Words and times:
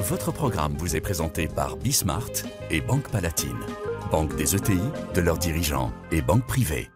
Votre 0.00 0.32
programme 0.32 0.76
vous 0.78 0.96
est 0.96 1.00
présenté 1.00 1.46
par 1.46 1.76
Bismart 1.76 2.30
et 2.70 2.80
Banque 2.80 3.10
Palatine, 3.10 3.58
banque 4.10 4.34
des 4.34 4.56
ETI, 4.56 4.80
de 5.14 5.20
leurs 5.20 5.36
dirigeants 5.36 5.92
et 6.10 6.22
banque 6.22 6.46
privée. 6.46 6.88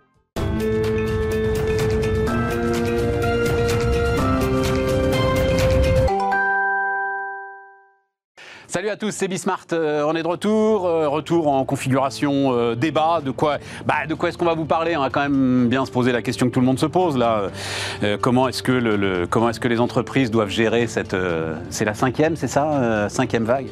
Salut 8.84 8.92
à 8.92 8.98
tous, 8.98 9.12
c'est 9.12 9.28
Bismart. 9.28 9.64
Euh, 9.72 10.04
on 10.06 10.14
est 10.14 10.22
de 10.22 10.28
retour, 10.28 10.84
euh, 10.84 11.08
retour 11.08 11.48
en 11.48 11.64
configuration 11.64 12.52
euh, 12.52 12.74
débat. 12.74 13.22
De 13.24 13.30
quoi, 13.30 13.56
bah, 13.86 14.06
de 14.06 14.12
quoi 14.12 14.28
est-ce 14.28 14.36
qu'on 14.36 14.44
va 14.44 14.52
vous 14.52 14.66
parler 14.66 14.94
On 14.94 15.00
va 15.00 15.08
quand 15.08 15.22
même 15.22 15.68
bien 15.68 15.86
se 15.86 15.90
poser 15.90 16.12
la 16.12 16.20
question 16.20 16.48
que 16.48 16.52
tout 16.52 16.60
le 16.60 16.66
monde 16.66 16.78
se 16.78 16.84
pose 16.84 17.16
là. 17.16 17.44
Comment 18.20 18.46
est-ce 18.46 18.62
que 18.62 19.68
les 19.68 19.80
entreprises 19.80 20.30
doivent 20.30 20.50
gérer 20.50 20.86
cette 20.86 21.16
c'est 21.70 21.86
la 21.86 21.94
cinquième, 21.94 22.36
c'est 22.36 22.46
ça, 22.46 23.08
cinquième 23.08 23.44
vague? 23.44 23.68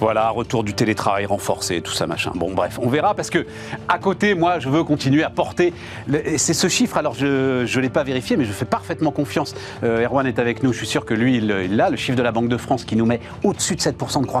Voilà, 0.00 0.30
retour 0.30 0.64
du 0.64 0.74
télétravail 0.74 1.24
renforcé, 1.24 1.80
tout 1.80 1.92
ça 1.92 2.08
machin. 2.08 2.32
Bon 2.34 2.52
bref, 2.52 2.80
on 2.82 2.88
verra 2.88 3.14
parce 3.14 3.30
que 3.30 3.46
à 3.86 4.00
côté, 4.00 4.34
moi, 4.34 4.58
je 4.58 4.68
veux 4.68 4.82
continuer 4.82 5.22
à 5.22 5.30
porter. 5.30 5.72
C'est 6.36 6.54
ce 6.54 6.66
chiffre. 6.66 6.96
Alors 6.96 7.14
je 7.14 7.64
je 7.64 7.78
l'ai 7.78 7.90
pas 7.90 8.02
vérifié, 8.02 8.36
mais 8.36 8.44
je 8.44 8.52
fais 8.52 8.64
parfaitement 8.64 9.12
confiance. 9.12 9.54
Erwan 9.84 10.26
est 10.26 10.40
avec 10.40 10.64
nous. 10.64 10.72
Je 10.72 10.78
suis 10.78 10.88
sûr 10.88 11.04
que 11.04 11.14
lui, 11.14 11.36
il 11.36 11.76
l'a. 11.76 11.90
Le 11.90 11.96
chiffre 11.96 12.18
de 12.18 12.22
la 12.24 12.32
Banque 12.32 12.48
de 12.48 12.56
France 12.56 12.84
qui 12.84 12.96
nous 12.96 13.06
met 13.06 13.20
au-dessus 13.44 13.76
de 13.76 13.80
7% 13.80 14.22
de 14.22 14.31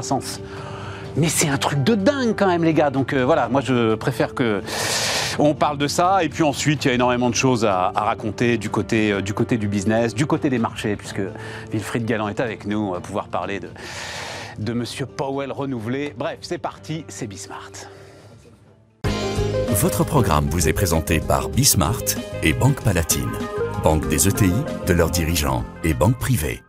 Mais 1.16 1.28
c'est 1.28 1.48
un 1.48 1.58
truc 1.58 1.84
de 1.84 1.94
dingue 1.94 2.34
quand 2.36 2.46
même, 2.46 2.64
les 2.64 2.72
gars. 2.72 2.90
Donc 2.90 3.12
euh, 3.12 3.24
voilà, 3.24 3.48
moi 3.48 3.60
je 3.60 3.94
préfère 3.94 4.34
que 4.34 4.62
on 5.38 5.54
parle 5.54 5.78
de 5.78 5.86
ça. 5.86 6.24
Et 6.24 6.28
puis 6.28 6.42
ensuite, 6.42 6.84
il 6.84 6.88
y 6.88 6.90
a 6.90 6.94
énormément 6.94 7.30
de 7.30 7.34
choses 7.34 7.64
à, 7.64 7.92
à 7.94 8.04
raconter 8.04 8.58
du 8.58 8.70
côté, 8.70 9.12
euh, 9.12 9.20
du 9.20 9.34
côté 9.34 9.56
du 9.58 9.68
business, 9.68 10.14
du 10.14 10.26
côté 10.26 10.50
des 10.50 10.58
marchés, 10.58 10.96
puisque 10.96 11.22
Wilfried 11.70 12.04
Galland 12.04 12.28
est 12.28 12.40
avec 12.40 12.66
nous. 12.66 12.78
On 12.78 12.92
va 12.92 13.00
pouvoir 13.00 13.28
parler 13.28 13.60
de, 13.60 13.68
de 14.58 14.72
Monsieur 14.72 15.06
Powell 15.06 15.52
renouvelé. 15.52 16.14
Bref, 16.16 16.38
c'est 16.42 16.58
parti, 16.58 17.04
c'est 17.08 17.26
Bismart. 17.26 17.72
Votre 19.68 20.04
programme 20.04 20.48
vous 20.50 20.68
est 20.68 20.74
présenté 20.74 21.18
par 21.18 21.48
Bismart 21.48 22.02
et 22.42 22.52
Banque 22.52 22.82
Palatine, 22.82 23.32
banque 23.82 24.06
des 24.08 24.28
ETI, 24.28 24.52
de 24.86 24.92
leurs 24.92 25.10
dirigeants 25.10 25.64
et 25.82 25.94
banque 25.94 26.18
privée. 26.18 26.62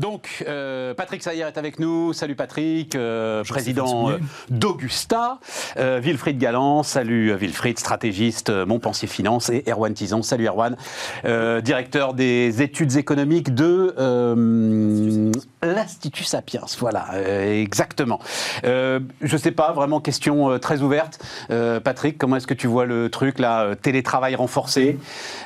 Donc, 0.00 0.42
euh, 0.48 0.94
Patrick 0.94 1.22
Sayer 1.22 1.42
est 1.42 1.58
avec 1.58 1.78
nous. 1.78 2.14
Salut 2.14 2.34
Patrick, 2.34 2.96
euh, 2.96 3.44
président 3.44 4.08
euh, 4.10 4.18
d'Augusta. 4.48 5.40
Euh, 5.76 6.00
Wilfried 6.02 6.38
Galland, 6.38 6.82
salut 6.82 7.30
euh, 7.30 7.36
Wilfried, 7.36 7.78
stratégiste 7.78 8.48
euh, 8.48 8.64
Montpensier 8.64 9.08
Finance. 9.08 9.50
Et 9.50 9.62
Erwan 9.68 9.92
Tison, 9.92 10.22
salut 10.22 10.48
Erwan, 10.48 10.78
euh, 11.26 11.60
directeur 11.60 12.14
des 12.14 12.62
études 12.62 12.96
économiques 12.96 13.54
de 13.54 13.94
euh, 13.98 15.30
l'Institut 15.62 16.24
Sapiens. 16.24 16.64
Voilà, 16.78 17.06
euh, 17.14 17.62
exactement. 17.62 18.20
Euh, 18.64 19.00
je 19.20 19.36
sais 19.36 19.50
pas, 19.50 19.72
vraiment 19.72 20.00
question 20.00 20.50
euh, 20.50 20.58
très 20.58 20.82
ouverte. 20.82 21.20
Euh, 21.50 21.80
Patrick, 21.80 22.18
comment 22.18 22.36
est-ce 22.36 22.46
que 22.46 22.54
tu 22.54 22.66
vois 22.66 22.86
le 22.86 23.10
truc 23.10 23.38
là 23.38 23.64
euh, 23.64 23.74
Télétravail 23.74 24.34
renforcé, 24.34 24.98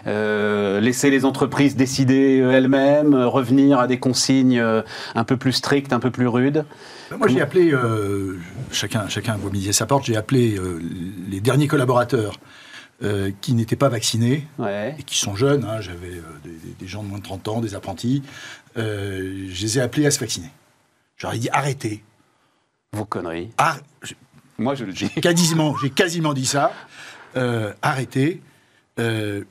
euh, 0.06 0.81
laisser 0.81 1.11
les 1.11 1.25
entreprises 1.25 1.77
décider 1.77 2.39
elles-mêmes, 2.39 3.15
revenir 3.15 3.79
à 3.79 3.87
des 3.87 3.98
consignes 3.98 4.62
un 5.15 5.25
peu 5.25 5.37
plus 5.37 5.53
strictes, 5.53 5.93
un 5.93 6.01
peu 6.01 6.11
plus 6.11 6.27
rudes? 6.27 6.65
Ben, 7.11 7.17
Moi, 7.19 7.28
j'ai 7.28 7.41
appelé, 7.41 7.75
chacun, 8.71 9.09
chacun 9.09 9.37
voit 9.37 9.51
midi 9.51 9.73
sa 9.73 9.87
porte, 9.87 10.05
j'ai 10.05 10.17
appelé 10.17 10.59
les 11.31 11.41
derniers 11.41 11.69
collaborateurs 11.69 12.39
euh, 13.03 13.31
qui 13.41 13.55
n'étaient 13.55 13.77
pas 13.77 13.89
vaccinés 13.89 14.47
Ouais. 14.59 14.95
et 14.98 15.03
qui 15.03 15.19
sont 15.19 15.34
jeunes. 15.34 15.64
hein, 15.64 15.81
J'avais 15.81 16.12
euh, 16.14 16.23
des, 16.78 16.87
gens 16.87 17.03
de 17.03 17.09
moins 17.09 17.19
de 17.19 17.25
30 17.25 17.48
ans, 17.48 17.61
des 17.61 17.75
apprentis. 17.75 18.23
Euh, 18.77 19.47
je 19.50 19.62
les 19.62 19.78
ai 19.78 19.81
appelés 19.81 20.06
à 20.06 20.11
se 20.11 20.20
vacciner. 20.20 20.50
Je 21.17 21.27
leur 21.27 21.34
ai 21.34 21.39
dit 21.39 21.48
arrêtez. 21.53 22.03
Vos 22.92 23.05
conneries. 23.05 23.50
Ar- 23.59 23.81
Moi, 24.59 24.75
je 24.75 24.84
le 24.84 24.93
dis. 24.93 25.09
quasiment, 25.21 25.77
j'ai 25.78 25.91
quasiment 25.91 26.32
dit 26.34 26.47
ça. 26.47 26.72
Arrêtez. 27.82 28.41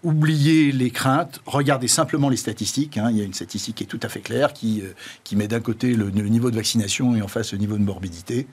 Oubliez 0.03 0.71
les 0.71 0.89
craintes, 0.91 1.41
regardez 1.45 1.87
simplement 1.89 2.29
les 2.29 2.37
statistiques. 2.37 2.97
hein. 2.97 3.09
Il 3.11 3.17
y 3.17 3.21
a 3.21 3.25
une 3.25 3.33
statistique 3.33 3.75
qui 3.75 3.83
est 3.83 3.87
tout 3.87 3.99
à 4.01 4.09
fait 4.09 4.21
claire, 4.21 4.53
qui, 4.53 4.83
qui 5.23 5.35
met 5.35 5.47
d'un 5.49 5.59
côté 5.59 5.93
le, 5.95 6.09
le 6.09 6.29
niveau 6.29 6.49
de 6.49 6.55
vaccination 6.55 7.15
et 7.15 7.21
en 7.21 7.27
face 7.27 7.51
le 7.51 7.57
niveau 7.59 7.77
de 7.77 7.83
morbidité. 7.83 8.47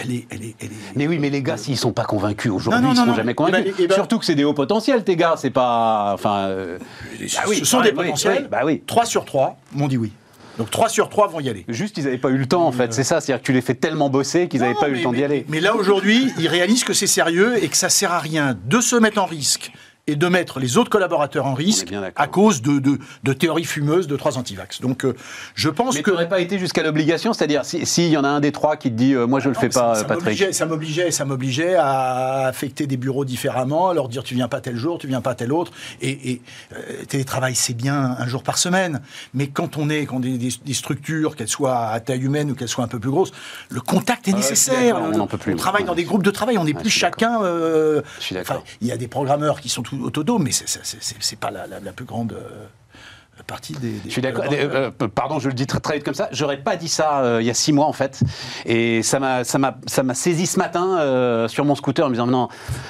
Elle 0.00 0.12
est, 0.12 0.26
elle 0.30 0.42
est, 0.44 0.54
elle 0.60 0.68
est- 0.68 0.96
Mais 0.96 1.06
oui, 1.06 1.18
mais 1.18 1.30
les 1.30 1.42
gars, 1.42 1.56
s'ils 1.56 1.76
sont 1.76 1.92
pas 1.92 2.04
convaincus 2.04 2.50
aujourd'hui, 2.52 2.80
ils 2.90 2.94
seront 2.94 3.06
non, 3.06 3.12
non. 3.12 3.16
jamais 3.16 3.32
Eh 3.32 3.34
convaincus. 3.34 3.64
ben, 3.64 3.74
eh 3.78 3.86
ben- 3.88 3.94
Surtout 3.94 4.18
que 4.18 4.24
c'est 4.24 4.34
des 4.34 4.44
hauts 4.44 4.54
potentiels, 4.54 5.02
tes 5.04 5.16
gars. 5.16 5.34
C'est 5.36 5.50
pas, 5.50 6.12
enfin. 6.14 6.46
euh, 6.48 6.78
ce 7.26 7.36
bah 7.36 7.42
oui, 7.48 7.64
sont 7.64 7.78
ouais, 7.78 7.84
des 7.84 7.92
potentiels. 7.92 8.38
oui, 8.42 8.48
bah 8.50 8.60
oui. 8.64 8.82
3 8.86 9.04
sur 9.06 9.24
3 9.24 9.56
m'ont 9.72 9.88
dit 9.88 9.96
oui. 9.96 10.12
Donc 10.58 10.70
3 10.70 10.88
sur 10.88 11.08
3 11.08 11.28
vont 11.28 11.38
y 11.40 11.48
aller. 11.48 11.64
Juste, 11.68 11.98
ils 11.98 12.04
n'avaient 12.04 12.18
pas 12.18 12.30
eu 12.30 12.36
le 12.36 12.46
temps, 12.46 12.66
en 12.66 12.72
fait. 12.72 12.92
C'est 12.92 13.04
ça, 13.04 13.20
c'est-à-dire 13.20 13.40
que 13.42 13.46
tu 13.46 13.52
les 13.52 13.60
fais 13.60 13.74
tellement 13.74 14.10
bosser 14.10 14.48
qu'ils 14.48 14.60
n'avaient 14.60 14.74
pas 14.74 14.88
eu 14.88 14.94
le 14.94 15.02
temps 15.02 15.12
d'y 15.12 15.22
aller. 15.22 15.46
Mais 15.48 15.60
là, 15.60 15.76
aujourd'hui, 15.76 16.32
ils 16.38 16.48
réalisent 16.48 16.82
que 16.84 16.92
c'est 16.92 17.06
sérieux 17.06 17.62
et 17.62 17.68
que 17.68 17.76
ça 17.76 17.88
sert 17.88 18.12
à 18.12 18.18
rien 18.18 18.56
de 18.66 18.80
se 18.80 18.96
mettre 18.96 19.22
en 19.22 19.26
risque 19.26 19.70
et 20.08 20.16
de 20.16 20.26
mettre 20.26 20.58
les 20.58 20.76
autres 20.78 20.90
collaborateurs 20.90 21.46
en 21.46 21.54
risque 21.54 21.92
à 22.16 22.26
cause 22.26 22.62
de, 22.62 22.78
de, 22.78 22.98
de 23.24 23.32
théories 23.32 23.64
fumeuses 23.64 24.06
de 24.08 24.16
trois 24.16 24.38
antivax. 24.38 24.80
Donc, 24.80 25.04
euh, 25.04 25.14
je 25.54 25.68
pense 25.68 25.94
Mais 25.94 26.00
que... 26.02 26.10
tu 26.10 26.14
n'aurais 26.14 26.28
pas 26.28 26.40
été 26.40 26.58
jusqu'à 26.58 26.82
l'obligation, 26.82 27.32
c'est-à-dire 27.34 27.64
si- 27.64 27.84
s'il 27.84 28.08
y 28.08 28.16
en 28.16 28.24
a 28.24 28.28
un 28.28 28.40
des 28.40 28.50
trois 28.50 28.76
qui 28.76 28.90
te 28.90 28.96
dit 28.96 29.12
euh, 29.14 29.26
moi 29.26 29.38
je 29.38 29.50
le 29.50 29.54
Non, 29.54 29.60
fais 29.60 29.70
ça- 29.70 29.80
pas, 29.82 29.94
ça 29.96 30.04
Patrick. 30.04 30.24
m'obligeait- 30.24 30.52
Ça 30.52 30.64
m'obligeait, 30.66 31.10
ça 31.10 31.24
m'obligeait 31.26 31.74
à 31.78 32.46
affecter 32.46 32.86
des 32.86 32.96
bureaux 32.96 33.24
différemment, 33.26 33.90
à 33.90 33.94
leur 33.94 34.08
dire 34.08 34.22
tu 34.24 34.34
viens 34.34 34.48
pas 34.48 34.60
tel 34.62 34.76
jour, 34.76 34.98
tu 34.98 35.06
viens 35.06 35.20
pas 35.20 35.34
tel 35.34 35.52
autre. 35.52 35.72
Et, 36.00 36.30
et, 36.32 36.42
euh, 36.74 37.04
télétravail, 37.06 37.54
c'est 37.54 37.74
bien 37.74 38.16
un 38.18 38.26
jour 38.26 38.42
par 38.42 38.56
semaine, 38.56 39.02
mais 39.34 39.48
quand 39.48 39.76
on 39.76 39.90
est, 39.90 40.06
quand 40.06 40.16
on 40.16 40.22
est 40.22 40.38
des, 40.38 40.50
des 40.64 40.74
structures, 40.74 41.36
qu'elles 41.36 41.48
soient 41.48 41.88
à 41.88 42.00
taille 42.00 42.22
humaine 42.22 42.50
ou 42.50 42.54
qu'elles 42.54 42.68
soient 42.68 42.84
un 42.84 42.88
peu 42.88 42.98
plus 42.98 43.10
grosses, 43.10 43.32
le 43.68 43.80
contact 43.82 44.26
est 44.26 44.32
Ah 44.32 44.36
nécessaire. 44.36 44.98
on 45.02 45.10
n'en 45.16 45.26
peut 45.26 45.36
plus, 45.38 45.52
On 45.52 45.56
travaille 45.56 45.84
dans 45.84 45.94
des 45.94 46.04
groupes 46.04 46.22
de 46.22 46.30
travail, 46.30 46.56
on 46.56 46.64
n'est 46.64 46.74
Ouais, 46.74 46.80
plus 46.80 46.90
chacun. 46.90 47.42
euh, 47.42 48.00
Je 48.18 48.24
suis 48.24 48.34
d'accord. 48.34 48.64
il 48.80 48.86
y 48.88 48.92
a 48.92 48.96
des 48.96 49.08
programmeurs 49.08 49.60
qui 49.60 49.68
sont 49.68 49.82
tout 49.82 49.97
autonomes, 50.02 50.42
mais 50.44 50.50
c'est 50.52 51.38
pas 51.38 51.50
la, 51.50 51.66
la- 51.66 51.80
la 51.80 51.92
plus 51.92 52.04
grande 52.04 52.32
euh, 52.32 52.64
partie 53.46 53.72
des. 53.74 53.90
des 53.92 54.00
Je 54.06 54.10
suis 54.10 54.20
d'accord. 54.20 54.44
Euh, 54.50 54.90
euh, 55.00 55.08
pardon, 55.08 55.38
je 55.38 55.46
le 55.48 55.54
dis 55.54 55.66
très, 55.68 55.78
très 55.78 55.94
vite 55.94 56.04
comme 56.04 56.12
ça. 56.14 56.28
J'aurais 56.32 56.56
pas 56.56 56.74
dit 56.74 56.88
ça 56.88 57.20
euh, 57.20 57.38
il 57.40 57.46
y 57.46 57.50
a 57.50 57.54
six 57.54 57.72
mois 57.72 57.86
en 57.86 57.92
fait, 57.92 58.20
et 58.66 59.00
ça 59.04 59.20
m'a 59.20 59.44
ça 59.44 59.58
m'a 59.58 59.76
ça 59.86 60.02
m'a 60.02 60.14
saisi 60.14 60.46
ce 60.46 60.58
matin 60.58 60.98
euh, 60.98 61.46
sur 61.46 61.64
mon 61.64 61.76
scooter 61.76 62.04
en 62.04 62.08
me 62.08 62.14
disant 62.14 62.26
non, 62.26 62.48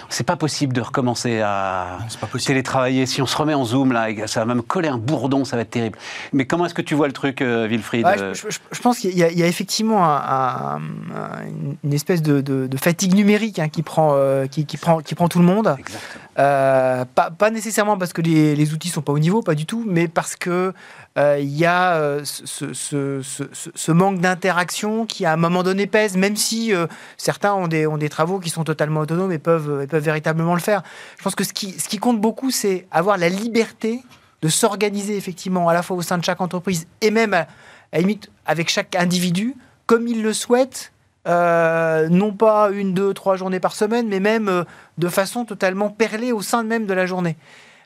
c'est 0.08 0.24
pas 0.24 0.36
possible 0.36 0.72
de 0.72 0.80
recommencer 0.80 1.40
à 1.42 1.98
c'est 2.08 2.18
pas 2.18 2.26
possible. 2.26 2.48
télétravailler. 2.48 3.04
Si 3.04 3.20
on 3.20 3.26
se 3.26 3.36
remet 3.36 3.52
en 3.52 3.66
zoom 3.66 3.92
là, 3.92 4.08
ça 4.26 4.40
va 4.40 4.46
même 4.46 4.62
coller 4.62 4.88
un 4.88 4.96
bourdon, 4.96 5.44
ça 5.44 5.56
va 5.56 5.62
être 5.62 5.70
terrible. 5.70 5.98
Mais 6.32 6.46
comment 6.46 6.64
est-ce 6.64 6.74
que 6.74 6.80
tu 6.82 6.94
vois 6.94 7.08
le 7.08 7.12
truc, 7.12 7.42
euh, 7.42 7.66
Wilfried 7.68 8.06
Ouais, 8.06 8.16
je, 8.32 8.48
je- 8.50 8.58
je 8.72 8.80
pense 8.80 8.98
qu'il 9.00 9.16
y, 9.18 9.22
a- 9.22 9.30
il 9.30 9.38
y 9.38 9.42
a 9.42 9.46
effectivement 9.46 10.02
un- 10.02 10.16
un- 10.16 10.80
un- 11.14 11.46
une- 11.46 11.76
une 11.84 11.92
espèce 11.92 12.22
de, 12.22 12.40
de- 12.40 12.66
de 12.66 12.76
fatigue 12.78 13.14
numérique 13.14 13.58
hein, 13.58 13.68
qui, 13.68 13.82
prend, 13.82 14.12
euh, 14.14 14.46
qui, 14.46 14.64
qui 14.64 14.78
prend, 14.78 15.00
qui 15.00 15.14
prend 15.14 15.28
tout 15.28 15.40
le 15.40 15.44
monde. 15.44 15.76
Exactement. 15.78 16.22
Euh, 16.38 17.04
pas, 17.04 17.50
nécessairement 17.50 17.98
parce 17.98 18.12
que 18.12 18.22
les, 18.22 18.72
outils 18.72 18.90
sont 18.90 19.02
pas 19.02 19.12
au 19.12 19.18
niveau, 19.18 19.42
pas 19.42 19.56
du 19.56 19.66
tout, 19.66 19.84
mais 19.86 20.06
parce 20.06 20.36
que 20.36 20.72
euh, 21.18 21.38
il 21.40 21.56
y 21.56 21.64
a 21.64 21.96
euh, 21.96 22.20
ce, 22.24 23.92
manque 23.92 24.20
d'interaction 24.20 25.04
qui 25.04 25.24
à 25.24 25.32
un 25.32 25.36
moment 25.36 25.64
donné 25.64 25.88
pèse, 25.88 26.16
même 26.16 26.36
si 26.36 26.72
euh, 26.72 26.86
certains 27.16 27.54
ont 27.54 27.66
des, 27.66 28.08
travaux 28.08 28.38
qui 28.38 28.50
sont 28.50 28.62
totalement 28.62 29.00
autonomes 29.00 29.32
et 29.32 29.38
peuvent, 29.38 29.84
véritablement 29.92 30.54
le 30.54 30.60
faire. 30.60 30.82
Je 31.18 31.24
pense 31.24 31.34
que 31.34 31.42
ce 31.42 31.52
qui, 31.52 31.98
compte 31.98 32.20
beaucoup, 32.20 32.52
c'est 32.52 32.86
avoir 32.92 33.18
la 33.18 33.28
liberté 33.28 34.00
de 34.42 34.48
s'organiser 34.48 35.16
effectivement 35.16 35.68
à 35.68 35.74
la 35.74 35.82
fois 35.82 35.96
au 35.96 36.02
sein 36.02 36.18
de 36.18 36.24
chaque 36.24 36.40
entreprise 36.40 36.86
et 37.00 37.10
même 37.10 37.34
à, 37.34 37.48
limite 37.92 38.30
avec 38.46 38.68
chaque 38.68 38.94
individu 38.94 39.56
comme 39.86 40.06
il 40.06 40.22
le 40.22 40.32
souhaite. 40.32 40.92
Euh, 41.28 42.08
non 42.08 42.32
pas 42.32 42.70
une, 42.70 42.94
deux, 42.94 43.12
trois 43.14 43.36
journées 43.36 43.60
par 43.60 43.74
semaine, 43.74 44.08
mais 44.08 44.20
même 44.20 44.48
euh, 44.48 44.64
de 44.98 45.08
façon 45.08 45.44
totalement 45.44 45.90
perlée 45.90 46.32
au 46.32 46.40
sein 46.42 46.62
même 46.62 46.86
de 46.86 46.94
la 46.94 47.06
journée. 47.06 47.36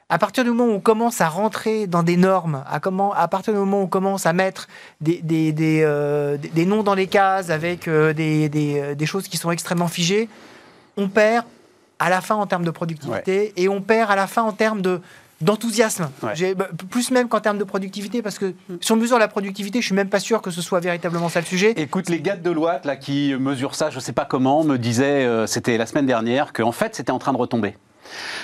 À 0.09 0.19
partir 0.19 0.45
du 0.45 0.51
moment 0.51 0.67
où 0.71 0.77
on 0.77 0.81
commence 0.81 1.21
à 1.23 1.29
rentrer 1.29 1.87
dans 1.87 2.03
des 2.03 2.17
normes, 2.19 2.63
à, 2.71 2.81
comment, 2.81 3.15
à 3.15 3.27
partir 3.29 3.55
du 3.55 3.59
moment 3.59 3.81
où 3.81 3.85
on 3.85 3.87
commence 3.89 4.27
à 4.27 4.33
mettre 4.35 4.69
des, 5.01 5.21
des, 5.23 5.53
des, 5.53 5.81
euh, 5.85 6.37
des- 6.37 6.67
noms 6.67 6.83
dans 6.83 6.95
les 6.95 7.07
cases 7.07 7.49
avec 7.49 7.89
des, 7.89 8.49
des, 8.51 8.95
des 8.95 9.07
choses 9.07 9.27
qui 9.29 9.39
sont 9.39 9.51
extrêmement 9.51 9.89
figées, 9.89 10.29
on 10.99 11.09
perd 11.09 11.47
à 11.99 12.11
la 12.11 12.21
fin 12.21 12.35
en 12.35 12.47
termes 12.47 12.65
de 12.65 12.71
productivité 12.71 13.55
et 13.57 13.69
on 13.69 13.81
perd 13.81 14.11
à 14.11 14.17
la 14.17 14.27
fin 14.27 14.43
en 14.43 14.53
termes 14.53 14.83
de 14.83 15.01
d'enthousiasme. 15.43 16.11
Ouais. 16.23 16.55
Bah, 16.55 16.69
Plus 16.91 17.11
même 17.11 17.29
qu'en 17.29 17.41
termes 17.41 17.59
de 17.59 17.65
productivité, 17.65 18.23
parce 18.23 18.39
que 18.39 18.55
si 18.81 18.93
on 18.93 18.97
mesure 18.97 19.19
la 19.19 19.29
productivité, 19.29 19.81
je 19.81 19.87
suis 19.87 19.95
même 19.95 20.09
pas 20.09 20.21
sûr 20.21 20.41
que 20.41 20.51
ce 20.51 20.63
soit 20.63 20.81
véritablement 20.81 21.29
ça 21.29 21.41
le 21.41 21.47
sujet. 21.47 21.75
Écoute, 21.77 22.09
les 22.09 22.21
gars 22.21 22.37
de 22.37 22.43
Deloitte 22.43 22.85
là, 22.85 22.97
qui 22.97 23.35
mesurent 23.39 23.75
ça, 23.75 23.91
je 23.91 24.01
sais 24.01 24.13
pas 24.13 24.25
comment, 24.25 24.65
me 24.65 24.79
disaient, 24.79 25.25
euh, 25.25 25.47
c'était 25.47 25.77
la 25.77 25.87
semaine 25.87 26.07
dernière, 26.07 26.53
qu'en 26.53 26.73
fait 26.73 26.95
c'était 26.95 27.13
en 27.13 27.19
train 27.19 27.33
de 27.33 27.39
retomber. 27.39 27.77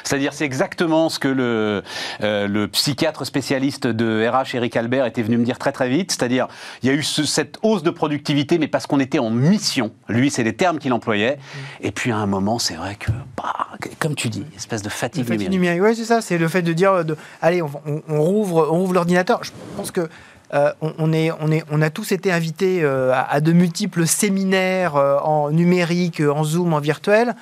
C'est-à-dire, 0.04 0.32
c'est 0.32 0.44
exactement 0.44 1.08
ce 1.08 1.18
que 1.18 1.28
le, 1.28 1.82
euh, 2.22 2.46
le 2.48 2.68
psychiatre 2.68 3.24
spécialiste 3.24 3.86
de 3.86 4.26
RH, 4.28 4.54
Eric 4.54 4.76
Albert, 4.76 5.06
était 5.06 5.22
venu 5.22 5.36
me 5.38 5.44
dire 5.44 5.58
très 5.58 5.72
très 5.72 5.88
vite. 5.88 6.10
C'est-à-dire, 6.12 6.48
il 6.82 6.88
y 6.88 6.92
a 6.92 6.94
eu 6.94 7.02
ce- 7.02 7.24
cette 7.24 7.58
hausse 7.62 7.82
de 7.82 7.90
productivité, 7.90 8.58
mais 8.58 8.68
parce 8.68 8.86
qu'on 8.86 9.00
était 9.00 9.18
en 9.18 9.30
mission. 9.30 9.92
Lui, 10.08 10.30
c'est 10.30 10.42
les 10.44 10.54
termes 10.54 10.78
qu'il 10.78 10.92
employait. 10.92 11.38
Et 11.80 11.90
puis, 11.90 12.10
à 12.12 12.16
un 12.16 12.26
moment, 12.26 12.58
c'est 12.58 12.74
vrai 12.74 12.94
que, 12.96 13.10
bah, 13.36 13.68
comme 13.98 14.14
tu 14.14 14.28
dis, 14.28 14.44
espèce 14.56 14.82
de 14.82 14.88
fatigue 14.88 15.24
fatigue 15.24 15.50
numérique. 15.50 15.50
numérique, 15.78 15.82
ouais, 15.82 15.94
c'est 15.94 16.04
ça. 16.04 16.20
C'est 16.20 16.38
le 16.38 16.48
fait 16.48 16.62
de 16.62 16.72
dire, 16.72 17.04
de, 17.04 17.16
allez, 17.42 17.62
on, 17.62 17.70
on- 17.86 18.02
on 18.08 18.22
rouvre, 18.22 18.68
on 18.70 18.78
rouvre 18.78 18.94
l'ordinateur. 18.94 19.44
Je 19.44 19.50
pense 19.76 19.90
que 19.90 20.08
euh, 20.54 20.72
on, 20.80 20.94
on 20.98 21.12
est, 21.12 21.30
on 21.40 21.52
est, 21.52 21.62
on 21.70 21.82
a 21.82 21.90
tous 21.90 22.10
été 22.12 22.32
invités 22.32 22.82
euh, 22.82 23.12
à, 23.12 23.20
à 23.32 23.40
de 23.40 23.52
multiples 23.52 24.06
séminaires 24.06 24.96
euh, 24.96 25.18
en 25.18 25.50
numérique, 25.50 26.20
en 26.22 26.42
Zoom, 26.44 26.72
en 26.72 26.80
virtuel. 26.80 27.34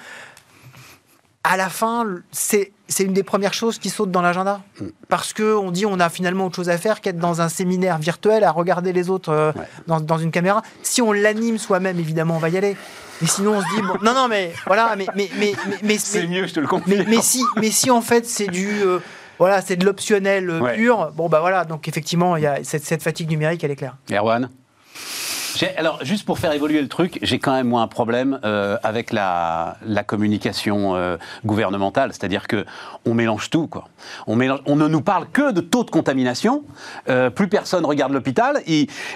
À 1.49 1.57
la 1.57 1.69
fin, 1.69 2.05
c'est 2.33 2.73
une 2.99 3.13
des 3.13 3.23
premières 3.23 3.55
choses 3.55 3.79
qui 3.79 3.89
saute 3.91 4.11
dans 4.11 4.21
l'agenda. 4.23 4.61
Parce 5.09 5.33
qu'on 5.33 5.71
dit 5.71 5.87
on 5.87 6.01
a 6.01 6.09
finalement 6.09 6.47
autre 6.47 6.57
chose 6.57 6.69
à 6.69 6.77
faire 6.79 7.01
qu'être 7.01 7.19
dans 7.19 7.41
un 7.41 7.49
séminaire 7.49 7.99
virtuel 7.99 8.43
à 8.43 8.51
regarder 8.51 8.93
les 8.93 9.11
autres 9.11 9.31
euh, 9.33 9.53
Ouais. 9.55 9.63
dans, 9.87 10.01
dans 10.01 10.19
une 10.19 10.31
caméra. 10.33 10.63
Si 10.83 11.01
on 11.03 11.13
l'anime 11.13 11.59
soi-même, 11.59 11.99
évidemment, 12.01 12.35
on 12.37 12.39
va 12.41 12.49
y 12.49 12.57
aller. 12.57 12.77
Mais 13.23 13.29
sinon, 13.29 13.53
on 13.59 13.61
se 13.63 13.67
dit, 13.75 13.81
bon, 13.83 13.95
non, 14.03 14.13
non, 14.13 14.29
mais 14.29 14.53
voilà, 14.67 14.95
mais, 14.97 15.07
mais, 15.15 15.31
mais, 15.39 15.53
mais, 15.69 15.77
mais- 15.83 15.99
C'est 15.99 16.27
mieux, 16.27 16.47
je 16.49 16.55
te 16.55 16.61
le 16.61 16.67
confirme. 16.67 17.05
mais 17.09 17.23
si, 17.23 17.43
mais 17.57 17.71
si 17.71 17.91
en 17.91 18.01
fait 18.03 18.27
c'est 18.27 18.49
du, 18.49 18.69
euh, 18.83 18.99
voilà, 19.39 19.63
c'est 19.63 19.77
de 19.77 19.85
l'optionnel 19.85 20.51
euh, 20.51 20.61
Ouais. 20.61 20.75
pur. 20.77 21.13
Bon 21.15 21.29
bah 21.29 21.41
voilà, 21.41 21.65
donc 21.65 21.87
effectivement, 21.89 22.37
y 22.37 22.47
a 22.47 22.63
cette, 22.65 22.85
cette 22.85 23.03
fatigue 23.03 23.31
numérique, 23.31 23.63
elle 23.65 23.71
est 23.71 23.77
claire. 23.77 23.97
Erwan? 24.13 24.51
Alors, 25.77 26.05
juste 26.05 26.25
pour 26.25 26.39
faire 26.39 26.53
évoluer 26.53 26.81
le 26.81 26.89
truc, 26.89 27.19
j'ai 27.23 27.39
quand 27.39 27.53
même 27.53 27.69
moi 27.69 27.81
un 27.81 27.87
problème 27.87 28.41
euh, 28.45 28.77
avec 28.83 29.13
la, 29.13 29.77
communication 30.07 30.95
euh, 30.95 31.17
gouvernementale, 31.45 32.13
c'est-à-dire 32.13 32.47
que 32.47 32.65
on 33.05 33.15
mélange 33.15 33.51
tout, 33.51 33.67
quoi. 33.67 33.89
On, 34.27 34.37
ne 34.37 34.89
nous 34.89 35.01
parle 35.01 35.29
que 35.31 35.53
de 35.53 35.61
taux 35.61 35.85
de 35.85 35.91
contamination. 35.91 36.65
euh, 37.09 37.31
plus 37.31 37.49
personne 37.49 37.85
regarde 37.85 38.13
l'hôpital. 38.13 38.61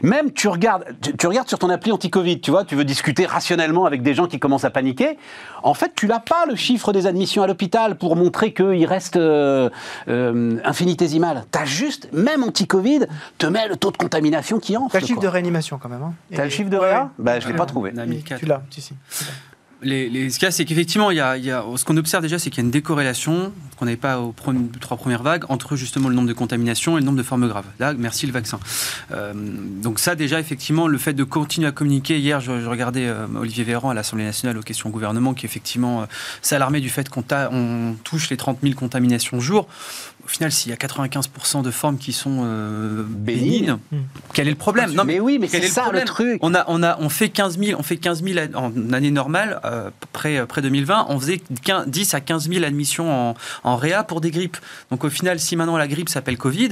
Même 0.03 0.33
tu 0.33 0.49
regardes, 0.49 0.85
tu 1.19 1.27
regardes 1.27 1.49
sur 1.49 1.59
ton 1.59 1.71
appli 1.71 1.93
anti-Covid, 1.93 2.41
tu 2.41 2.51
vois, 2.51 2.65
tu 2.65 2.75
veux 2.75 2.85
discuter 2.85 3.27
rationnellement 3.27 3.85
avec 3.85 4.03
des 4.03 4.15
gens 4.15 4.27
qui 4.27 4.39
commencent 4.39 4.65
à 4.65 4.71
paniquer. 4.71 5.19
En 5.63 5.75
fait, 5.75 5.93
tu 5.95 6.07
n'as 6.07 6.21
pas 6.21 6.47
le 6.47 6.55
chiffre 6.57 6.93
des 6.93 7.07
admissions 7.07 7.43
à 7.43 7.47
l'hôpital 7.47 7.97
pour 7.97 8.17
montrer 8.17 8.53
qu'il 8.53 8.85
reste 8.87 9.17
euh, 9.17 9.69
euh, 10.09 10.59
infinitésimal. 10.65 11.45
T'as 11.51 11.65
juste, 11.65 12.09
même 12.13 12.43
anti-Covid, 12.45 13.07
te 13.39 13.47
met 13.47 13.69
le 13.69 13.77
taux 13.77 13.91
de 13.91 13.97
contamination 13.97 14.59
qui 14.59 14.77
enfle. 14.77 14.93
T'as 14.93 15.01
le 15.01 15.07
chiffre 15.07 15.21
quoi. 15.21 15.29
de 15.29 15.33
réanimation 15.33 15.79
quand 15.79 15.89
même. 15.89 16.03
Hein. 16.03 16.15
T'as 16.35 16.43
Et- 16.43 16.45
le 16.45 16.51
chiffre 16.51 16.71
de 16.71 16.79
ouais, 16.79 16.87
réa 16.91 17.11
Bah, 17.19 17.39
je 17.41 17.47
l'ai 17.47 17.53
Ouais. 17.53 17.59
pas 17.59 17.67
trouvé. 17.67 17.93
Tu 18.39 18.47
l'as, 18.47 18.63
si, 18.71 18.81
si. 18.81 18.95
Ce 19.83 19.87
qu'il 19.87 20.43
y 20.43 20.47
a, 20.47 20.51
c'est 20.51 20.65
qu'effectivement, 20.65 21.11
ce 21.11 21.85
qu'on 21.85 21.97
observe 21.97 22.23
déjà, 22.23 22.39
c'est 22.39 22.51
qu'il 22.51 22.59
y 22.59 22.65
a 22.65 22.67
une 22.67 22.71
décorrélation 22.71 23.53
qu'on 23.77 23.87
n'avait 23.87 23.97
pas 23.97 24.21
aux 24.21 24.35
trois 24.79 24.99
premières 24.99 25.23
vagues 25.23 25.45
entre 25.49 25.75
justement 25.75 26.11
le 26.11 26.15
nombre 26.15 26.29
de 26.29 26.35
contaminations 26.35 26.99
et 26.99 27.01
le 27.01 27.07
nombre 27.07 27.17
de 27.17 27.23
formes 27.23 27.49
graves. 27.49 27.65
Merci 27.97 28.27
le 28.27 28.33
vaccin. 28.33 28.61
Euh, 29.13 29.33
donc 29.35 29.99
ça, 29.99 30.15
déjà, 30.15 30.39
effectivement, 30.39 30.87
le 30.87 30.99
fait 30.99 31.15
de 31.15 31.25
continuer 31.25 31.67
à 31.67 31.73
communiquer. 31.73 32.19
Hier, 32.19 32.41
je, 32.41 32.53
regardais 32.67 33.07
euh, 33.07 33.27
Olivier 33.39 33.65
Véran 33.65 33.91
à 33.91 33.95
l'Assemblée 33.95 34.25
nationale 34.25 34.59
aux 34.59 34.63
questions 34.63 34.91
au 34.91 34.93
gouvernement 34.93 35.33
qui, 35.33 35.47
effectivement, 35.47 36.03
euh, 36.03 36.07
s'alarmait 36.43 36.81
du 36.81 36.91
fait 36.91 37.09
qu'on 37.09 37.25
touche 38.05 38.29
les 38.29 38.37
30 38.37 38.59
000 38.63 38.75
contaminations 38.75 39.41
jour. 39.41 39.67
Au 40.25 40.29
final, 40.29 40.53
s'il 40.53 40.71
y 40.71 40.73
a 40.73 40.77
95% 40.77 41.63
de 41.63 41.71
formes 41.71 41.99
qui 41.99 42.13
sont 42.13 42.43
euh, 42.45 43.03
bénignes. 43.07 43.77
Hmm. 43.93 43.99
quel 44.33 44.49
est 44.49 44.53
le 44.53 44.57
problème? 44.57 44.93
Non, 44.93 45.05
mais 45.05 45.21
oui, 45.21 45.39
mais 45.41 45.49
c'est 45.49 45.61
le 45.61 45.67
ça 45.67 45.91
le 45.93 46.05
truc. 46.05 46.39
on 46.43 46.55
a, 46.55 46.65
on 46.69 46.83
a, 46.83 46.99
on 47.01 47.09
fait 47.09 47.29
15 47.29 47.59
000, 47.59 47.79
on 47.79 47.83
fait 47.83 47.97
15 47.97 48.23
000 48.23 48.47
en 48.55 48.93
année 48.93 49.11
normale, 49.11 49.61
euh, 49.65 49.91
près, 50.13 50.47
près 50.47 50.63
2020, 50.63 51.07
on 51.09 51.19
faisait 51.19 51.41
15 51.65 51.89
10 51.89 52.15
à 52.15 52.21
15 52.21 52.49
000 52.49 52.65
admissions 52.65 53.31
en, 53.31 53.35
en 53.65 53.77
réa 53.77 54.05
pour 54.05 54.21
des 54.21 54.31
grippes. 54.31 54.59
Donc 54.91 55.05
au 55.05 55.11
final, 55.11 55.41
si 55.41 55.57
maintenant 55.57 55.77
la 55.77 55.89
grippe 55.89 56.09
s'appelle 56.09 56.39
Covid, 56.39 56.71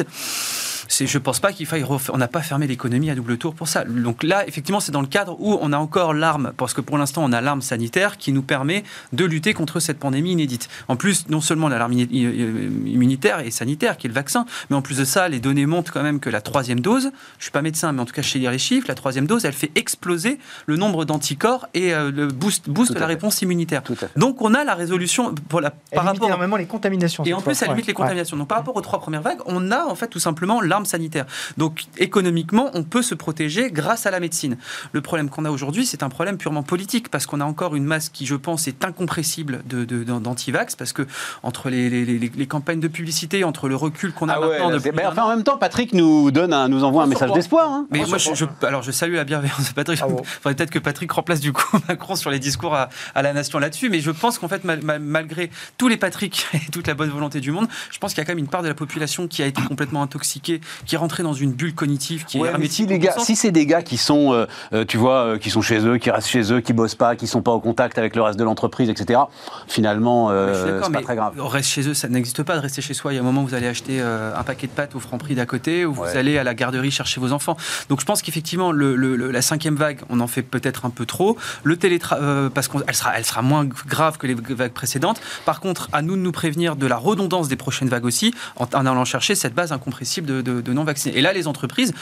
c'est, 0.89 1.07
je 1.07 1.19
pense 1.19 1.39
pas 1.39 1.53
qu'il 1.53 1.67
faille, 1.67 1.85
on 2.13 2.17
n'a 2.19 2.29
pas 2.29 2.43
fermé 2.43 2.67
l'économie 2.67 3.11
à 3.11 3.15
double 3.15 3.37
tour 3.39 3.55
pour 3.55 3.69
ça. 3.69 3.85
Donc 3.85 4.23
là, 4.23 4.47
effectivement, 4.49 4.81
c'est 4.81 4.91
dans 4.93 5.01
le 5.01 5.07
cadre 5.07 5.37
où 5.39 5.59
on 5.61 5.73
a 5.73 5.79
encore 5.79 6.15
l'arme, 6.15 6.53
parce 6.57 6.73
que 6.75 6.81
pour 6.81 6.99
l'instant, 6.99 7.23
on 7.25 7.33
a 7.33 7.41
l'arme 7.41 7.63
sanitaire 7.63 8.17
qui 8.17 8.33
nous 8.33 8.43
permet 8.43 8.83
de 9.13 9.25
lutter 9.25 9.55
contre 9.55 9.79
cette 9.81 9.99
pandémie 9.99 10.33
inédite. 10.33 10.69
En 10.89 10.97
plus, 10.97 11.29
non 11.29 11.41
seulement 11.41 11.67
on 11.69 11.71
a 11.71 11.79
l'arme 11.79 11.93
immunitaire 11.93 13.41
et 13.41 13.51
sanitaire, 13.51 13.97
qui 13.97 14.07
est 14.07 14.09
le 14.11 14.15
vaccin, 14.15 14.47
mais 14.71 14.77
en 14.77 14.83
plus 14.83 14.99
de 14.99 15.05
ça, 15.05 15.29
les 15.29 15.41
données 15.41 15.67
montrent 15.67 15.93
quand 15.93 16.03
même 16.03 16.21
que 16.21 16.31
la 16.31 16.41
troisième 16.41 16.81
dose, 16.81 17.11
je 17.39 17.45
suis 17.45 17.53
pas 17.53 17.63
médecin, 17.63 17.93
mais 17.93 18.01
en 18.03 18.05
tout 18.05 18.13
cas, 18.15 18.23
je 18.23 18.29
sais 18.31 18.39
lire 18.39 18.51
les 18.51 18.59
chiffres, 18.59 18.87
la 18.89 18.95
troisième 18.95 19.27
dose, 19.27 19.45
elle 19.45 19.53
fait 19.53 19.71
exploser 19.75 20.39
le 20.67 20.77
nombre 20.77 21.05
d'anticorps 21.05 21.67
et 21.75 21.95
euh, 21.95 22.11
le 22.11 22.29
boost, 22.29 22.69
boost 22.69 22.91
à 22.93 22.95
la 22.95 23.01
fait. 23.01 23.07
réponse 23.07 23.43
immunitaire. 23.43 23.83
Tout 23.83 23.93
à 23.95 23.97
fait. 23.97 24.11
Donc 24.17 24.43
on 24.43 24.55
a 24.55 24.65
la 24.65 24.75
résolution 24.75 25.35
pour 25.49 25.61
la, 25.61 25.73
Elle 25.91 25.97
par 25.97 26.05
limite 26.05 26.17
rapport 26.21 26.29
énormément 26.29 26.57
les 26.57 26.67
contaminations. 26.67 27.25
et 27.25 27.33
en 27.33 27.39
plus, 27.39 27.45
fois. 27.45 27.55
ça 27.55 27.67
limite 27.67 27.79
Ouais. 27.85 27.89
les 27.89 27.95
contaminations. 27.95 28.37
Donc, 28.37 28.49
par 28.49 28.59
rapport 28.59 28.77
aux 28.77 28.81
trois 28.81 28.99
premières 29.01 29.23
vagues, 29.23 29.39
on 29.47 29.71
a 29.71 29.85
en 29.85 29.95
fait 29.95 30.09
tout 30.09 30.19
simplement 30.19 30.61
l'arme 30.61 30.78
sanitaire. 30.87 31.27
Donc, 31.57 31.85
économiquement, 31.99 32.71
on 32.75 32.83
peut 32.83 33.03
se 33.03 33.15
protéger 33.15 33.71
grâce 33.71 34.07
à 34.07 34.11
la 34.11 34.21
médecine. 34.21 34.57
Le 34.93 35.01
problème 35.01 35.29
qu'on 35.31 35.45
a 35.45 35.51
aujourd'hui, 35.51 35.87
c'est 35.87 36.03
un 36.03 36.09
problème 36.09 36.37
purement 36.39 36.63
politique 36.63 37.09
parce 37.11 37.27
qu'on 37.27 37.41
a 37.41 37.45
encore 37.45 37.75
une 37.77 37.85
masse 37.85 38.09
qui, 38.09 38.27
je 38.27 38.35
pense, 38.35 38.69
est 38.69 38.85
incompressible 38.85 39.63
de, 39.67 39.85
de- 39.85 40.05
d'anti-vax 40.05 40.77
parce 40.77 40.93
que 40.93 41.07
entre 41.43 41.71
les, 41.71 41.89
les- 41.91 42.05
les- 42.05 42.33
les 42.35 42.47
campaignes 42.47 42.81
de 42.81 42.89
publicité, 42.89 43.45
entre 43.45 43.69
le 43.69 43.77
recul 43.77 44.13
qu'on 44.13 44.29
a 44.29 44.35
Ah 44.35 44.41
ouais, 44.41 44.59
maintenant 44.59 44.71
un 45.05 45.09
enfin, 45.11 45.23
en 45.25 45.29
même 45.29 45.45
temps, 45.45 45.57
Patrick 45.59 45.93
nous 45.93 46.31
donne, 46.31 46.53
un- 46.53 46.69
nous 46.69 46.85
envoie 46.85 47.03
un 47.05 47.07
message 47.07 47.33
d'espoir. 47.33 47.71
hein. 47.71 47.87
mais 47.91 48.05
moi, 48.07 48.19
se 48.19 48.35
je, 48.35 48.45
je- 48.61 48.67
alors 48.67 48.83
je 48.83 48.91
salue 48.93 49.15
la 49.15 49.25
bienveillance 49.25 49.69
de 49.69 49.75
Patrick. 49.75 50.01
Ah 50.03 50.09
bon. 50.09 50.23
faudrait 50.25 50.55
peut-être 50.55 50.71
que 50.71 50.79
Patrick 50.79 51.11
remplace 51.13 51.41
du 51.41 51.53
coup 51.53 51.79
Macron 51.89 52.17
sur 52.17 52.31
les 52.31 52.39
discours 52.39 52.75
à, 52.75 52.89
à 53.15 53.23
la 53.23 53.33
nation 53.33 53.59
là-dessus. 53.59 53.89
Mais 53.91 54.01
je 54.01 54.11
pense 54.11 54.39
qu'en 54.39 54.49
fait, 54.49 54.65
mal- 54.65 54.83
mal- 54.83 55.01
malgré 55.01 55.51
tous 55.77 55.89
les 55.89 55.97
Patrick 55.97 56.47
et 56.55 56.71
toute 56.71 56.87
la 56.87 56.95
bonne 56.95 57.11
volonté 57.11 57.41
du 57.41 57.51
monde, 57.51 57.69
je 57.91 57.99
pense 57.99 58.13
qu'il 58.15 58.19
y 58.19 58.23
a 58.23 58.25
quand 58.25 58.33
même 58.33 58.39
une 58.39 58.49
part 58.49 58.63
de 58.63 58.69
la 58.69 58.75
population 58.75 59.29
qui 59.29 59.43
a 59.43 59.47
été 59.47 59.63
complètement 59.63 60.03
intoxiquée, 60.03 60.61
qui 60.87 60.95
est 60.95 60.99
rentrée 60.99 61.23
dans 61.23 61.33
une 61.35 61.53
bulle 61.53 61.75
cognitive, 61.75 62.25
qui 62.25 62.39
Ouais, 62.39 62.49
est 62.49 62.51
si, 62.51 62.53
hermétique. 62.55 62.89
les 62.91 62.97
au 62.97 62.99
gars, 62.99 63.13
sens- 63.13 63.25
si 63.27 63.37
c'est 63.37 63.51
des 63.51 63.67
gars 63.67 63.83
qui 63.83 63.97
sont, 63.97 64.33
euh, 64.33 64.47
euh, 64.73 64.85
tu 64.85 64.97
vois, 64.97 65.19
euh, 65.25 65.39
qui 65.39 65.51
sont 65.51 65.63
chez 65.63 65.79
eux, 65.87 65.97
qui 65.99 66.11
restent 66.11 66.29
chez 66.29 66.53
eux, 66.53 66.61
qui 66.61 66.73
bossent 66.73 66.95
pas, 66.95 67.17
qui 67.17 67.27
sont 67.27 67.43
pas 67.43 67.53
au 67.53 67.61
contact 67.61 67.99
avec 67.99 68.17
le 68.17 68.23
reste 68.23 68.39
de 68.39 68.45
l'entreprise, 68.45 68.89
etc. 68.89 69.21
Finalement, 69.67 70.31
euh, 70.31 70.81
c'est 70.85 70.93
pas 70.93 71.03
très 71.03 71.17
grave. 71.17 71.35
on 71.39 71.49
reste 71.49 71.69
chez 71.69 71.87
eux, 71.89 71.95
ça 71.95 72.09
n'existe 72.09 72.43
pas 72.43 72.57
de 72.57 72.61
rester 72.61 72.83
chez 72.83 72.95
soi. 72.95 73.13
Il 73.13 73.17
y 73.17 73.19
a 73.19 73.23
un 73.23 73.25
moment 73.25 73.43
où 73.43 73.47
vous 73.47 73.55
allez 73.55 73.67
acheter 73.67 74.01
un 74.01 74.43
paquet 74.45 74.67
de 74.67 74.73
pâtes 74.73 74.95
au 74.95 75.01
franc 75.01 75.19
prix 75.19 75.35
d'à 75.35 75.47
côté, 75.47 75.85
ou 75.85 75.91
Ouais. 75.93 76.11
vous 76.11 76.17
allez 76.17 76.39
à 76.39 76.45
la 76.45 76.55
garderie 76.55 76.91
chercher 76.91 77.21
vos 77.21 77.33
enfants. 77.33 77.57
Donc 77.89 78.01
je 78.01 78.05
pense 78.07 78.23
qu'effectivement, 78.23 78.73
le, 78.73 78.97
le- 78.97 79.17
le- 79.17 79.31
la 79.31 79.43
cinquième 79.43 79.77
vague, 79.77 80.01
on 80.11 80.21
en 80.21 80.27
fait 80.27 80.43
peut-être 80.43 80.85
un 80.87 80.91
peu 80.91 81.07
trop. 81.07 81.37
Le 81.65 81.77
télétravail, 81.77 82.51
parce 82.55 82.69
qu'elle 82.69 82.95
sera, 82.95 83.17
elle 83.17 83.25
sera 83.25 83.43
moins 83.43 83.65
grave 83.65 84.19
que 84.19 84.27
les 84.27 84.35
vagues 84.35 84.73
précédentes. 84.73 85.21
Par 85.45 85.61
contre, 85.61 85.89
à 85.93 86.03
nous 86.03 86.17
de 86.17 86.21
nous 86.21 86.33
prévenir 86.33 86.77
de 86.77 86.87
la 86.87 86.97
redondance 86.97 87.49
des 87.49 87.57
prochaines 87.57 87.89
vagues 87.89 88.05
aussi, 88.05 88.35
en, 88.57 88.65
en 88.75 88.87
allant 88.87 89.05
chercher 89.05 89.35
cette 89.35 89.55
base 89.55 89.73
incompressible 89.73 90.27
de, 90.27 90.41
de- 90.41 90.58
de 90.63 90.73
non-vaccinés. 90.73 91.17
Et 91.19 91.21
là, 91.23 91.33
les 91.33 91.47
entreprises, 91.49 91.93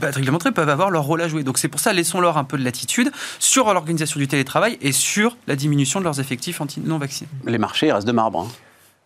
Patrick 0.00 0.30
montré, 0.30 0.52
peuvent 0.52 0.68
avoir 0.68 0.90
leur 0.90 1.02
rôle 1.04 1.20
à 1.22 1.28
jouer. 1.28 1.42
Donc 1.44 1.58
c'est 1.58 1.68
pour 1.68 1.80
ça, 1.80 1.92
laissons-leur 1.92 2.38
un 2.38 2.44
peu 2.44 2.56
de 2.58 2.64
latitude 2.64 3.10
sur 3.38 3.72
l'organisation 3.74 4.18
du 4.20 4.28
télétravail 4.28 4.78
et 4.80 4.92
sur 4.92 5.36
la 5.46 5.56
diminution 5.56 5.98
de 6.00 6.04
leurs 6.04 6.20
effectifs 6.20 6.60
anti- 6.60 6.80
non 6.80 6.98
vaccinés. 6.98 7.28
Les 7.46 7.58
marchés 7.58 7.92
restent 7.92 8.06
de 8.06 8.12
marbre. 8.12 8.40
hein. 8.40 8.48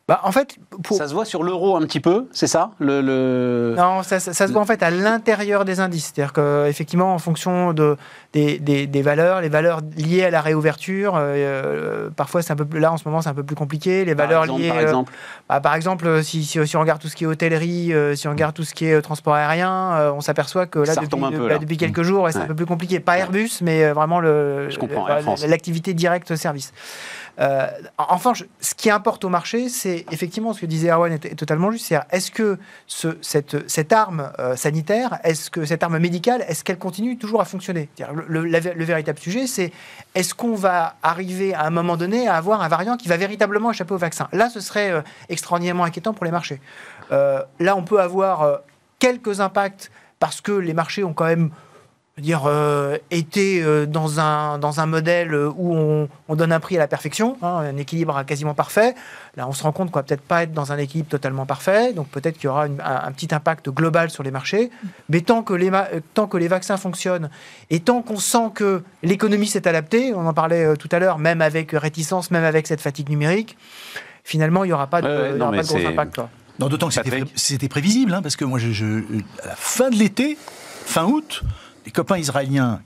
Bah, 0.09 0.21
en 0.25 0.33
fait, 0.33 0.57
pour... 0.83 0.97
Ça 0.97 1.07
se 1.07 1.15
voit 1.15 1.25
sur 1.25 1.45
l'euro 1.45 1.77
un 1.77 1.83
petit 1.83 2.01
peu, 2.01 2.27
c'est 2.33 2.49
ça 2.49 2.73
le, 2.81 3.01
le- 3.01 3.75
Non, 3.77 4.03
ça, 4.03 4.19
ça- 4.19 4.33
ça 4.33 4.49
se 4.49 4.53
voit 4.53 4.61
en 4.61 4.65
fait 4.67 4.83
à 4.83 4.91
l'intérieur 4.91 5.65
des 5.65 5.79
indices. 5.79 6.13
C'est-à-dire 6.13 6.33
qu'effectivement, 6.33 7.15
en 7.15 7.19
fonction 7.19 7.73
de, 7.73 7.97
des, 8.33 8.59
des- 8.59 8.89
des 8.89 9.03
valeurs, 9.03 9.41
les 9.41 9.49
valeurs 9.49 9.81
liées 9.97 10.25
à 10.25 10.31
la 10.31 10.41
réouverture, 10.41 11.15
euh, 11.17 12.11
parfois 12.11 12.43
c'est 12.43 12.53
un 12.53 12.57
peu 12.57 12.65
plus, 12.65 12.81
là 12.81 12.93
en 12.93 12.97
ce 12.97 13.05
moment 13.07 13.23
c'est 13.23 13.29
un 13.29 13.35
peu 13.35 13.45
plus 13.45 13.55
compliqué. 13.55 14.05
Les 14.05 14.17
par 14.17 14.27
valeurs 14.27 14.43
exemple, 14.43 14.61
liées, 14.63 14.69
par 14.71 14.79
euh, 14.79 14.83
exemple 14.83 15.13
bah, 15.49 15.61
par 15.61 15.75
exemple, 15.77 16.07
euh, 16.09 16.23
si, 16.23 16.43
si, 16.45 16.67
si 16.67 16.77
on 16.77 16.81
regarde 16.81 17.01
tout 17.01 17.09
ce 17.09 17.15
qui 17.15 17.23
est 17.23 17.29
hôtellerie, 17.29 17.93
euh, 17.95 18.17
si 18.17 18.27
on 18.27 18.33
regarde 18.33 18.55
tout 18.57 18.65
ce 18.65 18.75
qui 18.75 18.87
est 18.87 18.95
euh, 18.95 19.01
transport 19.03 19.35
aérien, 19.35 19.93
euh, 19.95 20.13
on 20.13 20.21
s'appelle 20.21 20.43
que 20.67 20.81
là, 20.81 20.97
depuis, 20.97 21.21
bah, 21.21 21.59
depuis 21.59 21.77
quelques 21.77 22.03
jours, 22.03 22.25
ouais, 22.25 22.33
c'est 22.33 22.39
Ouais. 22.39 22.45
un 22.45 22.49
peu 22.49 22.57
plus 22.57 22.67
compliqué. 22.67 22.99
Pas 22.99 23.19
Airbus, 23.19 23.51
mais 23.63 23.85
euh, 23.85 23.93
vraiment 23.93 24.19
le, 24.19 24.67
le- 24.69 25.47
l'activité 25.49 25.95
directe 25.95 26.35
service. 26.35 26.73
Euh, 27.41 27.67
enfin, 27.99 28.33
ce 28.61 28.75
qui 28.75 28.91
importe 28.91 29.25
au 29.25 29.29
marché, 29.29 29.69
c'est 29.69 30.05
effectivement 30.11 30.53
ce 30.53 30.61
que 30.61 30.67
disait 30.67 30.91
Erwan 30.91 31.13
est, 31.13 31.35
totalement 31.35 31.71
juste. 31.71 31.87
C'est 31.87 31.99
est-ce 32.11 32.31
que 32.31 32.59
ce- 32.87 33.17
cette, 33.23 33.93
arme 33.93 34.31
euh, 34.39 34.57
sanitaire, 34.57 35.19
est-ce 35.25 35.51
que 35.51 35.65
cette 35.65 35.83
arme 35.83 35.99
médicale, 35.99 36.45
est-ce 36.47 36.63
qu'elle 36.63 36.79
continue 36.79 37.17
toujours 37.17 37.41
à 37.41 37.45
fonctionner? 37.45 37.89
Le, 38.27 38.85
véritable 38.85 39.19
sujet, 39.19 39.47
c'est 39.47 39.73
est-ce 40.15 40.35
qu'on 40.35 40.55
va 40.55 40.97
arriver 41.03 41.55
à 41.55 41.65
un 41.65 41.71
moment 41.71 41.97
donné 41.97 42.29
à 42.29 42.37
avoir 42.37 42.63
un 42.63 42.69
variant 42.69 42.97
qui 42.97 43.09
va 43.09 43.17
véritablement 43.17 43.71
échapper 43.71 43.95
au 43.95 43.99
vaccin? 43.99 44.29
Là, 44.33 44.51
ce 44.51 44.61
serait 44.61 44.91
euh, 44.91 45.01
extraordinairement 45.29 45.85
inquiétant 45.85 46.13
pour 46.13 46.25
les 46.25 46.31
marchés. 46.31 46.61
Là, 47.11 47.77
on 47.77 47.83
peut 47.83 48.01
avoir 48.01 48.61
quelques 48.99 49.41
impacts 49.41 49.91
parce 50.19 50.41
que 50.41 50.53
les 50.53 50.73
marchés 50.73 51.05
ont 51.05 51.13
quand 51.13 51.27
même 51.27 51.51
dire, 52.19 52.43
euh, 52.47 52.99
été 53.11 53.63
euh, 53.63 53.87
dans, 53.87 54.21
un, 54.21 54.59
dans 54.59 54.81
un 54.81 54.87
modèle 54.87 55.35
où 55.35 55.75
on, 55.75 56.09
on 56.29 56.37
donne 56.37 56.53
un 56.53 56.61
prix 56.61 56.77
à 56.77 56.79
la 56.79 56.87
perfection, 56.87 57.39
hein, 57.41 57.49
un 57.49 57.77
équilibre 57.79 58.23
quasiment 58.25 58.53
parfait. 58.53 58.95
Là, 59.37 59.49
on 59.49 59.53
se 59.53 59.63
rend 59.63 59.73
compte 59.73 59.91
qu'on 59.91 59.99
va 59.99 60.03
peut-être 60.03 60.21
pas 60.21 60.43
être 60.43 60.53
dans 60.53 60.73
un 60.73 60.79
équilibre 60.79 61.09
totalement 61.09 61.47
parfait, 61.47 61.95
donc 61.95 62.09
peut-être 62.09 62.37
qu'il 62.37 62.45
y 62.45 62.49
aura 62.49 62.67
une- 62.67 62.81
un, 62.83 63.05
un 63.07 63.13
petit 63.13 63.35
impact 63.35 63.71
global 63.71 64.11
sur 64.11 64.23
les 64.23 64.31
marchés. 64.31 64.71
Mais 65.09 65.23
tant 65.23 65.43
que 65.43 65.55
les, 65.55 65.71
euh, 65.73 66.01
tant 66.13 66.27
que 66.27 66.37
les 66.37 66.49
vaccins 66.49 66.77
fonctionnent 66.77 67.31
et 67.71 67.81
tant 67.81 68.03
qu'on 68.03 68.19
sent 68.19 68.51
que 68.55 68.83
l'économie 69.03 69.47
s'est 69.47 69.67
adaptée, 69.67 70.13
on 70.15 70.27
en 70.27 70.35
parlait 70.35 70.65
euh, 70.67 70.77
tout 70.77 70.89
à 70.93 70.99
l'heure, 70.99 71.19
même 71.19 71.41
avec 71.41 71.73
réticence, 71.73 72.31
même 72.31 72.45
avec 72.45 72.67
cette 72.67 72.83
fatigue 72.83 73.09
numérique, 73.09 73.57
finalement, 74.23 74.65
il 74.65 74.67
n'y 74.69 74.73
aura 74.75 74.87
pas 74.87 75.01
de, 75.01 75.35
y 75.35 75.39
non, 75.39 75.47
aura 75.47 75.51
mais 75.53 75.57
pas 75.59 75.63
de 75.63 75.69
gros 75.69 75.87
impact. 75.89 76.15
quoi. 76.15 76.29
Non, 76.59 76.69
d'autant 76.69 76.89
que 76.89 76.95
c'était 77.37 77.69
prévisible, 77.69 78.13
hein, 78.13 78.21
parce 78.21 78.37
que 78.37 78.45
moi, 78.45 78.59
je, 78.59 78.71
je- 78.71 79.01
à 79.43 79.47
la 79.47 79.57
fin 79.57 79.89
de 79.89 79.97
l'été, 79.97 80.37
fin 80.85 81.05
août, 81.07 81.43
les 81.85 81.93
copains 81.93 82.19
israéliens 82.19 82.81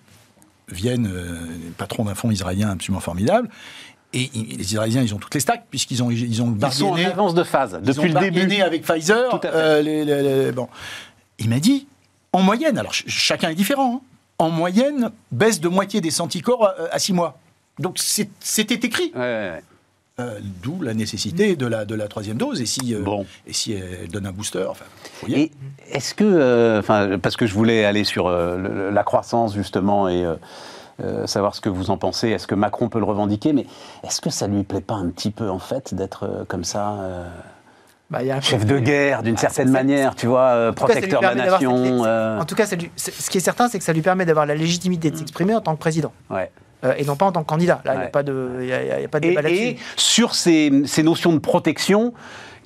viennent, 0.68 1.06
euh, 1.12 1.38
les 1.64 1.70
patrons 1.70 2.04
d'un 2.04 2.14
fonds 2.14 2.30
israélien 2.30 2.70
absolument 2.70 3.00
formidable, 3.00 3.48
et 4.12 4.30
les 4.34 4.62
Israéliens, 4.72 5.02
ils 5.02 5.14
ont 5.14 5.18
toutes 5.18 5.34
les 5.34 5.40
stacks, 5.40 5.64
puisqu'ils 5.68 6.02
ont, 6.02 6.10
ils 6.10 6.40
ont 6.42 6.56
Ils 6.60 6.72
sont 6.72 6.86
en 6.86 6.94
avance 6.96 7.34
de 7.34 7.42
phase 7.42 7.78
depuis 7.82 8.12
le 8.12 8.30
début. 8.30 8.60
avec 8.62 8.82
Pfizer. 8.82 9.28
Tout 9.30 9.36
à 9.36 9.40
fait. 9.40 9.48
euh, 9.52 9.82
les- 9.82 10.04
les- 10.04 10.22
les- 10.46 10.52
bon. 10.52 10.68
Il 11.38 11.50
m'a 11.50 11.60
dit, 11.60 11.86
en 12.32 12.40
moyenne, 12.40 12.78
alors 12.78 12.94
ch- 12.94 13.04
chacun 13.08 13.50
est 13.50 13.54
différent, 13.54 13.96
hein, 13.96 14.06
en 14.38 14.48
moyenne, 14.50 15.10
baisse 15.32 15.60
de 15.60 15.68
moitié 15.68 16.00
des 16.00 16.20
anticorps 16.20 16.64
euh, 16.78 16.86
à 16.92 16.98
six 16.98 17.12
mois. 17.12 17.38
Donc 17.78 17.98
c'était 18.40 18.74
écrit. 18.76 19.12
Ouais, 19.14 19.20
ouais, 19.20 19.50
ouais. 19.56 19.62
Euh, 20.18 20.38
D'où 20.62 20.80
la 20.80 20.94
nécessité 20.94 21.56
de 21.56 21.66
la, 21.66 21.84
de 21.84 21.94
la 21.94 22.08
troisième 22.08 22.38
dose. 22.38 22.62
Et 22.62 22.66
si, 22.66 22.94
euh, 22.94 23.02
Bon. 23.02 23.26
et 23.46 23.52
si 23.52 23.74
elle 23.74 24.08
donne 24.08 24.24
un 24.24 24.32
booster, 24.32 24.64
enfin, 24.66 24.86
est-ce 25.92 26.14
que, 26.14 26.24
euh, 26.24 26.78
enfin, 26.80 27.18
parce 27.20 27.36
que 27.36 27.44
je 27.44 27.52
voulais 27.52 27.84
aller 27.84 28.02
sur 28.02 28.26
euh, 28.26 28.56
le- 28.56 28.90
la 28.90 29.04
croissance 29.04 29.54
justement 29.54 30.08
et 30.08 30.24
euh, 30.24 30.36
euh, 31.04 31.26
savoir 31.26 31.54
ce 31.54 31.60
que 31.60 31.68
vous 31.68 31.90
en 31.90 31.98
pensez. 31.98 32.30
Est-ce 32.30 32.46
que 32.46 32.54
Macron 32.54 32.88
peut 32.88 32.98
le 32.98 33.04
revendiquer 33.04 33.52
Mais 33.52 33.66
est-ce 34.04 34.22
que 34.22 34.30
ça 34.30 34.46
lui 34.46 34.62
plaît 34.62 34.80
pas 34.80 34.94
un 34.94 35.10
petit 35.10 35.30
peu 35.30 35.50
en 35.50 35.58
fait 35.58 35.92
d'être 35.92 36.22
euh, 36.24 36.44
comme 36.48 36.64
ça 36.64 36.92
euh, 36.94 37.28
Bah, 38.08 38.22
y 38.22 38.30
a 38.30 38.40
chef 38.40 38.64
de 38.64 38.78
guerre 38.78 39.22
d'une 39.22 39.34
Ah, 39.36 39.40
certaine 39.40 39.68
manière, 39.70 40.14
tu 40.14 40.28
vois, 40.28 40.48
euh, 40.48 40.70
cas, 40.72 40.76
protecteur 40.86 41.20
de 41.20 41.26
la 41.26 41.32
cette- 41.34 41.50
nation 41.52 42.04
euh, 42.06 42.38
En 42.40 42.46
tout 42.46 42.54
cas, 42.54 42.64
ça 42.64 42.76
lui- 42.76 42.90
c'est- 42.96 43.12
ce 43.12 43.28
qui 43.28 43.36
est 43.36 43.42
certain, 43.42 43.68
c'est 43.68 43.76
que 43.78 43.84
ça 43.84 43.92
lui 43.92 44.00
permet 44.00 44.24
d'avoir 44.24 44.46
la 44.46 44.54
légitimité 44.54 45.10
de 45.10 45.16
s'exprimer 45.18 45.54
en 45.54 45.60
tant 45.60 45.74
que 45.74 45.80
président. 45.80 46.12
ouais. 46.30 46.50
Euh, 46.84 46.92
et 46.98 47.04
non 47.04 47.16
pas 47.16 47.24
en 47.26 47.32
tant 47.32 47.42
que 47.42 47.48
candidat. 47.48 47.80
Là, 47.84 47.94
il 47.94 47.96
n'y 47.96 48.00
Ouais. 48.02 48.06
a 48.08 48.10
pas 48.10 48.22
de, 48.22 48.58
y 48.60 48.72
a- 48.72 48.82
y 48.84 48.90
a- 48.90 48.98
il 48.98 49.02
y 49.02 49.04
a 49.04 49.08
pas 49.08 49.18
de 49.20 49.26
Et, 49.26 49.30
débat 49.30 49.40
et 49.48 49.72
là-dessus. 49.72 49.84
sur 49.96 50.34
ces, 50.34 50.70
ces 50.86 51.02
notions 51.02 51.32
de 51.32 51.38
protection 51.38 52.12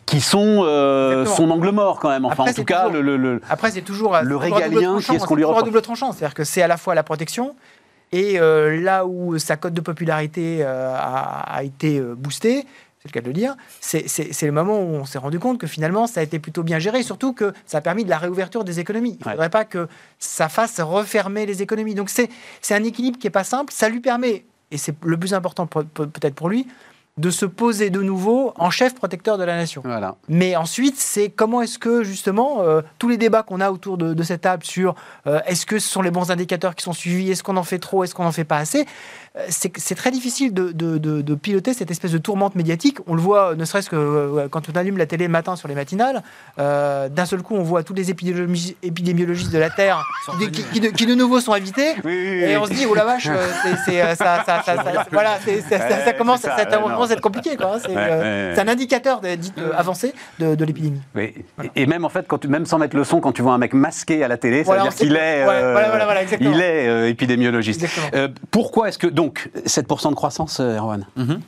qui 0.07 0.21
sont 0.21 0.63
euh, 0.65 1.25
son 1.27 1.49
angle 1.51 1.71
mort 1.71 2.01
quand 2.01 2.09
même. 2.09 2.25
Enfin, 2.25 2.43
Après, 2.43 2.51
en 2.51 2.55
tout 2.55 2.65
cas, 2.65 2.87
toujours- 2.87 3.03
le, 3.03 3.17
le- 3.17 3.41
Après, 3.49 3.71
c'est 3.71 3.83
toujours 3.83 4.19
Le 4.21 4.37
régalien, 4.37 4.99
qui 4.99 5.15
est-ce 5.15 5.25
qu'on 5.25 5.35
c'est 5.35 5.37
lui 5.37 5.45
reproche 5.45 5.65
double 5.65 5.83
tranchant. 5.83 6.11
C'est-à-dire 6.13 6.35
que 6.35 6.43
c'est 6.43 6.63
à 6.63 6.67
la 6.67 6.77
fois 6.77 6.97
la 6.97 7.05
protection 7.05 7.55
et 8.11 8.41
euh, 8.41 8.81
là 8.81 9.07
où 9.07 9.39
sa 9.39 9.57
cote 9.57 9.75
de 9.75 9.81
popularité 9.81 10.59
euh, 10.63 10.93
a, 10.97 11.55
a 11.55 11.63
été 11.63 12.01
euh, 12.01 12.15
boostée, 12.17 12.67
c'est 13.03 13.09
le 13.09 13.13
cas 13.13 13.21
de 13.23 13.27
le 13.29 13.33
dire, 13.33 13.57
c'est- 13.81 14.43
le 14.43 14.53
moment 14.53 14.79
où 14.83 14.95
on 14.95 15.05
s'est 15.07 15.19
rendu 15.19 15.39
compte 15.39 15.59
que 15.59 15.67
finalement 15.67 16.07
ça 16.07 16.21
a 16.21 16.23
été 16.23 16.39
plutôt 16.39 16.63
bien 16.63 16.79
géré, 16.79 17.03
surtout 17.03 17.33
que 17.33 17.53
ça 17.65 17.79
a 17.79 17.81
permis 17.81 18.05
de 18.05 18.11
la 18.11 18.19
réouverture 18.19 18.63
des 18.63 18.79
économies. 18.79 19.17
Il 19.21 19.23
ne 19.23 19.25
Ouais. 19.25 19.33
faudrait 19.33 19.49
pas 19.51 19.65
que 19.65 19.89
ça 20.19 20.49
fasse 20.51 20.81
refermer 20.81 21.47
les 21.47 21.63
économies. 21.63 21.95
Donc 21.95 22.11
c'est 22.11 22.29
un 22.71 22.85
équilibre 22.85 23.19
qui 23.19 23.27
n'est 23.27 23.31
pas 23.31 23.45
simple. 23.45 23.73
Ça 23.73 23.89
lui 23.89 24.01
permet, 24.01 24.45
et 24.71 24.77
c'est 24.77 24.95
le 25.03 25.17
plus 25.17 25.33
important 25.33 25.67
peut-être 25.67 26.35
pour 26.35 26.51
lui, 26.51 26.67
de 27.21 27.31
se 27.31 27.47
poser 27.47 27.91
de 27.91 28.01
nouveau 28.03 28.53
en 28.57 28.71
chef 28.71 28.95
protecteur 28.95 29.39
de 29.39 29.45
la 29.45 29.57
nation. 29.57 29.83
voilà. 29.85 30.17
Mais 30.29 30.57
ensuite, 30.57 30.97
c'est 30.99 31.29
comment 31.29 31.63
est-ce 31.63 31.79
que 31.79 32.03
justement 32.03 32.63
euh, 32.63 32.81
tous 32.99 33.09
les 33.09 33.17
débats 33.17 33.43
qu'on 33.43 33.61
a 33.61 33.71
autour 33.71 33.99
de, 33.99 34.15
de 34.15 34.23
cette 34.23 34.41
table 34.41 34.65
sur 34.65 34.95
euh, 35.27 35.41
est-ce 35.47 35.67
que 35.67 35.79
ce 35.79 35.89
sont 35.89 36.03
les 36.03 36.11
bons 36.11 36.31
indicateurs 36.31 36.75
qui 36.75 36.83
sont 36.83 36.93
suivis, 36.93 37.31
est-ce 37.31 37.43
qu'on 37.43 37.57
en 37.57 37.63
fait 37.63 37.79
trop, 37.79 38.05
est-ce 38.05 38.15
qu'on 38.15 38.27
en 38.27 38.33
fait 38.33 38.45
pas 38.45 38.57
assez, 38.59 38.87
euh, 39.37 39.47
c'est 39.49 39.95
très 39.95 40.11
difficile 40.11 40.53
de, 40.53 40.73
de- 40.73 40.99
de- 40.99 41.21
de 41.21 41.35
piloter 41.35 41.75
cette 41.75 41.91
espèce 41.91 42.11
de 42.13 42.19
tourmente 42.19 42.55
médiatique. 42.57 42.99
On 43.07 43.15
le 43.15 43.21
voit, 43.21 43.55
ne 43.55 43.65
serait-ce 43.65 43.89
que 43.91 44.49
quand 44.49 44.69
on 44.69 44.77
allume 44.77 44.97
la 44.99 45.07
télé 45.07 45.27
le 45.27 45.31
matin 45.33 45.55
sur 45.57 45.69
les 45.69 45.75
matinales, 45.75 46.23
d'un 46.59 47.27
seul 47.27 47.43
coup, 47.43 47.55
on 47.55 47.63
voit 47.63 47.83
tous 47.83 47.95
les 47.95 48.11
épidémiologistes, 48.11 48.77
épidémiologistes 48.83 49.53
de 49.53 49.59
la 49.59 49.71
Terre 49.71 50.05
qui, 50.39 50.51
qui- 50.51 50.65
qui 50.65 50.81
de, 50.81 50.89
qui 50.89 51.07
de 51.07 51.15
nouveau 51.15 51.41
sont 51.41 51.53
invités. 51.53 51.95
Et 52.51 52.57
on 52.57 52.65
se 52.67 52.73
dit, 52.73 52.87
oh 52.87 52.95
la 52.95 53.05
vache, 53.05 53.29
ça, 56.05 56.13
commence, 56.87 57.10
commence 57.11 57.13
à 57.13 57.15
être 57.15 57.21
compliqué. 57.21 57.57
quoi, 57.57 57.75
hein. 57.75 57.79
C'est 57.81 57.89
Ouais, 57.89 57.97
euh, 57.99 58.49
ouais. 58.51 58.55
c'est 58.55 58.61
un 58.63 58.69
indicateur 58.69 59.21
de- 59.21 59.35
dit 59.35 59.53
euh, 59.59 59.73
avancé 59.77 60.13
de, 60.39 60.55
de 60.55 60.65
l'épidémie. 60.65 61.01
Oui. 61.15 61.35
Et 61.75 61.83
et 61.83 61.87
même 61.87 62.05
en 62.05 62.09
fait, 62.09 62.27
quand 62.29 62.39
tu, 62.39 62.49
même 62.49 62.67
sans 62.67 62.79
mettre 62.79 62.97
le 62.97 63.05
son, 63.05 63.21
quand 63.21 63.33
tu 63.33 63.43
vois 63.43 63.53
un 63.55 63.59
mec 63.59 63.73
masqué 63.75 64.23
à 64.25 64.29
la 64.29 64.37
télé, 64.37 64.65
ça 64.65 64.75
veut 64.77 64.83
dire 64.83 64.95
qu'il 64.95 65.13
est, 65.17 65.45
ouais, 65.47 65.49
euh, 65.49 65.73
voilà, 65.73 65.89
voilà, 65.91 66.05
voilà, 66.05 66.23
exactement. 66.23 66.51
il 66.53 66.61
est 66.61 66.89
euh, 66.89 67.09
épidémiologiste. 67.09 67.87
Euh, 68.15 68.29
pourquoi 68.51 68.89
est-ce 68.89 68.99
que 68.99 69.07
donc 69.07 69.51
7% 69.67 70.11
de 70.11 70.15
croissance, 70.15 70.61
Erwan? 70.61 71.07
Mhm. 71.17 71.41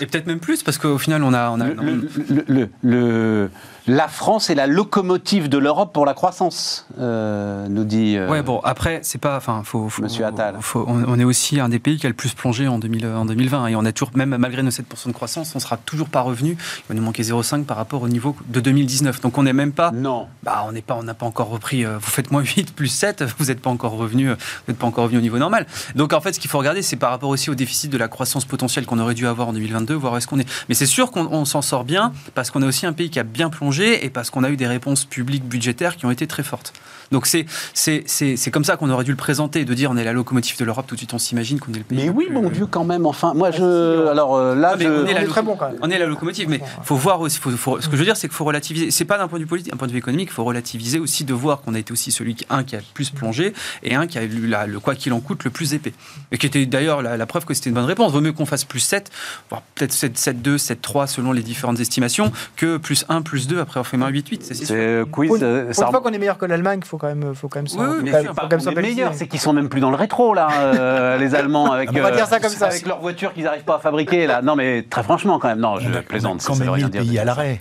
Et 0.00 0.06
peut-être 0.06 0.26
même 0.26 0.40
plus, 0.40 0.62
parce 0.62 0.76
qu'au 0.78 0.98
final, 0.98 1.22
on 1.22 1.32
a. 1.32 1.50
On 1.50 1.60
a 1.60 1.68
le, 1.68 1.74
le- 1.74 2.08
le- 2.28 2.44
le- 2.48 2.68
le- 2.82 3.50
La 3.86 4.08
France 4.08 4.48
est 4.48 4.54
la 4.54 4.66
locomotive 4.66 5.50
de 5.50 5.58
l'Europe 5.58 5.92
pour 5.92 6.06
la 6.06 6.14
croissance, 6.14 6.86
euh, 6.98 7.66
nous 7.68 7.84
dit. 7.84 8.16
euh, 8.16 8.30
Ouais, 8.30 8.42
bon, 8.42 8.60
après, 8.64 9.00
c'est 9.02 9.18
pas. 9.20 9.36
Enfin, 9.36 9.60
faut, 9.62 9.90
faut- 9.90 10.00
Monsieur 10.02 10.24
Attal. 10.24 10.56
faut- 10.62 10.86
on, 10.88 11.04
on 11.06 11.18
est 11.18 11.24
aussi 11.24 11.60
un 11.60 11.68
des 11.68 11.78
pays 11.78 11.98
qui 11.98 12.06
a 12.06 12.08
le 12.08 12.14
plus 12.14 12.32
plongé 12.32 12.66
en, 12.66 12.78
2000, 12.78 13.06
en 13.06 13.26
2020. 13.26 13.66
Et 13.66 13.76
on 13.76 13.84
a 13.84 13.92
toujours, 13.92 14.10
même 14.16 14.34
malgré 14.38 14.62
nos 14.62 14.70
7% 14.70 15.08
de 15.08 15.12
croissance, 15.12 15.52
on 15.54 15.58
sera 15.58 15.76
toujours 15.76 16.08
pas 16.08 16.22
revenu. 16.22 16.52
Il 16.52 16.82
va 16.88 16.94
nous 16.94 17.02
manquer 17.02 17.22
0,5 17.24 17.64
par 17.66 17.76
rapport 17.76 18.00
au 18.00 18.08
niveau 18.08 18.34
de 18.48 18.58
2019. 18.60 19.20
Donc 19.20 19.36
on 19.36 19.42
n'est 19.42 19.52
même 19.52 19.72
pas. 19.72 19.90
Non. 19.90 20.28
Bah, 20.42 20.64
on 20.66 20.72
n'est 20.72 20.80
pas, 20.80 20.94
on 20.98 21.02
n'a 21.02 21.12
pas 21.12 21.26
encore 21.26 21.50
repris. 21.50 21.84
euh, 21.84 21.98
vous 21.98 22.10
faites 22.10 22.30
moins 22.30 22.42
8 22.42 22.74
plus 22.74 22.88
7, 22.88 23.22
vous 23.38 23.44
n'êtes 23.46 23.60
pas 23.60 23.68
encore 23.68 23.92
revenu, 23.98 24.30
euh, 24.30 24.34
vous 24.34 24.72
n'êtes 24.72 24.78
pas 24.78 24.86
encore 24.86 25.04
revenu 25.04 25.18
au 25.18 25.22
niveau 25.22 25.36
normal. 25.38 25.66
Donc 25.94 26.14
en 26.14 26.22
fait, 26.22 26.32
ce 26.32 26.40
qu'il 26.40 26.50
faut 26.50 26.56
regarder, 26.58 26.80
c'est 26.80 26.96
par 26.96 27.10
rapport 27.10 27.28
aussi 27.28 27.50
au 27.50 27.54
déficit 27.54 27.90
de 27.92 27.98
la 27.98 28.08
croissance 28.08 28.46
potentielle 28.46 28.86
qu'on 28.86 28.98
aurait 28.98 29.12
dû 29.14 29.26
avoir 29.26 29.48
en 29.48 29.52
2022, 29.52 29.92
voir 29.92 30.14
où 30.14 30.16
est-ce 30.16 30.26
qu'on 30.26 30.38
est. 30.38 30.48
Mais 30.70 30.74
c'est 30.74 30.86
sûr 30.86 31.10
qu'on 31.10 31.26
on 31.30 31.44
s'en 31.44 31.60
sort 31.60 31.84
bien 31.84 32.14
parce 32.34 32.50
qu'on 32.50 32.62
est 32.62 32.66
aussi 32.66 32.86
un 32.86 32.94
pays 32.94 33.10
qui 33.10 33.20
a 33.20 33.24
bien 33.24 33.50
plongé 33.50 33.73
et 33.82 34.10
parce 34.10 34.30
qu'on 34.30 34.44
a 34.44 34.50
eu 34.50 34.56
des 34.56 34.66
réponses 34.66 35.04
publiques 35.04 35.44
budgétaires 35.44 35.96
qui 35.96 36.06
ont 36.06 36.10
été 36.10 36.26
très 36.26 36.42
fortes. 36.42 36.72
Donc 37.12 37.26
c'est 37.26 37.46
c'est 37.72 38.04
c'est 38.06 38.36
c'est 38.36 38.50
comme 38.50 38.64
ça 38.64 38.76
qu'on 38.76 38.90
aurait 38.90 39.04
dû 39.04 39.10
le 39.10 39.16
présenter, 39.16 39.64
de 39.64 39.74
dire 39.74 39.90
on 39.90 39.96
est 39.96 40.04
la 40.04 40.12
locomotive 40.12 40.58
de 40.58 40.64
l'Europe. 40.64 40.86
Tout 40.86 40.94
de 40.94 41.00
suite, 41.00 41.14
on 41.14 41.18
s'imagine 41.18 41.58
qu'on 41.60 41.72
est 41.72 41.78
le 41.78 41.84
pays. 41.84 41.98
Mais 42.04 42.08
oui, 42.10 42.26
plus- 42.26 42.34
mon 42.34 42.48
Dieu, 42.50 42.66
quand 42.66 42.84
même. 42.84 43.06
Enfin, 43.06 43.32
moi, 43.34 43.50
je. 43.50 44.06
Alors 44.08 44.36
euh, 44.36 44.54
là, 44.54 44.72
Ah, 44.74 44.78
je. 44.78 44.86
on 44.88 45.06
est, 45.06 45.12
la 45.14 45.20
est 45.20 45.22
loco- 45.22 45.32
très 45.32 45.42
bon, 45.42 45.56
quand 45.56 45.68
même. 45.68 45.78
on 45.82 45.90
est 45.90 45.98
la 45.98 46.06
locomotive, 46.06 46.48
mais 46.48 46.60
faut 46.82 46.96
voir 46.96 47.20
aussi. 47.20 47.38
faut- 47.38 47.50
faut- 47.50 47.80
ce 47.80 47.86
que 47.88 47.92
je 47.92 47.98
veux 47.98 48.04
dire, 48.04 48.16
c'est 48.16 48.28
qu'il 48.28 48.36
faut 48.36 48.44
relativiser. 48.44 48.90
C'est 48.90 49.04
pas 49.04 49.18
d'un 49.18 49.28
point 49.28 49.38
de 49.38 49.44
vue 49.44 49.48
politique, 49.48 49.70
d'un 49.72 49.76
point 49.78 49.86
de 49.88 49.92
vue 49.92 49.98
économique, 49.98 50.28
il 50.30 50.34
faut 50.34 50.44
relativiser 50.44 50.98
aussi 50.98 51.24
de 51.24 51.34
voir 51.34 51.60
qu'on 51.62 51.74
a 51.74 51.78
été 51.78 51.92
aussi 51.92 52.10
celui 52.12 52.34
qui 52.34 52.46
un 52.50 52.64
qui 52.64 52.76
a 52.76 52.78
le 52.78 52.84
plus 52.94 53.10
plongé 53.10 53.52
et 53.82 53.94
un 53.94 54.06
qui 54.06 54.18
a 54.18 54.22
eu 54.24 54.46
la- 54.46 54.66
le 54.66 54.80
quoi 54.80 54.94
qu'il 54.94 55.12
en 55.12 55.20
coûte 55.20 55.44
le 55.44 55.50
plus 55.50 55.74
épais. 55.74 55.92
Et 56.32 56.38
qui 56.38 56.46
était 56.46 56.64
d'ailleurs 56.66 57.02
la, 57.02 57.16
la 57.16 57.26
preuve 57.26 57.44
que 57.44 57.54
c'était 57.54 57.70
une 57.70 57.74
bonne 57.76 57.84
réponse. 57.84 58.12
Vaut 58.12 58.20
mieux 58.20 58.32
qu'on 58.32 58.46
fasse 58.46 58.64
plus 58.64 58.80
7, 58.80 59.10
voire 59.50 59.62
peut-être 59.74 59.92
7, 59.92 60.16
7, 60.18 60.42
2, 60.42 60.58
7, 60.58 60.80
3 60.82 61.06
selon 61.06 61.32
les 61.32 61.42
différentes 61.42 61.80
estimations, 61.80 62.32
que 62.56 62.76
plus 62.76 63.04
1, 63.08 63.22
plus 63.22 63.46
2 63.46 63.58
après 63.60 63.78
avoir 63.78 63.86
fait 63.86 63.96
moins 63.96 64.08
8, 64.08 64.28
8. 64.28 64.42
C'est 64.44 64.54
C'est 64.54 64.64
sûr. 64.66 64.74
euh, 64.78 65.04
quiz. 65.04 65.28
Pour 65.28 65.36
une, 65.36 65.42
euh, 65.44 65.64
pour 65.66 65.74
ça 65.74 65.84
une 65.86 65.90
fois 65.90 66.00
qu'on 66.00 66.12
est 66.12 66.18
meilleur 66.18 66.38
que 66.38 66.46
l'Allemagne, 66.46 66.80
il 66.82 66.86
faut 66.94 66.98
quand 66.98 67.08
même, 67.14 67.34
faut 67.34 67.48
quand 67.48 67.58
même 67.60 67.66
Oui, 67.76 67.96
oui, 67.98 68.02
bien 68.10 68.58
sûr. 68.58 68.72
meilleur, 68.74 69.14
c'est 69.14 69.26
qu'ils 69.26 69.40
sont 69.40 69.52
même 69.52 69.68
plus 69.68 69.80
dans 69.80 69.90
le 69.90 69.96
rétro 69.96 70.32
là, 70.34 70.48
euh, 70.52 71.16
les 71.18 71.34
Allemands 71.34 71.72
avec, 71.72 71.90
On 71.90 72.00
va 72.00 72.10
dire 72.12 72.26
ça 72.26 72.38
comme 72.38 72.50
ça, 72.50 72.66
avec 72.66 72.76
avec- 72.76 72.86
leurs 72.86 73.00
voitures 73.00 73.32
qu'ils 73.32 73.44
n'arrivent 73.44 73.64
pas 73.64 73.76
à 73.76 73.78
fabriquer 73.78 74.26
là. 74.26 74.42
Non 74.42 74.54
mais 74.54 74.82
très 74.88 75.02
franchement 75.02 75.38
quand 75.38 75.48
même, 75.48 75.58
non, 75.58 75.78
je 75.80 75.88
plaisante. 76.00 76.40
on 76.48 76.52
a 76.52 76.56
quand 76.56 76.58
même 76.60 76.70
rien 76.70 76.86
mis 76.86 76.92
le 76.92 76.98
dire. 76.98 77.02
pays 77.02 77.18
à 77.18 77.24
l'arrêt. 77.24 77.60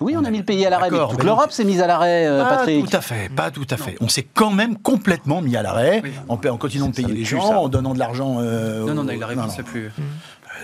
Oui, 0.00 0.14
on 0.18 0.24
a 0.24 0.30
mis 0.30 0.38
le 0.38 0.44
pays 0.44 0.66
à 0.66 0.70
l'arrêt. 0.70 0.90
Toute 0.90 1.22
l'Europe 1.24 1.50
s'est 1.52 1.64
mise 1.64 1.80
à 1.80 1.86
l'arrêt, 1.86 2.26
euh, 2.26 2.42
Pas 2.44 2.56
Patrick. 2.56 2.90
tout 2.90 2.96
à 2.96 3.00
fait, 3.00 3.28
pas 3.34 3.50
tout 3.50 3.66
à 3.70 3.76
fait. 3.76 3.96
On 4.00 4.08
s'est 4.08 4.26
quand 4.34 4.50
même 4.50 4.76
complètement 4.76 5.40
mis 5.40 5.56
à 5.56 5.62
l'arrêt 5.62 6.02
en, 6.28 6.36
continuant 6.36 6.88
de 6.88 6.94
payer 6.94 7.12
les 7.12 7.24
gens, 7.24 7.40
en 7.54 7.68
donnant 7.68 7.94
de 7.94 7.98
l'argent. 7.98 8.36
euh, 8.40 8.84
Non, 8.86 9.02
non, 9.02 9.06
on 9.10 9.22
a 9.22 9.26
réponse 9.26 9.56
plus. 9.64 9.90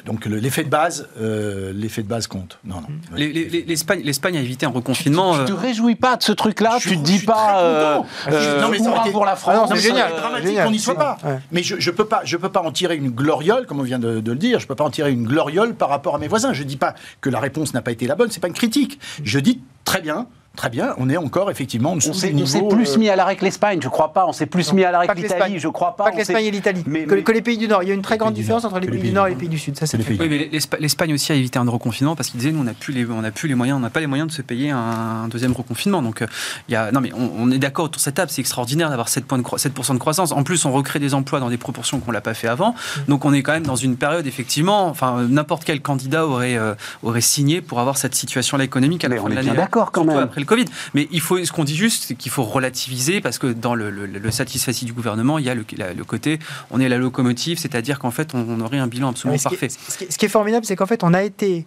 Donc 0.07 0.25
le- 0.27 0.39
l'effet 0.39 0.65
de 0.65 0.69
base, 0.69 1.09
euh, 1.21 1.73
l'effet 1.75 2.03
de 2.03 2.09
base 2.09 2.27
compte. 2.27 2.59
Non, 2.65 2.77
non. 2.81 2.89
Les- 3.17 3.31
L'Espagne 3.67 4.01
l'Espagne 4.05 4.37
a 4.37 4.41
évité 4.41 4.67
un 4.67 4.71
reconfinement. 4.71 5.39
Tu 5.39 5.45
te 5.47 5.53
euh, 5.53 5.57
réjouis 5.57 5.95
pas 5.95 6.17
de 6.17 6.23
ce 6.23 6.33
truc-là 6.33 6.79
Je 6.81 6.89
Tu 6.91 6.97
te 6.99 7.03
dis 7.03 7.19
pas 7.19 7.63
euh, 7.63 7.99
euh, 8.29 8.61
Non, 8.61 8.69
mais 8.69 8.79
ça 8.79 8.91
été- 9.03 9.11
pour 9.13 9.25
la 9.25 9.33
Ah 9.33 9.35
non, 9.55 9.67
France. 9.67 9.71
c'est 9.75 9.81
génial. 9.81 10.13
dramatique 10.17 10.63
qu'on 10.63 10.71
n'y 10.71 10.79
soit 10.79 10.95
pas. 10.95 11.19
Ouais. 11.25 11.39
Mais 11.53 11.63
je 11.63 11.75
ne 11.77 11.97
peux 11.97 12.07
pas, 12.07 12.23
je 12.25 12.37
peux 12.37 12.49
pas 12.49 12.63
en 12.63 12.73
tirer 12.73 12.97
une 12.97 13.11
gloriole, 13.11 13.67
comme 13.67 13.81
on 13.81 13.85
vient 13.85 13.99
de, 13.99 14.21
de 14.21 14.33
le 14.33 14.39
dire. 14.39 14.61
Je 14.61 14.67
peux 14.67 14.75
pas 14.75 14.85
en 14.85 14.91
tirer 14.91 15.13
une 15.13 15.25
gloriole 15.27 15.75
par 15.75 15.89
rapport 15.89 16.15
à 16.15 16.19
mes 16.19 16.29
voisins. 16.29 16.53
Je 16.53 16.63
dis 16.63 16.77
pas 16.77 16.95
que 17.21 17.31
la 17.31 17.41
réponse 17.41 17.75
n'a 17.75 17.83
pas 17.83 17.93
été 17.93 18.07
la 18.07 18.15
bonne. 18.15 18.31
C'est 18.31 18.41
pas 18.41 18.49
une 18.49 18.55
critique. 18.55 18.99
Je 19.25 19.39
dis 19.39 19.61
très 19.85 20.01
bien, 20.01 20.27
très 20.57 20.69
bien. 20.69 20.95
On 20.99 21.09
est 21.09 21.17
encore 21.17 21.51
effectivement 21.51 21.93
en 21.93 21.97
dessous 21.97 22.11
On 22.11 22.13
s'est 22.13 22.33
du 22.33 22.43
plus 22.69 22.95
euh, 22.95 22.99
mis 22.99 23.09
à 23.09 23.17
l'arrêt 23.17 23.37
que 23.37 23.45
l'Espagne, 23.45 23.81
je 23.83 23.89
crois 23.89 24.13
pas. 24.13 24.27
On 24.27 24.33
s'est 24.33 24.47
plus 24.47 24.73
mis 24.73 24.85
à 24.85 24.91
l'arrêt 24.91 25.07
que 25.07 25.13
l'Italie, 25.15 25.33
l'Espagne. 25.35 25.59
je 25.59 25.69
crois 25.69 25.97
pas. 25.97 26.05
Pas 26.05 26.11
que 26.13 26.17
l'Espagne 26.19 26.45
et 26.45 26.51
l'Italie, 26.51 26.83
Mais- 26.87 27.05
que, 27.05 27.15
mais- 27.15 27.23
que 27.23 27.33
les 27.33 27.41
pays 27.43 27.57
du 27.59 27.67
Nord. 27.69 27.83
Il 27.83 27.89
y 27.89 27.93
a 27.93 27.95
une 27.95 28.03
très 28.03 28.19
grande 28.19 28.35
différence 28.35 28.65
entre 28.65 28.79
les 28.79 28.87
pays 28.89 28.99
pays 28.99 29.09
du 29.11 29.15
Nord 29.15 29.27
et 29.27 29.31
les 29.31 29.37
pays 29.37 29.49
du 29.49 29.59
Sud. 29.59 29.77
Ça, 29.79 29.87
c'est 29.87 29.97
Oui, 29.99 30.17
mais 30.29 30.49
l'Espa- 30.53 30.79
l'Espagne 30.79 31.15
aussi 31.15 31.33
a 31.33 31.35
évité 31.35 31.59
un 31.59 31.69
reconfinement 31.69 32.17
parce 32.17 32.29
qu'il 32.29 32.39
disait 32.41 32.53
nous 32.53 32.61
on 32.61 32.65
n'a 32.65 32.75
plus 32.75 32.93
les 32.93 33.07
on 33.07 33.23
n'a 33.23 33.31
plus 33.31 33.49
les 33.49 33.55
moyens 33.55 33.77
on 33.79 33.81
n'a 33.81 33.91
pas 33.91 34.01
les 34.01 34.07
moyens 34.07 34.29
de 34.29 34.35
se 34.35 34.43
payer 34.43 34.71
un, 34.71 35.29
deuxième 35.29 35.53
reconfinement 35.53 36.03
donc 36.03 36.23
euh, 36.23 36.27
il 36.69 36.73
y 36.73 36.77
a 36.77 36.91
non 36.93 37.01
mais 37.01 37.13
on, 37.15 37.31
on 37.39 37.51
est 37.51 37.59
d'accord 37.59 37.87
autour 37.87 37.99
de 37.99 38.03
cette 38.03 38.15
table 38.17 38.31
c'est 38.31 38.41
extraordinaire 38.41 38.91
d'avoir 38.91 39.09
7, 39.09 39.25
points 39.25 39.39
de, 39.39 39.43
cro- 39.43 39.57
7% 39.59 39.95
de 39.95 39.99
croissance 39.99 40.33
en 40.33 40.43
plus 40.43 40.65
on 40.65 40.73
recrée 40.73 40.99
des 40.99 41.15
emplois 41.15 41.41
dans 41.41 41.49
des 41.51 41.57
proportions 41.57 42.01
qu'on 42.01 42.11
l'a 42.11 42.21
pas 42.21 42.35
fait 42.35 42.49
avant 42.49 42.75
donc 43.09 43.25
on 43.25 43.33
est 43.33 43.43
quand 43.43 43.53
même 43.53 43.63
dans 43.67 43.77
une 43.77 43.97
période 43.97 44.27
effectivement 44.27 44.87
enfin 44.87 45.19
euh, 45.21 45.27
n'importe 45.29 45.65
quel 45.65 45.81
candidat 45.81 46.27
aurait 46.27 46.57
euh, 46.57 46.75
aurait 47.03 47.21
signé 47.21 47.61
pour 47.61 47.81
avoir 47.81 47.97
cette 47.97 48.15
situation 48.15 48.57
là 48.57 48.65
économique 48.65 49.07
Mais 49.09 49.19
on 49.19 49.29
est 49.31 49.41
bien 49.41 49.55
d'accord, 49.55 49.93
quand 49.93 50.05
même. 50.05 50.29
Après 50.43 50.57
le 50.57 50.65
Covid 50.65 50.73
mais 50.95 51.09
il 51.11 51.21
faut 51.21 51.43
ce 51.45 51.53
qu'on 51.53 51.65
dit 51.65 51.77
juste 51.77 52.05
c'est 52.09 52.15
qu'il 52.15 52.31
faut 52.33 52.43
relativiser 52.45 53.21
parce 53.21 53.39
que 53.39 53.47
dans 53.47 53.75
le, 53.75 53.91
le, 53.91 54.07
le 54.07 54.31
satisfacit 54.31 54.85
du 54.85 54.93
gouvernement 54.93 55.39
il 55.39 55.45
y 55.45 55.51
a 55.51 55.55
le, 55.55 55.65
la- 55.77 55.93
le 55.95 56.05
côté 56.05 56.39
on 56.71 56.81
est 56.81 56.89
la 56.89 56.99
locomotive 56.99 57.59
c'est-à-dire 57.59 57.99
qu'en 57.99 58.11
fait 58.11 58.35
on, 58.35 58.39
on 58.49 58.61
aurait 58.61 58.79
un 58.79 58.87
bilan 58.87 59.11
absolument 59.11 59.37
qui 59.39 59.45
parfait 59.45 59.67
est, 59.67 59.91
ce 59.91 59.99
qui 59.99 60.05
est- 60.05 60.11
ce 60.11 60.19
qui 60.19 60.27
est 60.27 60.29
formidable, 60.29 60.65
c'est 60.67 60.77
qu'en 60.77 60.87
fait, 60.87 61.05
on 61.05 61.15
a 61.15 61.23
été 61.23 61.67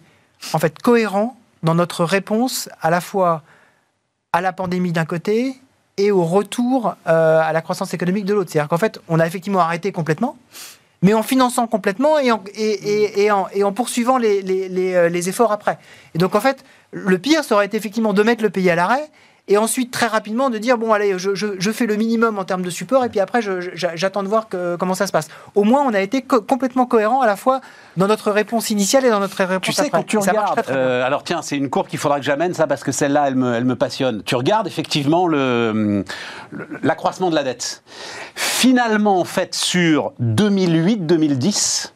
en 0.52 0.58
fait 0.58 0.78
cohérent 0.80 1.36
dans 1.62 1.74
notre 1.74 2.04
réponse 2.04 2.68
à 2.82 2.90
la 2.90 3.00
fois 3.00 3.42
à 4.32 4.40
la 4.40 4.52
pandémie 4.52 4.92
d'un 4.92 5.04
côté 5.04 5.54
et 5.96 6.10
au 6.10 6.24
retour 6.24 6.96
euh, 7.06 7.40
à 7.40 7.52
la 7.52 7.60
croissance 7.62 7.94
économique 7.94 8.24
de 8.24 8.34
l'autre. 8.34 8.50
C'est-à-dire 8.50 8.68
qu'en 8.68 8.78
fait, 8.78 9.00
on 9.08 9.20
a 9.20 9.26
effectivement 9.26 9.60
arrêté 9.60 9.92
complètement, 9.92 10.36
mais 11.04 11.12
en 11.12 11.22
finançant 11.22 11.66
complètement 11.66 12.18
et 12.18 12.30
en, 13.30 13.72
poursuivant 13.72 14.16
les 14.16 15.28
efforts 15.28 15.52
après. 15.52 15.78
Et 16.14 16.18
donc 16.18 16.34
en 16.34 16.40
fait, 16.40 16.64
le 16.92 17.18
pire, 17.18 17.44
ça 17.44 17.56
aurait 17.56 17.66
été 17.66 17.76
effectivement 17.76 18.14
de 18.14 18.22
mettre 18.22 18.42
le 18.42 18.48
pays 18.48 18.70
à 18.70 18.74
l'arrêt. 18.74 19.10
Et 19.46 19.58
ensuite, 19.58 19.90
très 19.90 20.06
rapidement, 20.06 20.48
de 20.48 20.56
dire, 20.56 20.78
bon, 20.78 20.94
allez, 20.94 21.18
je, 21.18 21.34
je- 21.34 21.56
je 21.58 21.70
fais 21.70 21.84
le 21.84 21.96
minimum 21.96 22.38
en 22.38 22.44
termes 22.44 22.62
de 22.62 22.70
support, 22.70 23.04
et 23.04 23.10
puis 23.10 23.20
après, 23.20 23.40
j'attends 23.74 24.22
de 24.22 24.28
voir 24.28 24.48
que- 24.48 24.76
comment 24.76 24.94
ça 24.94 25.06
se 25.06 25.12
passe. 25.12 25.28
Au 25.54 25.64
moins, 25.64 25.82
on 25.86 25.92
a 25.92 26.00
été 26.00 26.22
co- 26.22 26.40
complètement 26.40 26.86
cohérent 26.86 27.20
à 27.20 27.26
la 27.26 27.36
fois 27.36 27.60
dans 27.98 28.06
notre 28.06 28.30
réponse 28.30 28.70
initiale 28.70 29.04
et 29.04 29.10
dans 29.10 29.20
notre 29.20 29.36
réponse 29.44 29.60
Tu 29.66 29.72
sais, 29.72 29.82
après. 29.82 29.90
quand 29.90 30.02
tu 30.06 30.16
Et 30.16 30.20
regardes, 30.20 30.52
très, 30.54 30.62
très 30.62 30.72
bien. 30.72 30.80
euh, 30.80 31.04
alors 31.06 31.24
tiens, 31.24 31.42
c'est 31.42 31.58
une 31.58 31.68
courbe 31.68 31.88
qu'il 31.88 31.98
faudra 31.98 32.20
que 32.20 32.24
j'amène, 32.24 32.54
ça, 32.54 32.66
parce 32.66 32.82
que 32.82 32.90
celle-là, 32.90 33.24
elle 33.28 33.34
me, 33.36 33.54
elle 33.54 33.66
me 33.66 33.76
passionne. 33.76 34.22
Tu 34.24 34.34
regardes 34.34 34.66
effectivement 34.66 35.26
le- 35.28 36.04
le- 36.50 36.68
l'accroissement 36.82 37.28
de 37.28 37.34
la 37.34 37.42
dette. 37.42 37.82
Finalement, 38.34 39.20
en 39.20 39.24
fait, 39.24 39.54
sur 39.54 40.12
2008-2010, 40.20 41.92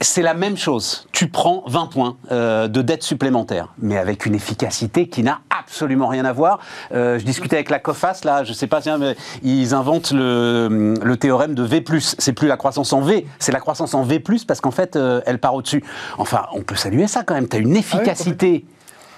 c'est 0.00 0.22
la 0.22 0.34
même 0.34 0.56
chose. 0.56 1.06
Tu 1.12 1.28
prends 1.28 1.62
20 1.66 1.86
points 1.86 2.16
euh, 2.30 2.68
de 2.68 2.82
dette 2.82 3.02
supplémentaire, 3.02 3.72
mais 3.78 3.96
avec 3.96 4.26
une 4.26 4.34
efficacité 4.34 5.08
qui 5.08 5.22
n'a 5.22 5.40
absolument 5.50 6.08
rien 6.08 6.24
à 6.24 6.32
voir. 6.32 6.58
Euh, 6.92 7.18
je 7.18 7.24
discutais 7.24 7.56
avec 7.56 7.70
la 7.70 7.78
COFAS, 7.78 8.20
là, 8.24 8.44
je 8.44 8.52
sais 8.52 8.66
pas, 8.66 8.80
tiens, 8.80 8.98
mais 8.98 9.16
ils 9.42 9.74
inventent 9.74 10.12
le, 10.12 10.94
le 11.02 11.16
théorème 11.16 11.54
de 11.54 11.62
V+. 11.62 11.82
C'est 12.18 12.32
plus 12.32 12.48
la 12.48 12.56
croissance 12.56 12.92
en 12.92 13.00
V, 13.00 13.26
c'est 13.38 13.52
la 13.52 13.60
croissance 13.60 13.94
en 13.94 14.02
V+, 14.02 14.22
parce 14.46 14.60
qu'en 14.60 14.70
fait, 14.70 14.96
euh, 14.96 15.20
elle 15.26 15.38
part 15.38 15.54
au-dessus. 15.54 15.82
Enfin, 16.18 16.46
on 16.52 16.62
peut 16.62 16.76
saluer 16.76 17.06
ça 17.06 17.22
quand 17.22 17.34
même. 17.34 17.48
Tu 17.48 17.56
as 17.56 17.60
une 17.60 17.76
efficacité 17.76 18.66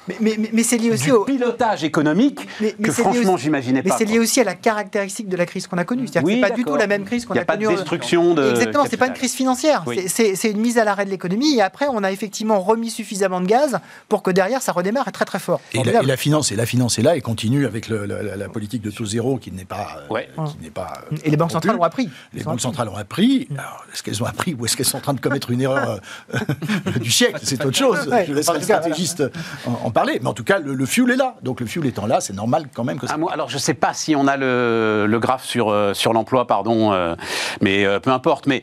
Mais, 0.08 0.16
mais- 0.20 0.36
mais- 0.38 0.50
mais 0.52 0.62
c'est 0.62 0.78
lié 0.78 0.90
aussi 0.90 1.04
du 1.04 1.12
au. 1.12 1.24
pilotage 1.24 1.84
économique 1.84 2.40
mais- 2.60 2.74
mais 2.78 2.88
que 2.88 2.92
c'est 2.94 3.02
franchement, 3.02 3.34
aussi- 3.34 3.44
j'imaginais 3.44 3.82
Mais 3.84 3.90
pas. 3.90 3.96
c'est 3.98 4.04
quoi. 4.04 4.14
lié 4.14 4.18
aussi 4.18 4.40
à 4.40 4.44
la 4.44 4.54
caractéristique 4.54 5.28
de 5.28 5.36
la 5.36 5.46
crise 5.46 5.66
qu'on 5.66 5.78
a 5.78 5.84
connue. 5.84 6.06
C'est-à-dire 6.06 6.22
que 6.22 6.26
Oui, 6.26 6.40
c'est 6.42 6.48
pas 6.48 6.54
du 6.54 6.64
tout 6.64 6.76
la 6.76 6.86
même 6.86 7.04
crise 7.04 7.24
qu'on 7.26 7.34
Il 7.34 7.36
n'y 7.36 7.40
a 7.40 7.42
a 7.42 7.44
pas 7.44 7.56
de 7.56 7.64
connue. 7.64 7.74
en- 7.76 7.78
destruction 7.80 8.34
de. 8.34 8.50
Exactement, 8.50 8.84
c'est 8.88 8.96
pas 8.96 9.06
une 9.08 9.12
crise 9.14 9.34
financière. 9.34 9.84
Oui. 9.86 9.96
C'est- 10.02 10.08
C'est 10.08 10.34
c'est 10.36 10.50
une 10.50 10.60
mise 10.60 10.78
à 10.78 10.84
l'arrêt 10.84 11.04
de 11.04 11.10
l'économie 11.10 11.56
et 11.56 11.62
après 11.62 11.86
on 11.90 12.02
a 12.02 12.10
effectivement 12.10 12.60
remis 12.60 12.90
suffisamment 12.90 13.40
de 13.40 13.46
gaz 13.46 13.78
pour 14.08 14.22
que 14.22 14.30
derrière 14.30 14.62
ça 14.62 14.72
redémarre 14.72 15.10
très 15.12 15.24
très 15.24 15.38
fort. 15.38 15.60
Et 15.72 15.78
la, 15.78 15.82
Formidable. 15.84 16.04
et 16.04 16.08
la 16.08 16.16
finance, 16.16 16.52
et 16.52 16.56
la 16.56 16.66
finance 16.66 16.98
est 16.98 17.02
là 17.02 17.16
et 17.16 17.20
continue 17.20 17.66
avec 17.66 17.88
le- 17.88 18.04
la, 18.06 18.22
la- 18.22 18.36
la 18.36 18.48
politique 18.48 18.82
de 18.82 18.90
taux 18.90 19.04
zéro 19.06 19.36
qui 19.38 19.52
n'est 19.52 19.64
pas, 19.64 19.98
euh, 20.10 20.12
Ouais. 20.14 20.28
qui 20.46 20.64
n'est 20.64 20.70
pas. 20.70 21.02
euh, 21.12 21.16
Et 21.24 21.30
les 21.30 21.36
banques 21.36 21.52
centrales 21.52 21.76
ont 21.76 21.82
appris. 21.82 22.08
Les 22.32 22.42
banques 22.42 22.60
centrales 22.60 22.88
ont 22.88 22.96
appris. 22.96 23.48
Alors, 23.56 23.84
est-ce 23.92 24.02
qu'elles 24.02 24.22
ont 24.22 24.26
appris 24.26 24.54
ou 24.58 24.64
est-ce 24.64 24.76
qu'elles 24.76 24.86
sont 24.86 24.98
en 24.98 25.00
train 25.00 25.14
de 25.14 25.20
commettre 25.20 25.50
une 25.50 25.60
erreur 25.60 26.00
euh, 26.34 26.38
du 27.00 27.10
siècle? 27.10 27.40
C'est 27.42 27.64
autre 27.64 27.76
chose. 27.76 27.98
Je 28.26 28.32
laisserai 28.32 28.56
En 28.56 28.58
le 28.58 28.60
tout 28.60 28.66
cas, 28.66 28.78
stratégiste 28.80 29.22
en, 29.66 29.90
Mais 30.06 30.26
en 30.26 30.32
tout 30.34 30.44
cas, 30.44 30.58
le, 30.58 30.74
le 30.74 30.86
fuel 30.86 31.10
est 31.10 31.16
là. 31.16 31.36
Donc 31.42 31.60
le 31.60 31.66
fuel 31.66 31.86
étant 31.86 32.06
là, 32.06 32.20
c'est 32.20 32.32
normal 32.34 32.66
quand 32.74 32.84
même 32.84 32.98
que 32.98 33.06
ça. 33.06 33.16
Ah, 33.18 33.32
alors 33.32 33.48
je 33.48 33.58
sais 33.58 33.74
pas 33.74 33.92
si 33.94 34.14
on 34.16 34.26
a 34.26 34.36
le, 34.36 35.18
graphe 35.20 35.44
sur, 35.44 35.68
euh, 35.70 35.94
sur 35.94 36.12
l'emploi, 36.12 36.46
pardon, 36.46 36.92
euh, 36.92 37.14
mais 37.60 37.84
euh, 37.84 37.98
peu 38.00 38.10
importe. 38.10 38.46
Mais 38.46 38.62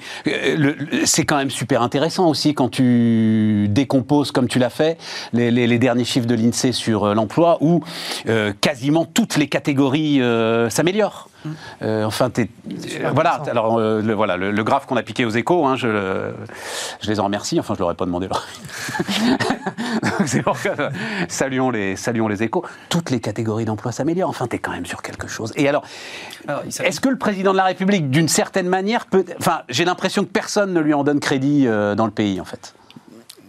c'est 1.06 1.25
quand 1.25 1.38
même 1.38 1.50
super 1.51 1.82
intéressant 1.82 2.27
aussi 2.27 2.54
quand 2.54 2.70
tu 2.70 3.68
décomposes 3.70 4.32
comme 4.32 4.48
tu 4.48 4.60
l'as 4.60 4.70
fait 4.70 4.98
les, 5.34 5.51
les- 5.51 5.80
derniers 5.80 6.06
chiffres 6.06 6.27
de 6.27 6.36
l'Insee 6.36 6.74
sur 6.74 7.13
l'emploi 7.13 7.58
où 7.62 7.84
quasiment 8.62 9.06
toutes 9.06 9.36
les 9.38 9.48
catégories 9.48 10.22
s'améliorent. 10.70 11.30
Euh, 11.82 12.04
enfin, 12.06 12.30
t'es- 12.30 12.50
voilà. 13.14 13.42
Alors 13.50 13.78
euh, 13.78 14.02
le, 14.02 14.14
voilà 14.14 14.38
le, 14.38 14.52
le 14.52 14.64
graphe 14.64 14.86
qu'on 14.86 14.98
a 14.98 15.04
piqué 15.04 15.25
aux 15.25 15.30
échos, 15.30 15.66
hein, 15.66 15.75
je, 15.75 15.88
le- 15.88 16.36
je 17.02 17.10
les 17.10 17.20
en 17.20 17.25
remercie. 17.25 17.60
Enfin, 17.60 17.74
je 17.75 17.80
leur 17.80 17.92
ai 17.92 17.96
pas 17.96 18.06
demandé. 18.06 18.28
leur- 18.28 18.46
Donc, 20.04 20.14
c'est 20.28 20.42
pour 20.42 20.60
que, 20.62 20.70
euh, 20.70 20.90
saluons 21.28 21.70
les 21.72 21.96
saluons 21.96 22.28
les 22.28 22.44
échos. 22.44 22.64
Toutes 22.90 23.10
les 23.10 23.20
catégories 23.20 23.66
d'emploi 23.66 23.92
s'améliorent. 23.92 24.30
Enfin, 24.30 24.48
t'es 24.48 24.60
quand 24.60 24.72
même 24.72 24.86
sur 24.86 25.02
quelque 25.02 25.28
chose. 25.28 25.52
Et 25.56 25.68
alors, 25.68 25.84
est-ce 26.84 27.00
que 27.00 27.10
le 27.10 27.18
président 27.18 27.52
de 27.52 27.58
la 27.58 27.64
République, 27.66 28.10
d'une 28.10 28.28
certaine 28.28 28.68
manière, 28.68 29.06
peut. 29.06 29.25
Enfin, 29.40 29.62
j'ai 29.70 29.86
l'impression 29.86 30.24
que 30.24 30.30
personne 30.30 30.74
ne 30.74 30.80
lui 30.80 30.94
en 30.94 31.04
donne 31.04 31.20
crédit 31.20 31.66
euh, 31.68 31.96
dans 31.96 32.06
le 32.06 32.12
pays, 32.12 32.40
en 32.42 32.46
fait. 32.46 32.74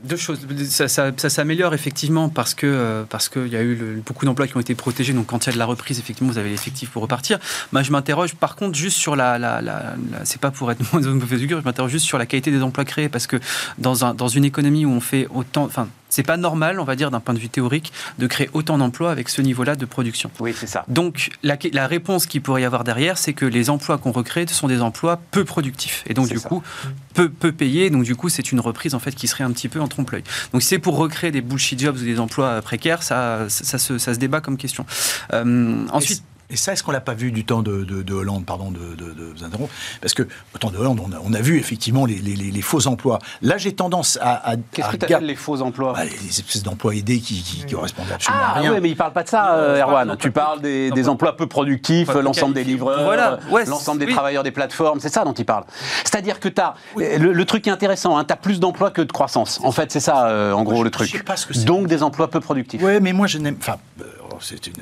Deux 0.08 0.16
choses. 0.16 0.46
Ça, 0.68 0.88
s'améliore 1.28 1.74
effectivement 1.74 2.28
parce 2.28 2.54
que 2.54 2.66
euh, 2.66 3.04
parce 3.08 3.28
qu'il 3.28 3.48
y 3.48 3.56
a 3.56 3.62
eu 3.62 4.02
beaucoup 4.04 4.24
d'emplois 4.24 4.46
qui 4.46 4.56
ont 4.56 4.60
été 4.60 4.74
protégés. 4.74 5.12
Donc 5.12 5.26
quand 5.26 5.44
il 5.44 5.48
y 5.48 5.50
a 5.50 5.52
de 5.54 5.58
la 5.58 5.66
reprise, 5.66 5.98
effectivement, 5.98 6.32
vous 6.32 6.38
avez 6.38 6.50
l'effectif 6.50 6.90
pour 6.90 7.02
repartir. 7.02 7.38
Moi, 7.72 7.82
je 7.82 7.92
m'interroge 7.92 8.34
par 8.34 8.56
contre 8.56 8.76
juste 8.76 8.98
sur 8.98 9.16
la. 9.16 9.62
c'est 10.24 10.40
pas 10.40 10.50
pour 10.50 10.70
être 10.70 10.80
moins 10.92 11.02
mauvais 11.02 11.42
augure, 11.42 11.60
je 11.60 11.64
m'interroge 11.64 11.90
juste 11.90 12.06
sur 12.06 12.18
la 12.18 12.26
qualité 12.26 12.50
des 12.50 12.62
emplois 12.62 12.84
créés 12.84 13.08
parce 13.08 13.26
que 13.26 13.36
dans, 13.78 14.04
un, 14.04 14.14
dans 14.14 14.28
une 14.28 14.44
économie 14.44 14.84
où 14.84 14.90
on 14.90 15.00
fait 15.00 15.28
autant. 15.34 15.68
C'est 16.08 16.22
pas 16.22 16.36
normal, 16.36 16.80
on 16.80 16.84
va 16.84 16.96
dire, 16.96 17.10
d'un 17.10 17.20
point 17.20 17.34
de 17.34 17.38
vue 17.38 17.48
théorique, 17.48 17.92
de 18.18 18.26
créer 18.26 18.50
autant 18.52 18.78
d'emplois 18.78 19.10
avec 19.10 19.28
ce 19.28 19.42
niveau-là 19.42 19.76
de 19.76 19.84
production. 19.84 20.30
Oui, 20.40 20.54
c'est 20.56 20.66
ça. 20.66 20.84
Donc, 20.88 21.30
la, 21.42 21.56
la 21.72 21.86
réponse 21.86 22.26
qu'il 22.26 22.42
pourrait 22.42 22.62
y 22.62 22.64
avoir 22.64 22.84
derrière, 22.84 23.18
c'est 23.18 23.32
que 23.32 23.44
les 23.44 23.70
emplois 23.70 23.98
qu'on 23.98 24.12
recrée 24.12 24.46
sont 24.46 24.68
des 24.68 24.82
emplois 24.82 25.20
peu 25.30 25.44
productifs. 25.44 26.04
Et 26.06 26.14
donc, 26.14 26.28
du 26.28 26.38
ça. 26.38 26.48
coup, 26.48 26.62
peu, 27.14 27.28
peu 27.28 27.52
payés. 27.52 27.90
Donc, 27.90 28.04
du 28.04 28.14
coup, 28.16 28.28
c'est 28.28 28.52
une 28.52 28.60
reprise, 28.60 28.94
en 28.94 28.98
fait, 28.98 29.14
qui 29.14 29.28
serait 29.28 29.44
un 29.44 29.52
petit 29.52 29.68
peu 29.68 29.80
en 29.80 29.88
trompe-l'œil. 29.88 30.24
Donc, 30.52 30.62
si 30.62 30.68
c'est 30.68 30.78
pour 30.78 30.96
recréer 30.96 31.30
des 31.30 31.40
bullshit 31.40 31.78
jobs 31.80 31.96
ou 31.96 32.04
des 32.04 32.20
emplois 32.20 32.46
euh, 32.46 32.60
précaires, 32.62 33.02
ça, 33.02 33.46
ça, 33.48 33.64
ça 33.64 33.78
se, 33.78 33.98
ça 33.98 34.14
se 34.14 34.18
débat 34.18 34.40
comme 34.40 34.56
question. 34.56 34.86
Euh, 35.32 35.86
ensuite, 35.92 36.22
Et 36.48 36.56
ça, 36.56 36.72
est-ce 36.72 36.82
qu'on 36.84 36.92
l'a 36.92 37.00
pas 37.00 37.14
vu 37.14 37.32
du 37.32 37.44
temps 37.44 37.62
de, 37.62 37.82
de- 37.84 38.02
de 38.02 38.14
Hollande, 38.14 38.44
pardon, 38.46 38.70
de, 38.70 38.78
de- 38.78 39.12
de 39.12 39.24
vous 39.36 39.42
interrompre 39.44 39.72
Parce 40.00 40.14
que 40.14 40.22
au 40.54 40.58
temps 40.58 40.70
de 40.70 40.78
Hollande, 40.78 41.00
on 41.04 41.12
a, 41.12 41.20
on 41.24 41.32
a 41.34 41.40
vu 41.40 41.58
effectivement 41.58 42.06
les, 42.06 42.14
les- 42.16 42.36
les- 42.36 42.50
les 42.52 42.62
faux 42.62 42.86
emplois. 42.86 43.18
Là, 43.42 43.58
j'ai 43.58 43.72
tendance 43.74 44.16
à, 44.22 44.50
à, 44.50 44.56
Qu'est-ce 44.56 44.86
que 44.88 44.96
tu 44.96 45.04
regarder- 45.06 45.14
appelles 45.14 45.26
les 45.26 45.34
faux 45.34 45.60
emplois 45.62 45.92
Bah, 45.94 46.04
les 46.04 46.28
espèces 46.28 46.62
d'emplois 46.62 46.94
aidés 46.94 47.18
qui, 47.18 47.42
qui, 47.42 47.64
qui 47.64 47.74
correspondent 47.74 48.06
absolument 48.12 48.42
à 48.44 48.46
Ah 48.54 48.60
rien. 48.60 48.72
ouais, 48.72 48.80
mais 48.80 48.90
il 48.90 48.96
parle 48.96 49.12
pas 49.12 49.24
de 49.24 49.28
ça, 49.28 49.54
euh, 49.54 49.76
je 49.76 49.80
Erwan. 49.82 50.16
Tu 50.18 50.30
parles 50.30 50.60
des, 50.60 51.08
emplois 51.08 51.36
peu 51.36 51.46
productifs, 51.48 52.08
l'ensemble 52.14 52.54
des 52.54 52.64
livreurs, 52.64 53.02
Voilà. 53.04 53.38
Ouais, 53.50 53.64
l'ensemble 53.64 53.98
des 54.00 54.06
oui. 54.06 54.12
travailleurs 54.14 54.42
des 54.44 54.52
plateformes, 54.52 55.00
c'est 55.00 55.12
ça 55.12 55.24
dont 55.24 55.32
il 55.34 55.44
parle. 55.44 55.64
C'est-à-dire 56.04 56.38
que 56.38 56.48
tu 56.48 56.60
as. 56.60 56.74
Le, 56.96 57.32
le 57.32 57.44
truc 57.44 57.66
est 57.66 57.70
intéressant, 57.70 58.22
tu 58.24 58.32
as 58.32 58.36
plus 58.36 58.60
d'emplois 58.60 58.90
que 58.92 59.02
de 59.02 59.10
croissance. 59.12 59.58
En 59.64 59.72
fait, 59.72 59.90
c'est 59.90 60.00
ça, 60.00 60.28
euh, 60.28 60.52
en 60.52 60.62
gros, 60.62 60.76
je- 60.76 60.82
le 60.82 60.86
je 60.86 60.92
truc. 60.92 61.10
sais 61.10 61.22
pas 61.24 61.36
ce 61.36 61.46
que 61.46 61.54
c'est. 61.54 61.64
Donc 61.64 61.88
des 61.88 62.02
emplois 62.04 62.30
peu 62.30 62.38
productifs. 62.40 62.82
Ouais, 62.82 63.00
mais 63.00 63.12
moi 63.12 63.26
je 63.26 63.38
n'aime. 63.38 63.56
Enfin, 63.58 63.76
euh, 64.00 64.04
c'est 64.40 64.66
une. 64.66 64.74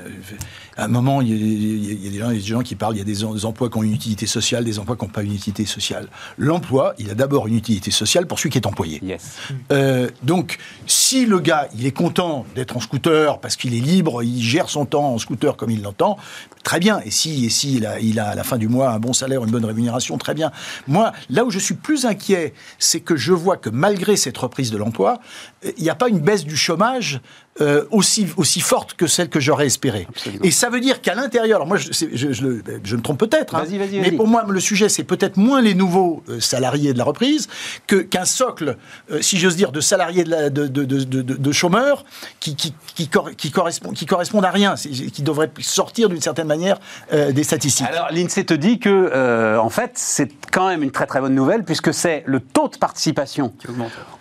À 0.77 0.85
un 0.85 0.87
moment, 0.87 1.21
il 1.21 1.29
y, 1.29 1.33
a, 1.33 1.35
y 1.35 2.07
y 2.07 2.09
des 2.09 2.39
gens, 2.39 2.61
qui 2.61 2.75
parlent. 2.75 2.95
Il 2.95 2.99
y 2.99 3.01
a 3.01 3.05
des, 3.05 3.23
em- 3.23 3.33
des 3.33 3.45
emplois 3.45 3.69
qui 3.69 3.77
ont 3.77 3.83
une 3.83 3.93
utilité 3.93 4.25
sociale, 4.25 4.63
des 4.63 4.79
emplois 4.79 4.95
qui 4.95 5.05
n'ont 5.05 5.11
pas 5.11 5.23
une 5.23 5.33
utilité 5.33 5.65
sociale. 5.65 6.07
L'emploi, 6.37 6.93
il 6.99 7.09
a 7.09 7.15
d'abord 7.15 7.47
une 7.47 7.55
utilité 7.55 7.91
sociale 7.91 8.27
pour 8.27 8.39
celui 8.39 8.49
qui 8.51 8.57
est 8.57 8.67
employé. 8.67 8.99
Yes. 9.03 9.37
Euh, 9.71 10.09
donc, 10.23 10.57
si 10.87 11.25
le 11.25 11.39
gars, 11.39 11.67
il 11.77 11.85
est 11.85 11.91
content 11.91 12.45
d'être 12.55 12.77
en 12.77 12.79
scooter 12.79 13.39
parce 13.39 13.55
qu'il 13.55 13.73
est 13.73 13.79
libre, 13.79 14.23
il 14.23 14.41
gère 14.41 14.69
son 14.69 14.85
temps 14.85 15.13
en 15.13 15.17
scooter 15.17 15.55
comme 15.57 15.71
il 15.71 15.81
l'entend, 15.81 16.17
très 16.63 16.79
bien. 16.79 16.99
Et 17.05 17.11
si, 17.11 17.45
et 17.45 17.49
si 17.49 17.75
il, 17.75 17.85
a, 17.85 17.99
il 17.99 18.19
a 18.19 18.29
à 18.29 18.35
la 18.35 18.43
fin 18.43 18.57
du 18.57 18.67
mois 18.67 18.91
un 18.91 18.99
bon 18.99 19.13
salaire, 19.13 19.43
une 19.43 19.51
bonne 19.51 19.65
rémunération, 19.65 20.17
très 20.17 20.33
bien. 20.33 20.51
Moi, 20.87 21.11
là 21.29 21.45
où 21.45 21.51
je 21.51 21.59
suis 21.59 21.75
plus 21.75 22.05
inquiet, 22.05 22.53
c'est 22.79 22.99
que 22.99 23.15
je 23.15 23.33
vois 23.33 23.57
que 23.57 23.69
malgré 23.69 24.15
cette 24.15 24.37
reprise 24.37 24.71
de 24.71 24.77
l'emploi, 24.77 25.19
euh, 25.65 25.71
il 25.77 25.83
n'y 25.83 25.89
a 25.89 25.95
pas 25.95 26.09
une 26.09 26.19
baisse 26.19 26.45
du 26.45 26.57
chômage 26.57 27.21
euh, 27.61 27.85
aussi, 27.91 28.27
aussi 28.35 28.59
forte 28.59 28.95
que 28.95 29.07
celle 29.07 29.29
que 29.29 29.39
j'aurais 29.39 29.65
espérée. 29.67 30.05
Absolument. 30.09 30.43
Et 30.43 30.51
ça 30.51 30.69
veut 30.69 30.81
dire 30.81 31.01
qu'à 31.01 31.15
l'intérieur, 31.15 31.55
alors 31.57 31.67
moi 31.67 31.77
je, 31.77 31.93
c'est- 31.93 32.09
je- 32.13 32.33
je 32.33 32.43
le- 32.43 32.63
je 32.83 32.95
me 32.97 33.01
trompe 33.01 33.17
peut-être, 33.19 33.55
hein, 33.55 33.63
Vas-y, 33.63 33.77
vas-y, 33.77 33.99
mais 34.01 34.11
pour 34.11 34.27
moi 34.27 34.43
le 34.47 34.59
sujet 34.59 34.89
c'est 34.89 35.05
peut-être 35.05 35.37
moins 35.37 35.61
les 35.61 35.73
nouveaux 35.73 36.21
euh, 36.27 36.41
salariés 36.41 36.91
de 36.91 36.97
la 36.97 37.05
reprise 37.05 37.47
que, 37.87 37.95
qu'un 37.95 38.25
socle, 38.25 38.75
euh, 39.11 39.21
si 39.21 39.37
j'ose 39.37 39.55
dire, 39.55 39.71
de 39.71 39.79
salariés 39.79 40.25
de, 40.25 40.31
la- 40.31 40.49
de, 40.49 40.67
de, 40.67 40.83
de, 40.83 41.03
de- 41.05 41.21
de 41.21 41.51
chômeurs 41.53 42.03
qui, 42.41 42.55
qui, 42.57 42.73
qui, 42.93 43.07
cor- 43.07 43.31
qui, 43.37 43.51
correspond, 43.51 43.91
qui 43.91 44.05
correspondent 44.05 44.45
à 44.45 44.51
rien, 44.51 44.75
qui 44.75 45.21
devraient 45.21 45.51
sortir 45.61 46.09
d'une 46.09 46.21
certaine 46.21 46.47
manière 46.47 46.77
euh, 47.13 47.31
des 47.31 47.43
statistiques. 47.43 47.87
Alors 47.89 48.09
l'INSEE 48.11 48.43
te 48.45 48.53
dit 48.53 48.79
que, 48.79 48.89
euh, 49.13 49.57
en 49.59 49.69
fait, 49.69 49.91
c'est 49.95 50.29
quand 50.51 50.67
même 50.67 50.83
une 50.83 50.91
très 50.91 51.05
très 51.05 51.21
bonne 51.21 51.35
nouvelle 51.35 51.63
puisque 51.63 51.93
c'est 51.93 52.23
le 52.25 52.41
taux 52.41 52.67
de 52.67 52.77
participation 52.77 53.53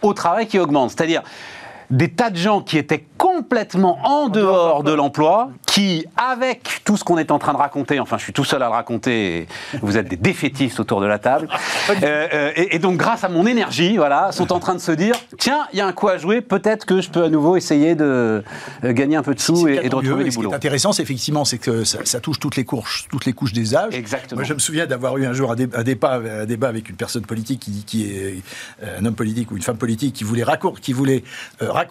au 0.02 0.12
travail 0.14 0.46
qui 0.46 0.58
augmente. 0.60 0.90
C'est-à-dire 0.90 1.22
des 1.90 2.10
tas 2.10 2.30
de 2.30 2.36
gens 2.36 2.60
qui 2.60 2.78
étaient 2.78 3.04
complètement 3.18 3.98
en 4.04 4.28
dehors 4.28 4.82
de 4.82 4.92
l'emploi, 4.92 5.50
qui, 5.66 6.04
avec 6.16 6.80
tout 6.84 6.96
ce 6.96 7.04
qu'on 7.04 7.18
est 7.18 7.30
en 7.30 7.38
train 7.38 7.52
de 7.52 7.58
raconter, 7.58 7.98
enfin 8.00 8.16
je 8.18 8.22
suis 8.24 8.32
tout 8.32 8.44
seul 8.44 8.62
à 8.62 8.66
le 8.66 8.72
raconter, 8.72 9.38
et 9.38 9.46
vous 9.82 9.96
êtes 9.96 10.08
des 10.08 10.16
défaitistes 10.16 10.78
autour 10.80 11.00
de 11.00 11.06
la 11.06 11.18
table, 11.18 11.48
euh, 11.90 11.94
euh, 12.32 12.52
et, 12.56 12.76
et 12.76 12.78
donc 12.78 12.96
grâce 12.96 13.24
à 13.24 13.28
mon 13.28 13.46
énergie, 13.46 13.96
voilà, 13.96 14.30
sont 14.32 14.52
en 14.52 14.60
train 14.60 14.74
de 14.74 14.80
se 14.80 14.92
dire, 14.92 15.14
tiens, 15.38 15.66
il 15.72 15.78
y 15.78 15.80
a 15.80 15.86
un 15.86 15.92
coup 15.92 16.08
à 16.08 16.16
jouer, 16.18 16.40
peut-être 16.40 16.84
que 16.86 17.00
je 17.00 17.10
peux 17.10 17.24
à 17.24 17.28
nouveau 17.28 17.56
essayer 17.56 17.94
de 17.94 18.04
euh, 18.84 18.92
gagner 18.92 19.16
un 19.16 19.22
peu 19.22 19.34
de 19.34 19.40
sous 19.40 19.66
et, 19.68 19.88
de 19.88 19.94
retrouver 19.94 20.22
Et 20.22 20.24
du 20.24 20.30
Ce 20.30 20.36
qui 20.36 20.42
boulot. 20.42 20.52
est 20.52 20.54
intéressant, 20.56 20.92
c'est 20.92 21.02
effectivement, 21.02 21.44
c'est 21.44 21.58
que 21.58 21.84
ça, 21.84 21.98
ça 22.04 22.20
touche 22.20 22.38
toutes 22.38 22.56
les 22.56 22.64
couches, 22.64 23.06
toutes 23.10 23.24
les 23.26 23.32
couches 23.32 23.52
des 23.52 23.74
âges. 23.74 23.94
Exactement. 23.94 24.38
Moi, 24.40 24.44
je 24.44 24.54
me 24.54 24.58
souviens 24.58 24.86
d'avoir 24.86 25.16
eu 25.18 25.26
un 25.26 25.32
jour 25.32 25.50
un, 25.52 25.56
dé- 25.56 25.68
un 25.74 25.82
débat, 25.82 26.20
un 26.42 26.46
débat 26.46 26.68
avec 26.68 26.88
une 26.88 26.96
personne 26.96 27.24
politique 27.26 27.60
qui, 27.60 27.84
qui 27.84 28.04
est 28.10 28.42
un 28.98 29.04
homme 29.04 29.14
politique 29.14 29.50
ou 29.50 29.56
une 29.56 29.62
femme 29.62 29.76
politique 29.78 30.14
qui 30.14 30.24
voulait, 30.24 30.44
raccour- 30.44 30.78
qui 30.80 30.92
voulait 30.92 31.24
euh, 31.62 31.70
raccourcir 31.70 31.83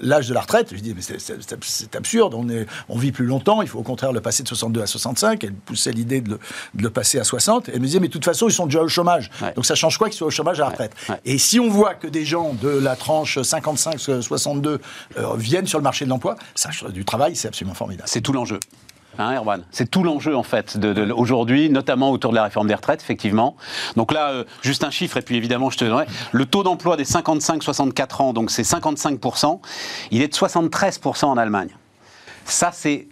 l'âge 0.00 0.28
de 0.28 0.34
la 0.34 0.40
retraite. 0.40 0.68
Je 0.74 0.80
dis, 0.80 0.94
mais 0.94 1.02
c'est- 1.02 1.94
absurde, 1.96 2.34
on, 2.34 2.48
est, 2.48 2.66
on 2.88 2.98
vit 2.98 3.12
plus 3.12 3.26
longtemps, 3.26 3.62
il 3.62 3.68
faut 3.68 3.78
au 3.78 3.82
contraire 3.82 4.12
le 4.12 4.20
passer 4.20 4.42
de 4.42 4.48
62 4.48 4.80
à 4.82 4.86
65. 4.86 5.42
Elle 5.44 5.52
poussait 5.54 5.92
l'idée 5.92 6.20
de, 6.20 6.30
le- 6.30 6.38
de 6.74 6.82
le 6.82 6.90
passer 6.90 7.18
à 7.18 7.24
60. 7.24 7.68
Elle 7.68 7.80
me 7.80 7.86
disait, 7.86 8.00
mais 8.00 8.08
de 8.08 8.12
toute 8.12 8.24
façon, 8.24 8.48
ils 8.48 8.52
sont 8.52 8.66
déjà 8.66 8.82
au 8.82 8.88
chômage. 8.88 9.30
Ouais. 9.40 9.52
Donc 9.54 9.66
ça 9.66 9.74
change 9.74 9.98
quoi 9.98 10.08
qu'ils 10.08 10.18
soient 10.18 10.28
au 10.28 10.30
chômage 10.30 10.60
à 10.60 10.64
la 10.64 10.70
retraite? 10.70 10.92
Ouais. 11.08 11.20
Et 11.24 11.38
si 11.38 11.60
on 11.60 11.68
voit 11.68 11.94
que 11.94 12.06
des 12.06 12.24
gens 12.24 12.54
de 12.54 12.68
la 12.68 12.96
tranche 12.96 13.38
55-62 13.38 14.78
euh, 15.18 15.36
viennent 15.36 15.66
sur 15.66 15.78
le 15.78 15.84
marché 15.84 16.04
de 16.04 16.10
l'emploi, 16.10 16.36
ça, 16.54 16.70
du 16.90 17.04
travail, 17.04 17.36
c'est 17.36 17.48
absolument 17.48 17.74
formidable. 17.74 18.08
C'est 18.08 18.20
tout 18.20 18.32
l'enjeu. 18.32 18.58
Hein, 19.18 19.34
Erwan? 19.36 19.62
C'est 19.70 19.90
tout 19.90 20.02
l'enjeu 20.02 20.34
en 20.36 20.42
fait 20.42 20.78
de, 20.78 20.92
de- 20.92 21.12
aujourd'hui, 21.12 21.68
notamment 21.70 22.10
autour 22.10 22.30
de 22.30 22.36
la 22.36 22.44
réforme 22.44 22.66
des 22.68 22.74
retraites, 22.74 23.02
effectivement. 23.02 23.56
Donc 23.96 24.12
là, 24.12 24.30
euh, 24.30 24.44
juste 24.62 24.84
un 24.84 24.90
chiffre, 24.90 25.16
et 25.18 25.22
puis 25.22 25.36
évidemment, 25.36 25.68
je 25.70 25.78
te 25.78 25.84
donnerai. 25.84 26.06
Le 26.32 26.46
taux 26.46 26.62
d'emploi 26.62 26.96
des 26.96 27.04
55-64 27.04 28.22
ans, 28.22 28.32
donc 28.32 28.50
c'est 28.50 28.62
55%, 28.62 29.60
il 30.10 30.22
est 30.22 30.28
de 30.28 30.34
73% 30.34 31.26
en 31.26 31.36
Allemagne. 31.36 31.70
Ça, 32.44 32.70
c'est 32.72 33.06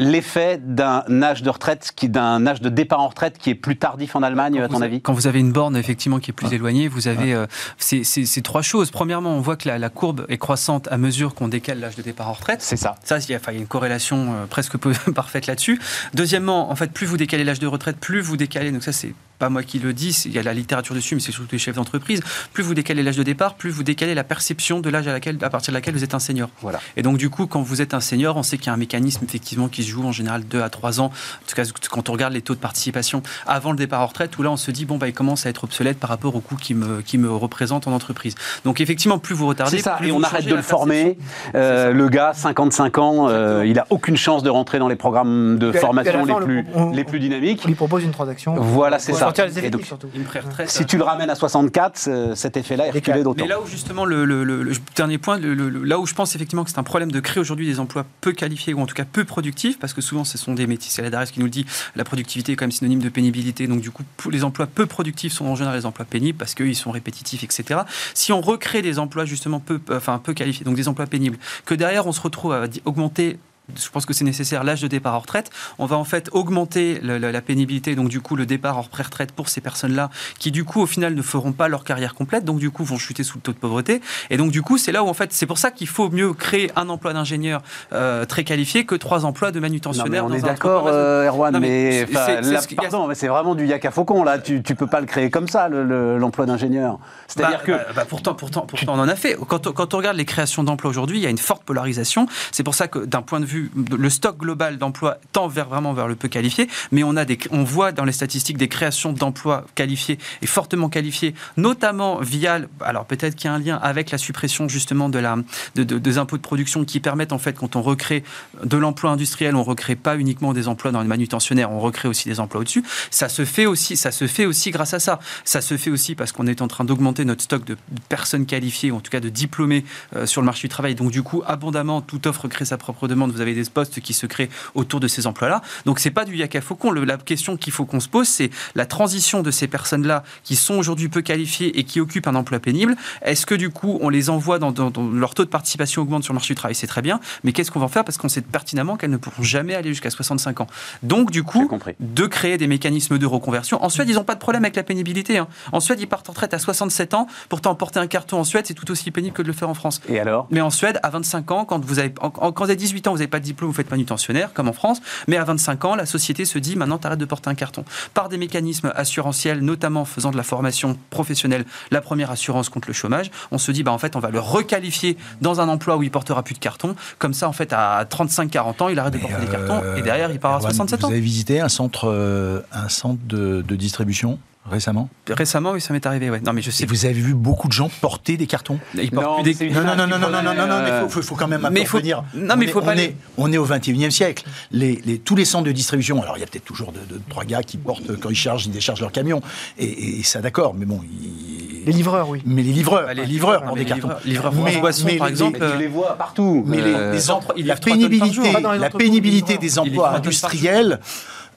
l'effet 0.00 0.58
d'un 0.64 1.04
âge 1.22 1.42
de 1.42 1.50
retraite, 1.50 1.92
qui, 1.94 2.08
d'un 2.08 2.46
âge 2.46 2.60
de 2.60 2.68
départ 2.68 3.00
en 3.00 3.08
retraite 3.08 3.38
qui 3.38 3.50
est 3.50 3.54
plus 3.54 3.76
tardif 3.76 4.16
en 4.16 4.22
Allemagne, 4.22 4.60
à 4.60 4.68
ton 4.68 4.80
avis? 4.82 5.00
quand 5.00 5.12
vous 5.12 5.26
avez 5.26 5.38
une 5.40 5.52
borne 5.52 5.76
effectivement 5.76 6.18
qui 6.18 6.30
est 6.30 6.34
plus 6.34 6.52
éloignée, 6.52 6.88
vous 6.88 7.06
avez 7.06 7.34
euh, 7.34 7.46
ces, 7.78 8.02
ces- 8.04 8.26
ces 8.26 8.42
trois 8.42 8.62
choses. 8.62 8.90
Premièrement, 8.90 9.34
on 9.36 9.40
voit 9.40 9.56
que 9.56 9.68
la, 9.68 9.78
la 9.78 9.88
courbe 9.90 10.24
est 10.28 10.38
croissante 10.38 10.88
à 10.90 10.96
mesure 10.96 11.34
qu'on 11.34 11.48
décale 11.48 11.78
l'âge 11.80 11.96
de 11.96 12.02
départ 12.02 12.28
en 12.28 12.32
retraite. 12.32 12.62
C'est 12.62 12.76
ça. 12.76 12.96
Ça, 13.04 13.18
il 13.18 13.30
y, 13.30 13.34
a, 13.34 13.36
enfin, 13.36 13.52
il 13.52 13.56
y 13.56 13.58
a 13.58 13.60
une 13.60 13.68
corrélation 13.68 14.32
euh, 14.32 14.46
presque 14.46 14.76
peu 14.78 14.92
parfaite 15.14 15.46
là-dessus. 15.46 15.78
Deuxièmement, 16.14 16.70
en 16.70 16.74
fait, 16.76 16.90
plus 16.92 17.06
vous 17.06 17.16
décalez 17.16 17.44
l'âge 17.44 17.58
de 17.60 17.66
retraite, 17.66 17.96
plus 17.98 18.20
vous 18.20 18.36
décalez, 18.36 18.72
donc 18.72 18.82
ça 18.82 18.92
c'est 18.92 19.14
pas 19.38 19.48
moi 19.48 19.62
qui 19.62 19.78
le 19.78 19.94
dis, 19.94 20.10
il 20.26 20.32
y 20.32 20.38
a 20.38 20.42
la 20.42 20.52
littérature 20.52 20.94
dessus, 20.94 21.14
mais 21.14 21.20
c'est 21.22 21.32
surtout 21.32 21.48
les 21.52 21.58
chefs 21.58 21.76
d'entreprise, 21.76 22.20
plus 22.52 22.62
vous 22.62 22.74
décalez 22.74 23.02
l'âge 23.02 23.16
de 23.16 23.22
départ, 23.22 23.54
plus 23.54 23.70
vous 23.70 23.82
décalez 23.82 24.14
la 24.14 24.22
perception 24.22 24.80
de 24.80 24.90
l'âge 24.90 25.08
à, 25.08 25.12
laquelle- 25.12 25.38
à 25.40 25.48
partir 25.48 25.72
de 25.72 25.76
laquelle 25.78 25.94
vous 25.94 26.04
êtes 26.04 26.12
un 26.12 26.18
senior. 26.18 26.50
Voilà. 26.60 26.78
Et 26.98 27.02
donc 27.02 27.16
du 27.16 27.30
coup, 27.30 27.46
quand 27.46 27.62
vous 27.62 27.80
êtes 27.80 27.94
un 27.94 28.00
senior, 28.00 28.36
on 28.36 28.42
sait 28.42 28.58
qu'il 28.58 28.66
y 28.66 28.70
a 28.70 28.74
un 28.74 28.76
mécanisme 28.76 29.24
effectivement 29.24 29.68
qui 29.68 29.82
se 29.82 29.89
joue 29.90 30.04
en 30.06 30.12
général 30.12 30.44
2 30.44 30.62
à 30.62 30.70
3 30.70 31.00
ans, 31.00 31.06
en 31.06 31.10
tout 31.46 31.54
cas 31.54 31.64
quand 31.90 32.08
on 32.08 32.12
regarde 32.12 32.32
les 32.32 32.42
taux 32.42 32.54
de 32.54 32.60
participation 32.60 33.22
avant 33.46 33.72
le 33.72 33.76
départ 33.76 34.00
en 34.00 34.06
retraite, 34.06 34.38
où 34.38 34.42
là 34.42 34.50
on 34.50 34.56
se 34.56 34.70
dit, 34.70 34.84
bon, 34.86 34.96
bah, 34.96 35.08
il 35.08 35.12
commence 35.14 35.46
à 35.46 35.50
être 35.50 35.64
obsolète 35.64 35.98
par 35.98 36.08
rapport 36.10 36.34
au 36.34 36.40
coût 36.40 36.56
qui 36.56 36.74
me, 36.74 37.02
qui 37.02 37.18
me 37.18 37.30
représente 37.30 37.86
en 37.86 37.92
entreprise. 37.92 38.34
Donc 38.64 38.80
effectivement, 38.80 39.18
plus 39.18 39.34
vous 39.34 39.46
retardez, 39.46 39.78
ça, 39.78 39.92
plus 39.98 40.08
et 40.08 40.10
vous 40.12 40.18
on 40.18 40.22
arrête 40.22 40.46
de 40.46 40.54
le 40.54 40.62
former. 40.62 41.18
Euh, 41.54 41.92
le 41.92 42.08
gars, 42.08 42.32
55 42.34 42.98
ans, 42.98 43.28
euh, 43.28 43.64
il 43.66 43.78
a 43.78 43.86
aucune 43.90 44.16
chance 44.16 44.42
de 44.42 44.50
rentrer 44.50 44.78
dans 44.78 44.88
les 44.88 44.96
programmes 44.96 45.58
de 45.58 45.72
formation 45.72 46.24
les 46.24 46.34
plus, 46.34 46.66
on- 46.74 46.90
les 46.90 47.04
plus 47.04 47.18
dynamiques. 47.20 47.62
On 47.64 47.68
lui 47.68 47.74
propose 47.74 48.04
une 48.04 48.12
transaction. 48.12 48.54
Voilà, 48.56 48.98
c'est 48.98 49.12
ça. 49.12 49.20
sortir 49.20 49.46
les 49.46 49.58
Et 49.58 49.70
donc, 49.70 49.82
surtout. 49.82 50.08
Une. 50.14 50.24
Si 50.66 50.84
tu 50.86 50.96
le 50.96 51.04
ramènes 51.04 51.30
à 51.30 51.34
64, 51.34 52.06
euh, 52.08 52.34
cet 52.34 52.56
effet-là 52.56 52.86
est 52.86 52.90
reculé 52.90 53.22
d'autant. 53.22 53.42
Mais 53.44 53.48
là 53.48 53.60
où 53.60 53.66
justement, 53.66 54.04
le, 54.04 54.24
le- 54.24 54.44
le- 54.44 54.62
le 54.62 54.72
dernier 54.96 55.18
point, 55.18 55.38
le- 55.38 55.54
le- 55.54 55.68
le- 55.68 55.82
là 55.84 55.98
où 55.98 56.06
je 56.06 56.14
pense 56.14 56.34
effectivement 56.34 56.64
que 56.64 56.70
c'est 56.70 56.78
un 56.78 56.82
problème 56.84 57.10
de 57.10 57.20
créer 57.20 57.40
aujourd'hui 57.40 57.66
des 57.66 57.80
emplois 57.80 58.04
peu 58.20 58.32
qualifiés 58.32 58.74
ou 58.74 58.80
en 58.80 58.86
tout 58.86 58.94
cas 58.94 59.04
peu 59.04 59.24
productifs, 59.24 59.78
parce 59.80 59.92
que 59.92 60.00
souvent 60.00 60.24
ce 60.24 60.38
sont 60.38 60.54
des 60.54 60.66
métiers, 60.66 60.90
c'est 60.90 61.02
la 61.02 61.10
DARES 61.10 61.26
qui 61.26 61.40
nous 61.40 61.48
dit, 61.48 61.66
la 61.96 62.04
productivité 62.04 62.52
est 62.52 62.56
quand 62.56 62.64
même 62.64 62.72
synonyme 62.72 63.00
de 63.00 63.08
pénibilité, 63.08 63.66
donc 63.66 63.80
du 63.80 63.90
coup 63.90 64.04
les 64.30 64.44
emplois 64.44 64.66
peu 64.66 64.86
productifs 64.86 65.32
sont 65.32 65.46
en 65.46 65.56
général 65.56 65.76
les 65.76 65.86
emplois 65.86 66.04
pénibles 66.04 66.38
parce 66.38 66.54
qu'ils 66.54 66.76
sont 66.76 66.90
répétitifs, 66.90 67.42
etc. 67.42 67.80
Si 68.14 68.32
on 68.32 68.40
recrée 68.40 68.82
des 68.82 68.98
emplois 68.98 69.24
justement 69.24 69.60
peu, 69.60 69.78
peu 69.78 70.34
qualifiés, 70.34 70.64
donc 70.64 70.76
des 70.76 70.88
emplois 70.88 71.06
pénibles, 71.06 71.38
que 71.64 71.74
derrière 71.74 72.06
on 72.06 72.12
se 72.12 72.20
retrouve 72.20 72.52
à 72.52 72.66
augmenter 72.84 73.38
je 73.76 73.88
pense 73.90 74.06
que 74.06 74.12
c'est 74.14 74.24
nécessaire, 74.24 74.64
l'âge 74.64 74.80
de 74.82 74.88
départ 74.88 75.14
en 75.14 75.18
retraite. 75.20 75.50
On 75.78 75.86
va 75.86 75.96
en 75.96 76.04
fait 76.04 76.28
augmenter 76.32 77.00
le- 77.02 77.18
la 77.18 77.40
pénibilité, 77.40 77.94
donc 77.94 78.08
du 78.08 78.20
coup 78.20 78.36
le 78.36 78.46
départ 78.46 78.78
en 78.78 78.82
pré-retraite 78.84 79.32
pour 79.32 79.48
ces 79.48 79.60
personnes-là, 79.60 80.10
qui 80.38 80.50
du 80.50 80.64
coup 80.64 80.80
au 80.80 80.86
final 80.86 81.14
ne 81.14 81.22
feront 81.22 81.52
pas 81.52 81.68
leur 81.68 81.84
carrière 81.84 82.14
complète, 82.14 82.44
donc 82.44 82.58
du 82.58 82.70
coup 82.70 82.84
vont 82.84 82.98
chuter 82.98 83.22
sous 83.22 83.38
le 83.38 83.42
taux 83.42 83.52
de 83.52 83.58
pauvreté. 83.58 84.00
Et 84.30 84.36
donc 84.36 84.50
du 84.50 84.62
coup 84.62 84.78
c'est 84.78 84.92
là 84.92 85.04
où 85.04 85.08
en 85.08 85.14
fait 85.14 85.32
c'est 85.32 85.46
pour 85.46 85.58
ça 85.58 85.70
qu'il 85.70 85.88
faut 85.88 86.10
mieux 86.10 86.32
créer 86.32 86.70
un 86.76 86.88
emploi 86.88 87.12
d'ingénieur 87.12 87.62
euh, 87.92 88.24
très 88.24 88.44
qualifié 88.44 88.84
que 88.84 88.94
trois 88.94 89.24
emplois 89.24 89.50
de 89.50 89.56
Non, 89.56 89.62
mais 89.62 89.68
manutentionnaire. 89.68 90.24
on 90.24 90.28
dans 90.30 90.34
est 90.34 90.40
d'accord, 90.42 90.86
euh, 90.88 91.26
Erwan, 91.26 91.52
Non, 91.54 91.60
mais 91.60 91.68
mais, 91.70 92.06
c'est- 92.06 92.40
là, 92.50 92.60
ce 92.60 92.72
a- 92.72 92.76
pardon, 92.76 93.06
mais 93.06 93.14
c'est 93.14 93.28
vraiment 93.28 93.54
du 93.54 93.66
yak 93.66 93.84
à 93.84 93.90
faucon, 93.90 94.24
là. 94.24 94.38
Tu, 94.38 94.62
tu 94.62 94.74
peux 94.74 94.86
pas 94.86 95.00
le 95.00 95.06
créer 95.06 95.30
comme 95.30 95.48
ça, 95.48 95.68
le- 95.68 95.84
le- 95.84 96.18
l'emploi 96.18 96.46
d'ingénieur. 96.46 96.98
C'est-à-dire 97.28 97.58
Bah, 97.58 97.64
que. 97.64 97.72
bah, 97.72 97.84
bah, 97.96 98.04
pourtant, 98.08 98.34
pourtant, 98.34 98.62
pourtant, 98.62 98.94
on 98.94 98.98
en 98.98 99.08
a 99.08 99.14
fait. 99.16 99.36
Quand 99.48 99.94
on 99.94 99.96
regarde 99.96 100.16
les 100.16 100.24
créations 100.24 100.64
d'emplois 100.64 100.90
aujourd'hui, 100.90 101.18
il 101.18 101.22
y 101.22 101.26
a 101.26 101.30
une 101.30 101.38
forte 101.38 101.62
polarisation. 101.64 102.26
C'est 102.52 102.62
pour 102.62 102.74
ça 102.74 102.88
que, 102.88 102.98
d'un 103.00 103.22
point 103.22 103.40
de 103.40 103.44
vue, 103.44 103.59
le 103.74 104.10
stock 104.10 104.38
global 104.38 104.78
d'emplois 104.78 105.18
tend 105.32 105.48
vers, 105.48 105.68
vraiment 105.68 105.92
vers 105.92 106.08
le 106.08 106.16
peu 106.16 106.28
qualifié. 106.28 106.68
Mais 106.92 107.02
on, 107.02 107.16
a 107.16 107.24
des, 107.24 107.38
on 107.50 107.62
voit 107.64 107.92
dans 107.92 108.04
les 108.04 108.12
statistiques 108.12 108.58
des 108.58 108.68
créations 108.68 109.12
d'emplois 109.12 109.66
qualifiés 109.74 110.18
et 110.42 110.46
fortement 110.46 110.88
qualifiés, 110.88 111.34
notamment 111.56 112.20
via, 112.20 112.60
alors 112.80 113.04
peut-être 113.06 113.34
qu'il 113.36 113.46
y 113.48 113.52
a 113.52 113.54
un 113.54 113.58
lien 113.58 113.76
avec 113.82 114.10
la 114.10 114.18
suppression 114.18 114.68
justement 114.68 115.08
de 115.08 115.18
la, 115.18 115.36
de, 115.74 115.84
de- 115.84 115.98
des 115.98 116.18
impôts 116.18 116.36
de 116.36 116.42
production 116.42 116.84
qui 116.84 117.00
permettent 117.00 117.32
en 117.32 117.38
fait, 117.38 117.54
quand 117.58 117.76
on 117.76 117.82
recrée 117.82 118.22
de 118.64 118.76
l'emploi 118.76 119.10
industriel, 119.10 119.54
on 119.56 119.62
recrée 119.62 119.96
pas 119.96 120.16
uniquement 120.16 120.52
des 120.52 120.68
emplois 120.68 120.92
dans 120.92 121.02
les 121.02 121.08
manutentionnaires, 121.08 121.70
on 121.72 121.80
recrée 121.80 122.08
aussi 122.08 122.28
des 122.28 122.40
emplois 122.40 122.60
au-dessus. 122.60 122.84
Ça 123.10 123.28
se 123.28 123.44
fait 123.44 123.66
aussi, 123.66 123.96
ça 123.96 124.10
se 124.10 124.26
fait 124.26 124.46
aussi 124.46 124.70
grâce 124.70 124.94
à 124.94 125.00
ça. 125.00 125.20
Ça 125.44 125.60
se 125.60 125.76
fait 125.76 125.90
aussi 125.90 126.14
parce 126.14 126.32
qu'on 126.32 126.46
est 126.46 126.62
en 126.62 126.68
train 126.68 126.84
d'augmenter 126.84 127.24
notre 127.24 127.42
stock 127.42 127.64
de 127.64 127.76
personnes 128.08 128.46
qualifiées, 128.46 128.90
ou 128.90 128.96
en 128.96 129.00
tout 129.00 129.10
cas 129.10 129.20
de 129.20 129.28
diplômés 129.28 129.84
euh, 130.16 130.26
sur 130.26 130.40
le 130.40 130.46
marché 130.46 130.68
du 130.68 130.70
travail. 130.70 130.94
Donc 130.94 131.10
du 131.10 131.22
coup, 131.22 131.42
abondamment, 131.46 132.00
toute 132.00 132.26
offre 132.26 132.48
crée 132.48 132.64
sa 132.64 132.76
propre 132.76 133.08
demande. 133.08 133.32
Vous 133.32 133.40
avez 133.40 133.49
des 133.54 133.64
postes 133.70 134.00
qui 134.00 134.12
se 134.12 134.26
créent 134.26 134.50
autour 134.74 135.00
de 135.00 135.08
ces 135.08 135.26
emplois-là. 135.26 135.62
Donc 135.86 135.98
c'est 135.98 136.10
pas 136.10 136.24
du 136.24 136.36
yak 136.36 136.54
à 136.56 136.60
faucon. 136.60 136.90
Le- 136.90 137.04
La 137.04 137.16
question 137.16 137.56
qu'il 137.56 137.72
faut 137.72 137.84
qu'on 137.86 138.00
se 138.00 138.08
pose, 138.08 138.28
c'est 138.28 138.50
la 138.74 138.86
transition 138.86 139.42
de 139.42 139.50
ces 139.50 139.66
personnes-là 139.66 140.22
qui 140.44 140.56
sont 140.56 140.74
aujourd'hui 140.74 141.08
peu 141.08 141.22
qualifiées 141.22 141.78
et 141.78 141.84
qui 141.84 142.00
occupent 142.00 142.26
un 142.28 142.34
emploi 142.34 142.58
pénible. 142.60 142.96
Est-ce 143.22 143.46
que 143.46 143.54
du 143.54 143.70
coup, 143.70 143.98
on 144.00 144.08
les 144.08 144.30
envoie 144.30 144.58
dans, 144.58 144.70
dans- 144.72 144.90
dans- 144.90 145.08
leur 145.10 145.34
taux 145.34 145.44
de 145.44 145.50
participation 145.50 146.02
augmente 146.02 146.22
sur 146.24 146.32
le 146.32 146.36
marché 146.36 146.54
du 146.54 146.56
travail? 146.58 146.74
C'est 146.74 146.86
très 146.86 147.02
bien. 147.02 147.20
Mais 147.44 147.52
qu'est-ce 147.52 147.70
qu'on 147.70 147.80
va 147.80 147.86
en 147.86 147.88
faire? 147.88 148.04
Parce 148.04 148.18
qu'on 148.18 148.28
sait 148.28 148.40
pertinemment 148.42 148.96
qu'elles 148.96 149.10
ne 149.10 149.16
pourront 149.16 149.42
jamais 149.42 149.74
aller 149.74 149.88
jusqu'à 149.90 150.10
65 150.10 150.60
ans. 150.60 150.66
Donc 151.02 151.30
du 151.30 151.42
coup, 151.42 151.68
de 152.00 152.26
créer 152.26 152.58
des 152.58 152.66
mécanismes 152.66 153.18
de 153.18 153.26
reconversion. 153.26 153.82
En 153.82 153.88
Suède, 153.88 154.08
ils 154.08 154.14
n'ont 154.16 154.24
pas 154.24 154.34
de 154.34 154.40
problème 154.40 154.64
avec 154.64 154.76
la 154.76 154.82
pénibilité. 154.82 155.38
hein. 155.38 155.48
En 155.72 155.80
Suède, 155.80 155.98
ils 156.00 156.06
partent 156.06 156.28
en 156.28 156.32
retraite 156.32 156.54
à 156.54 156.58
67 156.58 157.14
ans. 157.14 157.26
Pourtant, 157.48 157.74
porter 157.74 157.98
un 158.00 158.06
carton 158.06 158.38
en 158.38 158.44
Suède, 158.44 158.66
c'est 158.66 158.74
tout 158.74 158.90
aussi 158.90 159.10
pénible 159.10 159.34
que 159.34 159.42
de 159.42 159.46
le 159.48 159.52
faire 159.52 159.68
en 159.68 159.74
France. 159.74 160.00
Et 160.08 160.20
alors? 160.20 160.46
Mais 160.50 160.60
en 160.60 160.70
Suède, 160.70 160.98
à 161.02 161.10
25 161.10 161.50
ans, 161.50 161.64
quand 161.64 161.84
vous 161.84 161.98
avez, 161.98 162.12
quand 162.12 162.54
vous 162.58 162.64
avez 162.64 162.76
18 162.76 163.06
ans, 163.06 163.12
vous 163.12 163.18
n'avez 163.18 163.28
pas 163.30 163.40
de 163.40 163.44
diplôme, 163.44 163.70
vous 163.70 163.76
faites 163.76 163.90
manutentionnaire, 163.90 164.52
comme 164.52 164.68
en 164.68 164.72
France. 164.72 165.00
Mais 165.28 165.36
à 165.36 165.44
25 165.44 165.84
ans, 165.84 165.94
la 165.94 166.06
société 166.06 166.44
se 166.44 166.58
dit 166.58 166.76
maintenant, 166.76 166.98
t'arrêtes 166.98 167.18
de 167.18 167.24
porter 167.24 167.48
un 167.50 167.54
carton. 167.54 167.84
Par 168.14 168.28
des 168.28 168.36
mécanismes 168.36 168.92
assurantiels, 168.94 169.60
notamment 169.60 170.02
en 170.02 170.04
faisant 170.04 170.30
de 170.30 170.36
la 170.36 170.42
formation 170.42 170.98
professionnelle, 171.10 171.64
la 171.90 172.00
première 172.00 172.30
assurance 172.30 172.68
contre 172.68 172.88
le 172.88 172.94
chômage, 172.94 173.30
on 173.50 173.58
se 173.58 173.72
dit, 173.72 173.82
bah, 173.82 173.92
en 173.92 173.98
fait, 173.98 174.16
on 174.16 174.20
va 174.20 174.30
le 174.30 174.40
requalifier 174.40 175.16
dans 175.40 175.60
un 175.60 175.68
emploi 175.68 175.96
où 175.96 176.02
il 176.02 176.10
portera 176.10 176.42
plus 176.42 176.54
de 176.54 176.58
carton. 176.60 176.94
Comme 177.18 177.34
ça, 177.34 177.48
en 177.48 177.52
fait, 177.52 177.72
à 177.72 178.04
35-40 178.04 178.82
ans, 178.82 178.88
il 178.88 178.98
arrête 178.98 179.14
de 179.14 179.18
porter 179.18 179.40
des 179.40 179.46
cartons 179.46 179.82
et 179.96 180.02
derrière, 180.02 180.30
il 180.30 180.38
part 180.40 180.52
à 180.52 180.56
Erwan, 180.58 180.72
67 180.72 181.00
vous 181.00 181.06
ans. 181.06 181.08
avez 181.10 181.20
visité 181.20 181.60
un 181.60 181.68
centre, 181.68 182.08
euh, 182.10 182.60
un 182.72 182.88
centre 182.88 183.20
de, 183.24 183.62
de 183.66 183.76
distribution? 183.76 184.38
Récemment 184.68 185.08
Récemment, 185.28 185.72
oui, 185.72 185.80
ça 185.80 185.92
m'est 185.92 186.04
arrivé, 186.06 186.30
ouais. 186.30 186.40
Non, 186.40 186.52
mais 186.52 186.62
je 186.62 186.70
sais 186.70 186.84
Et 186.84 186.86
vous 186.86 187.04
avez 187.04 187.14
vu 187.14 187.34
beaucoup 187.34 187.66
de 187.68 187.72
gens 187.72 187.88
porter 188.00 188.36
des 188.36 188.46
cartons? 188.46 188.78
Il 188.94 189.10
porte 189.10 189.24
Non, 189.38 189.42
des- 189.42 189.54
Non, 189.70 189.82
non, 189.84 189.96
non, 189.96 190.06
non, 190.06 190.18
non, 190.18 190.30
non, 190.30 190.42
non, 190.42 190.54
non, 190.54 190.66
non, 190.66 190.82
mais 190.82 191.08
faut, 191.08 191.22
faut 191.22 191.34
quand 191.34 191.48
même 191.48 191.68
Mais 191.72 191.84
faut- 191.84 191.96
revenir. 191.96 192.22
non, 192.34 192.56
mais 192.56 192.66
On 192.66 192.68
il 192.68 192.68
faut 192.68 192.80
est- 192.82 192.84
pas 192.84 192.92
on 192.92 192.94
les- 192.94 193.02
est, 193.04 193.16
on 193.38 193.52
est 193.52 193.58
au 193.58 193.64
21e 193.64 194.10
siècle. 194.10 194.44
Les, 194.70 195.00
les- 195.04 195.18
tous 195.18 195.34
les 195.36 195.44
centres 195.44 195.64
de 195.64 195.72
distribution, 195.72 196.22
alors 196.22 196.36
il 196.36 196.40
y 196.40 196.42
a 196.42 196.46
peut-être 196.46 196.64
toujours 196.64 196.92
de, 196.92 196.98
de- 197.14 197.20
trois 197.28 197.44
gars 197.44 197.62
qui 197.62 197.78
portent, 197.78 198.16
quand 198.20 198.30
ils 198.30 198.36
chargent, 198.36 198.66
ils 198.66 198.72
déchargent 198.72 199.00
leur 199.00 199.12
camion. 199.12 199.40
Et, 199.78 200.18
et 200.20 200.22
ça, 200.22 200.40
d'accord, 200.40 200.74
mais 200.74 200.86
bon. 200.86 201.00
ils- 201.10 201.84
Les 201.86 201.92
livreurs, 201.92 202.28
oui. 202.28 202.42
Mais 202.44 202.62
les 202.62 202.72
livreurs, 202.72 203.06
Bah, 203.06 203.14
les, 203.14 203.24
livreurs 203.24 203.62
portent 203.64 203.78
des 203.78 203.86
cartons. 203.86 204.10
livreurs- 204.26 204.52
Mais- 204.52 204.76
Boisson, 204.76 205.06
mais 205.06 205.16
par 205.16 205.28
exemple, 205.28 205.58
Mais 205.60 205.72
tu 205.72 205.78
les 205.78 205.88
vois 205.88 206.14
partout. 206.18 206.62
Mais 206.66 206.76
les, 206.82 206.92
Euh, 206.94 207.18
la 207.64 207.76
pénibilité, 207.76 208.52
la 208.78 208.90
pénibilité 208.90 209.56
des 209.56 209.78
emplois 209.78 210.14
industriels, 210.14 211.00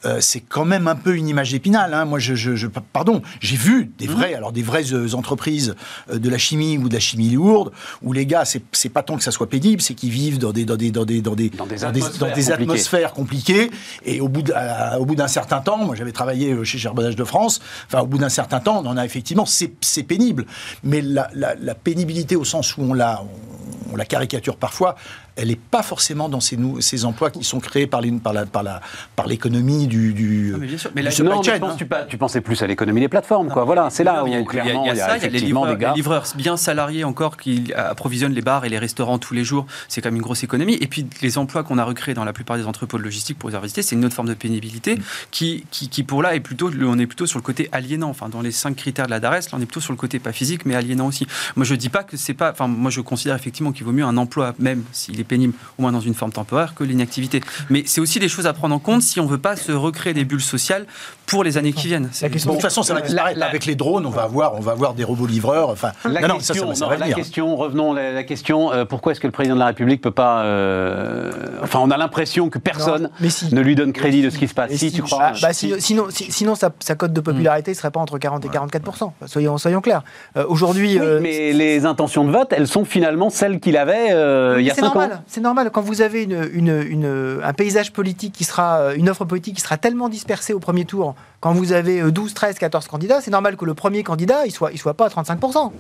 euh, 0.06 0.20
c'est 0.22 0.40
quand 0.42 0.66
même 0.66 0.88
un 0.88 0.96
peu 0.96 1.16
une 1.16 1.28
image 1.28 1.52
d'épinal. 1.52 1.94
hein. 1.94 2.06
Moi, 2.06 2.20
je, 2.20 2.36
je- 2.36 2.56
je- 2.56 2.68
pardon, 2.68 3.22
j'ai 3.40 3.56
vu 3.56 3.92
des 3.98 4.08
vrais, 4.08 4.34
alors 4.34 4.52
des 4.52 4.64
vraies 4.64 4.92
euh, 4.94 5.14
entreprises 5.14 5.76
euh, 6.12 6.20
de 6.20 6.30
la 6.30 6.38
chimie 6.38 6.78
ou 6.78 6.90
de 6.90 6.94
la 6.94 7.00
chimie 7.00 7.30
lourde, 7.30 7.72
où 8.02 8.14
les 8.14 8.26
gars, 8.26 8.44
c'est 8.46 8.90
pas 8.90 9.04
tant 9.04 9.18
que 9.18 9.24
ça 9.24 9.32
soit 9.32 9.50
pénible, 9.50 9.82
c'est 9.82 9.94
qu'ils 9.94 10.10
vivent 10.12 10.40
dans 10.40 10.52
des 10.52 10.66
dans 10.66 10.76
des 10.76 10.92
dans 10.92 11.06
des 11.06 11.22
dans 11.22 11.36
des 11.36 11.50
Dans 11.50 11.66
des 11.66 11.78
dans 11.78 11.88
atmosphères 11.88 12.20
dans 12.20 12.26
des 12.28 12.34
compliquées. 12.34 12.52
atmosphères 12.54 13.14
compliquées. 13.14 13.72
Et 14.06 14.22
au 14.22 14.28
bout 14.28 14.42
d'un 14.42 14.98
au 14.98 15.06
bout 15.06 15.16
d'un 15.16 15.28
certain 15.28 15.62
temps, 15.62 15.78
moi, 15.78 15.96
j'avais 15.96 16.12
travaillé 16.12 16.64
chez 16.66 16.78
Charbonnage 16.78 17.16
de 17.16 17.24
France. 17.24 17.62
Enfin, 17.88 18.02
au 18.02 18.08
bout 18.08 18.18
d'un 18.18 18.30
certain 18.30 18.60
temps, 18.60 18.82
on 18.84 18.88
en 18.88 18.98
a 18.98 19.06
effectivement, 19.06 19.46
c'est 19.46 19.72
c'est 19.82 20.04
pénible. 20.04 20.46
Mais 20.84 21.02
la, 21.02 21.30
la- 21.34 21.56
la 21.56 21.76
pénibilité 21.76 22.36
au 22.36 22.44
sens 22.46 22.78
où 22.78 22.82
on 22.82 22.94
la 22.94 23.22
on, 23.24 23.94
on 23.94 23.96
la 23.96 24.06
caricature 24.06 24.58
parfois, 24.58 24.96
elle 25.36 25.48
n'est 25.48 25.56
pas 25.56 25.82
forcément 25.84 26.30
dans 26.30 26.40
ces, 26.40 26.58
ces 26.80 27.06
emplois 27.06 27.32
qui 27.32 27.44
sont 27.44 27.60
créés 27.60 27.88
par 27.88 28.02
les- 28.02 28.12
par 28.12 28.34
la- 28.34 28.46
par 28.46 28.62
la- 28.64 28.82
par 29.16 29.28
l'économie 29.28 29.88
du, 29.88 30.14
du, 30.14 30.52
Ah, 30.54 30.58
mais 30.60 30.68
bien 30.68 30.78
sûr. 30.78 30.92
Mais 30.96 31.02
du 31.02 31.06
là, 31.06 31.12
supply 31.12 31.30
non, 31.32 31.40
mais 31.40 31.44
chain, 31.46 31.54
je 31.56 31.60
pense 31.60 31.74
hein. 31.82 32.06
tu, 32.10 32.18
pensais 32.18 32.42
plus 32.42 32.62
à 32.62 32.68
l'économie 32.68 33.02
des 33.02 33.08
plateformes, 33.08 33.50
quoi. 33.50 33.64
Voilà, 33.64 33.90
c'est 33.90 34.04
là 34.04 34.24
où 34.24 34.28
il 34.28 34.34
y 34.34 34.36
a- 34.36 34.44
clairement 34.44 34.84
il 34.86 34.88
y 34.88 34.92
a, 34.92 34.96
ça, 34.96 35.18
il 35.18 35.24
y 35.24 35.26
a 35.26 35.30
les 35.30 35.40
livreurs, 35.40 35.68
des 35.76 35.82
gars. 35.82 35.90
les 35.90 35.96
livreurs 35.96 36.26
bien 36.36 36.58
salariés 36.58 37.04
encore 37.04 37.38
qui 37.38 37.74
approvisionnent 37.74 38.34
les 38.34 38.42
bars 38.42 38.66
et 38.66 38.70
les 38.70 38.78
restaurants 38.80 39.18
tous 39.18 39.34
les 39.34 39.44
jours. 39.44 39.66
C'est 39.88 40.02
quand 40.02 40.10
même 40.10 40.18
une 40.18 40.22
grosse 40.22 40.44
économie. 40.44 40.78
Et 40.82 40.88
puis 40.88 41.08
les 41.22 41.38
emplois 41.38 41.64
qu'on 41.64 41.78
a 41.78 41.84
recréés 41.84 42.14
dans 42.14 42.26
la 42.26 42.34
plupart 42.34 42.58
des 42.58 42.66
entrepôts 42.66 42.98
de 42.98 43.04
logistique 43.04 43.40
pour 43.40 43.50
les 43.50 43.56
avoir 43.56 43.64
visités, 43.64 43.82
c'est 43.82 43.96
une 43.96 44.06
autre 44.06 44.16
forme 44.16 44.28
de 44.30 44.34
pénibilité 44.34 44.98
qui, 45.32 45.66
qui, 45.72 45.90
qui, 45.90 46.04
pour 46.04 46.22
là 46.22 46.36
est 46.36 46.40
plutôt, 46.40 46.70
on 46.82 47.00
est 47.00 47.08
plutôt 47.08 47.26
sur 47.26 47.40
le 47.40 47.44
côté 47.44 47.70
aliénant. 47.72 48.10
Enfin, 48.10 48.30
dans 48.30 48.42
les 48.42 48.52
cinq 48.52 48.76
critères 48.76 49.06
de 49.06 49.12
la 49.12 49.20
DARES, 49.20 49.40
là, 49.52 49.58
on 49.58 49.62
est 49.62 49.66
plutôt 49.66 49.80
sur 49.82 49.94
le 49.94 49.98
côté 49.98 50.20
pas 50.20 50.32
physique 50.32 50.66
mais 50.66 50.76
aliénant 50.76 51.08
aussi. 51.08 51.26
Moi, 51.56 51.66
je 51.66 51.76
dis 51.76 51.90
pas 51.90 52.04
que 52.04 52.18
c'est 52.18 52.34
pas. 52.34 52.52
Enfin, 52.52 52.68
moi, 52.68 52.92
je 52.92 53.02
considère 53.02 53.36
effectivement 53.36 53.72
qu'il 53.72 53.86
vaut 53.86 53.92
mieux 53.92 54.04
un 54.06 54.18
emploi, 54.18 54.54
même 54.60 54.84
s'il 54.92 55.20
est 55.24 55.28
pénible, 55.28 55.54
au 55.78 55.82
moins 55.82 55.92
dans 55.92 56.00
une 56.00 56.14
forme 56.14 56.32
temporaire, 56.32 56.76
que 56.76 56.84
l'inactivité. 56.84 57.42
Mais 57.70 57.84
c'est 57.86 58.02
aussi 58.02 58.20
des 58.20 58.30
choses 58.30 58.48
à 58.48 58.54
prendre 58.54 58.76
en 58.76 58.80
compte 58.80 59.02
si 59.02 59.20
on 59.20 59.26
veut 59.26 59.38
pas 59.38 59.56
se 59.56 59.72
recréer 59.72 60.14
des 60.14 60.26
bulles 60.26 60.42
sociales 60.42 60.86
pour 61.26 61.44
les 61.44 61.58
années 61.58 61.74
qui 61.74 61.88
viennent. 61.88 62.10
La 62.22 62.30
question, 62.30 62.52
de 62.52 62.56
toute 62.58 62.62
façon, 62.62 62.84
ça 62.84 62.94
va 62.94 63.02
disparaître. 63.02 63.42
Avec 63.42 63.66
les 63.66 63.76
drones, 63.76 64.06
on 64.06 64.10
va 64.10 64.24
avoir, 64.24 64.56
on 64.56 64.60
va 64.60 64.72
avoir 64.74 64.94
des 64.94 65.04
robots 65.04 65.26
livreurs. 65.26 65.70
Enfin, 65.70 65.92
la 66.06 66.22
non, 66.28 66.36
question, 66.38 66.66
non, 66.68 66.70
ça, 66.70 66.76
ça, 66.76 66.80
ça 66.80 66.86
non, 66.86 66.90
va 66.92 66.98
la 66.98 67.04
venir. 67.06 67.16
question, 67.16 67.56
revenons 67.56 67.96
à 67.96 68.12
la 68.12 68.24
question. 68.24 68.72
euh, 68.74 68.86
pourquoi 68.86 69.12
est-ce 69.14 69.20
que 69.20 69.28
le 69.28 69.32
président 69.32 69.56
de 69.56 69.60
la 69.60 69.68
République 69.68 70.02
peut 70.02 70.12
pas 70.12 70.44
euh, 70.44 71.32
Enfin, 71.64 71.80
on 71.82 71.92
a 71.92 71.98
l'impression 71.98 72.50
que 72.50 72.60
personne 72.60 73.04
Non, 73.04 73.10
mais 73.20 73.30
si. 73.30 73.54
ne 73.54 73.62
lui 73.62 73.76
donne 73.76 73.94
crédit 73.94 74.22
de 74.22 74.30
ce 74.30 74.38
qui 74.38 74.48
se 74.48 74.54
passe. 74.54 74.72
Si, 74.74 74.92
tu 74.92 75.02
crois 75.02 75.20
Ah, 75.22 75.34
bah, 75.42 75.54
si- 75.54 75.74
sinon, 75.80 76.06
si- 76.10 76.32
sinon 76.32 76.56
sa, 76.56 76.72
sa 76.80 76.96
cote 76.96 77.14
de 77.14 77.22
popularité 77.22 77.72
ne 77.72 77.76
serait 77.76 77.92
pas 77.92 78.00
entre 78.00 78.18
40 78.18 78.44
et 78.46 78.50
44 78.50 79.12
Soyons, 79.26 79.58
soyons 79.58 79.82
clairs. 79.82 80.04
Euh, 80.38 80.46
Aujourd'hui, 80.48 80.98
Oui, 80.98 81.00
euh, 81.02 81.20
mais 81.22 81.54
les 81.54 81.86
intentions 81.86 82.26
de 82.26 82.32
vote, 82.32 82.52
elles 82.56 82.68
sont 82.68 82.86
finalement 82.86 83.30
celles 83.30 83.60
qu'il 83.60 83.78
avait 83.78 84.12
euh, 84.12 84.58
il 84.60 84.66
y 84.66 84.72
a 84.72 84.74
c'est 84.74 84.82
5 84.82 84.88
ans. 84.88 85.00
normal. 85.00 85.22
C'est 85.28 85.42
normal. 85.42 85.70
Quand 85.72 85.82
vous 85.82 86.02
avez 86.02 86.24
une, 86.24 86.50
une- 86.54 86.82
une- 86.88 87.40
un 87.44 87.54
paysage 87.54 87.92
politique 87.94 88.34
qui 88.34 88.44
sera, 88.44 88.94
une 88.96 89.10
offre 89.10 89.26
politique 89.26 89.56
qui 89.56 89.62
sera 89.62 89.78
tellement 89.78 90.10
dispersée 90.10 90.54
au 90.54 90.60
premier 90.60 90.86
tour, 90.86 91.13
quand 91.40 91.54
vous 91.54 91.72
avez 91.74 92.02
euh, 92.02 92.12
12, 92.12 92.34
13, 92.34 92.58
14 92.58 92.88
candidats, 92.88 93.22
c'est 93.22 93.32
normal 93.32 93.58
que 93.58 93.66
le 93.66 93.74
premier 93.74 94.04
candidat, 94.04 94.46
il 94.46 94.52
soit, 94.52 94.72
il 94.72 94.78
soit 94.78 94.94
pas 94.94 95.08
à 95.08 95.10
35 95.10 95.40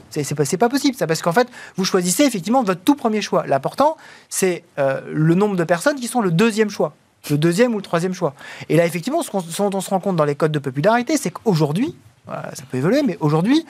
C'est 0.09 0.23
c'est 0.23 0.35
pas, 0.35 0.43
pas 0.45 0.69
possible. 0.69 0.95
Ça 0.95 1.07
parce 1.07 1.21
qu'en 1.21 1.31
fait, 1.31 1.47
vous 1.77 1.85
choisissez 1.85 2.23
effectivement 2.23 2.63
votre 2.63 2.81
tout 2.81 2.95
premier 2.95 3.21
choix. 3.21 3.45
L'important, 3.47 3.97
c'est 4.29 4.63
euh, 4.79 5.01
le 5.11 5.35
nombre 5.35 5.55
de 5.55 5.63
personnes 5.63 5.99
qui 5.99 6.07
sont 6.07 6.21
le 6.21 6.31
deuxième 6.31 6.69
choix. 6.69 6.93
Le 7.29 7.37
deuxième 7.37 7.73
ou 7.73 7.77
le 7.77 7.83
troisième 7.83 8.13
choix. 8.13 8.33
Et 8.67 8.75
là, 8.75 8.85
effectivement, 8.85 9.21
ce, 9.21 9.31
dont 9.31 9.69
on 9.73 9.81
se 9.81 9.89
rend 9.89 10.01
compte 10.01 10.17
dans 10.17 10.25
les 10.25 10.35
codes 10.35 10.51
de 10.51 10.59
popularité, 10.59 11.15
c'est 11.15 11.31
qu'aujourd'hui, 11.31 11.95
ça 12.27 12.63
peut 12.69 12.77
évoluer, 12.77 13.01
mais 13.01 13.17
aujourd'hui, 13.21 13.65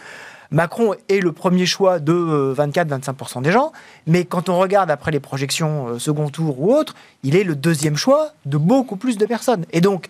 Macron 0.54 0.94
est 1.10 1.20
le 1.20 1.32
premier 1.32 1.66
choix 1.66 2.00
de 2.00 2.14
euh, 2.14 2.54
24-25% 2.56 3.42
des 3.42 3.52
gens, 3.52 3.72
mais 4.06 4.24
quand 4.24 4.50
on 4.50 4.60
regarde 4.60 4.92
après 4.92 5.10
les 5.10 5.20
projections 5.20 5.88
euh, 5.88 6.00
second 6.00 6.30
tour 6.30 6.62
ou 6.62 6.74
autres, 6.74 6.94
il 7.24 7.36
est 7.36 7.44
le 7.44 7.56
deuxième 7.56 7.98
choix 7.98 8.30
de 8.46 8.58
beaucoup 8.58 8.96
plus 8.96 9.18
de 9.18 9.26
personnes. 9.26 9.66
Et 9.72 9.82
donc, 9.82 10.08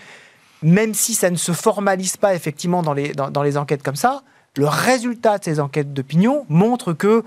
même 0.63 0.93
si 0.93 1.13
ça 1.13 1.29
ne 1.29 1.35
se 1.35 1.51
formalise 1.51 2.17
pas 2.17 2.33
effectivement 2.33 2.81
dans 2.81 2.93
les, 2.93 3.57
enquêtes 3.57 3.83
comme 3.83 3.95
ça, 3.95 4.23
le 4.55 4.67
résultat 4.67 5.37
de 5.37 5.43
ces 5.43 5.59
enquêtes 5.59 5.93
d'opinion 5.93 6.45
montre 6.49 6.93
que 6.93 7.23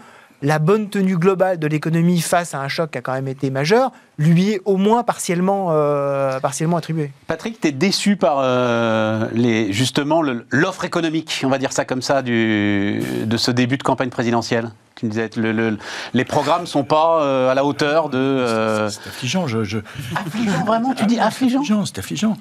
la 0.46 0.60
bonne 0.60 0.88
tenue 0.88 1.16
globale 1.18 1.58
de 1.58 1.66
l'économie 1.66 2.20
face 2.20 2.54
à 2.54 2.60
un 2.60 2.68
choc 2.68 2.92
qui 2.92 2.98
a 2.98 3.00
quand 3.00 3.12
même 3.14 3.26
été 3.26 3.50
majeur, 3.50 3.90
lui 4.16 4.50
est 4.52 4.60
au 4.64 4.76
moins 4.76 5.02
partiellement, 5.02 5.68
euh, 5.70 6.38
partiellement 6.38 6.76
attribué. 6.76 7.10
Patrick, 7.26 7.60
tu 7.60 7.66
es 7.68 7.72
déçu 7.72 8.14
par 8.14 8.36
euh, 8.38 9.26
les, 9.32 9.72
justement 9.72 10.22
le- 10.22 10.46
l'offre 10.50 10.84
économique, 10.84 11.40
on 11.44 11.48
va 11.48 11.58
dire 11.58 11.72
ça 11.72 11.84
comme 11.84 12.00
ça, 12.00 12.22
du, 12.22 13.02
de 13.24 13.36
ce 13.36 13.50
début 13.50 13.76
de 13.76 13.82
campagne 13.82 14.08
présidentielle? 14.10 14.70
Tu 14.94 15.04
me 15.06 15.10
disais, 15.10 15.28
le- 15.36 15.50
le- 15.52 15.78
les 16.14 16.24
programmes 16.24 16.62
ne 16.62 16.66
sont 16.66 16.84
pas 16.84 17.20
euh, 17.22 17.50
à 17.50 17.54
la 17.54 17.64
hauteur 17.64 18.08
de... 18.08 18.16
euh, 18.16 18.88
C'est 18.88 19.08
affligeant. 19.08 19.46
Je, 19.48 19.64
je- 19.64 19.78
Affligeant, 20.14 20.64
vraiment 20.64 20.94
Tu 20.94 21.04
dis 21.06 21.18
affligeant 21.18 21.62
C'est 21.84 21.98
affligeant. 21.98 22.38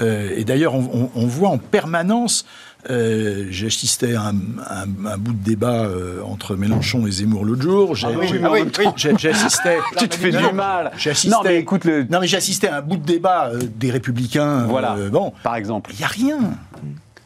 Euh, 0.00 0.30
et 0.36 0.44
d'ailleurs, 0.44 0.74
on, 0.76 0.88
on- 0.94 1.10
on 1.14 1.26
voit 1.26 1.48
en 1.50 1.58
permanence. 1.58 2.46
Euh, 2.90 3.46
J'assistais 3.50 4.14
à 4.14 4.22
un, 4.28 4.34
un- 4.34 5.06
un 5.06 5.18
bout 5.18 5.32
de 5.32 5.44
débat 5.44 5.84
euh, 5.84 6.22
entre 6.24 6.56
Mélenchon 6.56 7.06
et 7.06 7.10
Zemmour 7.10 7.44
l'autre 7.44 7.62
jour. 7.62 7.94
J'ai- 7.96 8.06
oui, 8.08 8.26
j'ai- 8.28 8.38
mais 8.38 8.48
en 8.48 8.52
même 8.54 8.70
temps- 8.70 8.94
j'ai- 8.96 9.16
J'assistais. 9.18 9.78
Tu 9.98 10.08
te 10.08 10.14
fais 10.16 10.30
du 10.30 10.52
mal. 10.54 10.92
J'assistais. 10.96 11.36
Non, 11.36 11.42
mais 11.44 11.58
écoute, 11.58 11.84
le, 11.84 12.04
Non, 12.04 12.20
mais 12.20 12.26
j'assistais 12.26 12.68
à 12.68 12.78
un 12.78 12.82
bout 12.82 12.96
de 12.96 13.04
débat 13.04 13.48
euh, 13.52 13.60
des 13.76 13.90
Républicains. 13.90 14.60
euh, 14.62 14.66
Voilà. 14.68 14.96
bon, 15.10 15.32
par 15.42 15.56
exemple. 15.56 15.90
il 15.94 15.98
n'y 15.98 16.04
a 16.04 16.08
rien. 16.08 16.38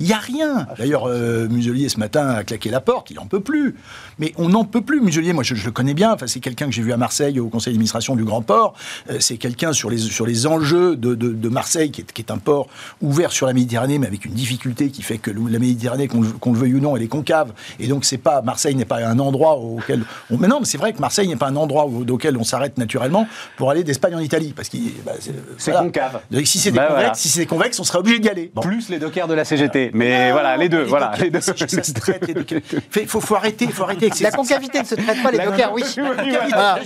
Il 0.02 0.06
n'y 0.06 0.14
a 0.14 0.18
rien. 0.18 0.66
D'ailleurs, 0.78 1.04
euh, 1.06 1.46
Muselier, 1.48 1.88
ce 1.88 2.00
matin, 2.00 2.26
a 2.30 2.42
claqué 2.42 2.70
la 2.70 2.80
porte. 2.80 3.12
Il 3.12 3.14
n'en 3.18 3.26
peut 3.26 3.38
plus. 3.38 3.76
Mais 4.18 4.32
on 4.36 4.48
n'en 4.48 4.64
peut 4.64 4.80
plus. 4.80 5.00
Muselier, 5.00 5.32
moi, 5.32 5.44
je, 5.44 5.54
je 5.54 5.64
le 5.64 5.70
connais 5.70 5.94
bien. 5.94 6.12
Enfin, 6.12 6.26
c'est 6.26 6.40
quelqu'un 6.40 6.66
que 6.66 6.72
j'ai 6.72 6.82
vu 6.82 6.92
à 6.92 6.96
Marseille, 6.96 7.38
au 7.38 7.46
conseil 7.48 7.72
d'administration 7.72 8.16
du 8.16 8.24
Grand 8.24 8.42
Port. 8.42 8.74
Euh, 9.10 9.18
c'est 9.20 9.36
quelqu'un 9.36 9.72
sur 9.72 9.90
les, 9.90 9.98
sur 9.98 10.26
les 10.26 10.48
enjeux 10.48 10.96
de, 10.96 11.14
de- 11.14 11.32
de 11.32 11.48
Marseille, 11.48 11.92
qui 11.92 12.00
est, 12.00 12.12
qui 12.12 12.20
est 12.20 12.32
un 12.32 12.38
port 12.38 12.66
ouvert 13.00 13.30
sur 13.30 13.46
la 13.46 13.52
Méditerranée, 13.52 13.98
mais 14.00 14.08
avec 14.08 14.24
une 14.24 14.32
difficulté 14.32 14.90
qui 14.90 15.02
fait 15.02 15.18
que 15.18 15.30
la 15.30 15.58
Méditerranée, 15.60 16.08
qu'on 16.08 16.20
le- 16.52 16.58
veuille 16.58 16.74
ou 16.74 16.80
non, 16.80 16.96
elle 16.96 17.02
est 17.04 17.06
concave. 17.08 17.52
Et 17.78 17.86
donc, 17.86 18.04
c'est 18.04 18.18
pas, 18.18 18.42
Marseille 18.42 18.74
n'est 18.74 18.84
pas 18.84 18.98
un 19.06 19.20
endroit 19.20 19.56
auquel. 19.58 20.02
On, 20.32 20.36
mais 20.36 20.48
non, 20.48 20.58
mais 20.58 20.66
c'est 20.66 20.78
vrai 20.78 20.92
que 20.92 20.98
Marseille 20.98 21.28
n'est 21.28 21.36
pas 21.36 21.46
un 21.46 21.54
endroit 21.56 21.86
où- 21.86 22.04
auquel 22.10 22.36
on 22.36 22.44
s'arrête 22.44 22.76
naturellement 22.76 23.28
pour 23.56 23.70
aller 23.70 23.84
d'Espagne 23.84 24.16
en 24.16 24.20
Italie. 24.20 24.52
Parce 24.56 24.68
que 24.68 24.78
bah, 25.06 25.12
c'est 25.58 25.70
voilà. 25.70 25.86
concave. 25.86 26.20
Donc, 26.32 26.44
si 26.48 26.58
c'est 26.58 26.72
des 26.72 26.78
Bah, 26.78 26.88
voilà. 26.90 27.14
si 27.14 27.28
c'est 27.28 27.38
des 27.40 27.46
convexes, 27.46 27.78
on 27.78 27.84
serait 27.84 27.98
obligé 28.00 28.18
d'y 28.18 28.28
aller. 28.28 28.50
Bon. 28.52 28.62
Plus 28.62 28.88
les 28.88 28.98
dockers 28.98 29.28
de 29.28 29.34
la 29.34 29.44
CGT. 29.44 29.90
Mais 29.92 30.32
voilà, 30.32 30.56
les 30.56 30.68
deux. 30.68 30.84
Voilà, 30.92 31.12
les 31.18 31.30
deux. 31.30 31.40
Ça 31.40 31.54
se 31.56 31.92
traite, 32.00 32.26
les 32.26 32.34
dockers. 32.34 32.60
Fait- 32.90 33.06
faut, 33.06 33.20
faut 33.20 33.34
arrêter, 33.36 33.66
faut 33.68 33.84
arrêter 33.84 34.06
avec 34.06 34.14
ces- 34.14 34.24
La 34.24 34.30
concavité 34.30 34.80
ne 34.80 34.84
se 34.84 34.94
traite 34.94 35.22
pas, 35.22 35.30
les 35.30 35.38
dockers, 35.38 35.72
oui. 35.72 35.82
Oui, 35.96 36.02
voilà. 36.50 36.78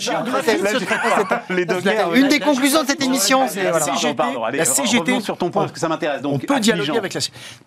Voilà. 1.82 2.08
Une 2.14 2.28
des 2.28 2.40
conclusions 2.40 2.82
de 2.82 2.88
cette 2.88 3.02
émission, 3.02 3.46
c'est 3.48 3.64
La 3.64 3.70
voilà. 3.70 3.86
CGT, 3.86 4.22
CGT, 4.64 5.20
sur 5.20 5.36
ton 5.38 5.50
point 5.50 5.62
parce 5.62 5.72
que 5.72 5.78
ça 5.80 5.88
m'intéresse. 5.88 6.20
On 6.24 6.38
peut 6.38 6.60
dialoguer 6.60 6.98
avec 6.98 7.14
la. 7.14 7.20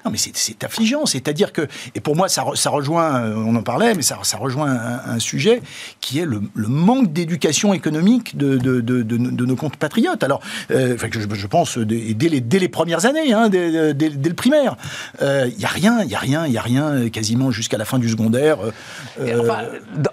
Non, 0.05 0.11
mais 0.11 0.17
c'est- 0.17 0.63
affligeant. 0.63 1.05
C'est-à-dire 1.05 1.53
que, 1.53 1.67
et 1.95 1.99
pour 1.99 2.15
moi, 2.15 2.27
ça, 2.29 2.43
re- 2.43 2.55
ça 2.55 2.69
rejoint, 2.69 3.21
euh, 3.21 3.33
on 3.35 3.55
en 3.55 3.63
parlait, 3.63 3.93
mais 3.95 4.01
ça, 4.01 4.17
ça 4.23 4.37
rejoint 4.37 4.69
un, 5.05 5.19
sujet 5.19 5.61
qui 5.99 6.19
est 6.19 6.25
le, 6.25 6.41
manque 6.55 7.11
d'éducation 7.11 7.73
économique 7.73 8.37
de, 8.37 8.57
de, 8.57 8.81
de, 8.81 9.01
de- 9.03 9.17
de 9.17 9.45
nos 9.45 9.55
compatriotes. 9.55 10.23
Alors, 10.23 10.41
euh, 10.71 10.95
je, 11.33 11.47
pense 11.47 11.77
dès, 11.77 12.13
dès 12.13 12.59
les, 12.59 12.69
premières 12.69 13.05
années, 13.05 13.33
hein, 13.33 13.49
dès- 13.49 13.93
dès 13.93 14.09
le 14.09 14.35
primaire, 14.35 14.75
il 15.47 15.57
n'y 15.57 15.65
a 15.65 15.69
rien, 15.69 15.99
il 16.01 16.07
n'y 16.07 16.15
a 16.15 16.19
rien, 16.19 16.45
il 16.47 16.53
y 16.53 16.57
a 16.57 16.61
rien, 16.61 16.85
euh, 16.89 17.09
quasiment 17.09 17.51
jusqu'à 17.51 17.77
la 17.77 17.85
fin 17.85 17.99
du 17.99 18.09
secondaire. 18.09 18.57
euh, 18.63 18.71
euh, 19.21 19.41
enfin, 19.41 19.59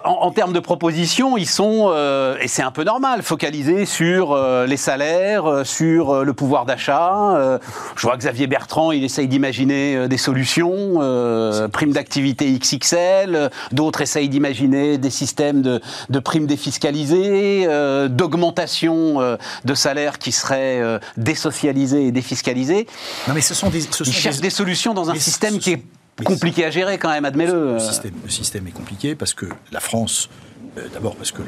en, 0.03 0.11
en 0.27 0.31
termes 0.31 0.53
de 0.53 0.59
propositions, 0.59 1.37
ils 1.37 1.47
sont, 1.49 1.87
euh, 1.91 2.35
et 2.41 2.47
c'est 2.47 2.61
un 2.63 2.71
peu 2.71 2.83
normal, 2.83 3.23
focalisés 3.23 3.85
sur 3.85 4.31
euh, 4.31 4.65
les 4.65 4.77
salaires, 4.77 5.45
euh, 5.45 5.63
sur 5.63 6.11
euh, 6.11 6.23
le 6.23 6.33
pouvoir 6.33 6.65
d'achat. 6.65 7.35
Euh, 7.37 7.59
je 7.95 8.01
vois 8.01 8.17
Xavier 8.17 8.47
Bertrand, 8.47 8.91
il 8.91 9.03
essaye 9.03 9.27
d'imaginer 9.27 9.95
euh, 9.95 10.07
des 10.07 10.17
solutions, 10.17 10.99
euh, 11.01 11.67
primes 11.67 11.93
d'activité 11.93 12.51
XXL, 12.57 13.35
euh, 13.35 13.49
d'autres 13.71 14.01
essayent 14.01 14.29
d'imaginer 14.29 14.97
des 14.97 15.09
systèmes 15.09 15.61
de, 15.61 15.81
de 16.09 16.19
primes 16.19 16.47
défiscalisées, 16.47 17.65
euh, 17.67 18.07
d'augmentation 18.07 19.21
euh, 19.21 19.37
de 19.65 19.73
salaires 19.73 20.17
qui 20.19 20.31
seraient 20.31 20.79
euh, 20.81 20.99
désocialisés 21.17 22.07
et 22.07 22.11
défiscalisés. 22.11 22.87
non, 23.27 23.33
mais 23.33 23.41
ce 23.41 23.53
sont 23.53 23.69
des. 23.69 23.81
Ce 23.81 24.03
Ils 24.03 24.05
sont 24.05 24.11
cherchent 24.11 24.41
des 24.41 24.49
solutions 24.49 24.93
dans 24.97 25.09
un 25.09 25.13
mais 25.13 25.19
système 25.19 25.53
ce 25.55 25.59
qui 25.59 25.71
est 25.71 25.83
compliqué 26.23 26.65
à 26.65 26.71
gérer 26.71 26.97
quand 26.97 27.09
même, 27.09 27.25
admets-le. 27.25 27.73
Le 27.73 27.79
système, 27.79 28.13
le 28.23 28.29
système 28.29 28.67
est 28.67 28.71
compliqué 28.71 29.15
parce 29.15 29.33
que 29.33 29.45
la 29.71 29.79
France, 29.79 30.29
euh, 30.77 30.87
d'abord 30.93 31.15
parce 31.15 31.31
que 31.31 31.41
le- 31.43 31.47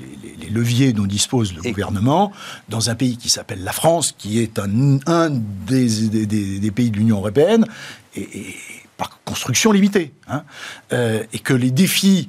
les, 0.00 0.06
les- 0.30 0.36
les 0.46 0.50
leviers 0.50 0.92
dont 0.92 1.06
dispose 1.06 1.54
le 1.54 1.66
Et- 1.66 1.70
gouvernement, 1.72 2.32
dans 2.68 2.90
un 2.90 2.94
pays 2.94 3.16
qui 3.16 3.28
s'appelle 3.28 3.62
la 3.64 3.72
France, 3.72 4.14
qui 4.16 4.40
est 4.40 4.58
un, 4.58 4.98
un 5.06 5.30
des, 5.30 6.08
des- 6.08 6.26
des- 6.26 6.58
des 6.58 6.70
pays 6.70 6.90
de 6.90 6.96
l'Union 6.96 7.18
européenne, 7.18 7.66
et, 8.14 8.20
et 8.38 8.54
par 8.96 9.20
construction 9.24 9.72
limitée, 9.72 10.12
hein, 10.28 10.42
euh, 10.92 11.22
et 11.32 11.38
que 11.38 11.52
les 11.54 11.70
défis 11.70 12.28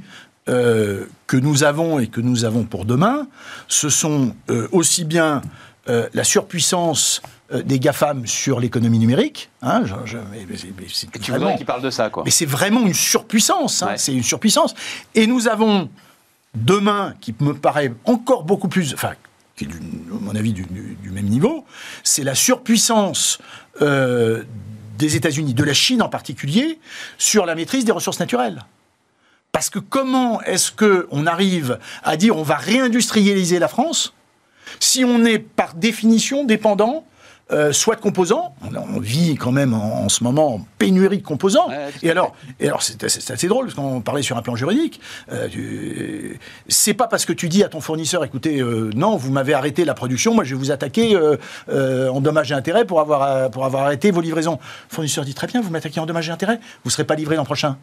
euh, 0.49 1.05
que 1.27 1.35
nous 1.35 1.63
avons 1.65 1.99
et 1.99 2.07
que 2.07 2.21
nous 2.21 2.45
avons 2.45 2.63
pour 2.63 2.85
demain, 2.85 3.27
ce 3.67 3.89
sont 3.89 4.33
euh, 4.49 4.67
aussi 4.71 5.03
bien 5.03 5.41
euh, 5.89 6.07
la 6.13 6.23
surpuissance 6.23 7.21
euh, 7.53 7.61
des 7.63 7.79
GAFAM 7.79 8.27
sur 8.27 8.59
l'économie 8.59 8.99
numérique. 8.99 9.49
hein, 9.61 9.83
je- 9.85 9.93
je- 10.05 10.17
mais- 10.31 10.45
mais 10.49 10.57
c'est- 10.57 11.07
Et 11.15 11.19
tu 11.19 11.31
vraiment- 11.31 11.45
voudrais 11.45 11.57
qu'il 11.57 11.65
parle 11.65 11.81
de 11.81 11.89
ça, 11.89 12.09
quoi. 12.09 12.23
mais 12.25 12.31
c'est 12.31 12.45
vraiment 12.45 12.81
une 12.85 12.93
surpuissance. 12.93 13.83
hein, 13.83 13.87
Ouais. 13.87 13.97
C'est 13.97 14.13
une 14.13 14.23
surpuissance. 14.23 14.73
Et 15.15 15.27
nous 15.27 15.47
avons 15.47 15.89
demain, 16.55 17.13
qui 17.21 17.33
me 17.39 17.53
paraît 17.53 17.93
encore 18.05 18.43
beaucoup 18.43 18.67
plus, 18.67 18.93
enfin, 18.93 19.13
qui 19.55 19.65
est, 19.65 19.67
à 19.69 19.71
mon 20.21 20.35
avis, 20.35 20.53
du, 20.53 20.65
même 21.09 21.25
niveau, 21.27 21.65
c'est 22.03 22.23
la 22.23 22.35
surpuissance 22.35 23.37
euh, 23.81 24.43
des 24.97 25.15
États-Unis, 25.15 25.53
de 25.53 25.63
la 25.63 25.73
Chine 25.73 26.01
en 26.01 26.09
particulier, 26.09 26.79
sur 27.19 27.45
la 27.45 27.53
maîtrise 27.55 27.85
des 27.85 27.91
ressources 27.91 28.19
naturelles. 28.19 28.65
Parce 29.51 29.69
que 29.69 29.79
comment 29.79 30.41
est-ce 30.41 30.71
que 30.71 31.07
on 31.11 31.25
arrive 31.27 31.79
à 32.03 32.17
dire 32.17 32.35
on 32.35 32.43
va 32.43 32.57
réindustrialiser 32.57 33.57
la 33.59 33.67
France 33.67 34.13
si 34.79 35.03
on 35.05 35.25
est 35.25 35.39
par 35.39 35.73
définition 35.75 36.43
dépendant 36.43 37.03
euh, 37.49 37.71
soit 37.71 37.95
de 37.95 38.01
composants, 38.01 38.55
on, 38.61 38.75
on 38.75 38.99
vit 38.99 39.35
quand 39.35 39.53
même 39.53 39.73
en, 39.73 40.03
en 40.03 40.09
ce 40.09 40.21
moment 40.21 40.55
en 40.55 40.65
pénurie 40.77 41.19
de 41.19 41.23
composants. 41.23 41.69
Ouais, 41.69 41.91
et 42.03 42.11
alors, 42.11 42.35
et 42.59 42.67
alors 42.67 42.83
c'est 42.83 43.31
assez 43.31 43.47
drôle 43.47 43.67
parce 43.67 43.75
qu'on 43.75 44.01
parlait 44.01 44.21
sur 44.21 44.35
un 44.35 44.41
plan 44.41 44.57
juridique. 44.57 44.99
Euh, 45.31 45.47
c'est 46.67 46.93
pas 46.93 47.07
parce 47.07 47.23
que 47.23 47.31
tu 47.31 47.47
dis 47.47 47.63
à 47.63 47.69
ton 47.69 47.79
fournisseur, 47.79 48.25
écoutez, 48.25 48.59
euh, 48.59 48.91
non, 48.95 49.15
vous 49.15 49.31
m'avez 49.31 49.53
arrêté 49.53 49.85
la 49.85 49.93
production, 49.93 50.33
moi 50.33 50.43
je 50.43 50.55
vais 50.55 50.59
vous 50.59 50.71
attaquer 50.71 51.17
en 51.69 52.19
dommages 52.19 52.51
et 52.51 52.55
intérêts 52.55 52.83
pour 52.83 52.99
avoir 52.99 53.49
pour 53.49 53.63
avoir 53.63 53.83
arrêté 53.83 54.11
vos 54.11 54.19
livraisons. 54.19 54.59
Le 54.89 54.95
fournisseur 54.95 55.23
dit 55.23 55.33
très 55.33 55.47
bien, 55.47 55.61
vous 55.61 55.69
m'attaquez 55.69 56.01
en 56.01 56.05
dommages 56.05 56.27
et 56.27 56.33
intérêts, 56.33 56.59
vous 56.83 56.89
serez 56.89 57.05
pas 57.05 57.15
livré 57.15 57.37
l'an 57.37 57.45
prochain. 57.45 57.77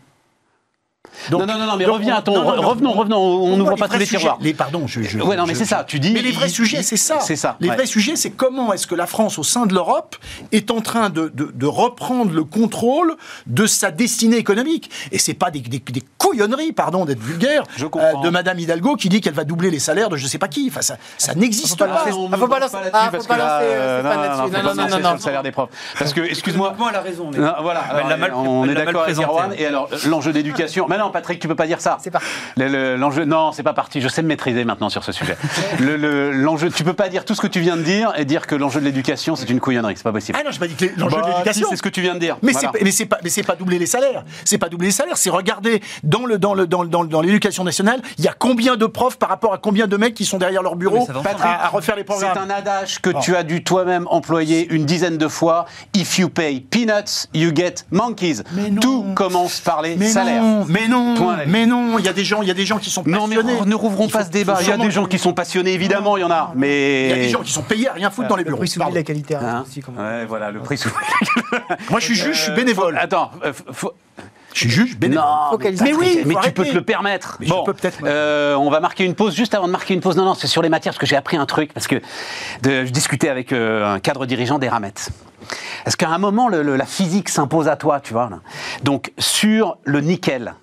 Donc- 1.31 1.41
non, 1.41 1.47
non, 1.47 1.59
non, 1.59 1.67
non, 1.67 1.77
mais 1.77 1.85
donc, 1.85 1.95
reviens 1.97 2.15
on- 2.17 2.19
à 2.19 2.23
ton. 2.23 2.35
non, 2.35 2.45
non, 2.45 2.57
non. 2.63 2.69
revenons, 2.69 2.93
revenons, 2.93 3.19
on 3.21 3.57
n'ouvre 3.57 3.77
pas 3.77 3.89
tous 3.89 3.99
les 3.99 4.05
sujets 4.07 4.19
tiroirs. 4.19 4.39
Les, 4.41 4.55
pardon, 4.55 4.87
je, 4.87 5.03
je- 5.03 5.19
Ouais, 5.21 5.37
non, 5.37 5.47
mais 5.47 5.55
c'est 5.55 5.65
ça, 5.65 5.85
tu 5.85 6.01
dis- 6.01 6.13
Mais 6.13 6.23
les 6.23 6.33
vrais 6.33 6.49
il- 6.49 6.51
sujets, 6.53 6.79
il- 6.79 6.85
c'est 6.85 6.97
ça. 6.97 7.19
c'est 7.21 7.37
ça, 7.37 7.57
Les 7.61 7.69
ouais. 7.69 7.75
vrais 7.77 7.87
sujets, 7.87 8.17
c'est 8.17 8.31
comment 8.31 8.73
est-ce 8.73 8.87
que 8.87 8.95
la 8.95 9.07
France, 9.07 9.39
au 9.39 9.43
sein 9.43 9.67
de 9.67 9.75
l'Europe, 9.75 10.17
est 10.53 10.71
en 10.71 10.81
train 10.81 11.11
de, 11.11 11.31
de- 11.35 11.51
de 11.55 11.67
reprendre 11.67 12.33
le 12.33 12.45
contrôle 12.45 13.17
de 13.47 13.67
sa 13.67 13.91
destinée 13.91 14.37
économique. 14.37 14.91
Et 15.13 15.19
c'est 15.19 15.35
pas 15.35 15.51
des, 15.51 15.61
des- 15.61 15.79
des 15.79 16.03
couillonneries, 16.19 16.73
pardon 16.73 17.05
d'être 17.05 17.21
vulgaire, 17.23 17.63
Je 17.77 17.87
comprends. 17.87 18.21
de 18.21 18.31
Madame 18.31 18.59
Hidalgo 18.59 18.97
qui 18.97 19.09
dit 19.09 19.21
qu'elle 19.21 19.35
va 19.35 19.45
doubler 19.45 19.71
les 19.71 19.79
salaires 19.79 20.09
de 20.09 20.17
je 20.17 20.27
sais 20.27 20.39
pas 20.39 20.49
qui. 20.49 20.67
Enfin, 20.71 20.83
ça, 20.83 20.97
ça 21.19 21.35
n'existe 21.35 21.69
Faut 21.69 21.77
pas 21.77 21.87
pas. 21.87 22.05
lancer- 22.07 22.13
on 22.13 22.27
Ah, 22.27 22.37
me 22.37 22.37
faut 22.37 22.49
pas 22.49 22.59
lance 22.59 22.73
lancer- 22.73 22.91
ah, 22.93 23.11
faut 23.13 23.25
pas 23.25 23.37
lancer, 23.37 23.65
euh, 23.65 24.01
euh, 24.01 24.03
non, 24.03 24.75
non, 24.75 24.89
non, 24.89 24.99
Non, 25.01 25.13
le 25.15 25.19
salaire 25.19 25.43
des 25.43 25.53
profs. 25.53 25.69
Parce 25.99 26.13
que, 26.13 26.21
excuse-moi. 26.23 26.69
Économiquement, 26.75 26.91
elle 26.91 26.97
a 26.97 27.01
raison. 27.01 27.31
voilà, 27.63 27.85
on 28.37 28.69
est 28.69 28.75
d'accord 28.75 29.03
avec 29.03 29.15
présenté. 29.15 29.29
Erwan. 29.29 29.55
Et 29.59 29.67
alors, 29.67 29.89
l'enjeu 30.07 30.33
d'éducation. 30.33 30.87
Mais 30.89 30.97
non, 31.05 31.11
Patrick, 31.11 31.39
tu 31.41 31.49
peux 31.49 31.55
pas 31.55 31.67
dire 31.67 31.81
ça. 31.81 31.99
C'est 32.01 32.11
parti. 32.11 32.27
Le- 32.57 32.69
le- 32.69 32.97
L'enjeu, 32.97 33.25
non, 33.25 33.53
c'est 33.53 33.63
pas 33.63 33.73
parti. 33.73 34.01
Je 34.01 34.09
sais 34.09 34.23
me 34.23 34.29
maîtriser 34.29 34.65
maintenant 34.65 34.89
sur 34.89 35.05
ce 35.05 35.13
sujet. 35.13 35.37
Le- 35.81 35.97
le- 35.97 36.33
L'enjeu, 36.33 36.71
tu 36.71 36.85
peux 36.85 36.93
pas 36.95 37.09
dire 37.09 37.25
tout 37.25 37.35
ce 37.35 37.41
que 37.41 37.47
tu 37.47 37.61
viens 37.61 37.77
de 37.77 37.83
dire 37.83 38.13
et 38.17 38.25
dire 38.25 38.47
que 38.47 38.55
l'enjeu 38.55 38.81
de 38.81 38.85
l'éducation 38.85 39.37
c'est 39.37 39.49
une 39.51 39.61
couillonnerie. 39.61 39.95
C'est 39.97 40.03
pas 40.03 40.13
possible. 40.13 40.39
Ah 40.41 40.45
non, 40.45 40.51
j'ai 40.51 40.59
pas 40.59 40.67
dit 40.67 40.75
que 40.75 40.87
l'enjeu 40.99 41.17
Bah, 41.17 41.23
de 41.23 41.29
l'éducation. 41.33 41.67
si, 41.67 41.71
c'est 41.71 41.77
ce 41.77 41.83
que 41.83 41.89
tu 41.89 42.01
viens 42.01 42.15
de 42.15 42.19
dire. 42.21 42.37
Mais 42.43 42.53
Voilà. 42.53 42.71
c'est 42.75 42.83
mais 42.85 42.91
c'est 42.91 43.07
pas 43.07 43.19
mais 43.23 43.31
c'est 43.31 43.43
pas 43.43 43.57
doubler 43.57 43.79
les 43.79 43.87
salaires. 43.87 44.25
C'est 44.45 44.59
pas 44.59 44.69
doubler 44.69 44.89
les 44.89 44.93
salaires. 44.93 45.17
C'est 45.17 45.31
regarder 45.31 45.83
dans 46.03 46.27
le 46.27 46.39
dans 46.39 46.55
le 46.55 46.67
dans 46.67 46.83
le- 46.83 46.89
dans, 46.89 47.03
le- 47.03 47.09
dans 47.09 47.21
l'éducation 47.21 47.65
nationale, 47.65 48.01
il 48.19 48.25
y 48.25 48.29
a 48.29 48.33
combien 48.39 48.77
de 48.77 48.87
profs 48.87 49.17
par 49.19 49.29
rapport 49.29 49.53
à 49.53 49.59
combien 49.59 49.87
de 49.87 49.97
mecs 49.97 50.15
qui 50.15 50.25
sont 50.25 50.39
derrière 50.39 50.63
leur 50.63 50.77
bureau 50.77 50.99
ensemble. 50.99 51.21
à, 51.43 51.67
à 51.67 51.69
refaire 51.69 51.97
les 51.97 52.03
C'est 52.03 52.05
programmes. 52.07 52.39
un 52.39 52.51
adage 52.51 53.01
que 53.01 53.11
tu 53.21 53.35
as 53.37 53.43
dû 53.43 53.63
toi-même 53.65 54.07
employer 54.11 54.67
une 54.73 54.85
dizaine 54.85 55.19
de 55.19 55.29
fois. 55.29 55.67
If 55.95 56.19
you 56.19 56.29
pay 56.29 56.61
peanuts, 56.61 57.27
you 57.35 57.51
get 57.55 57.75
monkeys. 57.91 58.43
Mais 58.53 58.71
non. 58.71 58.81
Tout 58.81 59.05
commence 59.15 59.61
par 59.61 59.83
les 59.83 59.97
Mais 59.97 60.09
salaires. 60.09 60.43
non, 60.43 60.65
mais 60.69 60.89
non, 60.89 60.94
Mais 61.47 61.67
non. 61.67 61.99
Il 61.99 62.05
y 62.05 62.09
a 62.09 62.13
des 62.13 62.25
gens, 62.25 62.43
il 62.43 62.49
y 62.49 62.51
a 62.51 62.55
des 62.55 62.67
gens 62.67 62.79
qui 62.79 62.91
sont 62.91 63.03
Non, 63.07 63.27
mais 63.27 63.37
passionnés. 63.37 63.61
ne 63.67 63.75
rouvrons 63.75 64.07
Il 64.07 64.13
pas 64.13 64.25
ce 64.25 64.31
débat. 64.31 64.59
Il 64.61 64.69
y 64.69 64.73
a 64.73 64.77
des 64.77 64.91
gens 64.91 65.07
qui 65.07 65.19
sont 65.19 65.33
passionnés, 65.33 65.73
évidemment, 65.73 66.17
il 66.17 66.21
y 66.21 66.25
en 66.25 66.31
a. 66.31 66.53
Mais 66.55 67.05
Il 67.05 67.11
y 67.11 67.13
a 67.13 67.17
des 67.17 67.29
gens 67.29 67.43
qui 67.43 67.53
sont 67.53 67.63
payés 67.63 67.89
à 67.89 67.93
rien 67.93 68.11
foutre 68.11 68.29
dans 68.29 68.37
les 68.37 68.43
Le 68.45 68.49
bureaux. 68.51 68.59
prix 68.61 68.69
soumis 68.69 68.93
la 68.93 69.03
qualité. 69.03 69.35
hein, 69.37 69.41
Hein 69.43 69.65
aussi, 69.67 69.83
voilà, 70.29 70.51
le 70.51 70.61
prix. 70.61 70.79
Moi, 71.91 72.01
je 72.01 72.05
suis 72.05 72.15
juge, 72.15 72.37
je 72.37 72.43
suis 72.43 72.53
bénévole. 72.53 72.99
Attends, 72.99 73.31
euh, 73.45 73.53
faut- 73.73 73.93
Je 74.53 74.61
suis 74.61 74.71
juge, 74.71 74.97
bénévole. 74.97 75.25
Non, 75.25 75.59
mais, 75.59 75.73
Mais 75.83 75.93
oui, 75.95 76.23
mais 76.27 76.35
tu 76.43 76.53
peux 76.53 76.65
te 76.65 76.73
le 76.75 76.83
permettre. 76.83 77.37
Mais 77.41 77.47
je 77.47 77.53
peux 77.53 77.75
euh, 78.05 78.55
on 78.57 78.71
va 78.71 78.79
marquer 78.81 79.05
une 79.05 79.15
pause. 79.17 79.35
Juste 79.35 79.53
avant 79.55 79.67
de 79.67 79.73
marquer 79.73 79.95
une 79.95 80.01
pause, 80.01 80.17
non, 80.17 80.25
non, 80.25 80.35
c'est 80.35 80.47
sur 80.47 80.63
les 80.63 80.69
matières 80.69 80.93
parce 80.93 81.01
que 81.01 81.07
j'ai 81.07 81.17
appris 81.17 81.37
un 81.37 81.47
truc 81.47 81.73
parce 81.73 81.89
que 81.89 81.97
de- 82.63 82.85
je 82.85 82.91
discutais 82.91 83.29
avec 83.29 83.53
euh, 83.53 83.95
un 83.95 83.99
cadre 83.99 84.27
dirigeant 84.27 84.59
des 84.61 84.69
Ramettes. 84.69 85.11
Est-ce 85.87 85.97
qu'à 85.97 86.09
un 86.09 86.19
moment 86.19 86.49
le- 86.49 86.63
le- 86.63 86.77
la 86.77 86.87
physique 86.87 87.29
s'impose 87.29 87.67
à 87.69 87.77
toi, 87.77 87.99
tu 88.01 88.13
vois 88.15 88.29
là 88.31 88.39
Donc 88.85 89.13
sur 89.19 89.77
le 89.85 90.01
nickel, 90.01 90.55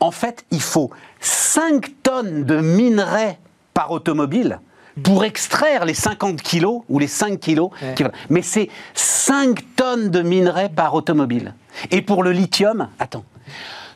en 0.00 0.10
fait, 0.10 0.44
il 0.50 0.60
faut 0.60 0.90
5 1.20 2.02
tonnes 2.02 2.44
de 2.44 2.56
minerais 2.60 3.38
par 3.74 3.90
automobile 3.90 4.60
pour 5.02 5.24
extraire 5.24 5.84
les 5.86 5.94
50 5.94 6.42
kilos 6.42 6.82
ou 6.88 6.98
les 6.98 7.06
5 7.06 7.40
kilos. 7.40 7.70
Ouais. 7.82 7.94
qui- 7.94 8.04
Mais 8.28 8.42
c'est 8.42 8.68
5 8.94 9.60
tonnes 9.76 10.10
de 10.10 10.20
minerais 10.22 10.68
par 10.68 10.94
automobile. 10.94 11.54
Et 11.90 12.02
pour 12.02 12.22
le 12.22 12.32
lithium, 12.32 12.88
attends, 12.98 13.24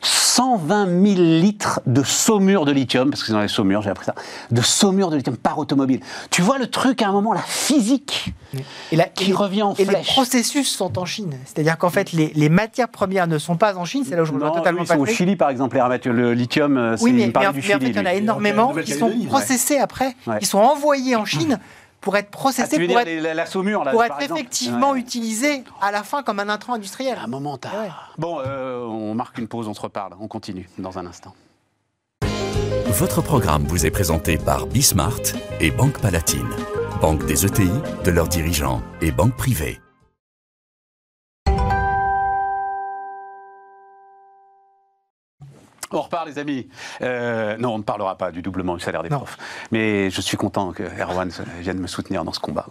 120 0.01 0.85
000 0.85 1.15
litres 1.41 1.81
de 1.87 2.03
saumure 2.03 2.65
de 2.65 2.71
lithium, 2.71 3.09
parce 3.09 3.21
que 3.21 3.27
c'est 3.27 3.33
dans 3.33 3.41
les 3.41 3.47
saumures, 3.47 3.81
j'ai 3.81 3.89
appris 3.89 4.05
ça, 4.05 4.13
de 4.51 4.61
saumure 4.61 5.09
de 5.09 5.17
lithium 5.17 5.35
par 5.37 5.57
automobile. 5.57 5.99
Tu 6.29 6.41
vois 6.41 6.57
le 6.57 6.67
truc 6.67 7.01
à 7.01 7.07
un 7.07 7.11
moment, 7.11 7.33
la 7.33 7.41
physique 7.41 8.33
Et, 8.91 8.95
la- 8.95 9.05
qui 9.05 9.31
et- 9.31 9.33
revient 9.33 9.63
en 9.63 9.73
et 9.75 9.85
les 9.85 9.95
processus 10.03 10.69
sont 10.69 10.97
en 10.99 11.05
Chine. 11.05 11.33
C'est-à-dire 11.45 11.77
qu'en 11.77 11.89
fait, 11.89 12.11
les, 12.11 12.31
les 12.35 12.49
matières 12.49 12.89
premières 12.89 13.27
ne 13.27 13.37
sont 13.37 13.57
pas 13.57 13.75
en 13.75 13.85
Chine. 13.85 14.03
C'est 14.07 14.15
là 14.15 14.21
où 14.21 14.25
je 14.25 14.31
Non, 14.33 14.51
totalement 14.51 14.81
ils 14.83 14.87
sont 14.87 14.99
au. 14.99 15.05
Chili, 15.05 15.35
par 15.35 15.49
exemple, 15.49 15.77
les. 15.77 16.05
Le 16.05 16.33
lithium, 16.33 16.77
euh, 16.77 16.97
c'est 16.97 17.03
Oui, 17.03 17.13
mais, 17.13 17.27
me 17.27 17.31
en, 17.31 17.51
du 17.53 17.59
mais 17.67 17.75
en 17.75 17.79
fait, 17.79 17.89
il 17.89 17.95
y 17.95 17.99
en 17.99 18.05
a 18.05 18.13
énormément 18.13 18.73
qui 18.73 18.91
sont 18.93 19.11
processés 19.27 19.77
après. 19.79 20.15
Ouais. 20.27 20.37
Ils 20.41 20.47
sont 20.47 20.59
envoyés 20.59 21.15
en 21.15 21.25
Chine 21.25 21.59
pour 22.01 22.15
être 22.15 22.29
Ah, 22.33 22.51
tu 22.51 22.61
veux 22.61 22.67
pour 22.79 22.87
dire 22.87 22.99
être, 22.99 23.05
les- 23.07 23.19
la, 23.21 23.33
la 23.33 23.45
saumure, 23.45 23.83
là, 23.83 23.91
pour 23.91 23.99
par 24.01 24.07
être 24.17 24.21
exemple 24.21 24.39
effectivement 24.41 24.91
Ouais. 24.91 24.99
utilisés 24.99 25.63
à 25.81 25.91
la 25.91 26.03
fin 26.03 26.23
comme 26.23 26.39
un 26.39 26.49
intrant 26.49 26.73
industriel. 26.75 27.17
Un 27.23 27.27
moment, 27.27 27.57
t'as- 27.57 27.69
Ouais. 27.81 27.89
Bon, 28.17 28.39
euh, 28.45 28.79
on 28.85 29.13
marque 29.13 29.37
une 29.37 29.47
pause, 29.47 29.67
on 29.67 29.73
se 29.73 29.81
reparle. 29.81 30.13
On 30.19 30.27
continue 30.27 30.69
dans 30.77 30.97
un 30.99 31.05
instant. 31.05 31.33
Votre 32.87 33.21
programme 33.21 33.63
vous 33.65 33.85
est 33.85 33.91
présenté 33.91 34.37
par 34.37 34.65
Bismart 34.65 35.19
et 35.59 35.69
Banque 35.71 35.99
Palatine, 35.99 36.49
banque 37.01 37.25
des 37.25 37.45
ETI, 37.45 37.69
de 38.05 38.11
leurs 38.11 38.27
dirigeants 38.27 38.81
et 39.01 39.11
banque 39.11 39.35
privée. 39.35 39.79
On 45.91 46.01
repart, 46.01 46.27
les 46.27 46.37
amis. 46.37 46.67
Euh, 47.01 47.55
non, 47.57 47.73
on 47.75 47.77
ne 47.77 47.83
parlera 47.83 48.17
pas 48.17 48.31
du 48.31 48.41
doublement 48.41 48.75
du 48.75 48.81
salaire 48.81 49.03
des 49.03 49.09
Non. 49.09 49.17
profs. 49.19 49.37
Mais 49.71 50.09
je 50.09 50.19
suis 50.21 50.35
content 50.35 50.73
que 50.73 50.83
Erwan 50.83 51.29
vienne 51.59 51.79
me 51.79 51.87
soutenir 51.87 52.23
dans 52.25 52.33
ce 52.33 52.39
combat. 52.39 52.65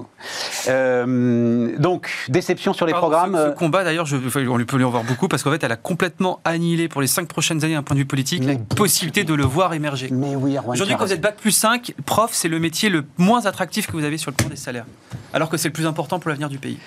Euh, 0.68 1.76
donc, 1.78 2.10
déception 2.28 2.72
sur 2.72 2.86
les 2.86 2.92
Pardon, 2.92 3.08
programmes. 3.08 3.36
Ce, 3.36 3.50
ce 3.52 3.54
combat, 3.58 3.84
d'ailleurs, 3.84 4.06
on 4.48 4.56
lui 4.56 4.64
peut 4.66 4.76
lui 4.76 4.84
en 4.84 4.90
voir 4.90 5.04
beaucoup 5.04 5.28
parce 5.28 5.42
qu'en 5.42 5.50
fait, 5.50 5.62
elle 5.64 5.72
a 5.72 5.76
complètement 5.76 6.40
annihilé 6.44 6.88
pour 6.88 7.00
les 7.00 7.06
cinq 7.06 7.28
prochaines 7.28 7.64
années, 7.64 7.74
d'un 7.74 7.82
point 7.82 7.94
de 7.94 8.00
vue 8.00 8.06
politique, 8.06 8.42
Mais 8.44 8.54
la 8.54 8.58
possibilité 8.76 9.24
de 9.24 9.34
le 9.34 9.44
voir 9.44 9.72
émerger. 9.74 10.08
Mais 10.12 10.34
oui, 10.36 10.56
Erwan. 10.56 10.72
Aujourd'hui, 10.74 10.96
quand 10.98 11.06
vous 11.06 11.12
êtes 11.12 11.20
bac 11.20 11.36
plus 11.36 11.52
5, 11.52 11.94
prof, 12.04 12.30
c'est 12.32 12.48
le 12.48 12.58
métier 12.58 12.88
le 12.88 13.04
moins 13.18 13.46
attractif 13.46 13.86
que 13.86 13.92
vous 13.92 14.04
avez 14.04 14.18
sur 14.18 14.30
le 14.30 14.36
plan 14.36 14.48
des 14.48 14.56
salaires. 14.56 14.86
Alors 15.32 15.48
que 15.48 15.56
c'est 15.56 15.68
le 15.68 15.72
plus 15.72 15.86
important 15.86 16.18
pour 16.18 16.28
l'avenir 16.28 16.48
du 16.48 16.58
pays. 16.58 16.78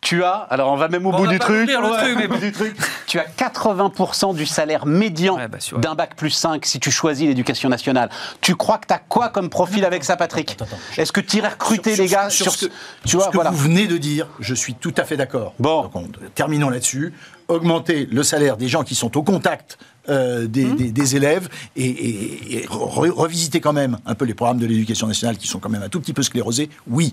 Tu 0.00 0.22
as, 0.22 0.30
alors 0.50 0.72
on 0.72 0.76
va 0.76 0.88
même 0.88 1.04
au 1.06 1.12
bout 1.12 1.26
du 1.26 1.38
truc. 1.40 1.62
ouvrir 1.62 1.80
le 1.82 1.90
Ouais, 1.90 1.98
truc, 1.98 2.14
mais 2.16 2.26
au 2.28 2.28
bout 2.28 2.38
du 2.38 2.52
truc. 2.52 2.76
Tu 3.06 3.18
as 3.18 3.24
80% 3.26 4.34
du 4.34 4.46
salaire 4.46 4.86
médian 4.86 5.36
Ouais, 5.36 5.48
bah, 5.48 5.58
d'un 5.78 5.94
bac 5.96 6.14
plus 6.16 6.30
5 6.30 6.64
si 6.64 6.78
tu 6.78 6.90
choisis 6.90 7.26
l'éducation 7.26 7.68
nationale. 7.68 8.08
Tu 8.40 8.54
crois 8.54 8.78
que 8.78 8.86
tu 8.86 8.94
as 8.94 9.00
quoi 9.00 9.28
comme 9.28 9.50
profil 9.50 9.84
avec 9.84 10.04
ça, 10.04 10.16
Patrick? 10.16 10.56
Est-ce 10.96 11.10
que 11.12 11.20
tu 11.20 11.38
irais 11.38 11.48
recruter 11.48 11.94
Sur- 11.94 12.02
les 12.04 12.08
sur- 12.08 12.16
gars 12.18 12.30
sur 12.30 12.44
sur, 12.44 12.52
ce 12.54 12.66
que- 12.66 12.72
tu 13.02 13.08
sur 13.08 13.18
vois, 13.18 13.26
ce 13.26 13.30
que 13.32 13.36
voilà. 13.36 13.50
vous 13.50 13.58
venez 13.58 13.86
de 13.88 13.98
dire, 13.98 14.28
je 14.38 14.54
suis 14.54 14.74
tout 14.74 14.94
à 14.96 15.04
fait 15.04 15.16
d'accord. 15.16 15.54
Bon. 15.58 15.82
Donc, 15.82 15.96
on- 15.96 16.08
terminons 16.34 16.70
là-dessus. 16.70 17.12
Augmenter 17.48 18.06
le 18.12 18.22
salaire 18.22 18.56
des 18.56 18.68
gens 18.68 18.84
qui 18.84 18.94
sont 18.94 19.16
au 19.16 19.22
contact 19.22 19.78
euh, 20.10 20.46
des, 20.46 20.64
Hum. 20.64 20.76
des- 20.76 20.90
des 20.90 21.16
élèves 21.16 21.50
et, 21.76 21.84
et- 21.84 22.56
et 22.62 22.66
re- 22.66 23.10
revisiter 23.10 23.60
quand 23.60 23.74
même 23.74 23.98
un 24.06 24.14
peu 24.14 24.24
les 24.24 24.32
programmes 24.32 24.58
de 24.58 24.64
l'éducation 24.64 25.06
nationale 25.06 25.36
qui 25.36 25.46
sont 25.46 25.58
quand 25.58 25.68
même 25.68 25.82
un 25.82 25.90
tout 25.90 26.00
petit 26.00 26.14
peu 26.14 26.22
sclérosés, 26.22 26.70
oui. 26.86 27.12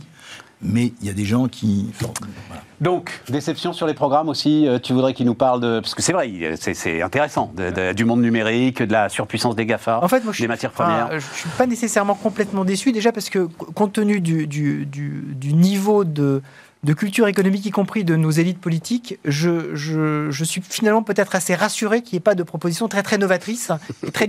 Mais 0.62 0.94
il 1.02 1.08
y 1.08 1.10
a 1.10 1.14
des 1.14 1.26
gens 1.26 1.48
qui... 1.48 1.88
enfin, 1.90 2.12
voilà. 2.48 2.64
Donc, 2.82 3.22
déception 3.30 3.72
sur 3.74 3.88
les 3.88 3.94
programmes 3.94 4.30
aussi, 4.30 4.68
euh, 4.68 4.80
tu 4.80 4.94
voudrais 4.94 5.14
qu'ils 5.14 5.26
nous 5.26 5.36
parlent 5.36 5.60
de... 5.62 5.80
Parce 5.80 5.94
que 5.96 6.02
c'est 6.02 6.14
vrai, 6.14 6.30
c'est- 6.60 7.02
intéressant, 7.02 7.52
de- 7.56 7.70
de- 7.72 7.94
du 7.94 8.04
monde 8.06 8.22
numérique, 8.22 8.82
de 8.82 8.92
la 8.92 9.10
surpuissance 9.10 9.56
des 9.56 9.66
GAFA, 9.66 10.00
En 10.04 10.08
fait, 10.08 10.24
moi, 10.24 10.34
je 10.34 10.38
des 10.38 10.44
suis, 10.44 10.48
matières 10.48 10.72
enfin, 10.74 10.86
premières. 10.86 11.20
je 11.20 11.26
suis 11.34 11.50
pas 11.58 11.68
nécessairement 11.68 12.16
complètement 12.16 12.66
déçu, 12.66 12.92
déjà 12.92 13.12
parce 13.12 13.30
que, 13.30 13.48
compte 13.76 13.94
tenu 13.94 14.20
du, 14.22 14.48
du- 14.48 14.86
du- 14.86 15.24
du 15.36 15.54
niveau 15.54 16.04
de, 16.04 16.42
de 16.86 16.94
culture 16.94 17.28
économique, 17.28 17.66
y 17.66 17.72
compris 17.72 18.04
de 18.04 18.16
nos 18.16 18.30
élites 18.32 18.62
politiques, 18.62 19.18
je, 19.26 19.76
je- 19.76 20.30
je 20.30 20.44
suis 20.46 20.62
finalement 20.62 21.02
peut-être 21.04 21.36
assez 21.36 21.56
rassuré 21.56 22.02
qu'il 22.04 22.14
n'y 22.16 22.18
ait 22.18 22.22
pas 22.22 22.36
de 22.36 22.44
propositions 22.44 22.88
très 22.88 23.02
très 23.04 23.18
novatrices 23.18 23.72
et 24.06 24.12
très 24.12 24.28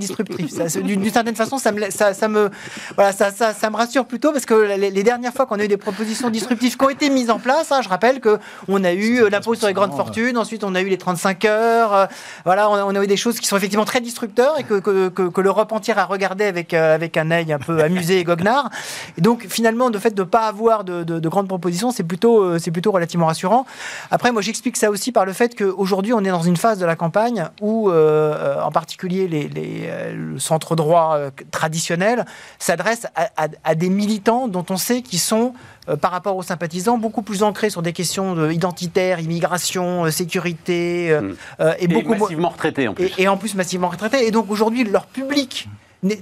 c'est- 0.69 0.83
D'une 0.83 1.09
certaine 1.11 1.37
façon, 1.37 1.59
ça 1.59 1.71
me, 1.71 1.91
ça, 1.91 2.15
ça 2.15 2.29
me, 2.29 2.51
voilà, 2.97 3.13
ça, 3.13 3.31
ça, 3.31 3.53
ça 3.53 3.69
me 3.71 3.77
rassure 3.77 4.07
plutôt 4.07 4.33
parce 4.33 4.47
que 4.47 4.55
les, 4.55 4.91
les 4.91 5.03
dernières 5.03 5.33
fois 5.35 5.45
qu'on 5.47 5.59
a 5.61 5.65
eu 5.65 5.69
des 5.69 5.77
propositions 5.77 6.31
disruptives 6.31 6.77
qui 6.77 6.85
ont 6.85 6.89
été 6.91 7.11
mises 7.11 7.29
en 7.31 7.39
place, 7.39 7.71
hein, 7.73 7.81
je 7.83 7.89
rappelle 7.91 8.21
que 8.21 8.39
on 8.69 8.83
a 8.85 8.93
eu 8.95 9.23
euh, 9.23 9.29
l'impôt 9.29 9.55
sur 9.55 9.67
les 9.69 9.75
grandes 9.75 9.91
fortunes, 9.95 10.39
ensuite 10.39 10.65
on 10.65 10.75
a 10.75 10.81
eu 10.81 10.89
les 10.89 10.99
35 10.99 11.45
heures, 11.45 11.95
euh, 11.95 12.07
voilà, 12.47 12.71
on 12.71 12.75
a, 12.75 12.85
on 12.85 12.95
a 12.99 13.05
eu 13.05 13.07
des 13.07 13.17
choses 13.19 13.39
qui 13.39 13.47
sont 13.47 13.57
effectivement 13.59 13.85
très 13.85 14.01
disrupteurs 14.01 14.59
et 14.59 14.65
que, 14.65 14.81
que, 14.81 15.09
que- 15.11 15.29
que 15.29 15.41
l'Europe 15.43 15.73
entière 15.73 15.99
a 15.99 16.07
regardé 16.07 16.45
avec, 16.45 16.73
euh, 16.73 16.95
avec 16.95 17.17
un 17.19 17.31
œil 17.31 17.53
un 17.53 17.59
peu 17.59 17.81
amusé 17.83 18.19
et 18.21 18.25
goguenard. 18.25 18.71
Et 19.19 19.21
donc 19.21 19.45
finalement, 19.49 19.91
le 19.91 19.99
fait 19.99 20.15
de 20.15 20.23
ne 20.23 20.27
pas 20.27 20.47
avoir 20.47 20.85
de, 20.85 21.03
de- 21.05 21.19
de 21.21 21.29
grandes 21.29 21.49
propositions, 21.49 21.91
c'est 21.91 22.05
plutôt, 22.05 22.45
euh, 22.47 22.59
c'est 22.59 22.71
plutôt 22.71 22.93
relativement 22.93 23.27
rassurant. 23.27 23.67
Après, 24.11 24.33
moi 24.33 24.43
j'explique 24.43 24.77
ça 24.77 24.91
aussi 24.91 25.13
par 25.13 25.25
le 25.25 25.33
fait 25.33 25.55
qu'aujourd'hui 25.57 26.13
on 26.13 26.21
est 26.25 26.31
dans 26.31 26.43
une 26.43 26.57
phase 26.57 26.79
de 26.79 26.87
la 26.87 26.97
campagne 26.97 27.49
où, 27.61 27.91
euh, 27.91 27.93
euh, 27.95 28.63
en 28.63 28.71
particulier 28.71 29.29
les, 29.29 29.49
les, 29.49 29.89
le 30.15 30.39
centre 30.39 30.77
droit 30.77 31.19
traditionnel 31.51 32.25
s'adresse 32.59 33.07
à, 33.15 33.29
à- 33.45 33.49
à 33.65 33.75
des 33.75 33.89
militants 33.91 34.49
dont 34.49 34.65
on 34.71 34.77
sait 34.77 35.03
qu'ils 35.03 35.19
sont 35.21 35.53
par 36.01 36.11
rapport 36.11 36.37
aux 36.37 36.43
sympathisants, 36.43 36.99
beaucoup 36.99 37.23
plus 37.23 37.45
ancrés 37.45 37.71
sur 37.71 37.81
des 37.81 37.93
questions 37.93 38.35
de 38.35 38.51
identitaires, 38.51 39.21
immigration, 39.21 40.11
sécurité, 40.11 41.11
euh, 41.13 41.21
Mm. 41.21 41.35
euh, 41.61 41.73
et 41.79 41.85
Et 41.85 41.89
beaucoup 41.89 42.15
massivement 42.15 42.49
retraités 42.49 42.89
en 42.89 42.95
plus. 42.95 43.05
et, 43.19 43.23
et 43.23 43.29
en 43.29 43.37
plus 43.37 43.55
massivement 43.55 43.89
retraités. 43.89 44.27
Et 44.27 44.31
donc 44.33 44.51
aujourd'hui, 44.51 44.83
leur 44.85 45.07
public 45.07 45.69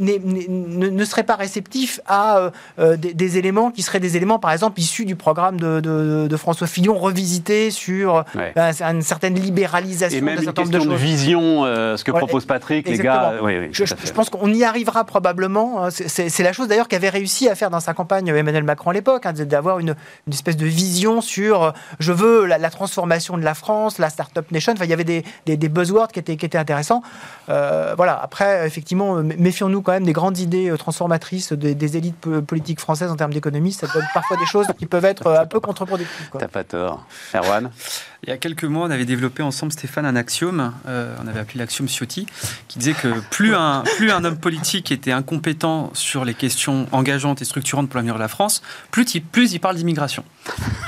ne, 0.01 0.89
ne 0.89 1.05
serait 1.05 1.23
pas 1.25 1.37
réceptif 1.37 2.01
à 2.07 2.39
euh, 2.39 2.51
euh, 2.79 2.97
des, 2.97 3.15
des 3.15 3.39
éléments 3.39 3.71
qui 3.71 3.83
seraient 3.83 4.01
des 4.01 4.17
éléments, 4.17 4.39
par 4.39 4.53
exemple, 4.53 4.81
issus 4.81 5.05
du 5.05 5.17
programme 5.17 5.59
de, 5.59 5.81
de- 5.81 6.27
de 6.29 6.37
François 6.37 6.67
Fillon, 6.67 6.97
revisités 6.99 7.71
sur 7.71 8.25
Ouais. 8.35 8.53
euh, 8.57 8.73
une 8.83 9.03
certaine 9.03 9.35
libéralisation 9.35 10.19
Et 10.19 10.21
même 10.21 10.39
une 10.39 10.47
de 10.47 10.51
question 10.53 10.79
de, 10.79 10.85
choses. 10.91 11.01
vision, 11.01 11.65
euh, 11.65 11.97
ce 11.97 12.05
que 12.05 12.11
Voilà, 12.11 12.27
propose 12.27 12.45
Patrick, 12.47 12.87
les 12.87 12.95
exactement. 12.95 13.31
gars. 13.33 13.43
Oui, 13.43 13.59
oui, 13.59 13.69
Je, 13.73 14.13
pense 14.13 14.31
qu'on 14.31 14.53
y 14.53 14.65
arrivera 14.65 15.05
probablement. 15.05 15.85
hein. 15.85 15.89
C'est- 15.91 16.43
la 16.43 16.53
chose 16.53 16.69
d'ailleurs 16.69 16.89
qu'avait 16.89 17.09
réussi 17.09 17.49
à 17.49 17.55
faire 17.55 17.71
dans 17.71 17.81
sa 17.81 17.95
campagne 17.95 18.29
Emmanuel 18.29 18.65
Macron 18.65 18.91
à 18.91 18.93
l'époque, 18.93 19.25
hein, 19.27 19.33
d'avoir 19.33 19.79
une, 19.79 19.95
une 20.27 20.33
espèce 20.33 20.57
de 20.57 20.67
vision 20.67 21.21
sur 21.21 21.73
je 21.99 22.13
veux 22.13 22.45
la, 22.47 22.59
la 22.59 22.71
transformation 22.71 23.39
de 23.39 23.43
la 23.43 23.55
France, 23.55 23.99
la 23.99 24.11
start-up 24.11 24.51
nation. 24.51 24.73
Enfin, 24.75 24.85
il 24.85 24.91
y 24.91 24.93
avait 24.93 25.05
des, 25.05 25.25
des- 25.47 25.57
des 25.57 25.69
buzzwords 25.69 26.09
qui 26.09 26.19
étaient, 26.21 26.37
qui 26.37 26.45
étaient 26.47 26.59
intéressants. 26.59 27.03
Euh, 27.49 27.95
voilà. 27.97 28.19
Après, 28.23 28.67
effectivement, 28.67 29.17
euh, 29.19 29.23
quand 29.83 29.93
même 29.93 30.05
des 30.05 30.13
grandes 30.13 30.39
idées 30.39 30.71
euh, 30.71 30.77
transformatrices 30.77 31.53
des, 31.53 31.75
des 31.75 31.97
élites 31.97 32.17
po- 32.17 32.43
politiques 32.43 32.81
françaises 32.81 33.11
en 33.11 33.17
termes 33.17 33.33
d'économie. 33.33 33.73
Ça 33.73 33.87
donne 33.93 34.07
parfois 34.15 34.37
des 34.37 34.47
choses 34.47 34.67
qui 34.79 34.87
peuvent 34.87 35.05
être 35.05 35.27
euh, 35.27 35.41
un 35.43 35.47
peu 35.47 35.61
contre-productives. 35.61 36.29
T'as 36.39 36.49
pas 36.49 36.65
tort. 36.65 37.05
Erwan? 37.35 37.71
Il 38.27 38.31
y 38.31 38.33
a 38.33 38.39
quelques 38.39 38.65
mois, 38.65 38.87
on 38.87 38.91
avait 38.91 39.05
développé 39.05 39.43
ensemble, 39.43 39.71
Stéphane, 39.73 40.07
un 40.07 40.17
axiome, 40.17 40.73
euh, 40.89 41.15
on 41.23 41.27
avait 41.29 41.41
appelé 41.41 41.59
l'axiome 41.59 41.89
Ciotti, 41.89 42.25
qui 42.69 42.79
disait 42.79 42.95
que 42.95 43.21
plus 43.31 43.55
un, 43.55 43.83
plus 43.99 44.11
un 44.11 44.25
homme 44.25 44.39
politique 44.39 44.91
était 44.91 45.13
incompétent 45.13 45.91
sur 45.93 46.25
les 46.25 46.33
questions 46.33 46.87
engageantes 46.93 47.43
et 47.43 47.45
structurantes 47.45 47.89
pour 47.91 47.97
l'avenir 47.97 48.15
de 48.15 48.21
la 48.21 48.29
France, 48.29 48.63
plus 48.91 49.15
il, 49.15 49.23
plus 49.23 49.53
il 49.53 49.59
parle 49.59 49.77
d'immigration. 49.77 50.25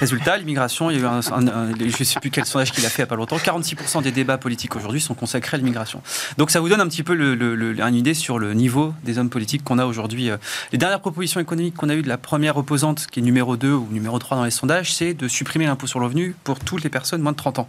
Résultat, 0.01 0.39
l'immigration, 0.39 0.91
il 0.91 0.97
y 0.97 1.01
a 1.01 1.03
eu 1.03 1.07
un, 1.07 1.21
un- 1.33 1.49
un- 1.49 1.73
je 1.79 1.85
ne 1.85 2.05
sais 2.05 2.21
plus 2.21 2.31
quel 2.31 2.47
sondage 2.47 2.73
qu'il 2.73 2.85
a 2.87 2.89
fait 2.89 3.03
il 3.03 3.05
n'y 3.05 3.09
a 3.09 3.09
pas 3.09 3.17
longtemps, 3.17 3.37
46% 3.37 4.03
des 4.03 4.13
débats 4.13 4.39
politiques 4.39 4.75
aujourd'hui 4.75 5.01
sont 5.03 5.15
consacrés 5.15 5.57
à 5.57 5.59
l'immigration. 5.59 6.01
Donc 6.39 6.51
ça 6.51 6.61
vous 6.61 6.71
donne 6.71 6.81
un 6.81 6.89
petit 6.89 7.03
peu 7.03 7.15
le- 7.15 7.35
le- 7.35 7.55
le- 7.55 7.79
une 7.81 7.95
idée 7.95 8.15
sur 8.15 8.39
le 8.39 8.55
niveau 8.55 8.66
des 9.05 9.19
hommes 9.19 9.31
politiques 9.31 9.65
qu'on 9.65 9.79
a 9.79 9.87
aujourd'hui. 9.87 10.31
Euh, 10.31 10.37
Les 10.73 10.79
dernières 10.79 11.01
propositions 11.01 11.41
économiques 11.41 11.75
qu'on 11.75 11.89
a 11.89 11.95
eues 11.95 12.03
de 12.03 12.09
la 12.09 12.19
première 12.19 12.57
opposante, 12.57 13.07
qui 13.11 13.21
est 13.21 13.23
numéro 13.23 13.57
2 13.57 13.73
ou 13.73 13.89
numéro 13.91 14.19
3 14.19 14.37
dans 14.37 14.45
les 14.45 14.51
sondages, 14.51 14.93
c'est 14.95 15.15
de 15.15 15.29
supprimer 15.29 15.67
l'impôt 15.67 15.87
sur 15.87 16.01
le 16.01 16.07
revenu 16.07 16.35
pour 16.45 16.59
toutes 16.59 16.83
les 16.83 16.91
personnes 16.91 17.23
moins 17.23 17.33
de 17.33 17.37
30 17.37 17.61
ans. 17.61 17.69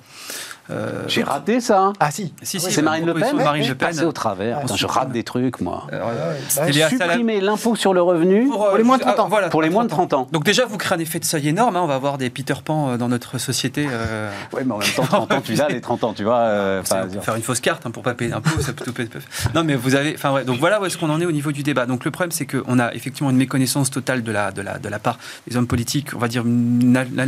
Euh, 0.70 1.04
J'ai 1.08 1.24
raté 1.24 1.62
ça. 1.62 1.80
hein. 1.82 1.94
Ah 2.00 2.12
si. 2.12 2.34
si, 2.42 2.60
si, 2.60 2.72
C'est 2.72 2.82
Marine 2.82 3.06
Le 3.06 3.14
Pen 3.14 3.36
Marine 3.38 3.64
Je 3.64 3.70
Le 3.70 3.76
Pen. 3.76 4.04
au 4.06 4.12
travers. 4.12 4.58
Ouais, 4.58 4.62
Putain, 4.64 4.76
je 4.76 4.86
rate 4.86 5.12
des 5.12 5.24
trucs, 5.24 5.62
moi. 5.62 5.88
Euh, 5.94 6.02
ouais. 6.02 6.72
la- 6.78 6.90
Supprimer 6.90 7.40
l'impôt 7.42 7.76
sur 7.76 7.94
le 7.94 8.02
revenu 8.02 8.50
euh, 8.52 8.56
Pour 8.56 8.78
les 8.78 8.84
moins 8.84 8.98
de 8.98 9.04
30 9.04 9.20
ans. 9.20 9.28
voilà, 9.30 9.50
pour 9.50 9.62
les 9.62 9.70
moins 9.70 9.84
de 9.86 9.90
30 9.90 10.14
ans. 10.14 10.28
Donc 10.32 10.44
déjà, 10.44 10.66
vous 10.66 10.78
créez 10.78 10.98
un 10.98 11.00
effet 11.02 11.20
de 11.20 11.26
seuil 11.26 11.48
énorme. 11.50 11.76
hein, 11.76 11.82
on 11.84 11.88
va 11.88 11.96
avoir 11.96 12.18
des 12.18 12.30
Peter 12.30 12.54
Pan 12.64 12.90
euh, 12.92 12.98
dans 12.98 13.08
notre 13.08 13.38
société. 13.38 13.88
euh, 13.90 14.30
Oui, 14.54 14.62
mais 14.66 14.74
en 14.74 14.78
même 14.78 14.88
temps, 14.96 15.04
30 15.10 15.32
ans, 15.34 15.42
tu 15.42 15.54
l'as, 15.54 15.70
les 15.70 15.82
30 15.82 16.04
ans, 16.04 16.14
tu 16.14 16.24
vois. 16.24 16.38
euh, 16.40 16.82
c'est- 16.84 17.22
faire 17.22 17.36
une 17.36 17.44
fausse 17.44 17.62
carte 17.62 17.86
hein, 17.86 17.92
pour 17.92 18.04
pas 18.04 18.14
payer 18.14 18.32
d'impôts, 18.32 18.60
ça 18.62 18.74
peut 18.74 18.84
tout 18.86 18.94
payer. 18.94 19.10
Non, 19.56 19.64
mais 19.64 19.76
vous 19.76 19.96
avez. 19.96 20.16
Enfin, 20.16 20.34
ouais, 20.34 20.44
donc 20.44 20.60
voilà 20.60 20.82
où 20.82 20.86
est-ce 20.86 20.98
qu'on 20.98 21.10
en 21.10 21.22
est 21.22 21.26
au 21.26 21.32
niveau 21.32 21.52
du 21.52 21.64
débat. 21.64 21.86
Donc 21.86 22.04
le 22.06 22.12
problème, 22.12 22.32
c'est 22.32 22.46
qu'on 22.46 22.78
a 22.80 22.94
effectivement 22.94 23.30
une 23.30 23.38
méconnaissance 23.38 23.90
totale 23.90 24.22
de 24.24 24.32
la, 24.32 24.52
de 24.52 24.62
la, 24.62 24.78
de 24.80 24.90
la 24.90 25.00
part 25.00 25.18
des 25.48 25.56
hommes 25.58 25.68
politiques. 25.68 26.10
On 26.16 26.20
va 26.20 26.28
dire 26.28 26.44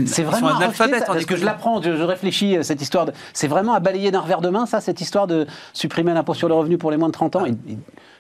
C'est 0.08 0.24
vraiment 0.24 0.48
en 0.50 0.60
parce 0.60 1.26
que 1.26 1.36
je 1.38 1.46
l'apprends, 1.46 1.82
je, 1.82 1.90
réfléchis 1.92 2.58
cette 2.64 2.82
histoire. 2.82 3.06
De, 3.06 3.14
c'est 3.34 3.48
vraiment 3.48 3.74
à 3.74 3.80
balayer 3.80 4.12
d'un 4.12 4.20
revers 4.22 4.42
de 4.42 4.50
main, 4.50 4.66
ça, 4.66 4.82
cette 4.82 5.02
histoire 5.02 5.28
de 5.28 5.48
supprimer 5.74 6.14
l'impôt 6.14 6.34
sur 6.34 6.48
le 6.48 6.54
revenu 6.54 6.78
pour 6.78 6.92
les 6.92 6.98
moins 6.98 7.08
de 7.10 7.14
30 7.14 7.36
ans? 7.38 7.46
Ils, 7.46 7.58
ils 7.68 7.78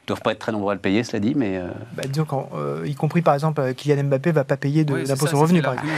doivent 0.07 0.21
pas 0.21 0.31
être 0.31 0.39
très 0.39 0.51
nombreux 0.51 0.71
à 0.71 0.75
le 0.75 0.79
payer, 0.81 1.03
cela 1.03 1.19
dit, 1.19 1.33
mais 1.35 1.57
euh, 1.57 1.67
Bah, 1.95 2.03
disons 2.07 2.25
qu'en, 2.25 2.49
euh, 2.55 2.83
y 2.85 2.95
compris 2.95 3.21
par 3.21 3.33
exemple, 3.33 3.61
euh, 3.61 3.73
Kylian 3.73 4.03
Mbappé 4.05 4.31
va 4.31 4.43
pas 4.43 4.57
payer 4.57 4.85
Oui, 4.89 5.03
d'impôt 5.03 5.25
ça, 5.25 5.27
sur 5.27 5.37
le 5.37 5.41
revenu. 5.43 5.61
par 5.61 5.73
exemple. 5.73 5.91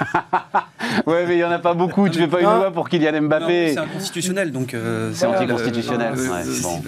ouais, 1.06 1.26
mais 1.26 1.36
il 1.36 1.40
y 1.40 1.44
en 1.44 1.50
a 1.50 1.58
pas 1.58 1.74
beaucoup. 1.74 2.08
Tu 2.08 2.18
fais 2.18 2.26
pas 2.28 2.40
une 2.40 2.46
Non. 2.46 2.56
loi 2.56 2.70
pour 2.70 2.88
Kylian 2.88 3.12
Non, 3.12 3.22
Mbappé. 3.22 3.72
C'est 3.74 3.78
inconstitutionnel, 3.78 4.50
donc. 4.52 4.72
euh, 4.74 5.10
C'est 5.12 5.26
voilà, 5.26 5.42
anticonstitutionnel, 5.42 6.14
ouais, 6.14 6.44
bon. 6.62 6.82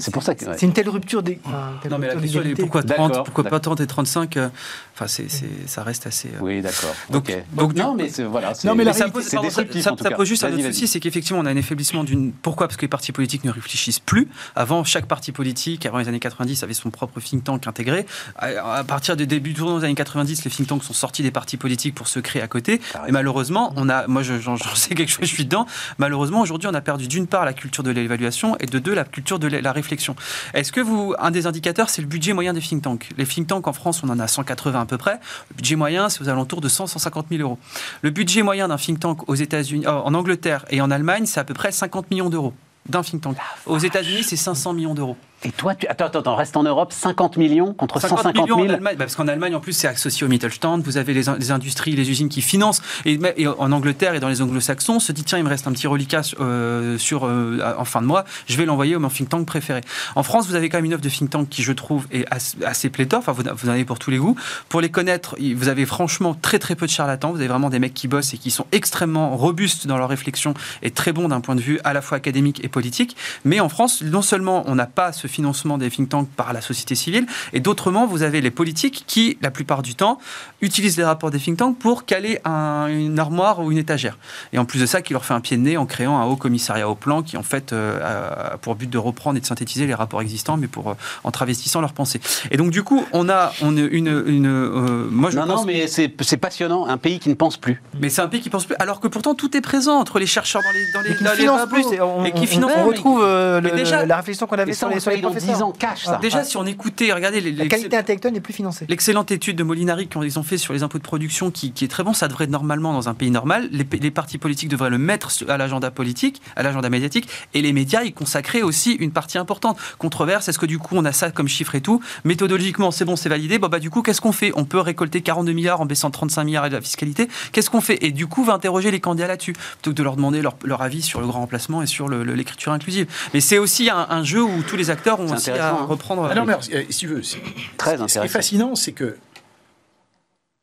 C'est 0.00 0.10
pour 0.12 0.22
ça 0.22 0.34
que, 0.34 0.44
ouais. 0.44 0.54
C'est 0.58 0.66
une 0.66 0.72
telle 0.72 0.88
rupture 0.88 1.22
des. 1.22 1.38
enfin, 1.44 1.72
une 1.74 1.80
telle 1.80 1.90
Non, 1.92 1.98
mais 1.98 2.06
la 2.08 2.16
question 2.16 2.42
est 2.42 2.54
pourquoi 2.54 2.82
30 2.82 3.08
D'accord, 3.08 3.24
Pourquoi 3.24 3.44
pas 3.44 3.50
d'accord. 3.50 3.76
30 3.76 3.80
et 3.80 3.86
35 3.86 4.36
euh, 4.36 4.48
Enfin, 4.94 5.06
c'est, 5.06 5.30
c'est- 5.30 5.46
ça 5.66 5.82
reste 5.82 6.06
assez. 6.06 6.28
euh, 6.28 6.38
Oui, 6.40 6.60
d'accord. 6.62 6.94
Donc- 7.10 7.30
non, 7.74 7.94
mais 7.94 8.08
voilà. 8.24 8.52
Non, 8.64 8.74
mais 8.74 8.84
la 8.84 8.92
Mais 8.92 8.98
ça 8.98 9.08
pose, 9.08 9.24
c'est 9.24 9.36
pardon, 9.36 9.48
ça- 9.50 9.62
destructif, 9.62 9.82
ça- 9.84 9.92
en 9.92 9.96
tout 9.96 10.04
ça 10.04 10.10
pose 10.10 10.28
juste 10.28 10.44
un 10.44 10.52
autre 10.52 10.62
souci, 10.66 10.86
c'est 10.86 11.00
qu'effectivement 11.00 11.40
on 11.40 11.46
a 11.46 11.50
un 11.50 11.56
affaiblissement 11.56 12.04
d'une. 12.04 12.32
Pourquoi? 12.32 12.68
Parce 12.68 12.76
que 12.76 12.82
les 12.82 12.88
partis 12.88 13.12
politiques 13.12 13.44
ne 13.44 13.50
réfléchissent 13.50 14.00
plus. 14.00 14.28
Avant, 14.54 14.84
chaque 14.84 15.06
parti 15.06 15.32
politique, 15.32 15.86
avant 15.86 15.98
les 15.98 16.08
années 16.08 16.20
90, 16.20 16.62
avait 16.62 16.74
son 16.74 16.90
propre 16.90 17.20
think 17.20 17.44
tank 17.44 17.66
intégré. 17.66 18.06
À, 18.36 18.76
à 18.76 18.84
partir 18.84 19.16
du 19.16 19.26
début 19.26 19.54
tournant 19.54 19.78
des 19.78 19.84
années 19.84 19.94
90, 19.94 20.44
les 20.44 20.50
think 20.50 20.68
tanks 20.68 20.84
sont 20.84 20.92
sortis 20.92 21.22
des 21.22 21.30
partis 21.30 21.56
politiques 21.56 21.94
pour 21.94 22.08
se 22.08 22.20
créer 22.20 22.42
à 22.42 22.48
côté. 22.48 22.80
T'as 22.92 23.06
Et 23.08 23.12
malheureusement, 23.12 23.72
on 23.76 23.88
a, 23.88 24.06
moi 24.06 24.22
je- 24.22 24.38
j'en 24.38 24.56
j'en 24.56 24.74
sais 24.74 24.94
quelque 24.94 25.10
chose, 25.10 25.20
je 25.26 25.34
suis 25.34 25.44
dedans. 25.44 25.66
Malheureusement, 25.98 26.40
aujourd'hui, 26.42 26.68
on 26.70 26.74
a 26.74 26.80
perdu 26.80 27.08
d'une 27.08 27.26
part 27.26 27.44
la 27.44 27.52
culture 27.54 27.82
de 27.82 27.90
l'évaluation 27.90 28.56
et 28.58 28.66
de 28.66 28.78
deux 28.78 28.94
la 28.94 29.04
culture 29.04 29.38
de 29.38 29.46
la 29.48 29.72
réflexion. 29.82 30.16
Est-ce 30.54 30.72
que 30.72 30.80
vous, 30.80 31.14
un 31.18 31.30
des 31.30 31.46
indicateurs, 31.46 31.90
c'est 31.90 32.02
le 32.02 32.08
budget 32.08 32.32
moyen 32.32 32.52
des 32.52 32.60
think 32.60 32.82
tanks? 32.82 33.10
Les 33.18 33.26
think 33.26 33.46
tanks 33.46 33.66
en 33.66 33.72
France, 33.72 34.02
on 34.02 34.08
en 34.08 34.18
a 34.18 34.26
180 34.26 34.80
à 34.80 34.86
peu 34.86 34.98
près. 34.98 35.18
Le 35.50 35.56
budget 35.56 35.76
moyen, 35.76 36.08
c'est 36.08 36.22
aux 36.22 36.28
alentours 36.28 36.60
de 36.60 36.68
100 36.68 36.86
150 36.86 37.26
000 37.30 37.42
euros. 37.42 37.58
Le 38.02 38.10
budget 38.10 38.42
moyen 38.42 38.68
d'un 38.68 38.76
think 38.76 39.00
tank 39.00 39.28
aux 39.28 39.34
États-Unis, 39.34 39.86
euh, 39.86 39.92
en 39.92 40.14
Angleterre 40.14 40.64
et 40.70 40.80
en 40.80 40.90
Allemagne, 40.90 41.26
c'est 41.26 41.40
à 41.40 41.44
peu 41.44 41.54
près 41.54 41.72
50 41.72 42.10
millions 42.10 42.30
d'euros 42.30 42.54
d'un 42.88 43.02
think 43.02 43.22
tank. 43.22 43.36
Aux 43.66 43.78
États-Unis, 43.78 44.24
c'est 44.24 44.36
500 44.36 44.72
millions 44.72 44.94
d'euros. 44.94 45.16
Et 45.44 45.50
toi, 45.50 45.74
tu... 45.74 45.86
attends, 45.88 46.06
attends, 46.06 46.20
attends, 46.20 46.36
reste 46.36 46.56
en 46.56 46.62
Europe, 46.62 46.92
50 46.92 47.36
millions 47.36 47.74
contre 47.74 48.00
50 48.00 48.18
150 48.18 48.44
millions 48.44 48.56
000. 48.56 48.68
en 48.68 48.74
Allemagne, 48.74 48.96
bah, 48.96 49.04
parce 49.04 49.16
qu'en 49.16 49.28
Allemagne, 49.28 49.54
en 49.54 49.60
plus, 49.60 49.72
c'est 49.72 49.88
associé 49.88 50.24
au 50.24 50.28
Mittelstand. 50.28 50.80
Vous 50.84 50.96
avez 50.96 51.14
les, 51.14 51.28
in- 51.28 51.36
les 51.38 51.50
industries, 51.50 51.92
les 51.96 52.10
usines 52.10 52.28
qui 52.28 52.42
financent. 52.42 52.80
Et, 53.04 53.18
en 53.46 53.72
Angleterre 53.72 54.14
et 54.14 54.20
dans 54.20 54.28
les 54.28 54.42
anglo-saxons, 54.42 55.00
se 55.00 55.12
dit 55.12 55.24
tiens, 55.24 55.38
il 55.38 55.44
me 55.44 55.48
reste 55.48 55.66
un 55.66 55.72
petit 55.72 55.86
reliquat 55.86 56.22
euh, 56.40 56.98
sur, 56.98 57.24
euh, 57.26 57.60
en 57.76 57.84
fin 57.84 58.00
de 58.02 58.06
mois, 58.06 58.24
je 58.46 58.56
vais 58.56 58.64
l'envoyer 58.66 58.96
au 58.96 59.00
mon 59.00 59.08
think 59.08 59.28
tank 59.28 59.46
préféré. 59.46 59.80
En 60.14 60.22
France, 60.22 60.46
vous 60.46 60.54
avez 60.54 60.68
quand 60.68 60.78
même 60.78 60.84
une 60.84 60.94
offre 60.94 61.02
de 61.02 61.08
think 61.08 61.30
tank 61.30 61.48
qui, 61.48 61.62
je 61.62 61.72
trouve, 61.72 62.06
est 62.12 62.24
assez, 62.64 62.90
pléthore. 62.90 63.20
Enfin, 63.20 63.32
vous, 63.32 63.42
vous 63.56 63.68
en 63.68 63.72
avez 63.72 63.84
pour 63.84 63.98
tous 63.98 64.10
les 64.10 64.18
goûts. 64.18 64.36
Pour 64.68 64.80
les 64.80 64.90
connaître, 64.90 65.36
vous 65.54 65.68
avez 65.68 65.86
franchement 65.86 66.34
très 66.34 66.58
très 66.58 66.74
peu 66.76 66.86
de 66.86 66.90
charlatans. 66.90 67.30
Vous 67.30 67.38
avez 67.38 67.48
vraiment 67.48 67.70
des 67.70 67.78
mecs 67.78 67.94
qui 67.94 68.08
bossent 68.08 68.34
et 68.34 68.38
qui 68.38 68.50
sont 68.50 68.66
extrêmement 68.72 69.36
robustes 69.36 69.86
dans 69.86 69.98
leur 69.98 70.08
réflexion 70.08 70.54
et 70.82 70.90
très 70.90 71.12
bons 71.12 71.28
d'un 71.28 71.40
point 71.40 71.54
de 71.56 71.60
vue 71.60 71.80
à 71.84 71.92
la 71.92 72.00
fois 72.02 72.16
académique 72.18 72.62
et 72.64 72.68
politique. 72.68 73.16
Mais 73.44 73.60
en 73.60 73.68
France, 73.68 74.02
non 74.02 74.22
seulement 74.22 74.62
on 74.66 74.74
n'a 74.74 74.86
pas 74.86 75.12
ce 75.12 75.26
financement 75.32 75.78
des 75.78 75.90
think 75.90 76.08
tanks 76.10 76.28
par 76.36 76.52
la 76.52 76.60
société 76.60 76.94
civile, 76.94 77.26
et 77.52 77.60
d'autrement, 77.60 78.06
vous 78.06 78.22
avez 78.22 78.40
les 78.40 78.50
politiques 78.50 79.04
qui, 79.06 79.38
la 79.42 79.50
plupart 79.50 79.82
du 79.82 79.94
temps, 79.94 80.18
utilisent 80.60 80.96
les 80.96 81.04
rapports 81.04 81.30
des 81.30 81.38
think 81.38 81.56
tanks 81.58 81.78
pour 81.78 82.04
caler 82.04 82.38
un- 82.44 82.86
une 82.88 83.18
armoire 83.18 83.60
ou 83.60 83.72
une 83.72 83.78
étagère. 83.78 84.18
Et 84.52 84.58
en 84.58 84.64
plus 84.64 84.80
de 84.80 84.86
ça, 84.86 85.02
qui 85.02 85.12
leur 85.12 85.24
fait 85.24 85.34
un 85.34 85.40
pied 85.40 85.56
de 85.56 85.62
nez 85.62 85.76
en 85.76 85.86
créant 85.86 86.18
un 86.18 86.24
haut 86.26 86.36
commissariat 86.36 86.88
au 86.88 86.94
plan 86.94 87.22
qui, 87.22 87.36
en 87.36 87.42
fait, 87.42 87.72
euh, 87.72 88.52
a 88.52 88.58
pour 88.58 88.74
but 88.74 88.88
de 88.90 88.98
reprendre 88.98 89.36
et 89.38 89.40
de 89.40 89.46
synthétiser 89.46 89.86
les 89.86 89.94
rapports 89.94 90.20
existants, 90.22 90.56
mais 90.56 90.66
pour, 90.68 90.90
euh, 90.90 90.94
en 91.24 91.30
travestissant 91.30 91.80
leurs 91.80 91.92
pensées. 91.94 92.20
Et 92.50 92.56
donc, 92.56 92.70
du 92.70 92.82
coup, 92.82 93.04
on 93.12 93.28
a 93.28 93.52
on 93.62 93.76
une. 93.76 94.22
une 94.26 94.46
euh, 94.46 95.08
moi, 95.10 95.30
je 95.30 95.36
Non, 95.38 95.46
pense 95.46 95.60
non, 95.60 95.66
mais 95.66 95.86
c'est 95.88 96.14
c'est 96.20 96.36
passionnant. 96.36 96.86
Un 96.86 96.98
pays 96.98 97.18
qui 97.18 97.28
ne 97.28 97.34
pense 97.34 97.56
plus. 97.56 97.82
mais 98.00 98.08
c'est 98.10 98.20
un 98.22 98.28
pays 98.28 98.40
qui 98.40 98.50
pense 98.50 98.64
plus, 98.66 98.76
alors 98.78 99.00
que 99.00 99.08
pourtant 99.08 99.34
tout 99.34 99.56
est 99.56 99.60
présent 99.60 99.98
entre 99.98 100.18
les 100.18 100.26
chercheurs 100.26 100.62
dans 100.62 100.70
les 100.72 100.92
dans 100.92 101.00
les, 101.00 101.10
Et 101.12 101.16
qui 101.16 101.24
dans 101.24 101.56
les 101.56 101.66
plus. 101.66 101.92
et 101.96 102.00
on, 102.00 102.24
et 102.24 102.32
qui 102.32 102.42
on- 102.42 102.46
finance 102.46 102.72
on 102.74 102.78
mais- 102.78 102.82
retrouve 102.84 103.22
euh, 103.24 103.60
le- 103.60 103.70
déjà- 103.70 104.04
la 104.04 104.16
réflexion 104.16 104.46
qu'on 104.46 104.58
avait 104.58 104.72
sur 104.74 104.88
les, 104.88 104.94
le 104.96 105.00
sur 105.00 105.10
les 105.10 105.21
dans 105.22 105.30
professeurs. 105.30 105.56
10 105.56 105.62
ans 105.62 105.72
cash, 105.72 106.04
ça. 106.04 106.18
Déjà, 106.20 106.44
si 106.44 106.56
on 106.56 106.66
écoutait, 106.66 107.12
regardez 107.12 107.40
les, 107.40 107.52
La 107.52 107.66
qualité 107.66 107.96
intellectuelle 107.96 108.34
n'est 108.34 108.40
plus 108.40 108.52
financée. 108.52 108.86
L'excellente 108.88 109.30
étude 109.30 109.56
de 109.56 109.62
Molinari 109.62 110.08
qu'ils 110.08 110.38
ont 110.38 110.42
fait 110.42 110.58
sur 110.58 110.72
les 110.72 110.82
impôts 110.82 110.98
de 110.98 111.02
production, 111.02 111.50
qui, 111.50 111.72
qui 111.72 111.84
est 111.84 111.88
très 111.88 112.02
bon, 112.02 112.12
ça 112.12 112.28
devrait 112.28 112.46
normalement, 112.46 112.92
dans 112.92 113.08
un 113.08 113.14
pays 113.14 113.30
normal, 113.30 113.68
les, 113.72 113.86
les 113.98 114.10
partis 114.10 114.38
politiques 114.38 114.68
devraient 114.68 114.90
le 114.90 114.98
mettre 114.98 115.30
à 115.48 115.56
l'agenda 115.56 115.90
politique, 115.90 116.42
à 116.56 116.62
l'agenda 116.62 116.90
médiatique, 116.90 117.28
et 117.54 117.62
les 117.62 117.72
médias 117.72 118.02
y 118.02 118.12
consacrer 118.12 118.62
aussi 118.62 118.92
une 118.92 119.12
partie 119.12 119.38
importante. 119.38 119.78
Controverse, 119.98 120.48
est-ce 120.48 120.58
que 120.58 120.66
du 120.66 120.78
coup 120.78 120.96
on 120.96 121.04
a 121.04 121.12
ça 121.12 121.30
comme 121.30 121.48
chiffre 121.48 121.74
et 121.74 121.80
tout? 121.80 122.02
Méthodologiquement, 122.24 122.90
c'est 122.90 123.04
bon, 123.04 123.16
c'est 123.16 123.28
validé. 123.28 123.58
Bon, 123.58 123.68
bah, 123.68 123.78
du 123.78 123.90
coup, 123.90 124.02
qu'est-ce 124.02 124.20
qu'on 124.20 124.32
fait? 124.32 124.52
On 124.54 124.64
peut 124.64 124.80
récolter 124.80 125.22
42 125.22 125.52
milliards 125.52 125.80
en 125.80 125.86
baissant 125.86 126.10
35 126.10 126.44
milliards 126.44 126.68
de 126.68 126.74
la 126.74 126.80
fiscalité. 126.80 127.28
Qu'est-ce 127.52 127.70
qu'on 127.70 127.80
fait? 127.80 128.04
Et 128.04 128.10
du 128.10 128.26
coup, 128.26 128.44
va 128.44 128.54
interroger 128.54 128.90
les 128.90 129.00
candidats 129.00 129.28
là-dessus, 129.28 129.52
plutôt 129.52 129.90
que 129.90 129.96
de 129.96 130.02
leur 130.02 130.16
demander 130.16 130.42
leur, 130.42 130.56
leur 130.64 130.82
avis 130.82 131.02
sur 131.02 131.20
le 131.20 131.26
grand 131.26 131.40
remplacement 131.40 131.82
et 131.82 131.86
sur 131.86 132.08
l'écriture 132.08 132.72
inclusive. 132.72 133.06
Mais 133.34 133.40
c'est 133.40 133.58
aussi 133.58 133.90
un, 133.90 134.06
un 134.08 134.24
jeu 134.24 134.42
où 134.42 134.62
tous 134.62 134.76
les 134.76 134.90
acteurs 134.90 135.11
ont 135.20 135.24
aussi 135.24 135.50
à 135.50 135.54
intéressant, 135.54 135.80
hein. 135.82 135.86
reprendre. 135.86 136.28
Ah 136.30 136.34
non, 136.34 136.44
mais 136.44 136.52
alors, 136.54 136.64
si 136.64 136.98
tu 136.98 137.06
veux, 137.06 137.22
c'est- 137.22 137.38
Très 137.76 137.92
ce 137.92 137.96
qui 137.96 138.00
est 138.02 138.04
intéressant. 138.04 138.32
fascinant, 138.32 138.74
c'est 138.74 138.92
que, 138.92 139.16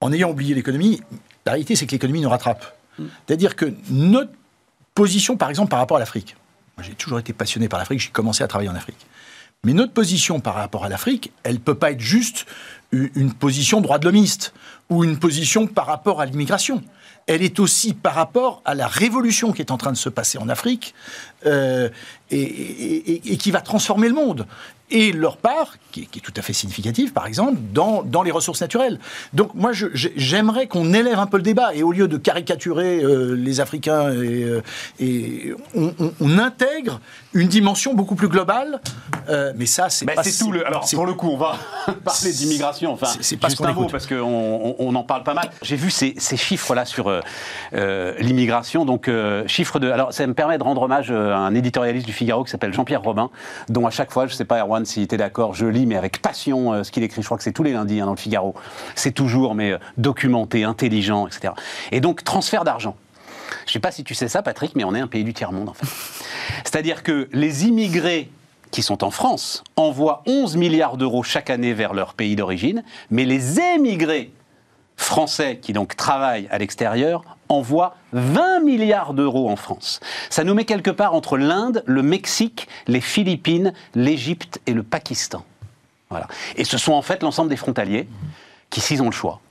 en 0.01 0.11
ayant 0.13 0.29
oublié 0.29 0.55
l'économie, 0.55 1.01
la 1.45 1.53
réalité, 1.53 1.75
c'est 1.75 1.85
que 1.85 1.91
l'économie 1.91 2.21
nous 2.21 2.29
rattrape. 2.29 2.75
C'est-à-dire 3.27 3.55
que 3.55 3.73
notre 3.89 4.31
position, 4.93 5.37
par 5.37 5.49
exemple, 5.49 5.69
par 5.69 5.79
rapport 5.79 5.97
à 5.97 5.99
l'Afrique, 6.01 6.35
j'ai 6.81 6.93
toujours 6.93 7.19
été 7.19 7.33
passionné 7.33 7.67
par 7.69 7.79
l'Afrique, 7.79 7.99
j'ai 7.99 8.09
commencé 8.09 8.43
à 8.43 8.47
travailler 8.47 8.69
en 8.69 8.75
Afrique. 8.75 9.05
Mais 9.65 9.73
notre 9.73 9.91
position 9.93 10.39
par 10.39 10.55
rapport 10.55 10.85
à 10.85 10.89
l'Afrique, 10.89 11.31
elle 11.43 11.55
ne 11.55 11.59
peut 11.59 11.75
pas 11.75 11.91
être 11.91 11.99
juste 11.99 12.45
une 12.91 13.09
une 13.15 13.33
position 13.33 13.81
droit 13.81 13.99
de 13.99 14.05
l'homiste 14.05 14.53
ou 14.89 15.03
une 15.03 15.19
position 15.19 15.67
par 15.67 15.85
rapport 15.85 16.21
à 16.21 16.25
l'immigration. 16.25 16.81
Elle 17.27 17.43
est 17.43 17.59
aussi 17.59 17.93
par 17.93 18.15
rapport 18.15 18.61
à 18.65 18.73
la 18.75 18.87
révolution 18.87 19.51
qui 19.51 19.61
est 19.61 19.71
en 19.71 19.77
train 19.77 19.91
de 19.91 19.97
se 19.97 20.09
passer 20.09 20.37
en 20.37 20.49
Afrique 20.49 20.93
euh, 21.45 21.89
et, 22.31 23.37
qui 23.37 23.51
va 23.51 23.61
transformer 23.61 24.07
le 24.07 24.15
monde. 24.15 24.45
Et 24.91 25.11
leur 25.11 25.37
part, 25.37 25.75
qui, 25.91 26.01
est- 26.01 26.19
tout 26.19 26.33
à 26.35 26.41
fait 26.41 26.53
significative, 26.53 27.13
par 27.13 27.27
exemple, 27.27 27.59
dans, 27.73 28.01
dans 28.01 28.23
les 28.23 28.31
ressources 28.31 28.61
naturelles. 28.61 28.99
Donc 29.33 29.53
moi, 29.53 29.71
j'aimerais 29.93 30.65
qu'on 30.67 30.93
élève 30.93 31.19
un 31.19 31.27
peu 31.27 31.37
le 31.37 31.43
débat 31.43 31.75
et 31.75 31.83
au 31.83 31.91
lieu 31.91 32.07
de 32.07 32.17
caricaturer 32.17 33.03
euh, 33.03 33.35
les 33.35 33.59
Africains, 33.59 34.11
et, 34.11 34.43
euh, 34.99 35.55
on 36.19 36.37
intègre 36.39 36.99
une 37.33 37.47
dimension 37.47 37.93
beaucoup 37.93 38.15
plus 38.15 38.27
globale. 38.27 38.81
Euh, 39.29 39.53
mais 39.55 39.65
ça, 39.67 39.89
c'est 39.89 40.05
Bah, 40.05 40.13
pas... 40.15 40.23
c'est 40.23 40.43
tout 40.43 40.51
le. 40.51 40.65
Alors 40.65 40.87
pour 40.91 41.05
le 41.05 41.13
coup, 41.13 41.29
on 41.29 41.37
va 41.37 41.55
parler 42.03 42.31
d'immigration. 42.31 42.91
Enfin, 42.93 43.07
C'est- 43.21 43.37
pas 43.37 43.49
juste 43.49 43.61
un 43.63 43.73
mot 43.73 43.87
parce 43.87 44.07
qu'on 44.07 44.75
on, 44.79 44.95
en 44.95 45.03
parle 45.03 45.23
pas 45.23 45.33
mal. 45.35 45.49
J'ai 45.61 45.75
vu 45.75 45.91
ces, 45.91 46.15
ces 46.17 46.37
chiffres-là 46.37 46.85
sur 46.85 47.07
euh, 47.09 47.21
euh, 47.73 48.15
l'immigration. 48.19 48.85
Donc 48.85 49.07
euh, 49.07 49.43
chiffre 49.47 49.79
de. 49.79 49.91
Alors 49.91 50.13
ça 50.13 50.25
me 50.25 50.33
permet 50.33 50.57
de 50.57 50.63
rendre 50.63 50.81
hommage 50.81 51.11
à 51.11 51.37
un 51.37 51.53
éditorialiste 51.53 52.05
du 52.07 52.13
Figaro 52.13 52.43
qui 52.43 52.49
s'appelle 52.51 52.73
Jean-Pierre 52.73 53.03
Robin, 53.03 53.29
dont 53.69 53.85
à 53.85 53.91
chaque 53.91 54.11
fois, 54.11 54.25
je 54.25 54.33
sais 54.33 54.45
pas 54.45 54.59
Erwan 54.59 54.85
si 54.85 55.07
tu 55.07 55.15
es 55.15 55.17
d'accord, 55.17 55.53
je 55.53 55.65
lis 55.67 55.85
mais 55.85 55.95
avec 55.97 56.21
passion 56.21 56.83
ce 56.83 56.91
qu'il 56.91 57.03
écrit. 57.03 57.21
Je 57.21 57.27
crois 57.27 57.37
que 57.37 57.43
c'est 57.43 57.51
tous 57.51 57.63
les 57.63 57.73
lundis 57.73 57.99
hein, 58.01 58.05
dans 58.05 58.11
le 58.13 58.17
Figaro. 58.17 58.55
C'est 58.95 59.11
toujours 59.11 59.53
mais 59.53 59.77
documenté, 59.97 60.63
intelligent, 60.63 61.27
etc. 61.27 61.53
Et 61.91 62.01
donc 62.01 62.23
transfert 62.23 62.63
d'argent. 62.63 62.95
Je 63.69 63.73
sais 63.73 63.79
pas 63.79 63.91
si 63.91 64.03
tu 64.03 64.15
sais 64.15 64.27
ça, 64.27 64.41
Patrick, 64.41 64.75
mais 64.75 64.83
on 64.83 64.95
est 64.95 64.99
un 64.99 65.05
pays 65.05 65.23
du 65.23 65.31
tiers-monde, 65.31 65.69
en 65.69 65.73
fait. 65.75 65.85
C'est-à-dire 66.63 67.03
que 67.03 67.29
les 67.33 67.67
immigrés 67.67 68.31
qui 68.71 68.81
sont 68.81 69.03
en 69.03 69.11
France 69.11 69.63
envoient 69.75 70.23
11 70.25 70.57
milliards 70.57 70.97
d'euros 70.97 71.21
chaque 71.21 71.51
année 71.51 71.73
vers 71.73 71.93
leur 71.93 72.15
pays 72.15 72.35
d'origine, 72.35 72.83
mais 73.11 73.25
les 73.25 73.59
émigrés 73.59 74.31
français 74.97 75.59
qui 75.61 75.71
donc 75.71 75.95
travaillent 75.95 76.47
à 76.49 76.57
l'extérieur 76.57 77.37
envoient 77.47 77.95
20 78.13 78.61
milliards 78.61 79.13
d'euros 79.13 79.51
en 79.51 79.55
France. 79.55 79.99
Ça 80.31 80.43
nous 80.43 80.55
met 80.55 80.65
quelque 80.65 80.89
part 80.89 81.13
entre 81.13 81.37
l'Inde, 81.37 81.83
le 81.85 82.01
Mexique, 82.01 82.67
les 82.87 83.01
Philippines, 83.01 83.73
l'Égypte 83.93 84.59
et 84.65 84.73
le 84.73 84.81
Pakistan. 84.81 85.45
Voilà. 86.09 86.27
Et 86.55 86.63
ce 86.63 86.79
sont 86.79 86.93
en 86.93 87.03
fait 87.03 87.21
l'ensemble 87.21 87.51
des 87.51 87.55
frontaliers 87.55 88.07
qui, 88.71 88.81
s'ils 88.81 89.03
ont 89.03 89.05
le 89.05 89.11
choix, 89.11 89.41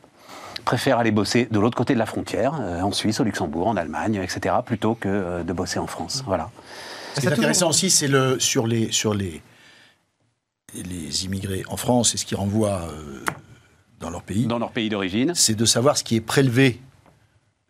préfèrent 0.68 0.98
aller 0.98 1.12
bosser 1.12 1.48
de 1.50 1.58
l'autre 1.58 1.78
côté 1.78 1.94
de 1.94 1.98
la 1.98 2.04
frontière, 2.04 2.58
euh, 2.60 2.82
en 2.82 2.92
Suisse, 2.92 3.20
au 3.20 3.24
Luxembourg, 3.24 3.68
en 3.68 3.76
Allemagne, 3.78 4.16
etc., 4.22 4.54
plutôt 4.66 4.94
que 4.94 5.08
euh, 5.08 5.42
de 5.42 5.52
bosser 5.54 5.78
en 5.78 5.86
France. 5.86 6.22
Voilà. 6.26 6.50
Ce 7.14 7.20
qui 7.22 7.26
est 7.26 7.32
intéressant 7.32 7.70
aussi, 7.70 7.88
c'est 7.88 8.06
le 8.06 8.38
sur 8.38 8.66
les 8.66 8.92
sur 8.92 9.14
les 9.14 9.40
les 10.74 11.24
immigrés 11.24 11.62
en 11.70 11.78
France 11.78 12.14
et 12.14 12.18
ce 12.18 12.26
qui 12.26 12.34
renvoie 12.34 12.82
euh, 12.82 13.24
dans 13.98 14.10
leur 14.10 14.22
pays, 14.22 14.46
Dans 14.46 14.58
leur 14.58 14.70
pays 14.70 14.90
d'origine. 14.90 15.32
c'est 15.34 15.54
de 15.54 15.64
savoir 15.64 15.96
ce 15.96 16.04
qui 16.04 16.16
est 16.16 16.20
prélevé 16.20 16.82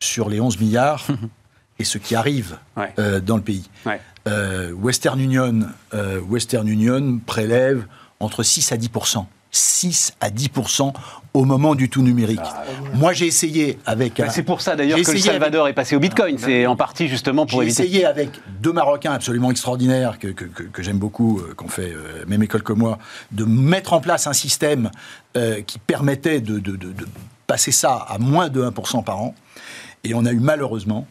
sur 0.00 0.28
les 0.28 0.40
11 0.40 0.58
milliards 0.58 1.06
et 1.78 1.84
ce 1.84 1.98
qui 1.98 2.16
arrive 2.16 2.58
Ouais. 2.76 2.92
euh, 2.98 3.20
dans 3.20 3.36
le 3.36 3.42
pays. 3.44 3.70
Ouais. 3.86 4.00
Euh, 4.26 4.72
Western 4.72 5.20
Union, 5.20 5.60
euh, 5.94 6.20
Western 6.20 6.66
Union 6.66 7.20
prélève 7.24 7.86
entre 8.18 8.42
6 8.42 8.72
à 8.72 8.76
10 8.76 8.90
6 9.50 10.12
à 10.20 10.30
10% 10.30 10.92
au 11.34 11.44
moment 11.44 11.74
du 11.74 11.88
tout 11.88 12.02
numérique. 12.02 12.40
Moi, 12.94 13.12
j'ai 13.12 13.26
essayé 13.26 13.78
avec 13.86 14.18
Bah, 14.18 14.28
c'est 14.30 14.42
pour 14.42 14.60
ça 14.60 14.76
d'ailleurs 14.76 14.98
J'ai 14.98 15.04
que 15.04 15.12
le 15.12 15.18
Salvador 15.18 15.68
est 15.68 15.72
passé 15.72 15.96
au 15.96 16.00
Bitcoin. 16.00 16.36
C'est 16.38 16.66
en 16.66 16.76
partie 16.76 17.08
justement 17.08 17.46
pour 17.46 17.60
J'ai 17.62 17.68
éviter. 17.68 17.82
essayé 17.84 18.04
avec 18.04 18.30
deux 18.60 18.72
Marocains 18.72 19.12
absolument 19.12 19.50
extraordinaires 19.50 20.18
que, 20.18 20.28
que, 20.28 20.44
que- 20.44 20.64
que 20.64 20.82
j'aime 20.82 20.98
beaucoup, 20.98 21.38
euh, 21.40 21.54
qu'on 21.54 21.68
fait 21.68 21.92
euh, 21.92 22.24
même 22.26 22.42
école 22.42 22.62
que 22.62 22.72
moi, 22.72 22.98
de 23.32 23.44
mettre 23.44 23.92
en 23.92 24.00
place 24.00 24.26
un 24.26 24.32
système 24.32 24.90
euh, 25.36 25.62
qui 25.62 25.78
permettait 25.78 26.40
de, 26.40 26.58
de- 26.58 26.76
de- 26.76 26.92
de 26.92 27.06
passer 27.46 27.72
ça 27.72 27.94
à 28.08 28.18
moins 28.18 28.48
de 28.48 28.62
1% 28.62 29.02
par 29.04 29.20
an. 29.22 29.34
Et 30.04 30.14
on 30.14 30.24
a 30.26 30.32
eu 30.32 30.40
malheureusement 30.40 31.06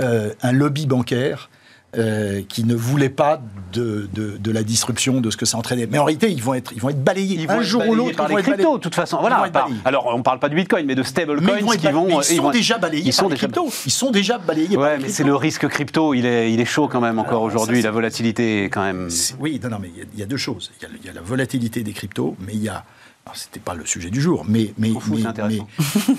euh, 0.00 0.32
un 0.42 0.52
lobby 0.52 0.86
bancaire 0.86 1.50
euh, 1.98 2.42
qui 2.48 2.64
ne 2.64 2.74
voulait 2.74 3.08
pas 3.08 3.40
de, 3.72 4.08
de- 4.12 4.36
de 4.38 4.50
la 4.52 4.62
disruption 4.62 5.20
de 5.20 5.30
ce 5.30 5.36
que 5.36 5.46
ça 5.46 5.58
entraînait. 5.58 5.86
Mais 5.90 5.98
en 5.98 6.04
réalité, 6.04 6.30
ils 6.30 6.42
vont 6.42 6.54
être, 6.54 6.72
ils 6.74 6.80
vont 6.80 6.90
être 6.90 7.02
balayés. 7.02 7.36
Ils 7.40 7.50
un 7.50 7.56
vont 7.56 7.62
jour 7.62 7.82
être 7.82 7.88
ou 7.88 7.92
balayés 7.92 8.06
l'autre, 8.08 8.16
par 8.16 8.26
ils 8.26 8.30
vont 8.32 8.36
les 8.36 8.42
cryptos, 8.42 8.76
de 8.78 8.82
toute 8.82 8.94
façon. 8.94 9.18
Voilà. 9.20 9.48
par- 9.52 9.68
alors, 9.84 10.06
on 10.14 10.22
parle 10.22 10.38
pas 10.38 10.48
du 10.48 10.56
Bitcoin, 10.56 10.86
mais 10.86 10.94
de 10.94 11.02
stablecoins 11.02 11.76
qui 11.76 11.88
vont. 11.88 12.08
ils 12.20 12.32
ils 12.32 12.36
sont 12.36 12.50
déjà 12.50 12.78
balayés 12.78 13.02
ils 13.06 13.12
sont 13.12 13.28
déjà- 13.28 13.38
cryptos. 13.38 13.68
Ils 13.86 13.90
sont 13.92 14.10
déjà 14.10 14.38
balayés 14.38 14.76
Ouais, 14.76 14.98
mais 14.98 15.08
c'est 15.08 15.24
le 15.24 15.34
risque 15.34 15.66
crypto. 15.68 16.14
Il 16.14 16.26
est, 16.26 16.52
il 16.52 16.60
est 16.60 16.64
chaud 16.64 16.88
quand 16.88 17.00
même 17.00 17.18
encore 17.18 17.42
aujourd'hui. 17.42 17.82
La 17.82 17.90
volatilité 17.90 18.64
est 18.64 18.70
quand 18.70 18.82
même. 18.84 19.08
Oui, 19.40 19.60
non, 19.62 19.70
non, 19.70 19.78
mais 19.80 19.90
il 19.94 19.98
y 19.98 20.02
a- 20.02 20.06
il 20.14 20.20
y, 20.20 20.22
a 20.22 20.26
deux 20.26 20.36
choses. 20.36 20.70
Il 20.80 21.06
y 21.06 21.08
a, 21.08 21.12
y 21.12 21.14
la 21.14 21.20
volatilité 21.20 21.82
des 21.82 21.92
cryptos, 21.92 22.36
mais 22.46 22.52
il 22.54 22.62
y 22.62 22.68
a. 22.68 22.84
alors, 23.26 23.36
C'était 23.36 23.60
pas 23.60 23.74
le 23.74 23.84
sujet 23.86 24.10
du 24.10 24.20
jour, 24.20 24.44
mais 24.48 24.72
mais 24.78 24.90
mais, 25.10 25.26
intéressant. 25.26 25.66
mais- 25.78 26.14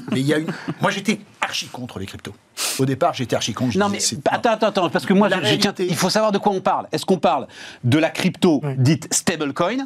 mais 0.12 0.20
il 0.20 0.26
y 0.26 0.34
a 0.34 0.38
une. 0.38 0.46
Moi, 0.80 0.90
j'étais 0.90 1.20
archi 1.40 1.66
contre 1.66 1.98
les 1.98 2.06
cryptos. 2.06 2.34
Au 2.78 2.84
départ, 2.84 3.14
j'étais 3.14 3.34
archi 3.36 3.52
contre. 3.54 3.72
je 3.72 3.78
Non 3.78 3.86
disais, 3.86 3.96
mais 3.96 4.00
c'est- 4.00 4.28
attends, 4.28 4.50
attends, 4.50 4.66
attends, 4.68 4.90
parce 4.90 5.06
que 5.06 5.12
moi, 5.14 5.28
je- 5.28 5.54
tiens- 5.56 5.74
il 5.78 5.94
faut 5.96 6.10
savoir 6.10 6.32
de 6.32 6.38
quoi 6.38 6.52
on 6.52 6.60
parle. 6.60 6.86
Est-ce 6.92 7.04
qu'on 7.06 7.18
parle 7.18 7.46
de 7.84 7.98
la 7.98 8.10
crypto 8.10 8.62
dite 8.76 9.12
stablecoin, 9.12 9.78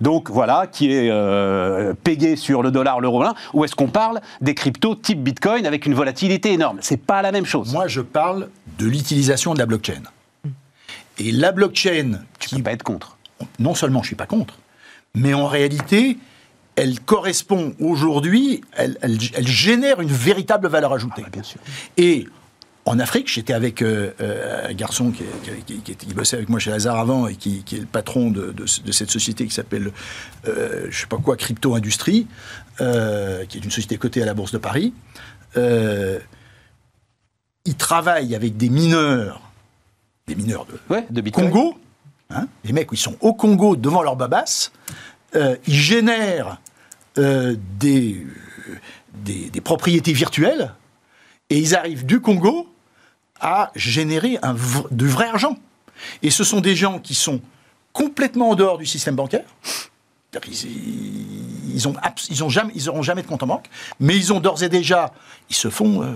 donc 0.00 0.30
voilà, 0.30 0.66
qui 0.66 0.92
est 0.92 1.08
euh, 1.10 1.94
payée 1.94 2.36
sur 2.36 2.62
le 2.62 2.70
dollar, 2.70 3.00
l'euro, 3.00 3.24
ou 3.52 3.64
est-ce 3.64 3.74
qu'on 3.74 3.88
parle 3.88 4.20
des 4.40 4.54
cryptos 4.54 4.94
type 4.96 5.22
Bitcoin 5.22 5.66
avec 5.66 5.86
une 5.86 5.94
volatilité 5.94 6.52
énorme? 6.52 6.78
C'est 6.80 6.96
pas 7.00 7.22
la 7.22 7.32
même 7.32 7.46
chose. 7.46 7.72
Moi, 7.72 7.86
je 7.88 8.00
parle 8.00 8.48
de 8.78 8.86
l'utilisation 8.86 9.54
de 9.54 9.58
la 9.58 9.66
blockchain. 9.66 10.02
Et 11.18 11.30
la 11.32 11.52
blockchain, 11.52 12.18
tu 12.40 12.48
qui 12.48 12.56
peux 12.56 12.62
pas 12.62 12.72
être 12.72 12.82
contre. 12.82 13.16
non 13.58 13.74
seulement 13.74 14.02
je 14.02 14.08
suis 14.08 14.16
pas 14.16 14.26
contre, 14.26 14.54
mais 15.14 15.32
en 15.34 15.46
réalité, 15.46 16.18
elle 16.76 17.00
correspond 17.00 17.74
aujourd'hui, 17.80 18.62
elle, 18.72 18.98
elle- 19.02 19.18
elle 19.34 19.46
génère 19.46 20.00
une 20.00 20.08
véritable 20.12 20.68
valeur 20.68 20.92
ajoutée. 20.92 21.22
bah, 21.22 21.28
bien 21.32 21.42
sûr. 21.42 21.60
Et 21.96 22.26
en 22.86 22.98
Afrique, 22.98 23.28
j'étais 23.32 23.54
avec 23.54 23.80
euh, 23.80 24.12
euh, 24.20 24.68
un 24.68 24.74
garçon 24.74 25.10
qui, 25.10 25.22
qui- 25.42 25.62
qui- 25.64 25.80
qui 25.80 25.92
était- 25.92 26.06
qui 26.06 26.12
bossait 26.14 26.36
avec 26.36 26.48
moi 26.48 26.58
chez 26.58 26.70
Lazare 26.70 26.98
avant 26.98 27.26
et 27.28 27.36
qui, 27.36 27.64
est 27.72 27.78
le 27.78 27.86
patron 27.86 28.30
de, 28.30 28.50
de 28.52 28.66
ce- 28.66 28.80
de 28.82 28.92
cette 28.92 29.10
société 29.10 29.46
qui 29.46 29.54
s'appelle, 29.54 29.90
euh, 30.48 30.86
je 30.90 31.00
sais 31.00 31.06
pas 31.06 31.16
quoi, 31.16 31.36
Crypto 31.36 31.74
Industrie, 31.74 32.26
euh, 32.80 33.44
qui 33.46 33.56
est 33.58 33.64
une 33.64 33.70
société 33.70 33.96
cotée 33.96 34.22
à 34.22 34.26
la 34.26 34.34
Bourse 34.34 34.52
de 34.52 34.58
Paris. 34.58 34.92
Il 37.66 37.76
travaille 37.76 38.34
avec 38.34 38.56
des 38.56 38.68
mineurs, 38.68 39.40
des 40.26 40.34
mineurs 40.34 40.66
de, 40.66 40.78
Ouais, 40.92 41.06
de. 41.08 41.30
Congo, 41.30 41.78
hein, 42.30 42.46
les 42.64 42.72
mecs, 42.72 42.88
ils 42.92 42.98
sont 42.98 43.16
au 43.20 43.32
Congo 43.32 43.76
devant 43.76 44.02
leur 44.02 44.16
babas, 44.16 44.70
euh, 45.34 45.56
ils 45.66 45.74
génèrent 45.74 46.60
euh, 47.18 47.56
des, 47.78 48.26
des, 49.14 49.50
des 49.50 49.60
propriétés 49.60 50.12
virtuelles 50.12 50.74
et 51.50 51.58
ils 51.58 51.74
arrivent 51.74 52.04
du 52.06 52.20
Congo 52.20 52.68
à 53.40 53.70
générer 53.74 54.38
un 54.42 54.54
du 54.90 55.06
vrai 55.08 55.26
argent. 55.28 55.56
Et 56.22 56.30
ce 56.30 56.44
sont 56.44 56.60
des 56.60 56.74
gens 56.74 56.98
qui 56.98 57.14
sont 57.14 57.40
complètement 57.92 58.50
en 58.50 58.54
dehors 58.54 58.78
du 58.78 58.86
système 58.86 59.14
bancaire. 59.14 59.44
Ils, 60.52 61.86
ont, 61.86 61.94
abs- 62.02 62.26
ils 62.30 62.42
ont 62.42 62.48
jamais, 62.48 62.72
ils 62.74 62.88
auront 62.88 63.02
jamais 63.02 63.22
de 63.22 63.26
compte 63.28 63.42
en 63.44 63.46
banque, 63.46 63.66
mais 64.00 64.16
ils 64.16 64.32
ont 64.32 64.40
d'ores 64.40 64.62
et 64.64 64.68
déjà, 64.68 65.12
ils 65.50 65.54
se 65.54 65.70
font 65.70 66.02
euh, 66.02 66.12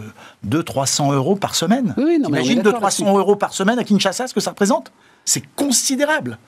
200-300 0.46 1.12
euros 1.14 1.36
par 1.36 1.54
semaine. 1.54 1.94
Oui, 1.96 2.18
non, 2.18 2.28
Imagine 2.28 2.62
d'accord 2.62 2.82
200-300 2.88 3.16
euros 3.18 3.36
par 3.36 3.52
semaine 3.52 3.78
à 3.78 3.84
Kinshasa, 3.84 4.26
ce 4.26 4.34
que 4.34 4.40
ça 4.40 4.50
représente. 4.50 4.90
C'est 5.24 5.44
considérable. 5.54 6.38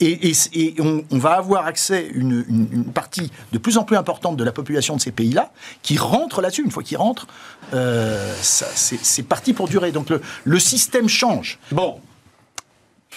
Et, 0.00 0.28
et- 0.30 0.34
et 0.54 0.74
on, 0.80 1.04
on 1.10 1.18
va 1.18 1.34
avoir 1.34 1.66
accès 1.66 2.06
une, 2.12 2.44
une, 2.48 2.68
une 2.72 2.84
partie 2.86 3.30
de 3.52 3.58
plus 3.58 3.78
en 3.78 3.84
plus 3.84 3.96
importante 3.96 4.36
de 4.36 4.42
la 4.44 4.52
population 4.52 4.96
de 4.96 5.00
ces 5.00 5.12
pays-là 5.12 5.52
qui 5.82 5.96
rentre 5.98 6.40
là-dessus. 6.42 6.64
Une 6.64 6.70
fois 6.72 6.82
qu'ils 6.82 6.96
rentrent, 6.98 7.26
euh, 7.74 8.34
c'est 8.42 9.22
parti 9.22 9.52
pour 9.52 9.68
durer. 9.68 9.92
Donc 9.92 10.10
le, 10.10 10.20
le 10.44 10.58
système 10.58 11.08
change. 11.08 11.58
Bon. 11.70 12.00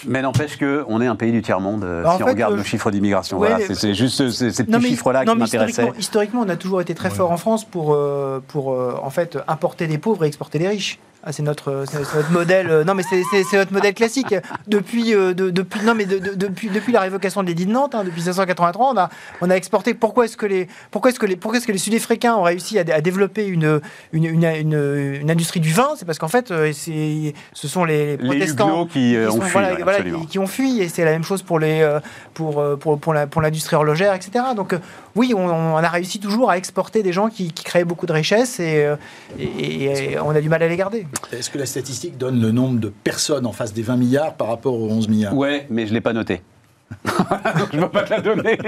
Mais 0.06 0.22
n'empêche 0.22 0.56
qu'on 0.56 1.00
est 1.00 1.06
un 1.08 1.16
pays 1.16 1.32
du 1.32 1.42
tiers-monde 1.42 1.82
euh, 1.82 2.04
Bah, 2.04 2.14
si 2.16 2.22
on 2.22 2.26
fait, 2.26 2.32
regarde 2.32 2.54
euh, 2.54 2.58
nos 2.58 2.62
chiffres 2.62 2.92
d'immigration. 2.92 3.36
ouais, 3.38 3.48
voilà, 3.48 3.74
c'est- 3.74 3.94
juste 3.94 4.30
ces, 4.30 4.62
petits 4.64 4.86
chiffres-là 4.90 5.24
qui 5.24 5.34
m'intéressaient. 5.34 5.70
historiquement, 5.82 5.98
historiquement, 5.98 6.40
on 6.42 6.48
a 6.48 6.56
toujours 6.56 6.80
été 6.80 6.94
très 6.94 7.10
fort 7.10 7.32
en 7.32 7.36
France 7.36 7.64
pour, 7.64 7.92
euh, 7.94 8.40
pour 8.46 8.72
euh, 8.72 8.94
en 9.02 9.10
fait, 9.10 9.36
importer 9.48 9.88
des 9.88 9.98
pauvres 9.98 10.24
et 10.24 10.28
exporter 10.28 10.60
des 10.60 10.68
riches. 10.68 11.00
Ah, 11.24 11.32
c'est 11.32 11.42
notre, 11.42 11.84
c'est 11.90 11.98
notre 11.98 12.30
modèle. 12.30 12.70
euh, 12.70 12.84
non, 12.84 12.94
mais 12.94 13.02
c'est- 13.02 13.22
notre 13.56 13.72
modèle 13.72 13.92
classique. 13.92 14.34
Depuis, 14.68 15.14
euh, 15.14 15.34
de- 15.34 15.50
depuis, 15.50 15.80
non, 15.84 15.94
mais 15.94 16.06
de- 16.06 16.18
de- 16.18 16.34
depuis, 16.34 16.68
depuis 16.68 16.92
la 16.92 17.00
révocation 17.00 17.42
de 17.42 17.48
l'édit 17.48 17.66
de 17.66 17.72
Nantes, 17.72 17.94
hein, 17.96 18.04
depuis 18.04 18.22
583, 18.22 18.92
on 18.94 18.96
a, 18.96 19.08
on 19.40 19.50
a 19.50 19.54
exporté. 19.54 19.94
Pourquoi 19.94 20.26
est-ce 20.26 20.36
que 20.36 20.46
les, 20.46 20.68
pourquoi 20.92 21.10
est-ce 21.10 21.18
que 21.18 21.26
les, 21.26 21.34
pourquoi 21.36 21.58
est-ce 21.58 21.66
que 21.66 21.72
les 21.72 21.78
Sud-Africains 21.78 22.34
ont 22.36 22.42
réussi 22.44 22.78
à, 22.78 22.84
dé- 22.84 22.92
à 22.92 23.00
développer 23.00 23.46
une, 23.46 23.80
une, 24.12 24.24
une, 24.26 24.44
une- 24.44 25.18
une 25.20 25.30
industrie 25.30 25.58
du 25.60 25.72
vin? 25.72 25.88
C'est 25.96 26.04
parce 26.04 26.18
qu'en 26.20 26.28
fait, 26.28 26.52
euh, 26.52 26.70
c'est, 26.72 27.34
ce 27.52 27.66
sont 27.66 27.84
les, 27.84 28.16
Les 28.16 28.18
protestants 28.18 28.68
Huguenots 28.68 28.86
qui, 28.86 29.16
euh, 29.16 29.28
ont 29.28 29.32
sont- 29.32 29.40
fui, 29.40 29.52
voilà, 29.52 29.68
ouais, 29.74 29.82
voilà, 29.82 29.98
absolument. 29.98 30.20
qui, 30.20 30.26
qui 30.28 30.38
ont 30.38 30.46
fui. 30.46 30.80
Et 30.80 30.88
c'est 30.88 31.04
la 31.04 31.10
même 31.10 31.24
chose 31.24 31.42
pour 31.42 31.58
les, 31.58 31.80
euh, 31.82 31.98
pour, 32.34 32.60
euh, 32.60 32.76
pour, 32.76 32.98
pour 33.00 33.12
la, 33.12 33.26
pour 33.26 33.42
l'industrie 33.42 33.74
horlogère, 33.74 34.14
etc. 34.14 34.30
Donc 34.54 34.72
euh, 34.72 34.78
oui, 35.16 35.34
on, 35.36 35.46
on 35.48 35.76
a 35.76 35.88
réussi 35.88 36.20
toujours 36.20 36.48
à 36.48 36.56
exporter 36.58 37.02
des 37.02 37.12
gens 37.12 37.28
qui, 37.28 37.52
qui 37.52 37.64
créaient 37.64 37.84
beaucoup 37.84 38.06
de 38.06 38.12
richesses 38.12 38.60
et, 38.60 38.84
euh, 38.84 38.94
et- 39.36 40.12
et 40.12 40.18
on 40.20 40.30
a 40.30 40.40
du 40.40 40.48
mal 40.48 40.62
à 40.62 40.68
les 40.68 40.76
garder. 40.76 41.06
Est-ce 41.32 41.50
que 41.50 41.58
la 41.58 41.66
statistique 41.66 42.16
donne 42.18 42.40
le 42.40 42.50
nombre 42.50 42.80
de 42.80 42.88
personnes 42.88 43.46
en 43.46 43.52
face 43.52 43.72
des 43.72 43.82
20 43.82 43.96
milliards 43.96 44.34
par 44.34 44.48
rapport 44.48 44.74
aux 44.74 44.88
11 44.88 45.08
milliards? 45.08 45.36
Ouais, 45.36 45.66
mais 45.70 45.84
je 45.84 45.90
ne 45.90 45.94
l'ai 45.94 46.00
pas 46.00 46.12
noté. 46.12 46.42
je 47.04 47.76
ne 47.76 47.82
peux 47.82 47.88
pas 47.90 48.02
te 48.02 48.10
la 48.10 48.20
donner. 48.20 48.58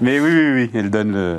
Mais 0.00 0.18
oui, 0.18 0.30
oui, 0.30 0.52
oui, 0.54 0.70
elle 0.74 0.90
donne 0.90 1.12
le, 1.12 1.38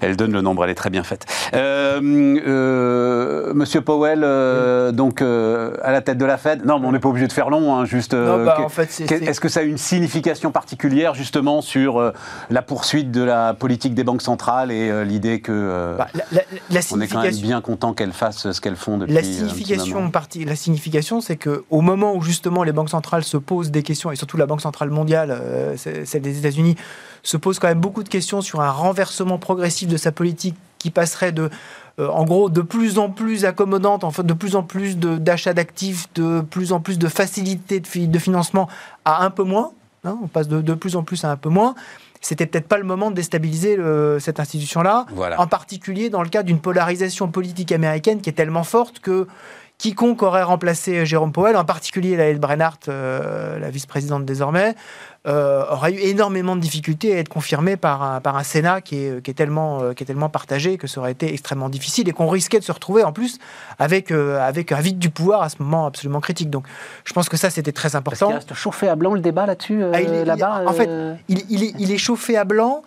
elle 0.00 0.16
donne 0.16 0.32
le 0.32 0.40
nombre, 0.40 0.64
elle 0.64 0.70
est 0.70 0.74
très 0.74 0.90
bien 0.90 1.02
faite. 1.02 1.26
Euh, 1.54 2.00
euh, 2.46 3.54
Monsieur 3.54 3.80
Powell, 3.80 4.22
euh, 4.22 4.92
donc 4.92 5.22
à 5.22 5.92
la 5.92 6.00
tête 6.00 6.18
de 6.18 6.24
la 6.24 6.36
Fed. 6.38 6.64
Non, 6.64 6.78
mais 6.78 6.86
on 6.86 6.92
n'est 6.92 6.98
pas 6.98 7.08
obligé 7.08 7.26
de 7.26 7.32
faire 7.32 7.50
long, 7.50 7.74
hein, 7.74 7.84
juste. 7.84 8.14
bah, 8.14 8.58
en 8.60 8.68
fait, 8.68 9.00
Est-ce 9.10 9.40
que 9.40 9.48
ça 9.48 9.60
a 9.60 9.62
une 9.62 9.78
signification 9.78 10.50
particulière 10.50 11.14
justement 11.14 11.62
sur 11.62 12.12
la 12.50 12.62
poursuite 12.62 13.10
de 13.10 13.22
la 13.22 13.54
politique 13.54 13.94
des 13.94 14.04
banques 14.04 14.22
centrales 14.22 14.70
et 14.70 15.04
l'idée 15.04 15.40
que 15.40 15.96
bah, 15.96 16.08
la, 16.32 16.80
on 16.92 17.00
est 17.00 17.08
quand 17.08 17.22
même 17.22 17.36
bien 17.36 17.60
content 17.60 17.92
qu'elles 17.92 18.12
fassent 18.12 18.50
ce 18.50 18.60
qu'elles 18.60 18.76
font 18.76 18.98
depuis. 18.98 19.14
La 19.14 19.22
signification, 19.22 20.10
partie, 20.10 20.44
la 20.44 20.56
signification, 20.56 21.20
c'est 21.20 21.36
que 21.36 21.64
au 21.70 21.80
moment 21.80 22.14
où 22.14 22.22
justement 22.22 22.62
les 22.62 22.72
banques 22.72 22.90
centrales 22.90 23.24
se 23.24 23.36
posent 23.36 23.70
des 23.70 23.82
questions 23.82 24.10
et 24.12 24.16
surtout 24.16 24.36
la 24.36 24.46
banque 24.46 24.60
centrale 24.60 24.90
mondiale, 24.90 25.40
celle 25.76 26.22
des 26.22 26.38
États-Unis, 26.38 26.76
se 27.26 27.36
pose 27.36 27.58
quand 27.58 27.68
même 27.68 27.80
beaucoup 27.80 28.04
de 28.04 28.08
questions 28.08 28.40
sur 28.40 28.60
un 28.60 28.70
renversement 28.70 29.38
progressif 29.38 29.88
de 29.88 29.96
sa 29.96 30.12
politique 30.12 30.54
qui 30.78 30.90
passerait 30.90 31.32
de, 31.32 31.50
euh, 31.98 32.08
en 32.08 32.24
gros, 32.24 32.48
de 32.48 32.60
plus 32.60 32.98
en 32.98 33.10
plus 33.10 33.44
accommodante, 33.44 34.04
en 34.04 34.10
fait, 34.10 34.24
de 34.24 34.32
plus 34.32 34.54
en 34.54 34.62
plus 34.62 34.96
d'achats 34.96 35.54
d'actifs, 35.54 36.06
de 36.14 36.40
plus 36.40 36.72
en 36.72 36.80
plus 36.80 36.98
de 36.98 37.08
facilité 37.08 37.80
de, 37.80 38.06
de 38.06 38.18
financement 38.18 38.68
à 39.04 39.24
un 39.24 39.30
peu 39.30 39.42
moins. 39.42 39.72
Hein, 40.04 40.18
on 40.22 40.28
passe 40.28 40.46
de, 40.46 40.60
de, 40.60 40.74
plus 40.74 40.94
en 40.94 41.02
plus 41.02 41.24
à 41.24 41.30
un 41.30 41.36
peu 41.36 41.48
moins. 41.48 41.74
C'était 42.20 42.46
peut-être 42.46 42.68
pas 42.68 42.78
le 42.78 42.84
moment 42.84 43.10
de 43.10 43.16
déstabiliser 43.16 43.78
cette 44.18 44.40
institution-là, 44.40 45.06
en 45.38 45.46
particulier 45.46 46.10
dans 46.10 46.22
le 46.22 46.28
cas 46.28 46.42
d'une 46.42 46.58
polarisation 46.58 47.28
politique 47.28 47.70
américaine 47.72 48.20
qui 48.20 48.30
est 48.30 48.32
tellement 48.32 48.64
forte 48.64 48.98
que 49.00 49.28
quiconque 49.78 50.22
aurait 50.22 50.42
remplacé 50.42 51.04
Jérôme 51.04 51.32
Powell, 51.32 51.56
en 51.56 51.64
particulier 51.64 52.16
la 52.16 52.32
Brennhardt, 52.34 52.78
euh, 52.88 53.58
la 53.58 53.70
vice-présidente 53.70 54.24
désormais, 54.24 54.74
euh, 55.26 55.64
aurait 55.70 55.92
eu 55.92 55.98
énormément 55.98 56.54
de 56.54 56.60
difficultés 56.60 57.12
à 57.12 57.18
être 57.18 57.28
confirmé 57.28 57.76
par 57.76 58.00
un, 58.02 58.20
par 58.20 58.36
un 58.36 58.44
Sénat 58.44 58.80
qui 58.80 58.96
est, 58.96 59.22
qui, 59.22 59.32
est 59.32 59.34
tellement, 59.34 59.82
euh, 59.82 59.92
qui 59.92 60.04
est 60.04 60.06
tellement 60.06 60.28
partagé 60.28 60.78
que 60.78 60.86
ça 60.86 61.00
aurait 61.00 61.10
été 61.10 61.32
extrêmement 61.32 61.68
difficile 61.68 62.08
et 62.08 62.12
qu'on 62.12 62.28
risquait 62.28 62.60
de 62.60 62.64
se 62.64 62.70
retrouver 62.70 63.02
en 63.02 63.12
plus 63.12 63.38
avec, 63.80 64.12
euh, 64.12 64.38
avec 64.38 64.70
un 64.70 64.80
vide 64.80 65.00
du 65.00 65.10
pouvoir 65.10 65.42
à 65.42 65.48
ce 65.48 65.56
moment 65.60 65.86
absolument 65.86 66.20
critique. 66.20 66.48
Donc 66.48 66.66
je 67.04 67.12
pense 67.12 67.28
que 67.28 67.36
ça 67.36 67.50
c'était 67.50 67.72
très 67.72 67.96
important. 67.96 68.26
Parce 68.30 68.44
qu'il 68.44 68.50
reste 68.50 68.54
chauffé 68.54 68.88
à 68.88 68.94
blanc 68.94 69.14
le 69.14 69.20
débat 69.20 69.46
là-dessus, 69.46 69.82
ah, 69.82 70.00
là-bas 70.00 70.62
En 70.64 70.72
fait, 70.72 70.88
il, 71.28 71.42
il, 71.50 71.64
est, 71.64 71.74
il, 71.76 71.90
est, 71.90 71.98
chauffé 71.98 72.36
à 72.36 72.44
blanc 72.44 72.82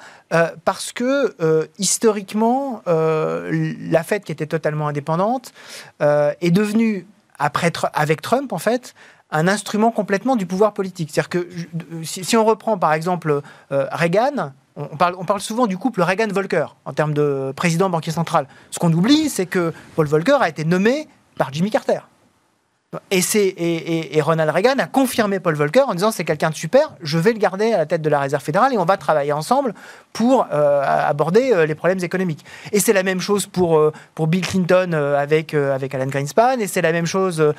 parce 0.64 0.94
que 0.94 1.36
historiquement, 1.78 2.82
la 2.86 4.04
Fed 4.04 4.24
qui 4.24 4.32
était 4.32 4.46
totalement 4.46 4.88
indépendante 4.88 5.52
est 6.00 6.52
devenue, 6.52 7.06
après, 7.38 7.72
avec 7.94 8.22
Trump 8.22 8.54
en 8.54 8.60
fait, 8.60 8.94
un 9.32 9.48
instrument 9.48 9.92
complètement 9.92 10.36
du 10.36 10.46
pouvoir 10.46 10.74
politique. 10.74 11.10
C'est-à-dire 11.12 11.30
que 11.30 11.48
si, 12.04 12.36
on 12.36 12.46
reprend 12.46 12.78
par 12.78 12.94
exemple 12.94 13.42
euh, 13.72 13.88
Reagan, 13.92 14.54
on 14.76 14.98
parle, 14.98 15.16
on 15.18 15.26
parle, 15.26 15.42
souvent 15.42 15.68
du 15.68 15.78
couple 15.78 16.02
Reagan-Volcker 16.02 16.66
en 16.86 16.94
termes 16.94 17.14
de 17.14 17.52
président 17.56 17.90
banquier 17.90 18.12
central. 18.12 18.48
Ce 18.72 18.80
qu'on 18.80 18.94
oublie, 18.94 19.30
c'est 19.30 19.46
que 19.46 19.74
Paul 19.96 20.08
Volcker 20.08 20.38
a 20.40 20.50
été 20.50 20.64
nommé 20.64 21.08
par 21.38 21.52
Jimmy 21.54 21.70
Carter. 21.70 22.00
Et, 23.12 23.20
et, 23.20 24.18
et, 24.18 24.22
Ronald 24.22 24.50
Reagan 24.50 24.80
a 24.80 24.88
confirmé 24.88 25.40
Paul 25.40 25.54
Volcker 25.54 25.84
en 25.88 25.94
disant 25.94 26.10
c'est 26.10 26.24
quelqu'un 26.24 26.50
de 26.50 26.56
super, 26.56 26.96
je 27.04 27.20
vais 27.20 27.34
le 27.34 27.38
garder 27.38 27.72
à 27.72 27.78
la 27.78 27.86
tête 27.86 28.02
de 28.02 28.10
la 28.10 28.20
réserve 28.20 28.42
fédérale 28.42 28.74
et 28.74 28.80
on 28.80 28.86
va 28.86 28.98
travailler 28.98 29.32
ensemble 29.32 29.76
pour 30.12 30.48
euh, 30.52 30.82
aborder 30.84 31.52
euh, 31.54 31.68
les 31.68 31.76
problèmes 31.76 32.04
économiques. 32.04 32.44
Et 32.72 32.80
c'est 32.80 32.94
la 32.94 33.04
même 33.04 33.20
chose 33.20 33.46
pour, 33.46 33.78
euh, 33.78 33.94
pour 34.16 34.26
Bill 34.26 34.42
Clinton 34.42 34.94
avec, 34.94 35.54
avec 35.54 35.94
Alan 35.94 36.08
Greenspan 36.08 36.60
et 36.60 36.66
c'est 36.66 36.82
la 36.82 36.92
même 36.92 37.06
chose 37.06 37.54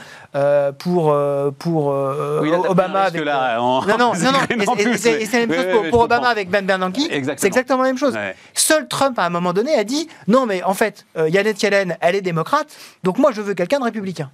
pour, 0.78 1.16
pour 1.60 1.86
Obama 1.86 3.02
avec. 3.02 3.24
Là, 3.24 3.56
Non, 3.58 3.82
non, 3.86 4.12
non, 4.14 4.32
non. 4.32 4.74
et, 4.78 4.96
c'est 4.96 5.32
la 5.32 5.46
même 5.46 5.54
chose 5.54 5.90
pour, 5.90 6.00
Obama 6.00 6.26
avec 6.26 6.50
Ben 6.50 6.66
Bernanke. 6.66 6.98
C'est 7.36 7.44
exactement 7.44 7.82
la 7.82 7.88
même 7.88 7.98
chose. 7.98 8.18
Seul 8.52 8.88
Trump, 8.88 9.16
à 9.16 9.26
un 9.26 9.30
moment 9.30 9.52
donné, 9.52 9.74
a 9.74 9.84
dit 9.84 10.08
non, 10.26 10.44
mais 10.46 10.64
en 10.64 10.74
fait, 10.74 11.06
Janet 11.28 11.62
Yellen, 11.62 11.96
elle 12.00 12.16
est 12.16 12.20
démocrate, 12.20 12.66
donc 13.04 13.18
moi 13.18 13.30
je 13.30 13.42
veux 13.42 13.54
quelqu'un 13.54 13.78
de 13.78 13.84
républicain. 13.84 14.28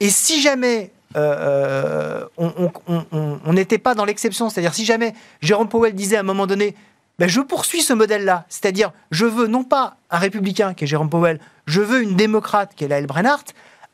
Et 0.00 0.10
si 0.10 0.40
jamais 0.40 0.90
euh, 1.16 2.26
euh, 2.38 3.38
on 3.46 3.52
n'était 3.52 3.78
pas 3.78 3.94
dans 3.94 4.04
l'exception, 4.04 4.50
c'est-à-dire 4.50 4.74
si 4.74 4.84
jamais 4.84 5.14
Jérôme 5.40 5.68
Powell 5.68 5.94
disait 5.94 6.16
à 6.16 6.20
un 6.20 6.24
moment 6.24 6.46
donné, 6.46 6.74
ben 7.18 7.28
je 7.28 7.40
poursuis 7.40 7.82
ce 7.82 7.92
modèle-là, 7.92 8.44
c'est-à-dire 8.48 8.92
je 9.12 9.24
veux 9.24 9.46
non 9.46 9.62
pas 9.62 9.96
un 10.10 10.18
républicain 10.18 10.74
qui 10.74 10.84
est 10.84 10.86
Jérôme 10.88 11.10
Powell, 11.10 11.38
je 11.66 11.80
veux 11.80 12.02
une 12.02 12.16
démocrate 12.16 12.72
qui 12.74 12.84
est 12.84 12.88
Lael 12.88 13.06
Brennhardt, 13.06 13.44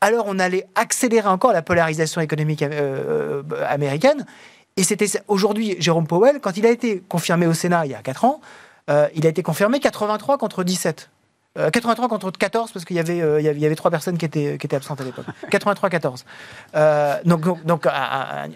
alors 0.01 0.25
on 0.27 0.39
allait 0.39 0.65
accélérer 0.73 1.27
encore 1.27 1.53
la 1.53 1.61
polarisation 1.61 2.21
économique 2.21 2.63
euh, 2.63 3.43
américaine. 3.67 4.25
Et 4.77 4.83
c'était 4.83 5.05
aujourd'hui 5.27 5.75
Jérôme 5.79 6.07
Powell, 6.07 6.39
quand 6.39 6.57
il 6.57 6.65
a 6.65 6.71
été 6.71 7.03
confirmé 7.07 7.45
au 7.45 7.53
Sénat 7.53 7.85
il 7.85 7.91
y 7.91 7.95
a 7.95 8.01
4 8.01 8.25
ans, 8.25 8.41
il 9.15 9.25
a 9.25 9.29
été 9.29 9.41
confirmé 9.41 9.79
83 9.79 10.37
contre 10.37 10.65
17. 10.65 11.09
83 11.55 12.05
euh, 12.05 12.07
contre 12.07 12.31
14 12.31 12.71
parce 12.71 12.85
qu'il 12.85 12.95
y 12.95 12.99
avait 12.99 13.21
euh, 13.21 13.41
il 13.41 13.59
y 13.59 13.65
avait 13.65 13.75
trois 13.75 13.91
personnes 13.91 14.17
qui 14.17 14.25
étaient 14.25 14.57
qui 14.57 14.67
étaient 14.67 14.75
absentes 14.75 15.01
à 15.01 15.03
l'époque. 15.03 15.25
83-14. 15.51 16.23
Euh, 16.75 17.17
donc 17.25 17.65
donc, 17.65 17.87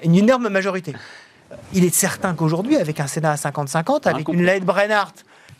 une 0.03 0.15
énorme 0.15 0.49
majorité. 0.49 0.93
Il 1.73 1.83
est 1.83 1.93
certain 1.93 2.33
qu'aujourd'hui, 2.33 2.77
avec 2.77 2.99
un 2.99 3.07
Sénat 3.07 3.33
à 3.33 3.35
50-50, 3.35 4.07
avec 4.07 4.27
une 4.29 4.43
Laide 4.43 4.65
Brennhardt 4.65 5.13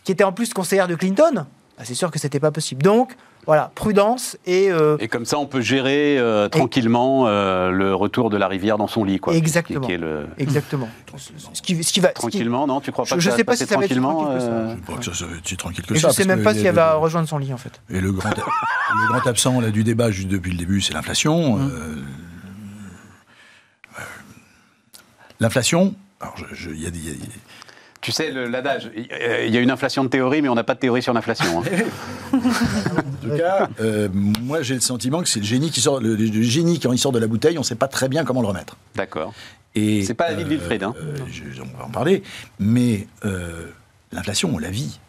qui 0.03 0.11
était 0.11 0.23
en 0.23 0.31
plus 0.31 0.53
conseillère 0.53 0.87
de 0.87 0.95
Clinton, 0.95 1.45
bah, 1.77 1.83
c'est 1.83 1.93
sûr 1.93 2.11
que 2.11 2.19
c'était 2.19 2.39
pas 2.39 2.51
possible. 2.51 2.83
Donc 2.83 3.15
voilà, 3.45 3.71
prudence 3.75 4.37
et. 4.45 4.71
Euh, 4.71 4.97
et 4.99 5.07
comme 5.07 5.25
ça, 5.25 5.37
on 5.37 5.45
peut 5.45 5.61
gérer 5.61 6.17
euh, 6.17 6.49
tranquillement 6.49 7.25
euh, 7.27 7.69
le 7.69 7.93
retour 7.93 8.29
de 8.29 8.37
la 8.37 8.47
rivière 8.47 8.77
dans 8.77 8.87
son 8.87 9.03
lit, 9.03 9.19
quoi. 9.19 9.35
Exactement. 9.35 9.87
Exactement. 10.37 10.89
Ce 11.53 11.61
qui, 11.61 11.83
ce 11.83 11.93
qui 11.93 11.99
va, 11.99 12.09
tranquillement, 12.09 12.67
non 12.67 12.81
Tu 12.81 12.91
crois 12.91 13.05
pas 13.05 13.09
je, 13.09 13.15
que 13.15 13.21
Je 13.21 13.29
sais 13.29 13.43
pas 13.43 13.55
si 13.55 13.65
ça 13.65 13.77
va 13.77 13.83
être 13.83 13.89
tranquillement 13.89 14.33
que 14.33 14.39
ça. 14.39 14.75
Je 14.75 14.81
crois 14.81 14.97
que 14.97 15.05
ça 15.13 15.25
va 15.25 15.35
être 15.35 15.57
tranquille 15.57 15.85
que 15.85 15.93
et 15.93 15.99
ça. 15.99 16.09
Je 16.09 16.13
sais 16.13 16.25
même 16.25 16.43
pas 16.43 16.53
si 16.53 16.65
elle 16.65 16.75
va 16.75 16.95
rejoindre 16.95 17.27
son 17.27 17.37
lit, 17.37 17.53
en 17.53 17.57
fait. 17.57 17.81
Et 17.89 18.01
le 18.01 18.11
grand, 18.11 18.29
le 18.29 19.07
grand 19.07 19.27
absent 19.27 19.61
là, 19.61 19.69
du 19.69 19.83
débat, 19.83 20.11
juste 20.11 20.29
depuis 20.29 20.51
le 20.51 20.57
début, 20.57 20.81
c'est 20.81 20.93
l'inflation. 20.93 21.55
Hum. 21.55 21.71
l'inflation. 25.39 25.93
Alors, 26.21 26.35
il 26.73 26.81
y 26.81 26.87
a 26.87 26.91
tu 28.05 28.11
sais, 28.11 28.29
l'adage, 28.31 28.91
il 28.95 29.49
y 29.49 29.57
a 29.57 29.59
une 29.59 29.71
inflation 29.71 30.03
de 30.03 30.09
théorie, 30.09 30.43
mais 30.43 30.47
on 30.47 30.53
n'a 30.53 30.63
pas 30.63 30.75
de 30.75 30.79
théorie 30.79 31.01
sur 31.01 31.11
l'inflation. 31.11 31.63
Hein. 31.63 32.39
en 33.25 33.29
tout 33.29 33.37
cas, 33.37 33.69
euh, 33.81 34.09
moi 34.13 34.61
j'ai 34.61 34.75
le 34.75 34.81
sentiment 34.81 35.21
que 35.21 35.29
c'est 35.29 35.39
le 35.39 35.45
génie 35.45 35.71
qui 35.71 35.81
sort, 35.81 35.99
le, 35.99 36.17
génie 36.43 36.79
quand 36.79 36.91
il 36.91 36.99
sort 36.99 37.11
de 37.11 37.19
la 37.19 37.27
bouteille, 37.27 37.57
on 37.57 37.61
ne 37.61 37.65
sait 37.65 37.75
pas 37.75 37.87
très 37.87 38.09
bien 38.09 38.23
comment 38.23 38.41
le 38.41 38.47
remettre. 38.47 38.77
D'accord. 38.95 39.33
Et 39.75 40.03
c'est 40.05 40.13
pas 40.13 40.29
la 40.29 40.35
vie 40.35 40.45
de 40.45 40.49
Wilfried. 40.49 40.83
Hein. 40.83 40.93
Euh, 40.97 41.17
on 41.59 41.77
va 41.77 41.85
en 41.85 41.89
parler, 41.89 42.23
mais 42.59 43.07
euh, 43.25 43.67
l'inflation, 44.11 44.51
on 44.53 44.57
la 44.57 44.69
vit. 44.69 44.99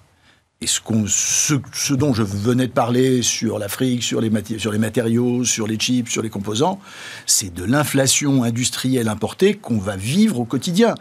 Et 0.60 0.66
ce, 0.66 0.80
ce, 1.06 1.54
ce, 1.72 1.94
dont 1.94 2.14
je 2.14 2.22
venais 2.22 2.66
de 2.66 2.72
parler 2.72 3.20
sur 3.20 3.58
l'Afrique, 3.58 4.02
sur 4.02 4.22
les, 4.22 4.30
sur 4.58 4.72
les 4.72 4.78
matériaux, 4.78 5.44
sur 5.44 5.66
les 5.66 5.76
chips, 5.76 6.08
sur 6.08 6.22
les 6.22 6.30
composants, 6.30 6.80
c'est 7.26 7.52
de 7.52 7.62
l'inflation 7.62 8.42
industrielle 8.42 9.08
importée 9.08 9.54
qu'on 9.54 9.78
va 9.78 9.96
vivre 9.96 10.40
au 10.40 10.46
quotidien. 10.46 10.94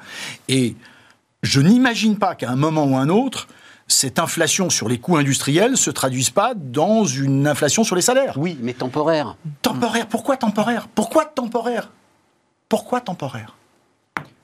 Et 0.49 0.75
je 1.41 1.61
n'imagine 1.61 2.17
pas 2.17 2.35
qu'à 2.35 2.51
un 2.51 2.57
moment 2.57 2.85
ou 2.85 2.97
un 2.97 3.07
autre, 3.07 3.47
cette 3.87 4.19
inflation 4.19 4.69
sur 4.69 4.89
les 4.89 4.97
coûts 4.97 5.17
industriels 5.17 5.77
se 5.77 5.91
traduise 5.91 6.29
pas 6.29 6.53
dans 6.55 7.05
une 7.05 7.47
inflation 7.47 7.83
sur 7.83 7.95
les 7.95 8.01
salaires. 8.01 8.35
Oui, 8.37 8.57
mais 8.61 8.73
temporaire. 8.73 9.35
Temporaire. 9.61 10.07
Pourquoi 10.07 10.37
temporaire? 10.37 10.87
Pourquoi 10.87 11.25
temporaire? 11.25 11.91
Pourquoi 12.67 13.01
temporaire? 13.01 13.55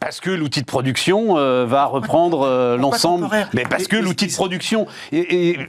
Parce 0.01 0.19
que 0.19 0.31
l'outil 0.31 0.61
de 0.61 0.65
production 0.65 1.37
euh, 1.37 1.65
va 1.67 1.85
reprendre 1.85 2.41
euh, 2.41 2.75
l'ensemble. 2.75 3.29
Mais 3.53 3.63
parce 3.69 3.87
que 3.87 3.95
l'outil 3.95 4.25
de 4.25 4.33
production. 4.33 4.87
Et, 5.11 5.59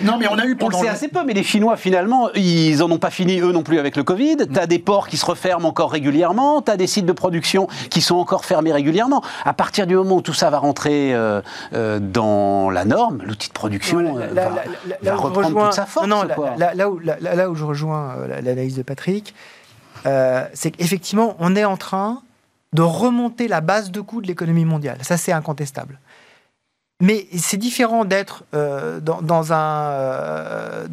non, 0.00 0.16
mais 0.16 0.26
on 0.28 0.38
a 0.38 0.46
eu 0.46 0.56
pendant. 0.56 0.78
On 0.78 0.80
le 0.80 0.86
sait 0.86 0.92
assez 0.92 1.08
peu, 1.08 1.22
mais 1.24 1.34
les 1.34 1.42
Chinois, 1.42 1.76
finalement, 1.76 2.30
ils 2.34 2.82
en 2.82 2.90
ont 2.90 2.98
pas 2.98 3.10
fini, 3.10 3.38
eux 3.38 3.52
non 3.52 3.62
plus, 3.62 3.78
avec 3.78 3.94
le 3.96 4.02
Covid. 4.02 4.38
Tu 4.50 4.58
as 4.58 4.66
des 4.66 4.78
ports 4.78 5.08
qui 5.08 5.18
se 5.18 5.26
referment 5.26 5.68
encore 5.68 5.92
régulièrement. 5.92 6.62
Tu 6.62 6.70
as 6.70 6.78
des 6.78 6.86
sites 6.86 7.04
de 7.04 7.12
production 7.12 7.68
qui 7.90 8.00
sont 8.00 8.16
encore 8.16 8.46
fermés 8.46 8.72
régulièrement. 8.72 9.22
À 9.44 9.52
partir 9.52 9.86
du 9.86 9.94
moment 9.94 10.16
où 10.16 10.22
tout 10.22 10.32
ça 10.32 10.48
va 10.48 10.58
rentrer 10.58 11.12
euh, 11.12 11.42
dans 12.00 12.70
la 12.70 12.86
norme, 12.86 13.22
l'outil 13.26 13.48
de 13.48 13.54
production 13.54 14.14
va, 14.32 15.16
reprendre 15.16 15.66
toute 15.66 15.74
sa 15.74 15.84
force. 15.84 16.06
Non, 16.06 16.22
là, 16.24 16.88
où, 16.88 16.98
là, 16.98 17.50
où, 17.50 17.54
je 17.54 17.64
rejoins 17.64 18.16
l'analyse 18.42 18.76
de 18.78 18.82
Patrick, 18.82 19.34
c'est 20.04 20.70
qu'effectivement, 20.70 21.36
on 21.40 21.54
est 21.54 21.66
en 21.66 21.76
train 21.76 22.22
de 22.76 22.82
remonter 22.82 23.48
la 23.48 23.62
base 23.62 23.90
de 23.90 24.00
coût 24.02 24.20
de 24.20 24.26
l'économie 24.26 24.66
mondiale. 24.66 24.98
Ça, 25.00 25.16
c'est 25.16 25.32
incontestable. 25.32 25.98
Mais 27.00 27.26
c'est 27.36 27.56
différent 27.56 28.04
d'être 28.04 28.44
euh, 28.54 29.00
dans, 29.00 29.52
un, 29.52 29.90
euh, 29.90 30.86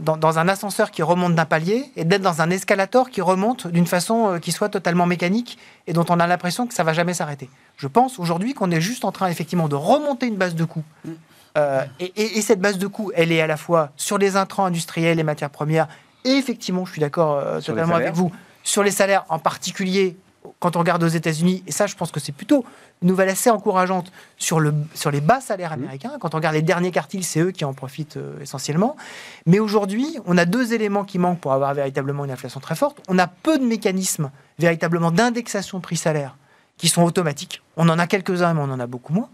dans, 0.00 0.38
un 0.38 0.48
ascenseur 0.48 0.90
qui 0.90 1.02
remonte 1.02 1.34
d'un 1.34 1.44
palier 1.44 1.90
et 1.96 2.04
d'être 2.04 2.22
dans 2.22 2.42
un 2.42 2.50
escalator 2.50 3.10
qui 3.10 3.20
remonte 3.20 3.66
d'une 3.66 3.86
façon 3.86 4.32
euh, 4.32 4.38
qui 4.38 4.52
soit 4.52 4.68
totalement 4.68 5.06
mécanique 5.06 5.58
et 5.86 5.92
dont 5.92 6.04
on 6.10 6.20
a 6.20 6.26
l'impression 6.26 6.66
que 6.66 6.74
ça 6.74 6.84
va 6.84 6.92
jamais 6.92 7.14
s'arrêter. 7.14 7.48
Je 7.76 7.86
pense 7.86 8.18
aujourd'hui 8.18 8.52
qu'on 8.52 8.70
est 8.70 8.82
juste 8.82 9.04
en 9.04 9.12
train 9.12 9.28
effectivement 9.28 9.68
de 9.68 9.76
remonter 9.76 10.26
une 10.26 10.36
base 10.36 10.54
de 10.54 10.64
coût. 10.64 10.84
Mm. 11.04 11.12
Et, 11.98 12.38
et, 12.38 12.42
cette 12.42 12.60
base 12.60 12.78
de 12.78 12.86
coût, 12.86 13.10
elle 13.14 13.32
est 13.32 13.40
à 13.40 13.48
la 13.48 13.56
fois 13.56 13.90
sur 13.96 14.18
les 14.18 14.36
intrants 14.36 14.66
industriels, 14.66 15.16
les 15.16 15.24
matières 15.24 15.50
premières, 15.50 15.88
et 16.24 16.30
effectivement, 16.30 16.86
je 16.86 16.92
suis 16.92 17.00
d'accord 17.00 17.42
totalement 17.60 17.96
avec 17.96 18.14
vous, 18.14 18.30
sur 18.62 18.84
les 18.84 18.92
salaires, 18.92 19.24
en 19.28 19.40
particulier 19.40 20.16
quand 20.58 20.76
on 20.76 20.78
regarde 20.80 21.02
aux 21.02 21.08
États-Unis, 21.08 21.62
et 21.66 21.72
ça, 21.72 21.86
je 21.86 21.94
pense 21.96 22.10
que 22.10 22.20
c'est 22.20 22.32
plutôt 22.32 22.64
une 23.02 23.08
nouvelle 23.08 23.28
assez 23.28 23.50
encourageante 23.50 24.10
sur, 24.38 24.58
le, 24.60 24.74
sur 24.94 25.10
les 25.10 25.20
bas 25.20 25.40
salaires 25.40 25.72
américains. 25.72 26.12
Quand 26.20 26.34
on 26.34 26.38
regarde 26.38 26.54
les 26.54 26.62
derniers 26.62 26.90
quartiles, 26.90 27.24
c'est 27.24 27.40
eux 27.40 27.50
qui 27.50 27.64
en 27.64 27.72
profitent 27.74 28.16
euh, 28.16 28.40
essentiellement. 28.40 28.96
Mais 29.46 29.58
aujourd'hui, 29.58 30.18
on 30.26 30.36
a 30.38 30.44
deux 30.44 30.72
éléments 30.72 31.04
qui 31.04 31.18
manquent 31.18 31.40
pour 31.40 31.52
avoir 31.52 31.72
véritablement 31.74 32.24
une 32.24 32.30
inflation 32.30 32.60
très 32.60 32.74
forte. 32.74 32.98
On 33.08 33.18
a 33.18 33.26
peu 33.26 33.58
de 33.58 33.64
mécanismes 33.64 34.30
véritablement 34.58 35.10
d'indexation 35.10 35.80
prix-salaire 35.80 36.36
qui 36.78 36.88
sont 36.88 37.02
automatiques. 37.02 37.62
On 37.76 37.88
en 37.88 37.98
a 37.98 38.06
quelques-uns, 38.06 38.54
mais 38.54 38.60
on 38.60 38.70
en 38.72 38.80
a 38.80 38.86
beaucoup 38.86 39.12
moins. 39.12 39.28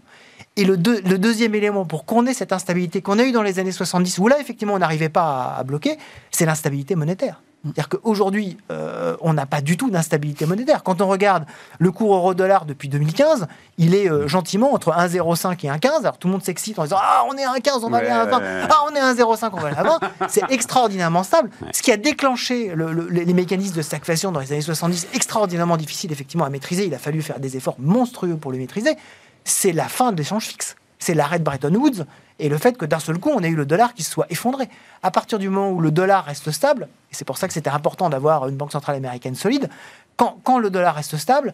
Et 0.55 0.65
le, 0.65 0.75
deux- 0.75 1.01
le 1.01 1.17
deuxième 1.17 1.55
élément 1.55 1.85
pour 1.85 2.05
qu'on 2.05 2.25
ait 2.25 2.33
cette 2.33 2.51
instabilité 2.51 3.01
qu'on 3.01 3.19
a 3.19 3.23
eue 3.23 3.31
dans 3.31 3.43
les 3.43 3.59
années 3.59 3.71
70, 3.71 4.17
où 4.19 4.27
là, 4.27 4.39
effectivement, 4.39 4.73
on 4.73 4.79
n'arrivait 4.79 5.09
pas 5.09 5.53
à, 5.55 5.59
à 5.59 5.63
bloquer, 5.63 5.97
c'est 6.31 6.45
l'instabilité 6.45 6.95
monétaire. 6.95 7.41
C'est-à-dire 7.75 7.89
qu'aujourd'hui, 7.89 8.57
euh, 8.71 9.15
on 9.21 9.33
n'a 9.33 9.45
pas 9.45 9.61
du 9.61 9.77
tout 9.77 9.89
d'instabilité 9.89 10.45
monétaire. 10.45 10.83
Quand 10.83 11.01
on 11.01 11.07
regarde 11.07 11.45
le 11.79 11.91
cours 11.91 12.13
euro-dollar 12.15 12.65
depuis 12.65 12.89
2015, 12.89 13.47
il 13.77 13.95
est 13.95 14.09
euh, 14.09 14.27
gentiment 14.27 14.73
entre 14.73 14.91
1,05 14.91 15.53
et 15.65 15.69
1,15. 15.69 15.99
Alors 16.01 16.17
tout 16.17 16.27
le 16.27 16.33
monde 16.33 16.43
s'excite 16.43 16.79
en 16.79 16.83
disant 16.83 16.97
Ah, 16.99 17.23
on 17.29 17.35
est 17.37 17.43
à 17.43 17.53
1,15, 17.53 17.79
on 17.83 17.89
va 17.89 17.97
aller 17.97 18.07
à 18.09 18.25
1,20. 18.25 18.39
Ouais. 18.39 18.67
Ah, 18.69 18.79
on 18.91 18.95
est 18.95 18.99
à 18.99 19.13
1,05, 19.13 19.49
on 19.53 19.57
va 19.57 19.67
aller 19.67 19.77
à 19.77 19.83
20. 19.83 19.99
C'est 20.27 20.43
extraordinairement 20.49 21.23
stable. 21.23 21.49
Ce 21.73 21.81
qui 21.81 21.91
a 21.91 21.97
déclenché 21.97 22.73
le- 22.75 22.91
le- 22.93 23.07
les 23.09 23.33
mécanismes 23.33 23.75
de 23.75 23.81
stagflation 23.81 24.31
dans 24.31 24.39
les 24.39 24.51
années 24.51 24.61
70, 24.61 25.07
extraordinairement 25.13 25.77
difficile 25.77 26.11
effectivement 26.11 26.45
à 26.45 26.49
maîtriser. 26.49 26.85
Il 26.85 26.93
a 26.93 26.99
fallu 26.99 27.21
faire 27.21 27.39
des 27.39 27.57
efforts 27.57 27.75
monstrueux 27.79 28.37
pour 28.37 28.51
les 28.51 28.57
maîtriser. 28.59 28.95
C'est 29.43 29.71
la 29.71 29.87
fin 29.87 30.11
de 30.11 30.17
l'échange 30.17 30.45
fixe. 30.45 30.75
C'est 30.99 31.13
l'arrêt 31.13 31.39
de 31.39 31.43
Bretton 31.43 31.73
Woods 31.73 32.05
et 32.39 32.49
le 32.49 32.57
fait 32.57 32.77
que 32.77 32.85
d'un 32.85 32.99
seul 32.99 33.17
coup, 33.17 33.29
on 33.29 33.41
ait 33.41 33.49
eu 33.49 33.55
le 33.55 33.65
dollar 33.65 33.93
qui 33.93 34.03
se 34.03 34.11
soit 34.11 34.27
effondré. 34.29 34.69
À 35.01 35.11
partir 35.11 35.39
du 35.39 35.49
moment 35.49 35.71
où 35.71 35.81
le 35.81 35.91
dollar 35.91 36.25
reste 36.25 36.51
stable, 36.51 36.87
et 37.11 37.15
c'est 37.15 37.25
pour 37.25 37.37
ça 37.37 37.47
que 37.47 37.53
c'était 37.53 37.69
important 37.69 38.09
d'avoir 38.09 38.47
une 38.47 38.55
banque 38.55 38.71
centrale 38.71 38.95
américaine 38.95 39.35
solide, 39.35 39.69
quand, 40.15 40.57
le 40.57 40.69
dollar 40.69 40.95
reste 40.95 41.17
stable, 41.17 41.53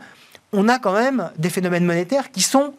on 0.54 0.70
a 0.70 0.80
quand 0.80 0.94
même 0.94 1.32
des 1.38 1.50
phénomènes 1.50 1.86
monétaires 1.86 2.32
qui 2.32 2.42
sont 2.42 2.74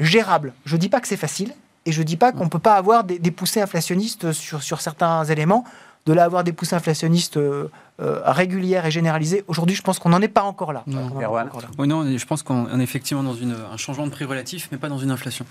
gérables. 0.00 0.52
Je 0.64 0.74
ne 0.76 0.80
dis 0.80 0.88
pas 0.88 1.00
que 1.00 1.08
c'est 1.08 1.16
facile, 1.16 1.54
et 1.86 1.92
je 1.92 2.00
ne 2.00 2.04
dis 2.04 2.16
pas 2.16 2.32
qu'on 2.32 2.44
ne 2.44 2.50
peut 2.50 2.58
pas 2.58 2.74
avoir 2.74 3.04
des, 3.04 3.30
poussées 3.30 3.60
inflationnistes 3.60 4.32
sur 4.32 4.80
certains 4.80 5.24
éléments. 5.24 5.64
De 6.10 6.14
là 6.16 6.24
avoir 6.24 6.42
des 6.42 6.52
poussées 6.52 6.74
inflationnistes 6.74 7.36
euh, 7.36 7.68
euh, 8.02 8.20
régulières 8.24 8.84
et 8.84 8.90
généralisées, 8.90 9.44
aujourd'hui, 9.46 9.76
je 9.76 9.82
pense 9.82 10.00
qu'on 10.00 10.08
n'en 10.08 10.20
est 10.20 10.26
pas 10.26 10.42
encore 10.42 10.72
là. 10.72 10.82
Non. 10.88 11.04
En 11.04 11.16
encore 11.16 11.60
là. 11.60 11.68
Oui, 11.78 11.86
non, 11.86 12.04
je 12.04 12.26
pense 12.26 12.42
qu'on 12.42 12.80
est 12.80 12.82
effectivement 12.82 13.22
dans 13.22 13.36
une, 13.36 13.54
un 13.72 13.76
changement 13.76 14.08
de 14.08 14.10
prix 14.10 14.24
relatif, 14.24 14.66
mais 14.72 14.78
pas 14.78 14.88
dans 14.88 14.98
une 14.98 15.12
inflation. 15.12 15.46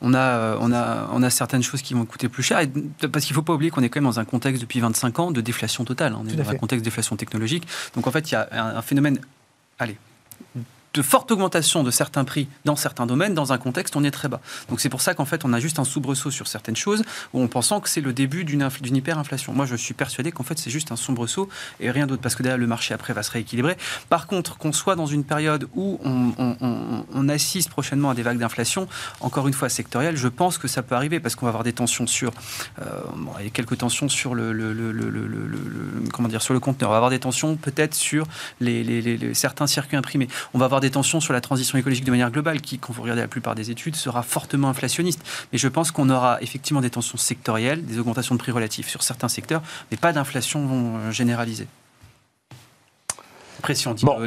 On 0.00 0.14
a, 0.14 0.20
euh, 0.20 0.56
on 0.60 0.70
a, 0.70 1.08
on 1.12 1.20
a 1.24 1.30
certaines 1.30 1.64
choses 1.64 1.82
qui 1.82 1.94
vont 1.94 2.04
coûter 2.04 2.28
plus 2.28 2.44
cher, 2.44 2.60
et, 2.60 2.68
parce 3.08 3.24
qu'il 3.24 3.32
ne 3.32 3.34
faut 3.34 3.42
pas 3.42 3.54
oublier 3.54 3.72
qu'on 3.72 3.82
est 3.82 3.88
quand 3.88 4.00
même 4.00 4.08
dans 4.08 4.20
un 4.20 4.24
contexte 4.24 4.62
depuis 4.62 4.78
25 4.78 5.18
ans 5.18 5.30
de 5.32 5.40
déflation 5.40 5.84
totale. 5.84 6.14
On 6.16 6.24
est 6.28 6.36
dans 6.36 6.48
un 6.48 6.54
contexte 6.54 6.84
de 6.84 6.90
déflation 6.90 7.16
technologique. 7.16 7.66
Donc 7.96 8.06
en 8.06 8.12
fait, 8.12 8.30
il 8.30 8.34
y 8.34 8.36
a 8.36 8.48
un, 8.52 8.76
un 8.76 8.82
phénomène, 8.82 9.18
allez, 9.80 9.96
de 10.94 11.02
forte 11.02 11.30
augmentation 11.32 11.82
de 11.82 11.90
certains 11.90 12.24
prix 12.24 12.48
dans 12.64 12.76
certains 12.76 13.06
domaines, 13.06 13.34
dans 13.34 13.52
un 13.52 13.58
contexte 13.58 13.94
où 13.96 13.98
on 13.98 14.04
est 14.04 14.10
très 14.10 14.28
bas. 14.28 14.40
Donc 14.68 14.80
c'est 14.80 14.88
pour 14.88 15.00
ça 15.00 15.14
qu'en 15.14 15.24
fait, 15.24 15.44
on 15.44 15.52
a 15.52 15.60
juste 15.60 15.78
un 15.78 15.84
soubresaut 15.84 16.30
sur 16.30 16.46
certaines 16.46 16.76
choses, 16.76 17.02
où 17.32 17.40
on 17.40 17.48
pensant 17.48 17.80
que 17.80 17.88
c'est 17.88 18.00
le 18.00 18.12
début 18.12 18.44
d'une 18.44 18.62
infl- 18.62 18.80
d'une 18.80 18.96
hyperinflation. 18.96 19.52
Moi, 19.52 19.66
je 19.66 19.76
suis 19.76 19.94
persuadé 19.94 20.32
qu'en 20.32 20.44
fait, 20.44 20.58
c'est 20.58 20.70
juste 20.70 20.92
un 20.92 20.96
soubresaut 20.96 21.48
et 21.80 21.90
rien 21.90 22.06
d'autre, 22.06 22.22
parce 22.22 22.34
que 22.34 22.42
derrière, 22.42 22.58
le 22.58 22.66
marché 22.66 22.94
après 22.94 23.12
va 23.12 23.22
se 23.22 23.30
rééquilibrer. 23.32 23.76
Par 24.08 24.26
contre, 24.26 24.56
qu'on 24.56 24.72
soit 24.72 24.94
dans 24.96 25.06
une 25.06 25.24
période 25.24 25.68
où 25.74 25.98
on, 26.04 27.28
assiste 27.28 27.70
prochainement 27.70 28.10
à 28.10 28.14
des 28.14 28.22
vagues 28.22 28.38
d'inflation, 28.38 28.86
encore 29.20 29.48
une 29.48 29.54
fois 29.54 29.68
sectorielles, 29.68 30.16
je 30.16 30.28
pense 30.28 30.58
que 30.58 30.68
ça 30.68 30.82
peut 30.82 30.94
arriver, 30.94 31.20
parce 31.20 31.34
qu'on 31.34 31.46
va 31.46 31.50
avoir 31.50 31.64
des 31.64 31.72
tensions 31.72 32.06
sur, 32.06 32.32
euh, 32.80 32.84
a 33.38 33.48
quelques 33.50 33.78
tensions 33.78 34.08
sur 34.08 34.34
le, 34.34 34.52
le- 34.52 34.72
le- 34.72 36.08
comment 36.12 36.28
dire, 36.28 36.42
sur 36.42 36.54
le 36.54 36.60
conteneur. 36.60 36.90
On 36.90 36.92
va 36.92 36.98
avoir 36.98 37.10
des 37.10 37.18
tensions 37.18 37.56
peut-être 37.56 37.94
sur 37.94 38.26
les- 38.60 38.84
les- 38.84 39.34
certains 39.34 39.66
circuits 39.66 39.96
imprimés. 39.96 40.28
On 40.52 40.58
va 40.58 40.66
avoir 40.66 40.80
des 40.84 40.90
tensions 40.90 41.20
sur 41.20 41.32
la 41.32 41.40
transition 41.40 41.78
écologique 41.78 42.04
de 42.04 42.10
manière 42.10 42.30
globale, 42.30 42.60
qui, 42.60 42.78
quand 42.78 42.92
vous 42.92 43.02
regardez 43.02 43.22
la 43.22 43.28
plupart 43.28 43.54
des 43.54 43.70
études, 43.70 43.96
sera 43.96 44.22
fortement 44.22 44.68
inflationniste. 44.68 45.20
Mais 45.52 45.58
je 45.58 45.68
pense 45.68 45.90
qu'on 45.90 46.10
aura 46.10 46.38
effectivement 46.42 46.80
des 46.80 46.90
tensions 46.90 47.18
sectorielles, 47.18 47.84
des 47.84 47.98
augmentations 47.98 48.34
de 48.34 48.40
prix 48.40 48.52
relatifs 48.52 48.88
sur 48.88 49.02
certains 49.02 49.28
secteurs, 49.28 49.62
mais 49.90 49.96
pas 49.96 50.12
d'inflation 50.12 51.10
généralisée. 51.10 51.66
Bon. 54.04 54.18
le, 54.18 54.26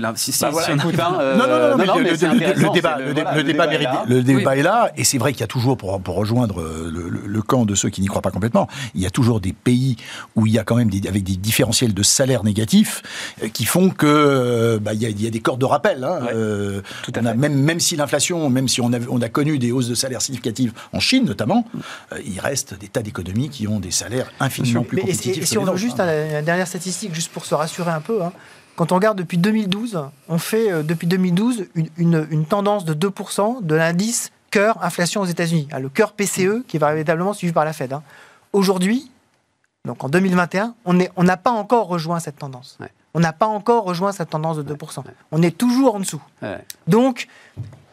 débat, 2.73 2.97
le, 2.99 3.13
voilà, 3.13 3.35
le 3.35 3.43
débat, 3.43 3.65
est 3.73 3.77
là. 3.81 4.03
le 4.07 4.23
débat 4.23 4.51
Oui. 4.53 4.59
est 4.59 4.63
là, 4.63 4.91
et 4.97 5.03
c'est 5.03 5.17
vrai 5.17 5.31
qu'il 5.33 5.41
y 5.41 5.43
a 5.43 5.47
toujours, 5.47 5.77
pour, 5.77 5.99
pour 6.01 6.15
rejoindre 6.15 6.61
euh, 6.61 6.91
le, 7.25 7.41
camp 7.41 7.65
de 7.65 7.75
ceux 7.75 7.89
qui 7.89 8.01
n'y 8.01 8.07
croient 8.07 8.21
pas 8.21 8.31
complètement, 8.31 8.67
il 8.95 9.01
y 9.01 9.05
a 9.05 9.09
toujours 9.09 9.39
des 9.39 9.53
pays 9.53 9.95
où 10.35 10.45
il 10.47 10.53
y 10.53 10.59
a 10.59 10.63
quand 10.63 10.75
même 10.75 10.89
des, 10.89 11.07
avec 11.07 11.23
des 11.23 11.35
différentiels 11.37 11.93
de 11.93 12.03
salaire 12.03 12.43
négatifs 12.43 13.01
euh, 13.43 13.47
qui 13.49 13.65
font 13.65 13.89
que 13.89 14.05
euh, 14.07 14.79
bah, 14.79 14.93
il, 14.93 15.01
y 15.01 15.05
a, 15.05 15.09
il 15.09 15.21
y 15.21 15.27
a 15.27 15.29
des 15.29 15.39
cordes 15.39 15.61
de 15.61 15.65
rappel. 15.65 16.03
hein. 16.03 16.19
Ouais, 16.23 16.31
Euh, 16.33 16.81
tout 17.03 17.11
à 17.15 17.19
on 17.21 17.25
a, 17.25 17.31
fait. 17.31 17.37
même, 17.37 17.53
même 17.61 17.79
si 17.79 17.95
l'inflation, 17.95 18.49
même 18.49 18.67
si 18.67 18.81
on 18.81 18.91
a, 18.93 18.97
on 19.09 19.21
a 19.21 19.29
connu 19.29 19.59
des 19.59 19.71
hausses 19.71 19.87
de 19.89 19.95
salaire 19.95 20.21
significatives 20.21 20.73
en 20.93 20.99
Chine 20.99 21.25
notamment, 21.25 21.65
euh, 22.11 22.17
il 22.25 22.39
reste 22.39 22.77
des 22.79 22.87
tas 22.87 23.01
d'économies 23.01 23.49
qui 23.49 23.67
ont 23.67 23.79
des 23.79 23.91
salaires 23.91 24.31
infiniment 24.39 24.83
plus 24.83 24.97
et- 24.97 25.01
compétitifs. 25.01 25.43
et, 25.43 25.45
si 25.45 25.57
on 25.57 25.63
veut 25.63 25.77
juste 25.77 25.99
hein. 25.99 26.07
un- 26.07 26.39
une 26.39 26.45
dernière 26.45 26.67
statistique, 26.67 27.13
juste 27.13 27.31
pour 27.31 27.45
se 27.45 27.55
rassurer 27.55 27.91
un 27.91 28.01
peu, 28.01 28.21
hein, 28.23 28.31
quand 28.77 28.93
on 28.93 28.95
regarde 28.95 29.17
depuis 29.17 29.37
2012, 29.37 29.99
on 30.29 30.37
fait 30.37 30.71
euh, 30.71 30.83
depuis 30.83 31.07
2012 31.07 31.65
une, 31.75 31.89
une- 31.97 32.27
une 32.31 32.45
tendance 32.45 32.85
de 32.85 32.93
2% 32.93 33.61
de 33.61 33.75
l'indice 33.75 34.31
cœur 34.51 34.81
inflation 34.81 35.19
aux 35.21 35.25
États-Unis, 35.25 35.67
hein, 35.73 35.79
le 35.79 35.89
cœur 35.89 36.13
PCE 36.13 36.63
qui 36.67 36.77
est 36.77 36.79
véritablement 36.79 37.33
suivi 37.33 37.51
par 37.51 37.65
la 37.65 37.73
Fed. 37.73 37.91
hein. 37.91 38.03
Aujourd'hui, 38.53 39.11
donc 39.85 40.03
en 40.05 40.09
2021, 40.09 40.73
on 40.85 41.23
n'a 41.23 41.37
pas 41.37 41.51
encore 41.51 41.87
rejoint 41.87 42.19
cette 42.21 42.37
tendance. 42.39 42.77
Ouais. 42.79 42.89
On 43.13 43.19
n'a 43.19 43.33
pas 43.33 43.47
encore 43.47 43.83
rejoint 43.83 44.11
cette 44.13 44.29
tendance 44.29 44.57
de 44.57 44.63
2%. 44.75 45.03
On 45.31 45.41
est 45.41 45.57
toujours 45.57 45.95
en 45.95 45.99
dessous. 45.99 46.21
Donc, 46.87 47.27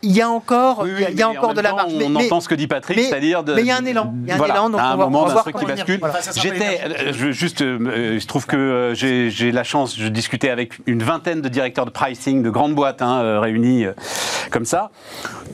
il 0.04 0.12
y 0.12 0.20
a 0.22 0.28
encore, 0.30 0.80
Oui, 0.82 0.90
il 0.96 1.00
y 1.00 1.04
a, 1.04 1.06
oui, 1.08 1.12
il 1.14 1.18
y 1.18 1.22
a 1.22 1.28
en 1.28 1.32
encore 1.32 1.54
de 1.54 1.60
la 1.60 1.70
temps, 1.70 1.86
On 1.88 2.08
mais- 2.10 2.26
entend 2.26 2.40
ce 2.40 2.48
que 2.48 2.54
dit 2.54 2.66
Patrick, 2.66 2.96
mais- 2.96 3.04
c'est-à-dire 3.04 3.42
de. 3.42 3.54
mais 3.54 3.62
il 3.62 3.66
y 3.66 3.70
a 3.70 3.76
un 3.76 3.84
élan, 3.84 4.14
il 4.22 4.28
y 4.28 4.30
a 4.30 4.34
un 4.34 4.38
voilà, 4.38 4.54
élan, 4.54 4.70
donc 4.70 4.80
à 4.80 4.84
un 4.84 4.94
on 4.94 4.96
va- 4.98 5.04
moment, 5.04 5.22
on 5.22 5.26
va 5.26 5.32
voir 5.32 5.44
truc 5.44 5.56
qui 5.56 5.64
bascule. 5.66 5.98
Voilà. 5.98 6.14
J'étais, 6.36 6.80
euh, 6.84 7.12
je, 7.12 7.30
juste, 7.32 7.62
euh, 7.62 8.12
il 8.14 8.20
se 8.20 8.26
trouve 8.26 8.46
que 8.46 8.56
euh, 8.56 8.94
j'ai 8.94 9.52
la 9.52 9.64
chance, 9.64 9.96
je 9.98 10.08
discutais 10.08 10.50
avec 10.50 10.74
une 10.86 11.02
vingtaine 11.02 11.40
de 11.40 11.48
directeurs 11.48 11.86
de 11.86 11.90
pricing 11.90 12.42
de 12.42 12.50
grandes 12.50 12.74
boîtes 12.74 13.02
hein, 13.02 13.20
euh, 13.22 13.40
réunis 13.40 13.84
euh, 13.86 13.92
comme 14.50 14.64
ça. 14.64 14.90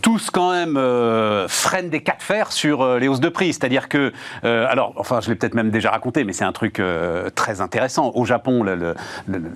Tous 0.02 0.30
quand 0.30 0.52
même 0.52 0.76
euh, 0.76 1.46
freinent 1.48 1.90
des 1.90 2.02
cas 2.02 2.16
de 2.16 2.22
fer 2.22 2.52
sur 2.52 2.80
euh, 2.82 2.98
les 2.98 3.06
hausses 3.08 3.20
de 3.20 3.28
prix. 3.28 3.52
C'est-à-dire 3.52 3.88
que, 3.88 4.12
euh, 4.44 4.66
alors, 4.68 4.94
enfin, 4.96 5.20
je 5.20 5.28
l'ai 5.28 5.34
peut-être 5.36 5.54
même 5.54 5.70
déjà 5.70 5.90
raconté, 5.90 6.24
mais 6.24 6.32
c'est 6.32 6.44
un 6.44 6.52
truc 6.52 6.80
euh, 6.80 7.28
très 7.34 7.60
intéressant. 7.60 8.10
Au 8.14 8.24
Japon, 8.24 8.64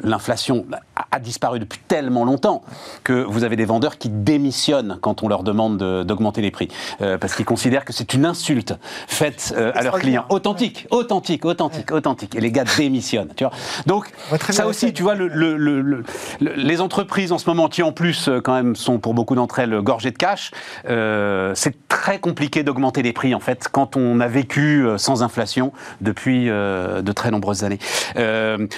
l'inflation 0.03 0.67
a, 0.97 1.07
a 1.11 1.19
disparu 1.19 1.59
depuis 1.59 1.81
tellement 1.89 2.25
longtemps 2.25 2.63
que 3.05 3.13
vous 3.13 3.45
avez 3.45 3.57
des 3.57 3.65
vendeurs 3.65 3.99
qui 3.99 4.09
démissionnent 4.09 4.84
quand 5.01 5.23
on 5.23 5.29
leur 5.29 5.43
demande 5.43 5.79
de- 5.79 6.03
d'augmenter 6.03 6.41
les 6.43 6.51
prix, 6.51 6.69
Euh, 7.01 7.19
parce 7.19 7.35
qu'ils 7.35 7.45
considèrent 7.45 7.85
que 7.85 7.93
c'est 7.93 8.15
une 8.15 8.25
insulte 8.25 8.75
faite 9.09 9.55
euh, 9.57 9.73
à 9.75 9.83
leurs 9.83 9.99
clients. 9.99 10.25
Authentique, 10.29 10.87
authentique, 10.91 11.45
authentique, 11.45 11.91
authentique. 11.93 12.35
Et 12.35 12.41
les 12.41 12.51
gars 12.53 12.65
démissionnent. 12.77 13.33
Tu 13.37 13.45
vois. 13.45 13.53
Donc, 13.87 14.11
Ouais, 14.31 14.39
ça 14.51 14.67
aussi, 14.67 14.93
tu 14.93 15.03
vois, 15.03 15.15
le- 15.15 15.29
le- 15.29 15.57
le- 15.57 15.81
le- 15.81 16.05
le- 16.41 16.53
les 16.57 16.81
entreprises 16.81 17.33
en 17.33 17.39
ce 17.39 17.49
moment, 17.49 17.69
qui 17.69 17.83
en 17.83 17.93
plus, 17.93 18.29
euh, 18.29 18.41
quand 18.41 18.55
même, 18.55 18.77
sont 18.77 18.99
pour 18.99 19.15
beaucoup 19.15 19.35
d'entre 19.35 19.59
elles 19.59 19.81
gorgées 19.81 20.11
de 20.11 20.19
cash, 20.19 20.51
euh, 20.89 21.53
c'est 21.55 21.75
très 21.89 22.19
compliqué 22.19 22.63
d'augmenter 22.63 23.03
les 23.03 23.13
prix, 23.13 23.35
en 23.35 23.41
fait, 23.41 23.69
quand 23.71 23.97
on 23.97 24.21
a 24.21 24.29
vécu 24.29 24.85
sans 24.99 25.23
inflation 25.23 25.73
depuis 26.01 26.47
de 26.47 27.13
très 27.13 27.31
nombreuses 27.31 27.65
années. 27.65 27.79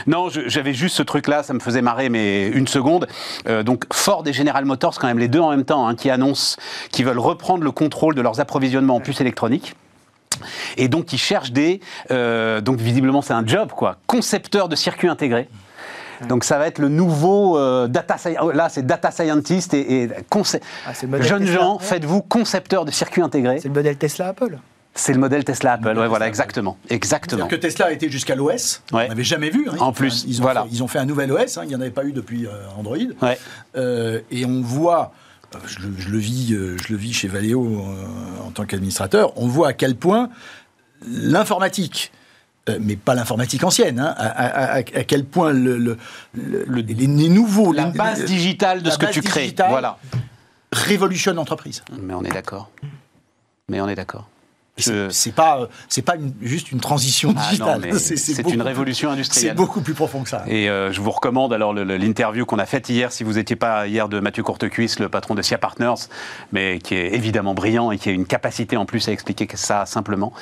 Non, 0.07 0.28
j'avais 0.46 0.72
juste 0.72 0.96
ce 0.96 1.02
truc-là, 1.02 1.42
ça 1.42 1.52
me 1.54 1.61
faisait 1.61 1.82
marrer, 1.82 2.09
mais 2.09 2.48
une 2.48 2.66
seconde. 2.68 3.07
Donc, 3.64 3.84
Ford 3.92 4.22
et 4.26 4.32
General 4.32 4.64
Motors, 4.64 4.98
quand 4.98 5.07
même, 5.07 5.18
les 5.18 5.28
deux 5.28 5.40
en 5.40 5.50
même 5.50 5.64
temps, 5.64 5.88
hein, 5.88 5.94
qui 5.97 6.11
annoncent 6.11 6.57
qu'ils 6.92 7.05
veulent 7.05 7.18
reprendre 7.18 7.64
le 7.64 7.70
contrôle 7.72 8.14
de 8.14 8.20
leurs 8.22 8.40
approvisionnements 8.40 8.97
en 8.97 9.01
puces 9.01 9.20
électroniques. 9.20 9.74
Et 10.76 10.88
donc, 10.88 11.12
ils 11.12 11.18
cherchent 11.18 11.53
des. 11.53 11.80
euh, 12.11 12.61
donc, 12.61 12.78
visiblement, 12.78 13.22
c'est 13.22 13.32
un 13.32 13.47
job, 13.47 13.70
quoi. 13.74 13.97
Concepteur 14.07 14.68
de 14.68 14.76
circuits 14.76 15.09
intégrés. 15.09 15.49
Donc, 16.28 16.44
ça 16.44 16.57
va 16.59 16.66
être 16.66 16.78
le 16.78 16.88
nouveau 16.88 17.59
euh, 17.59 17.88
data 17.88 18.16
sci- 18.16 18.36
Là, 18.55 18.68
c'est 18.70 18.84
data 18.86 19.11
scientist 19.11 19.74
et, 19.74 20.03
et 20.05 20.09
conce- 20.30 20.59
Ah, 20.86 20.92
jeunes 21.20 21.44
Tesla. 21.44 21.55
gens, 21.61 21.72
Ouais. 21.76 21.82
faites-vous 21.82 22.22
concepteur 22.22 22.84
de 22.86 22.90
circuits 22.90 23.20
intégrés. 23.22 23.59
C'est 23.61 23.68
le 23.68 23.74
modèle 23.74 23.97
Tesla 23.97 24.28
Apple. 24.28 24.59
C'est 24.94 25.12
le 25.12 25.18
modèle 25.18 25.44
Tesla 25.44 25.72
Apple. 25.74 25.84
modèle 25.84 25.99
Ouais, 25.99 26.09
voilà, 26.09 26.24
Tesla 26.24 26.28
exactement, 26.28 26.78
exactement. 26.88 27.40
C'est-à-dire 27.40 27.59
que 27.59 27.62
Tesla 27.66 27.86
a 27.86 27.92
été 27.92 28.09
jusqu'à 28.11 28.34
l'OS, 28.34 28.82
Ouais. 28.92 29.05
on 29.05 29.09
n'avait 29.11 29.24
jamais 29.24 29.51
vu. 29.51 29.68
hein. 29.70 29.76
En 29.78 29.92
plus, 29.92 30.24
un- 30.24 30.28
ils, 30.28 30.40
ont 30.40 30.42
voilà. 30.42 30.62
fait, 30.62 30.68
ils 30.72 30.82
ont 30.82 30.88
fait 30.88 30.99
un 30.99 31.05
nouvel 31.05 31.30
OS, 31.32 31.59
hein, 31.59 31.62
il 31.64 31.68
n'y 31.68 31.74
en 31.76 31.80
avait 31.82 31.90
pas 31.90 32.05
eu 32.05 32.12
depuis 32.12 32.47
euh, 32.47 32.51
Android. 32.78 32.97
Ouais. 33.20 33.38
Euh, 33.76 34.20
et 34.30 34.47
on 34.47 34.62
voit, 34.62 35.12
euh, 35.12 35.26
je 35.66 35.78
le, 35.80 35.94
je 35.98 36.09
le 36.11 36.18
vis, 36.18 36.52
euh, 36.54 36.76
je 36.78 36.92
le 36.92 36.98
vis 36.98 37.12
chez 37.12 37.28
Valeo 37.28 37.64
euh, 37.66 38.46
en 38.46 38.50
tant 38.50 38.64
qu'administrateur, 38.66 39.32
on 39.36 39.46
voit 39.46 39.68
à 39.68 39.72
quel 39.72 39.94
point 39.96 40.30
l'informatique, 41.07 42.12
euh, 42.68 42.78
mais 42.80 42.96
pas 42.96 43.14
l'informatique 43.14 43.62
ancienne, 43.64 44.00
hein, 44.00 44.14
à, 44.16 44.26
à- 44.26 44.64
à- 44.72 44.76
à 44.78 44.82
quel 44.82 45.24
point 45.24 45.52
le, 45.52 45.76
le- 45.78 45.98
le- 46.34 46.64
les, 46.68 46.82
les 46.94 47.07
nouveaux, 47.28 47.72
La 47.72 47.86
les- 47.86 47.92
base 47.92 48.20
les- 48.20 48.26
digitale 48.26 48.82
de 48.82 48.90
ce 48.90 48.98
que 48.98 49.07
tu 49.07 49.20
crées. 49.22 49.42
digitale 49.42 49.70
Voilà. 49.70 49.98
révolutionne 50.72 51.36
l'entreprise. 51.36 51.82
Mais 52.00 52.14
on 52.14 52.22
est 52.24 52.30
d'accord. 52.32 52.70
Mais 53.68 53.80
on 53.80 53.88
est 53.88 53.94
d'accord. 53.94 54.28
C'est 54.79 55.35
pas, 55.35 55.61
euh, 55.61 55.66
c'est 55.89 56.03
pas 56.03 56.16
une- 56.16 56.35
juste 56.43 56.70
une 56.70 56.81
transition 56.81 57.33
Ah 57.37 57.49
digitale. 57.49 57.81
C'est- 57.99 58.16
c'est 58.16 58.35
c'est 58.35 58.43
une 58.53 58.61
révolution 58.61 59.09
C'est 59.09 59.14
industrielle. 59.14 59.55
beaucoup 59.57 59.81
plus 59.81 59.95
profond 59.95 60.22
que 60.22 60.29
ça. 60.29 60.45
Et 60.47 60.68
euh, 60.68 60.93
je 60.93 61.01
vous 61.01 61.11
recommande 61.11 61.53
alors 61.55 61.72
l'interview 61.72 62.45
qu'on 62.45 62.59
a 62.59 62.66
faite 62.66 62.89
hier, 62.91 63.11
si 63.11 63.24
vous 63.24 63.35
n'étiez 63.35 63.57
pas 63.57 63.87
hier, 63.87 64.09
de 64.11 64.20
Mathieu 64.20 64.43
Courtecuisse, 64.43 64.99
le 64.99 65.09
patron 65.09 65.35
de 65.35 65.41
SIA 65.41 65.57
Partners, 65.57 65.95
mais 66.53 66.79
qui 66.79 66.95
est 66.95 67.14
évidemment 67.14 67.55
brillant 67.55 67.91
et 67.91 67.97
qui 67.97 68.11
a 68.11 68.12
une 68.12 68.27
capacité 68.27 68.77
en 68.77 68.85
plus 68.85 69.09
à 69.09 69.12
expliquer 69.12 69.47
que 69.47 69.57
ça 69.57 69.87
simplement. 69.87 70.33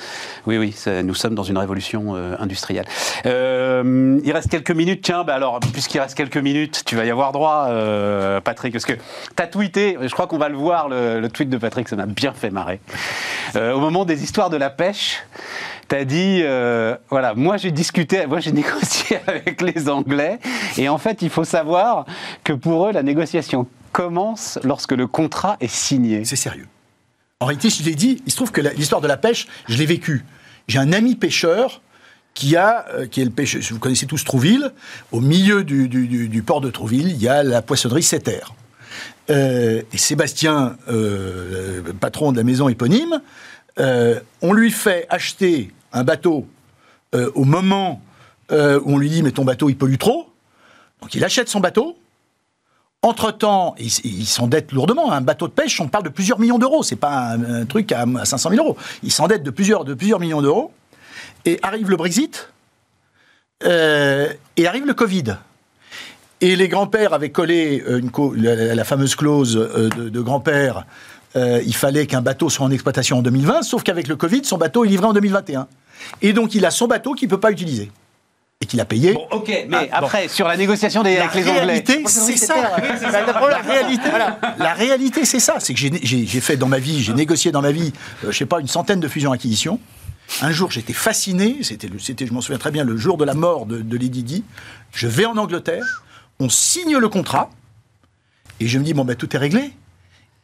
Oui, 0.47 0.57
oui, 0.57 0.73
c'est- 0.75 1.01
nous 1.01 1.15
sommes 1.15 1.33
dans 1.35 1.43
une 1.43 1.57
révolution 1.57 2.15
euh, 2.17 2.35
industrielle. 2.37 2.85
Euh, 3.25 4.19
il 4.23 4.31
reste 4.33 4.49
quelques 4.49 4.71
minutes. 4.71 4.99
Tiens, 5.01 5.23
bah 5.23 5.35
alors, 5.35 5.61
puisqu'il 5.61 5.99
reste 5.99 6.15
quelques 6.17 6.35
minutes, 6.37 6.83
tu 6.85 6.97
vas 6.97 7.05
y 7.05 7.09
avoir 7.09 7.31
droit, 7.31 7.69
Patrick, 8.43 8.73
parce 8.73 8.85
que 8.85 8.93
tu 8.93 8.99
as 9.43 9.47
tweeté, 9.47 9.97
je 10.01 10.11
crois 10.11 10.27
qu'on 10.27 10.37
va 10.37 10.49
le 10.49 10.57
voir, 10.57 10.89
le, 10.89 11.21
le 11.21 11.29
tweet 11.29 11.49
de 11.49 11.57
Patrick, 11.57 11.87
ça 11.87 11.95
m'a 11.95 12.05
bien 12.05 12.33
fait 12.33 12.49
marrer. 12.49 12.81
Au 13.55 13.79
moment 13.79 14.03
des 14.03 14.24
histoires 14.25 14.49
de 14.49 14.57
la 14.57 14.69
pêche, 14.69 15.23
tu 15.87 15.95
as 15.95 16.03
dit, 16.03 16.41
euh, 16.43 16.95
voilà, 17.09 17.33
moi 17.35 17.57
j'ai 17.57 17.71
discuté, 17.71 18.25
moi 18.27 18.39
j'ai 18.39 18.51
négocié 18.61 19.19
avec 19.27 19.61
les 19.61 19.87
Anglais, 19.87 20.39
et 20.77 20.89
en 20.89 20.97
fait, 20.97 21.21
il 21.21 21.29
faut 21.29 21.43
savoir 21.45 22.05
que 22.43 22.51
pour 22.53 22.87
eux, 22.87 22.91
la 22.91 23.03
négociation 23.03 23.67
commence 23.93 24.59
lorsque 24.63 24.91
le 24.91 25.07
contrat 25.07 25.55
est 25.61 25.71
signé. 25.71 26.25
C'est 26.25 26.35
sérieux. 26.35 26.67
En 27.39 27.45
réalité, 27.45 27.69
je 27.69 27.83
l'ai 27.83 27.95
dit, 27.95 28.21
il 28.25 28.31
se 28.31 28.35
trouve 28.35 28.51
que 28.51 28.61
l'histoire 28.61 29.01
de 29.01 29.07
la 29.07 29.17
pêche, 29.17 29.47
je 29.69 29.77
l'ai 29.77 29.85
vécue. 29.85 30.25
J'ai 30.67 30.79
un 30.79 30.91
ami 30.91 31.15
pêcheur 31.15 31.81
qui 32.33 32.57
a, 32.57 32.85
euh, 32.95 33.05
qui 33.07 33.21
est 33.21 33.25
le 33.25 33.31
pêcheur, 33.31 33.61
vous 33.71 33.79
connaissez 33.79 34.07
tous 34.07 34.23
Trouville, 34.25 34.71
au 35.11 35.21
milieu 35.21 35.63
du, 35.63 35.87
du- 35.87 36.43
port 36.43 36.59
de 36.61 36.69
Trouville, 36.71 37.09
il 37.09 37.21
y 37.21 37.29
a 37.29 37.43
la 37.43 37.61
poissonnerie 37.61 38.03
Setter. 38.03 38.41
Euh, 39.29 39.81
et 39.93 39.97
Sébastien, 39.97 40.77
patron 41.99 42.31
de 42.31 42.37
la 42.37 42.43
maison 42.43 42.67
éponyme, 42.69 43.21
euh, 43.79 44.19
on 44.41 44.53
lui 44.53 44.71
fait 44.71 45.05
acheter 45.09 45.71
un 45.91 46.03
bateau 46.03 46.47
euh, 47.13 47.31
au 47.35 47.43
moment 47.43 48.01
euh, 48.51 48.79
où 48.83 48.93
on 48.93 48.97
lui 48.97 49.09
dit 49.09 49.21
mais 49.21 49.31
ton 49.31 49.43
bateau 49.43 49.69
il 49.69 49.77
pollue 49.77 49.97
trop. 49.97 50.29
Donc 51.01 51.13
il 51.13 51.23
achète 51.23 51.49
son 51.49 51.59
bateau, 51.59 51.97
entre-temps, 53.01 53.75
il, 53.77 54.25
s'endette 54.25 54.71
lourdement. 54.71 55.11
Un 55.11 55.21
bateau 55.21 55.47
de 55.47 55.51
pêche, 55.51 55.79
on 55.79 55.87
parle 55.87 56.05
de 56.05 56.09
plusieurs 56.09 56.39
millions 56.39 56.57
d'euros. 56.57 56.81
C'est 56.81 56.95
pas 56.95 57.33
un, 57.33 57.65
truc 57.65 57.91
à, 57.91 58.05
à 58.19 58.25
500 58.25 58.49
000 58.51 58.63
euros. 58.63 58.77
Il 59.03 59.11
s'endette 59.11 59.43
de 59.43 59.51
plusieurs, 59.51 59.85
de 59.85 59.93
plusieurs 59.93 60.19
millions 60.19 60.41
d'euros. 60.41 60.71
Et 61.43 61.59
arrive 61.61 61.89
le 61.89 61.97
Brexit. 61.97 62.49
et 63.63 64.67
arrive 64.67 64.85
le 64.87 64.93
Covid. 64.95 65.37
Et 66.41 66.55
les 66.55 66.67
grands-pères 66.67 67.13
avaient 67.13 67.29
collé 67.29 67.83
la, 68.35 68.83
fameuse 68.83 69.15
clause 69.15 69.55
de 69.55 70.21
grand-père. 70.21 70.85
Euh, 71.35 71.61
il 71.65 71.75
fallait 71.75 72.05
qu'un 72.07 72.21
bateau 72.21 72.49
soit 72.49 72.65
en 72.65 72.71
exploitation 72.71 73.17
en 73.19 73.21
2020, 73.21 73.63
sauf 73.63 73.83
qu'avec 73.83 74.07
le 74.07 74.15
Covid, 74.15 74.43
son 74.45 74.57
bateau 74.57 74.85
est 74.85 74.87
livré 74.89 75.05
en 75.07 75.13
2021. 75.13 75.67
Et 76.21 76.33
donc, 76.33 76.55
il 76.55 76.65
a 76.65 76.71
son 76.71 76.87
bateau 76.87 77.13
qu'il 77.13 77.27
ne 77.27 77.31
peut 77.31 77.39
pas 77.39 77.51
utiliser. 77.51 77.91
Et 78.61 78.65
qu'il 78.67 78.79
a 78.79 78.85
payé. 78.85 79.13
Bon, 79.13 79.27
ok, 79.31 79.65
mais 79.67 79.89
Ah, 79.91 79.99
bon. 79.99 80.05
après, 80.07 80.27
sur 80.29 80.47
la 80.47 80.55
négociation 80.55 81.03
des, 81.03 81.15
La 81.17 81.23
avec 81.25 81.35
les 81.35 81.41
Anglais. 81.49 81.59
réalité, 81.65 82.03
c'est 82.07 82.37
ça. 82.37 82.55
La 82.55 83.57
réalité, 83.61 84.09
la 84.59 84.73
réalité, 84.73 85.25
c'est 85.25 85.41
ça. 85.41 85.55
C'est 85.59 85.73
que 85.73 85.79
j'ai- 85.79 86.25
fait 86.41 86.55
dans 86.55 86.69
ma 86.69 86.79
vie, 86.79 87.03
j'ai 87.03 87.13
négocié 87.13 87.51
dans 87.51 87.61
ma 87.61 87.71
vie, 87.73 87.91
euh, 88.23 88.31
je 88.31 88.37
sais 88.37 88.45
pas, 88.45 88.61
une 88.61 88.67
centaine 88.69 89.01
de 89.01 89.07
fusions-acquisitions. 89.09 89.77
Un 90.41 90.51
jour, 90.51 90.71
j'étais 90.71 90.93
fasciné. 90.93 91.57
C'était, 91.63 91.87
le- 91.89 91.99
c'était, 91.99 92.25
je 92.25 92.33
m'en 92.33 92.39
souviens 92.39 92.57
très 92.57 92.71
bien, 92.71 92.85
le 92.85 92.95
jour 92.95 93.17
de 93.17 93.25
la 93.25 93.33
mort 93.33 93.65
de, 93.65 93.79
de 93.81 93.97
Lady 93.97 94.23
Di. 94.23 94.43
Je 94.93 95.07
vais 95.07 95.25
en 95.25 95.35
Angleterre, 95.37 96.03
on 96.39 96.47
signe 96.47 96.97
le 96.97 97.09
contrat, 97.09 97.49
et 98.61 98.67
je 98.67 98.79
me 98.79 98.85
dis 98.85 98.93
bon 98.93 99.03
ben 99.03 99.15
tout 99.17 99.35
est 99.35 99.39
réglé. 99.39 99.73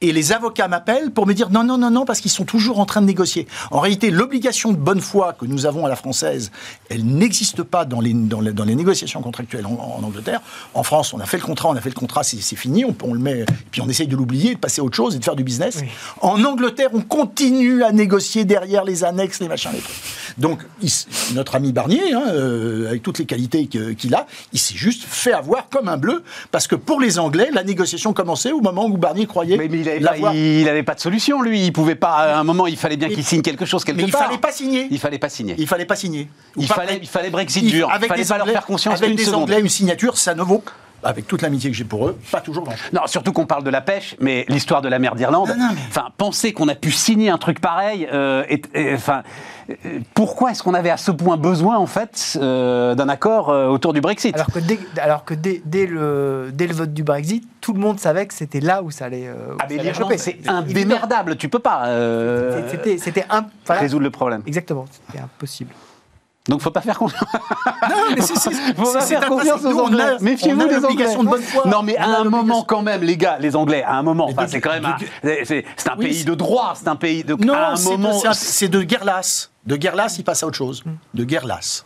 Et 0.02 0.12
les 0.12 0.32
avocats 0.32 0.68
m'appellent 0.68 1.12
pour 1.12 1.28
me 1.28 1.34
dire 1.34 1.50
non, 1.52 1.64
non, 1.64 1.78
non, 1.78 1.92
non, 1.92 2.06
parce 2.06 2.22
qu'ils 2.22 2.32
sont 2.32 2.44
toujours 2.46 2.80
en 2.80 2.86
train 2.86 3.02
de 3.02 3.06
négocier. 3.06 3.48
En 3.70 3.80
réalité, 3.80 4.10
l'obligation 4.10 4.72
de 4.72 4.78
bonne 4.78 5.00
foi 5.02 5.34
que 5.34 5.46
nous 5.46 5.66
avons 5.68 5.86
à 5.86 5.90
la 5.90 5.96
française, 5.96 6.52
elle 6.90 7.06
n'existe 7.06 7.62
pas 7.64 7.86
dans 7.86 8.02
les, 8.02 8.14
dans 8.14 8.42
les, 8.42 8.52
dans 8.52 8.64
les 8.66 8.76
négociations 8.76 9.22
contractuelles 9.22 9.66
en, 9.68 9.74
en 10.00 10.04
Angleterre. 10.04 10.42
En 10.74 10.84
France, 10.84 11.14
on 11.14 11.20
a 11.20 11.26
fait 11.26 11.38
le 11.38 11.44
contrat, 11.44 11.70
on 11.70 11.76
a 11.76 11.82
fait 11.82 11.90
le 11.90 11.96
contrat, 11.96 12.24
c'est 12.24 12.42
c'est 12.42 12.56
fini, 12.56 12.84
on, 12.84 12.96
on 13.04 13.14
le 13.14 13.20
met, 13.20 13.46
puis 13.72 13.82
on 13.82 13.90
essaye 13.90 14.08
de 14.08 14.16
l'oublier, 14.16 14.56
de 14.56 14.60
passer 14.60 14.82
à 14.82 14.84
autre 14.84 14.96
chose 14.96 15.16
et 15.16 15.20
de 15.20 15.24
faire 15.24 15.36
du 15.36 15.44
business. 15.44 15.78
Oui. 15.82 15.88
En 16.22 16.44
Angleterre, 16.44 16.90
on 16.94 17.02
continue 17.02 17.84
à 17.84 17.92
négocier 17.92 18.44
derrière 18.44 18.84
les 18.84 19.04
annexes, 19.04 19.40
les 19.40 19.48
machins, 19.48 19.72
les 19.74 19.80
trucs. 19.82 19.96
Donc, 20.38 20.60
il 20.82 20.90
notre 21.36 21.56
ami 21.56 21.72
Barnier, 21.72 22.14
hein, 22.14 22.24
euh, 22.30 22.88
avec 22.90 23.04
toutes 23.04 23.20
les 23.20 23.26
qualités 23.26 23.68
que- 23.68 23.92
qu'il 23.92 24.16
a, 24.16 24.26
il 24.54 24.60
s'est 24.60 24.76
juste 24.76 25.04
fait 25.04 25.34
avoir 25.34 25.70
comme 25.70 25.88
un 25.88 25.98
bleu, 25.98 26.24
parce 26.52 26.68
que 26.68 26.76
pour 26.76 27.00
les 27.00 27.20
Anglais, 27.20 27.50
la 27.54 27.64
négociation 27.64 28.14
commençait 28.14 28.52
au 28.52 28.62
moment 28.62 28.86
où 28.88 28.98
Barnier 28.98 29.28
croyait 29.28 29.58
Mais, 29.58 29.68
mais 29.70 29.80
il 29.80 29.88
n'avait 30.00 30.22
pas, 30.22 30.34
il 30.34 30.84
pas 30.86 30.96
de 30.96 31.00
solution, 31.00 31.42
lui. 31.42 31.66
Il 31.66 31.74
pouvait 31.74 31.96
pas. 31.96 32.12
À 32.36 32.40
un 32.40 32.44
moment, 32.44 32.68
il 32.68 32.78
fallait 32.78 32.98
bien 32.98 33.10
qu'il 33.10 33.24
signe 33.24 33.42
quelque 33.42 33.66
chose 33.66 33.84
quelque 33.84 33.98
Mais 33.98 34.04
il 34.04 34.12
part. 34.12 34.24
fallait 34.26 34.38
pas 34.38 34.52
signer. 34.52 34.88
Il 34.90 35.00
fallait 35.00 35.20
pas 35.20 35.30
signer. 35.30 35.56
Il 35.58 35.68
fallait 35.68 35.86
pas 35.86 35.96
signer. 35.96 36.30
Il 36.56 36.68
pas 36.68 36.76
fallait- 36.76 37.02
il 37.26 37.32
Brexit 37.32 37.66
dur. 37.66 37.90
Il 38.02 38.08
fallait 38.08 38.24
pas 38.26 38.38
leur 38.38 38.42
Anglais- 38.44 38.54
faire 38.54 38.66
conscience 38.66 39.00
Avec 39.00 39.10
une 39.12 39.16
des 39.18 39.26
seconde. 39.26 39.44
Anglais, 39.44 39.60
une 39.60 39.70
signature, 39.70 40.18
ça 40.18 40.34
ne 40.36 40.42
vaut, 40.42 40.64
avec 41.04 41.28
toute 41.28 41.42
l'amitié 41.42 41.72
que 41.72 41.76
j'ai 41.76 41.84
pour 41.84 42.08
eux, 42.08 42.18
pas 42.32 42.42
toujours 42.42 42.64
grand 42.64 42.76
Non, 42.94 43.02
surtout 43.08 43.32
qu'on 43.34 43.46
parle 43.48 43.64
de 43.64 43.70
la 43.72 43.82
pêche, 43.82 44.16
mais 44.20 44.46
l'histoire 44.50 44.82
de 44.82 44.88
la 44.90 45.00
mer 45.00 45.16
d'Irlande. 45.16 45.54
Mais- 45.58 45.80
Enfin, 45.90 46.10
penser 46.18 46.54
qu'on 46.54 46.68
a 46.68 46.76
pu 46.76 46.92
signer 46.92 47.30
un 47.30 47.38
truc 47.40 47.60
pareil, 47.60 48.08
euh, 48.12 48.44
enfin, 48.96 49.20
euh, 49.20 49.22
pourquoi 50.14 50.52
est-ce 50.52 50.64
qu'on 50.64 50.74
avait 50.74 50.90
à 50.90 50.98
ce 50.98 51.12
point 51.12 51.38
besoin 51.38 51.78
en 51.78 51.86
fait 51.86 52.38
euh, 52.42 52.96
d'un 52.96 53.10
accord 53.10 53.50
euh, 53.50 53.68
autour 53.68 53.94
du 53.94 54.02
Brexit? 54.02 54.36
Alors 54.36 54.48
que, 54.48 54.60
dès, 54.60 54.80
alors 55.02 55.26
que 55.26 55.34
dès, 55.34 55.62
dès 55.66 55.86
le, 55.86 56.50
dès 56.54 56.68
le 56.68 56.74
vote 56.74 56.94
du 56.94 57.04
Brexit, 57.04 57.44
tout 57.62 57.74
le 57.74 57.80
monde 57.80 58.00
savait 58.00 58.26
que 58.26 58.34
c'était 58.34 58.60
là 58.60 58.82
où 58.84 58.92
ça 58.92 59.06
allait, 59.06 59.28
euh, 59.28 59.54
où 59.54 59.58
Ah, 59.60 59.66
ça 59.70 59.76
mais 59.76 59.84
l'Irlande, 59.84 60.14
c'est 60.18 60.38
indémerdable. 60.48 61.36
Tu 61.38 61.50
peux 61.50 61.60
pas 61.60 61.86
euh, 61.88 62.62
C'était, 62.98 63.26
voilà. 63.66 63.82
résoudre 63.82 64.04
le 64.04 64.12
problème. 64.12 64.42
Exactement, 64.48 64.86
c'était 64.90 65.24
impossible. 65.24 65.72
Donc, 66.50 66.60
faut 66.62 66.72
pas 66.72 66.82
faire 66.82 66.98
confiance. 66.98 67.22
Non, 67.88 67.96
mais 68.16 68.22
c'est- 68.22 68.52
Faut 68.76 68.92
pas 68.92 69.02
faire 69.02 69.28
confiance 69.28 69.64
aux 69.64 69.80
Anglais. 69.80 70.18
Méfiez-vous 70.22 70.68
des 70.68 70.84
Anglais. 70.84 71.16
de 71.16 71.24
bonne 71.24 71.40
foi. 71.42 71.64
Non, 71.68 71.84
mais 71.84 71.96
On 72.00 72.02
à 72.02 72.18
un 72.22 72.24
moment 72.24 72.64
quand 72.64 72.82
même, 72.82 73.04
les 73.04 73.16
gars, 73.16 73.38
les 73.40 73.56
Anglais, 73.56 73.84
à 73.84 73.94
un 73.98 74.02
moment, 74.02 74.28
enfin, 74.28 74.48
c'est 74.48 74.60
quand 74.60 74.72
même, 74.72 74.88
c'est 75.24 75.64
un 75.88 75.96
Oui, 76.00 76.08
pays 76.08 76.24
de 76.26 76.34
droit, 76.34 76.74
c'est 76.76 76.88
un 76.88 76.96
pays 76.96 77.24
de. 77.24 77.36
Non, 77.36 77.54
à 77.54 77.68
un 77.74 77.76
c'est 77.76 77.92
de- 77.92 77.98
moment, 78.02 78.20
c'est 78.34 78.70
de 78.70 78.82
guerre 78.82 79.06
lasse. 79.06 79.51
De 79.66 79.76
guerre 79.76 79.96
lasse, 79.96 80.18
il 80.18 80.24
passe 80.24 80.44
à 80.44 80.48
autre 80.48 80.58
chose. 80.58 80.84
De 81.14 81.24
guerre 81.24 81.46
lasse. 81.46 81.86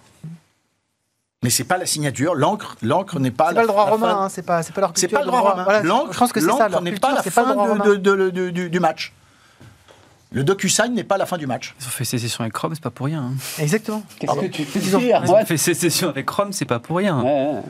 Mais 1.44 1.50
c'est 1.50 1.64
pas 1.66 1.78
la 1.78 1.86
signature. 1.86 2.34
L'encre, 2.34 2.76
l'encre 2.82 3.20
n'est 3.20 3.30
pas. 3.32 3.50
C'est 3.50 3.56
pas 3.56 3.62
le 3.62 3.68
droit 3.68 3.86
romain, 3.86 4.18
hein, 4.24 4.30
c'est 4.30 4.42
pas, 4.46 4.64
c'est 4.64 4.74
pas 4.74 4.82
leur 4.82 4.92
C'est 4.96 5.08
pas 5.08 5.20
le 5.20 5.26
de 5.26 5.28
droit 5.32 5.42
romain. 5.52 5.64
Voilà, 5.64 5.84
L'encre, 5.84 6.14
je 6.14 6.18
pense 6.18 6.32
que 6.34 6.40
c'est 6.40 6.48
ça. 6.48 6.70
n'est 6.82 6.94
pas 6.94 7.14
la 7.14 7.22
fin 7.22 7.54
de- 7.54 7.96
de- 7.96 8.16
de- 8.16 8.30
de- 8.32 8.50
du, 8.50 8.70
du 8.70 8.80
match. 8.80 9.14
Le 10.32 10.44
DocuSign 10.44 10.94
n'est 10.94 11.04
pas 11.04 11.18
la 11.18 11.26
fin 11.26 11.38
du 11.38 11.46
match. 11.48 11.76
Ils 11.80 11.86
ont 11.86 11.90
fait 11.92 12.04
sécession 12.04 12.42
avec 12.44 12.56
Rome, 12.58 12.74
c'est 12.74 12.84
pas 12.84 12.90
pour 12.90 13.06
rien. 13.06 13.22
hein. 13.24 13.34
Exactement. 13.60 14.04
Qu'est-ce 14.20 14.34
que 14.40 14.46
tu 14.48 14.66
fais 14.66 14.80
Ils 14.80 14.96
ont- 14.96 15.00
dire 15.00 15.22
Ils 15.24 15.32
ont 15.32 15.46
fait 15.46 15.58
sécession 15.58 16.10
avec 16.10 16.30
Rome, 16.30 16.52
c'est 16.52 16.66
pas 16.66 16.80
pour 16.80 16.98
rien. 16.98 17.22
Ouais, 17.22 17.52
ouais. 17.54 17.62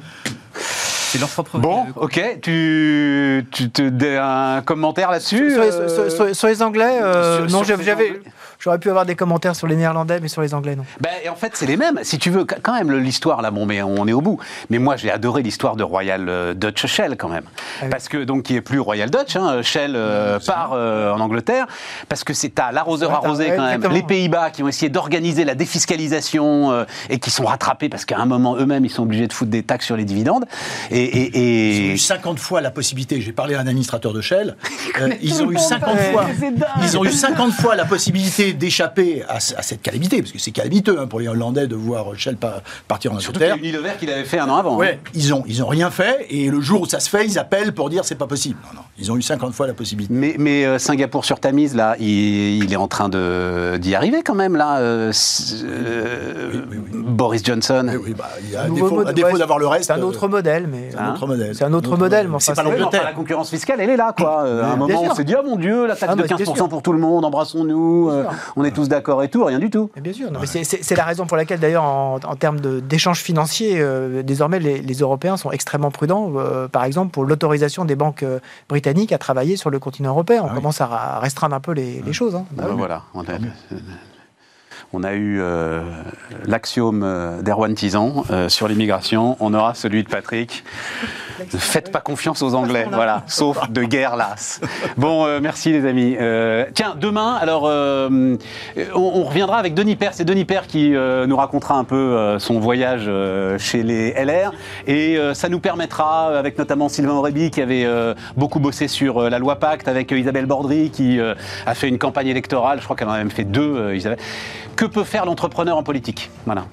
C'est 0.56 1.20
leur 1.20 1.30
propre. 1.30 1.60
Bon, 1.60 1.86
euh, 1.86 1.92
ok, 2.02 2.40
tu, 2.42 3.46
tu 3.52 3.70
te 3.70 4.18
un 4.18 4.62
commentaire 4.62 5.12
là-dessus 5.12 5.52
Sur 5.52 5.62
les, 5.62 5.72
euh, 5.72 5.90
sur- 6.10 6.12
sur- 6.28 6.36
sur 6.36 6.48
les 6.48 6.62
Anglais, 6.64 7.00
euh, 7.02 7.48
sur- 7.48 7.58
non, 7.58 7.64
j'avais. 7.64 8.22
J'aurais 8.66 8.80
pu 8.80 8.90
avoir 8.90 9.06
des 9.06 9.16
commentaires 9.16 9.56
sur 9.56 9.68
les 9.68 9.76
Néerlandais, 9.76 10.20
mais 10.20 10.28
sur 10.28 10.42
les 10.42 10.54
Anglais, 10.56 10.76
non. 10.76 10.84
Ben, 11.00 11.12
et 11.24 11.30
en 11.30 11.36
fait, 11.36 11.52
c'est 11.54 11.68
les 11.68 11.78
mêmes. 11.78 12.00
Si 12.02 12.18
tu 12.18 12.32
veux, 12.32 12.46
quand 12.46 12.74
même, 12.74 12.92
l'histoire, 12.92 13.44
là, 13.44 13.52
bon, 13.52 13.66
mais 13.68 13.84
on 13.84 14.08
est 14.08 14.14
au 14.14 14.22
bout. 14.22 14.40
Mais 14.72 14.80
moi, 14.80 14.96
j'ai 14.98 15.12
adoré 15.12 15.44
l'histoire 15.44 15.76
de 15.76 15.84
Royal 15.84 16.26
euh, 16.28 16.54
Dutch 16.56 16.88
Shell, 16.88 17.16
quand 17.16 17.30
même. 17.30 17.44
Ah 17.46 17.84
oui. 17.84 17.90
Parce 17.92 18.10
que, 18.10 18.24
donc, 18.24 18.44
qui 18.44 18.56
est 18.56 18.62
plus 18.62 18.80
Royal 18.80 19.10
Dutch, 19.12 19.36
hein, 19.36 19.62
Shell 19.62 19.94
euh, 19.96 20.40
part 20.40 20.72
euh, 20.74 21.12
en 21.14 21.20
Angleterre. 21.20 21.68
Parce 22.10 22.24
que 22.24 22.34
c'est 22.34 22.58
à 22.60 22.72
l'arroseur 22.72 23.12
Ouais, 23.12 23.16
arrosé, 23.18 23.50
ouais, 23.52 23.56
quand 23.56 23.66
même. 23.66 23.84
Les 23.94 24.02
Pays-Bas 24.04 24.50
qui 24.50 24.64
ont 24.64 24.68
essayé 24.68 24.90
d'organiser 24.90 25.46
la 25.46 25.54
défiscalisation 25.54 26.72
euh, 26.72 26.86
et 27.10 27.20
qui 27.20 27.30
sont 27.30 27.46
rattrapés 27.46 27.88
parce 27.90 28.04
qu'à 28.06 28.18
un 28.18 28.26
moment, 28.26 28.56
eux-mêmes, 28.58 28.84
ils 28.86 28.90
sont 28.90 29.04
obligés 29.04 29.28
de 29.28 29.34
foutre 29.34 29.52
des 29.52 29.62
taxes 29.64 29.86
sur 29.86 29.96
les 29.98 30.06
dividendes. 30.06 30.46
Et. 30.92 31.04
et- 31.04 31.36
Ils 31.86 31.92
ont 31.92 31.94
eu 31.94 31.98
50 31.98 32.40
fois 32.40 32.62
la 32.62 32.72
possibilité, 32.72 33.22
j'ai 33.22 33.32
parlé 33.32 33.54
à 33.56 33.60
un 33.60 33.68
administrateur 33.68 34.12
de 34.14 34.22
Shell, 34.22 34.56
euh, 35.02 35.10
ils 35.22 35.44
ont 35.44 35.52
eu 35.52 35.58
50 35.58 35.94
Ouais. 35.96 36.12
fois, 36.12 36.26
ils 36.82 36.98
ont 36.98 37.06
eu 37.06 37.12
50 37.12 37.52
fois 37.54 37.76
la 37.76 37.86
possibilité 37.86 38.54
d'échapper 38.56 39.24
à, 39.30 39.40
ce- 39.40 39.56
à 39.56 39.62
cette 39.62 39.82
calamité, 39.82 40.22
parce 40.22 40.32
que 40.32 40.40
c'est 40.40 40.52
calamiteux 40.52 40.98
hein, 41.00 41.08
pour 41.08 41.20
les 41.20 41.28
Hollandais 41.28 41.68
de 41.68 41.76
voir 41.76 42.06
Shell 42.16 42.38
pa- 42.38 42.62
partir 42.88 43.14
en 43.14 43.20
Surtout 43.20 43.40
qu'il 43.40 43.48
y 43.48 43.52
a 43.52 43.54
Angleterre. 43.54 43.72
Unilever 43.80 43.92
qui 44.00 44.06
l'avait 44.06 44.24
fait 44.26 44.40
un 44.40 44.50
an 44.50 44.56
avant. 44.58 44.82
hein. 44.82 44.88
Ils 45.14 45.34
ont, 45.34 45.44
ils 45.48 45.64
ont 45.64 45.68
rien 45.68 45.92
fait, 45.92 46.26
et 46.30 46.50
le 46.50 46.60
jour 46.62 46.82
où 46.82 46.86
ça 46.86 47.00
se 47.00 47.10
fait, 47.10 47.26
ils 47.26 47.38
appellent 47.40 47.74
pour 47.74 47.90
dire 47.90 48.04
c'est 48.06 48.16
pas 48.16 48.28
possible. 48.28 48.58
Non, 48.74 48.80
non, 48.82 48.86
ils 48.98 49.12
ont 49.12 49.18
eu 49.18 49.22
50 49.22 49.54
fois 49.54 49.68
la 49.68 49.74
possibilité. 49.74 50.14
Mais, 50.14 50.36
mais 50.38 50.66
euh, 50.66 50.78
Singapour 50.80 51.26
sur 51.26 51.40
Tamise, 51.40 51.76
là, 51.76 51.96
il, 52.00 52.64
il 52.64 52.72
est 52.74 52.76
en 52.78 52.88
train 52.88 53.10
de- 53.10 53.78
d'y 53.78 53.96
arriver 53.96 54.22
quand 54.24 54.36
même, 54.36 54.56
là. 54.56 54.78
euh, 54.80 55.12
euh, 55.64 56.50
Oui, 56.54 56.60
oui, 56.72 56.78
oui. 56.94 57.00
Boris 57.06 57.44
Johnson. 57.44 57.86
Oui, 57.90 57.98
oui, 58.06 58.14
bah, 58.18 58.30
il 58.44 58.52
y 58.52 58.56
a, 58.56 58.68
défaut, 58.70 58.90
mode- 58.96 59.08
à 59.10 59.14
défaut 59.14 59.34
ouais, 59.34 59.40
d'avoir 59.40 59.60
le 59.60 59.68
reste. 59.68 59.86
C'est 59.86 59.94
un 59.94 60.02
autre 60.02 60.28
modèle, 60.28 60.68
mais. 60.68 60.90
c'est 60.92 60.98
un 60.98 61.14
autre 61.14 61.28
modèle. 61.28 61.56
C'est 61.56 61.64
un 61.64 61.74
autre 61.74 61.98
modèle, 61.98 62.28
mais 62.28 62.38
C'est 62.40 62.54
pas 62.56 62.64
l'Angleterre. 62.64 63.04
la 63.04 63.14
concurrence 63.14 63.50
fiscale, 63.50 63.80
elle 63.82 63.90
est 63.90 63.98
là, 63.98 64.14
quoi. 64.18 64.44
Euh, 64.46 64.64
à 64.64 64.68
un 64.74 64.76
moment, 64.76 65.04
on 65.10 65.14
s'est 65.16 65.24
dit, 65.24 65.34
ah 65.38 65.42
mon 65.44 65.56
Dieu, 65.56 65.86
la 65.88 65.96
taxe 65.96 66.12
Ah, 66.12 66.16
de 66.16 66.22
bah, 66.22 66.28
bien 66.28 66.38
15% 66.38 66.56
sûr. 66.56 66.70
pour 66.70 66.82
tout 66.82 66.92
le 66.94 67.00
monde, 67.00 67.26
embrassons-nous, 67.26 68.10
euh. 68.10 68.24
On 68.56 68.64
est 68.64 68.72
tous 68.72 68.88
d'accord 68.90 69.24
et 69.24 69.30
tout, 69.30 69.44
rien 69.44 69.60
du 69.60 69.70
tout. 69.70 69.90
Mais 69.96 70.02
Bien 70.02 70.14
sûr, 70.14 70.32
non, 70.32 70.40
mais 70.40 70.48
c'est- 70.48 70.96
la 70.96 71.04
raison 71.04 71.26
pour 71.26 71.38
laquelle 71.38 71.60
d'ailleurs 71.60 71.84
en, 71.84 72.16
en 72.24 72.36
termes 72.36 72.60
d'échanges 72.82 73.20
financiers, 73.22 73.76
euh, 73.80 74.24
désormais 74.24 74.60
les, 74.60 74.80
les 74.82 74.94
Européens 74.96 75.38
sont 75.38 75.52
extrêmement 75.52 75.92
prudents, 75.92 76.32
euh, 76.38 76.68
par 76.68 76.84
exemple 76.84 77.12
pour 77.12 77.26
l'autorisation 77.26 77.86
des 77.86 77.96
banques 77.96 78.24
euh, 78.24 78.40
britanniques 78.70 79.12
à 79.12 79.18
travailler 79.18 79.58
sur 79.58 79.70
le 79.70 79.80
continent 79.80 80.10
européen. 80.12 80.42
On 80.44 80.48
Ah 80.48 80.50
oui. 80.52 80.56
commence 80.58 80.82
à, 80.82 81.20
restreindre 81.20 81.56
un 81.56 81.60
peu 81.60 81.72
les, 81.74 82.02
les 82.02 82.14
choses. 82.14 82.36
hein. 82.36 82.46
Bah 82.52 82.64
Euh, 82.68 82.72
oui. 82.72 82.76
Voilà. 82.78 83.04
On 83.14 83.22
a- 83.22 83.26
On 84.94 85.04
a 85.04 85.14
eu 85.14 85.40
euh, 85.42 85.82
l'axiome 86.46 87.04
euh, 87.04 87.42
d'Erwan 87.42 87.74
Tizan 87.74 88.24
euh, 88.30 88.50
sur 88.50 88.68
l'immigration. 88.68 89.36
On 89.40 89.54
aura 89.54 89.74
celui 89.74 90.04
de 90.04 90.10
Patrick. 90.10 90.64
Ne 91.54 91.60
faites 91.60 91.92
pas 91.92 92.00
confiance 92.00 92.42
aux 92.42 92.56
Anglais, 92.56 92.88
voilà, 92.92 93.24
sauf 93.28 93.70
de 93.70 93.84
guerre 93.84 94.16
lasse. 94.16 94.62
Bon, 94.96 95.26
euh, 95.26 95.40
merci 95.42 95.72
les 95.72 95.86
amis. 95.86 96.16
Tiens, 96.74 96.96
demain, 96.98 97.34
alors, 97.34 97.64
on, 97.64 98.38
on 98.96 99.24
reviendra 99.24 99.58
avec 99.58 99.74
Denis 99.74 99.98
Père. 99.98 100.14
C'est 100.14 100.24
Denis 100.24 100.46
Père 100.46 100.68
qui 100.68 100.92
nous 100.92 101.36
racontera 101.36 101.76
un 101.76 101.84
peu 101.84 102.38
son 102.40 102.60
voyage 102.60 103.10
chez 103.58 103.84
les 103.84 104.12
LR. 104.14 104.54
Et 104.88 105.18
ça 105.34 105.50
nous 105.50 105.60
permettra, 105.60 106.38
avec 106.38 106.58
notamment 106.58 106.88
Sylvain 106.88 107.14
Aurébi, 107.14 107.52
qui 107.52 107.62
avait 107.62 107.86
beaucoup 108.38 108.60
bossé 108.60 108.88
sur 108.88 109.30
la 109.30 109.40
loi 109.40 109.58
Pacte, 109.58 109.88
avec 109.90 110.12
Isabelle 110.12 110.46
Bordry, 110.46 110.90
qui 110.90 111.20
a 111.20 111.76
fait 111.76 111.90
une 111.90 112.00
campagne 112.00 112.28
électorale. 112.28 112.80
Je 112.80 112.86
crois 112.86 112.96
qu'elle 112.96 113.10
en 113.10 113.14
a 113.14 113.18
même 113.18 113.32
fait 113.32 113.44
deux, 113.44 113.94
Isabelle. 113.94 114.20
Que 114.76 114.86
peut 114.86 115.04
faire 115.04 115.26
l'entrepreneur 115.26 115.78
en 115.78 115.84
politique 115.84 116.30
Voilà. 116.46 116.66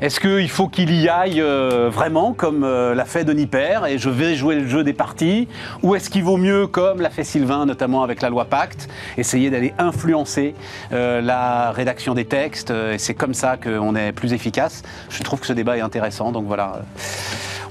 Est-ce 0.00 0.20
qu'il 0.20 0.48
faut 0.48 0.68
qu'il 0.68 0.94
y 0.94 1.08
aille 1.08 1.40
euh, 1.40 1.90
vraiment 1.92 2.32
comme 2.32 2.64
euh, 2.64 2.94
l'a 2.94 3.04
fait 3.04 3.24
Denis 3.24 3.46
Père 3.46 3.84
et 3.84 3.98
je 3.98 4.08
vais 4.08 4.36
jouer 4.36 4.54
le 4.54 4.66
jeu 4.66 4.84
des 4.84 4.94
partis 4.94 5.48
Ou 5.82 5.94
est-ce 5.94 6.08
qu'il 6.08 6.24
vaut 6.24 6.38
mieux, 6.38 6.66
comme 6.66 7.00
l'a 7.00 7.10
fait 7.10 7.24
Sylvain, 7.24 7.66
notamment 7.66 8.02
avec 8.02 8.22
la 8.22 8.30
loi 8.30 8.46
Pacte, 8.46 8.88
essayer 9.18 9.50
d'aller 9.50 9.74
influencer 9.78 10.54
euh, 10.92 11.20
la 11.20 11.72
rédaction 11.72 12.14
des 12.14 12.24
textes 12.24 12.70
Et 12.70 12.98
c'est 12.98 13.14
comme 13.14 13.34
ça 13.34 13.58
qu'on 13.58 13.94
est 13.96 14.12
plus 14.12 14.32
efficace. 14.32 14.82
Je 15.10 15.22
trouve 15.22 15.40
que 15.40 15.46
ce 15.46 15.52
débat 15.52 15.76
est 15.76 15.82
intéressant, 15.82 16.32
donc 16.32 16.46
voilà. 16.46 16.82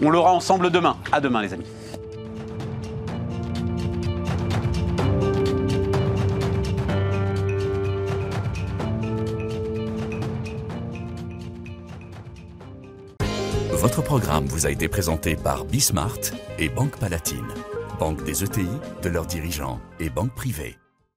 On 0.01 0.09
l'aura 0.09 0.31
ensemble 0.31 0.69
demain. 0.69 0.97
À 1.11 1.21
demain, 1.21 1.41
les 1.41 1.53
amis. 1.53 1.65
Votre 13.81 14.03
programme 14.03 14.45
vous 14.45 14.67
a 14.67 14.69
été 14.69 14.87
présenté 14.87 15.35
par 15.35 15.65
Bismart 15.65 16.19
et 16.59 16.69
Banque 16.69 16.99
Palatine, 16.99 17.47
banque 17.97 18.23
des 18.23 18.43
ETI, 18.43 18.67
de 19.01 19.09
leurs 19.09 19.25
dirigeants 19.25 19.79
et 19.99 20.11
banque 20.11 20.35
privée. 20.35 20.80